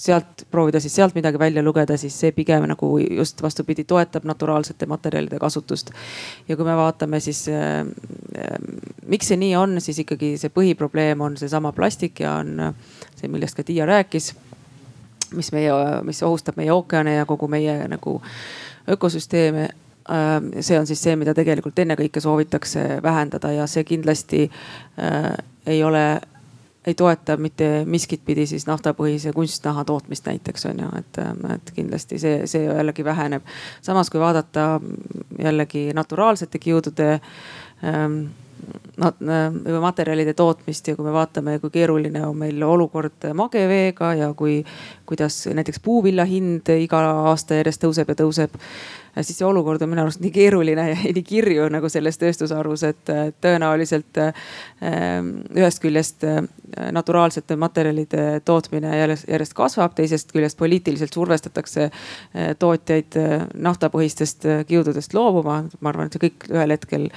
sealt 0.00 0.44
proovida 0.50 0.80
siis 0.80 0.94
sealt 0.94 1.14
midagi 1.14 1.38
välja 1.38 1.62
lugeda, 1.62 1.96
siis 1.98 2.14
see 2.20 2.32
pigem 2.32 2.64
nagu 2.70 2.92
just 3.02 3.42
vastupidi 3.42 3.84
toetab 3.84 4.24
naturaalsete 4.24 4.86
materjalide 4.86 5.38
kasutust. 5.38 5.90
ja 6.48 6.56
kui 6.56 6.64
me 6.64 6.76
vaatame 6.76 7.20
siis 7.20 7.42
äh, 7.48 7.84
miks 9.06 9.28
see 9.28 9.40
nii 9.40 9.56
on, 9.56 9.80
siis 9.80 9.98
ikkagi 10.04 10.36
see 10.40 10.52
põhiprobleem 10.54 11.20
on 11.20 11.36
seesama 11.36 11.72
plastik 11.76 12.22
ja 12.24 12.38
on 12.40 12.72
see, 13.16 13.28
millest 13.28 13.58
ka 13.58 13.66
Tiia 13.66 13.86
rääkis. 13.86 14.34
mis 15.34 15.52
meie, 15.52 15.72
mis 16.02 16.22
ohustab 16.22 16.56
meie 16.56 16.72
ookeane 16.72 17.14
ja 17.14 17.26
kogu 17.26 17.48
meie 17.48 17.76
nagu 17.88 18.20
ökosüsteeme 18.88 19.68
see 20.60 20.78
on 20.78 20.86
siis 20.86 21.02
see, 21.02 21.16
mida 21.16 21.34
tegelikult 21.36 21.78
ennekõike 21.78 22.20
soovitakse 22.20 23.00
vähendada 23.02 23.52
ja 23.52 23.66
see 23.70 23.84
kindlasti 23.84 24.46
äh, 24.48 25.32
ei 25.66 25.84
ole 25.84 26.20
ei 26.86 26.94
toeta 26.94 27.36
mitte 27.36 27.84
miskit 27.84 28.22
pidi 28.24 28.46
siis 28.48 28.64
naftapõhise 28.66 29.34
kunstnaha 29.36 29.84
tootmist 29.84 30.26
näiteks 30.26 30.66
on 30.70 30.78
ju, 30.80 30.90
et, 30.98 31.18
et 31.54 31.72
kindlasti 31.76 32.18
see, 32.18 32.46
see 32.48 32.64
jällegi 32.64 33.04
väheneb. 33.04 33.42
samas 33.82 34.10
kui 34.10 34.20
vaadata 34.20 34.80
jällegi 35.38 35.90
naturaalsete 35.94 36.58
kiudude 36.58 37.12
ähm, 37.84 38.22
materjalide 39.80 40.34
tootmist 40.34 40.88
ja 40.88 40.96
kui 40.96 41.04
me 41.04 41.12
vaatame, 41.12 41.58
kui 41.58 41.70
keeruline 41.70 42.24
on 42.26 42.36
meil 42.36 42.62
olukord 42.62 43.28
mageveega 43.34 44.14
ja 44.14 44.32
kui, 44.34 44.64
kuidas 45.06 45.42
näiteks 45.46 45.80
puuvilla 45.84 46.24
hind 46.24 46.68
iga 46.76 47.00
aasta 47.30 47.60
järjest 47.60 47.84
tõuseb 47.84 48.12
ja 48.12 48.18
tõuseb 48.22 48.56
siis 49.18 49.38
see 49.38 49.46
olukord 49.46 49.82
on 49.82 49.90
minu 49.90 50.04
arust 50.04 50.20
nii 50.22 50.32
keeruline 50.34 50.86
ja 50.90 50.96
nii 51.16 51.24
kirju 51.26 51.68
nagu 51.72 51.88
selles 51.92 52.18
tööstusharus, 52.20 52.84
et 52.86 53.12
tõenäoliselt 53.42 54.20
ähm, 54.22 55.30
ühest 55.56 55.82
küljest 55.82 56.24
äh, 56.24 56.40
naturaalsete 56.92 57.56
materjalide 57.60 58.40
tootmine 58.44 58.92
järjest, 58.98 59.26
järjest 59.28 59.54
kasvab, 59.58 59.94
teisest 59.98 60.32
küljest 60.32 60.58
poliitiliselt 60.58 61.14
survestatakse 61.14 61.88
äh, 61.90 62.50
tootjaid 62.58 63.18
äh, 63.20 63.46
naftapõhistest 63.54 64.46
kiududest 64.68 65.14
loobuma. 65.14 65.60
ma 65.80 65.92
arvan, 65.92 66.06
et 66.06 66.16
see 66.16 66.24
kõik 66.28 66.48
ühel 66.50 66.74
hetkel 66.74 67.08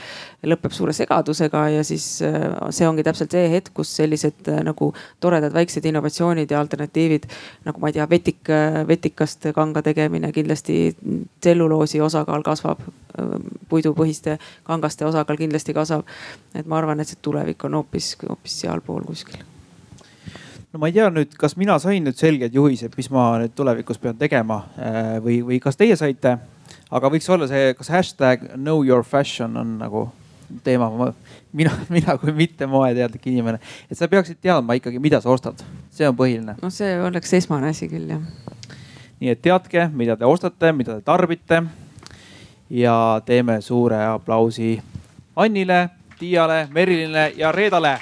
lõpeb 0.43 0.73
suure 0.75 0.93
segadusega 0.93 1.67
ja 1.77 1.83
siis 1.87 2.05
see 2.19 2.87
ongi 2.87 3.03
täpselt 3.05 3.31
see 3.31 3.47
hetk, 3.51 3.73
kus 3.77 3.93
sellised 3.95 4.49
nagu 4.65 4.91
toredad 5.23 5.53
väiksed 5.53 5.85
innovatsioonid 5.85 6.51
ja 6.51 6.59
alternatiivid 6.59 7.27
nagu 7.67 7.79
ma 7.79 7.89
ei 7.89 7.97
tea, 7.97 8.07
vetik, 8.09 8.51
vetikast 8.87 9.47
kanga 9.55 9.81
tegemine 9.85 10.31
kindlasti 10.35 10.95
tselluloosi 11.41 11.82
tselluloosi 11.83 12.01
osakaal 12.01 12.43
kasvab, 12.43 12.79
puidupõhiste 13.69 14.37
kangaste 14.63 15.05
osakaal 15.05 15.37
kindlasti 15.37 15.73
kasvab. 15.73 16.05
et 16.55 16.65
ma 16.65 16.77
arvan, 16.77 16.99
et 16.99 17.07
see 17.07 17.17
tulevik 17.21 17.63
on 17.65 17.73
hoopis, 17.73 18.17
hoopis 18.27 18.61
sealpool 18.61 19.03
kuskil 19.03 19.43
no 20.73 20.79
ma 20.79 20.87
ei 20.87 20.93
tea 20.93 21.09
nüüd, 21.09 21.35
kas 21.37 21.57
mina 21.57 21.77
sain 21.79 22.03
nüüd 22.03 22.17
selged 22.17 22.53
juhised, 22.53 22.93
mis 22.97 23.09
ma 23.09 23.37
nüüd 23.39 23.53
tulevikus 23.55 23.99
pean 23.99 24.17
tegema 24.17 24.63
äh, 24.77 25.19
või, 25.23 25.41
või 25.43 25.59
kas 25.59 25.77
teie 25.77 25.95
saite? 25.95 26.37
aga 26.93 27.09
võiks 27.09 27.29
olla 27.29 27.47
see, 27.47 27.73
kas 27.77 27.89
hashtag 27.89 28.53
know 28.55 28.83
your 28.83 29.03
fashion 29.03 29.57
on 29.57 29.77
nagu 29.79 30.07
teema, 30.63 30.89
mina, 31.53 31.71
mina 31.95 32.17
kui 32.17 32.33
mitte 32.33 32.67
moeteadlik 32.69 33.27
inimene, 33.27 33.59
et 33.89 33.97
sa 33.97 34.07
peaksid 34.07 34.41
teadma 34.41 34.77
ikkagi, 34.77 35.01
mida 35.01 35.21
sa 35.21 35.33
ostad, 35.33 35.61
see 35.91 36.07
on 36.07 36.17
põhiline. 36.17 36.57
no 36.61 36.73
see 36.73 36.97
oleks 37.01 37.33
esmane 37.33 37.73
asi 37.73 37.89
küll 37.91 38.09
jah 38.13 38.61
nii 39.23 39.31
et 39.31 39.39
teadke, 39.39 39.85
mida 39.95 40.17
te 40.19 40.27
ostate, 40.27 40.73
mida 40.75 40.97
te 40.97 41.01
tarbite. 41.07 41.63
ja 42.69 43.21
teeme 43.25 43.61
suure 43.61 44.05
aplausi 44.05 44.81
Annile, 45.35 45.89
Tiiale, 46.19 46.67
Merilinile 46.71 47.33
ja 47.37 47.51
Reedale 47.51 47.99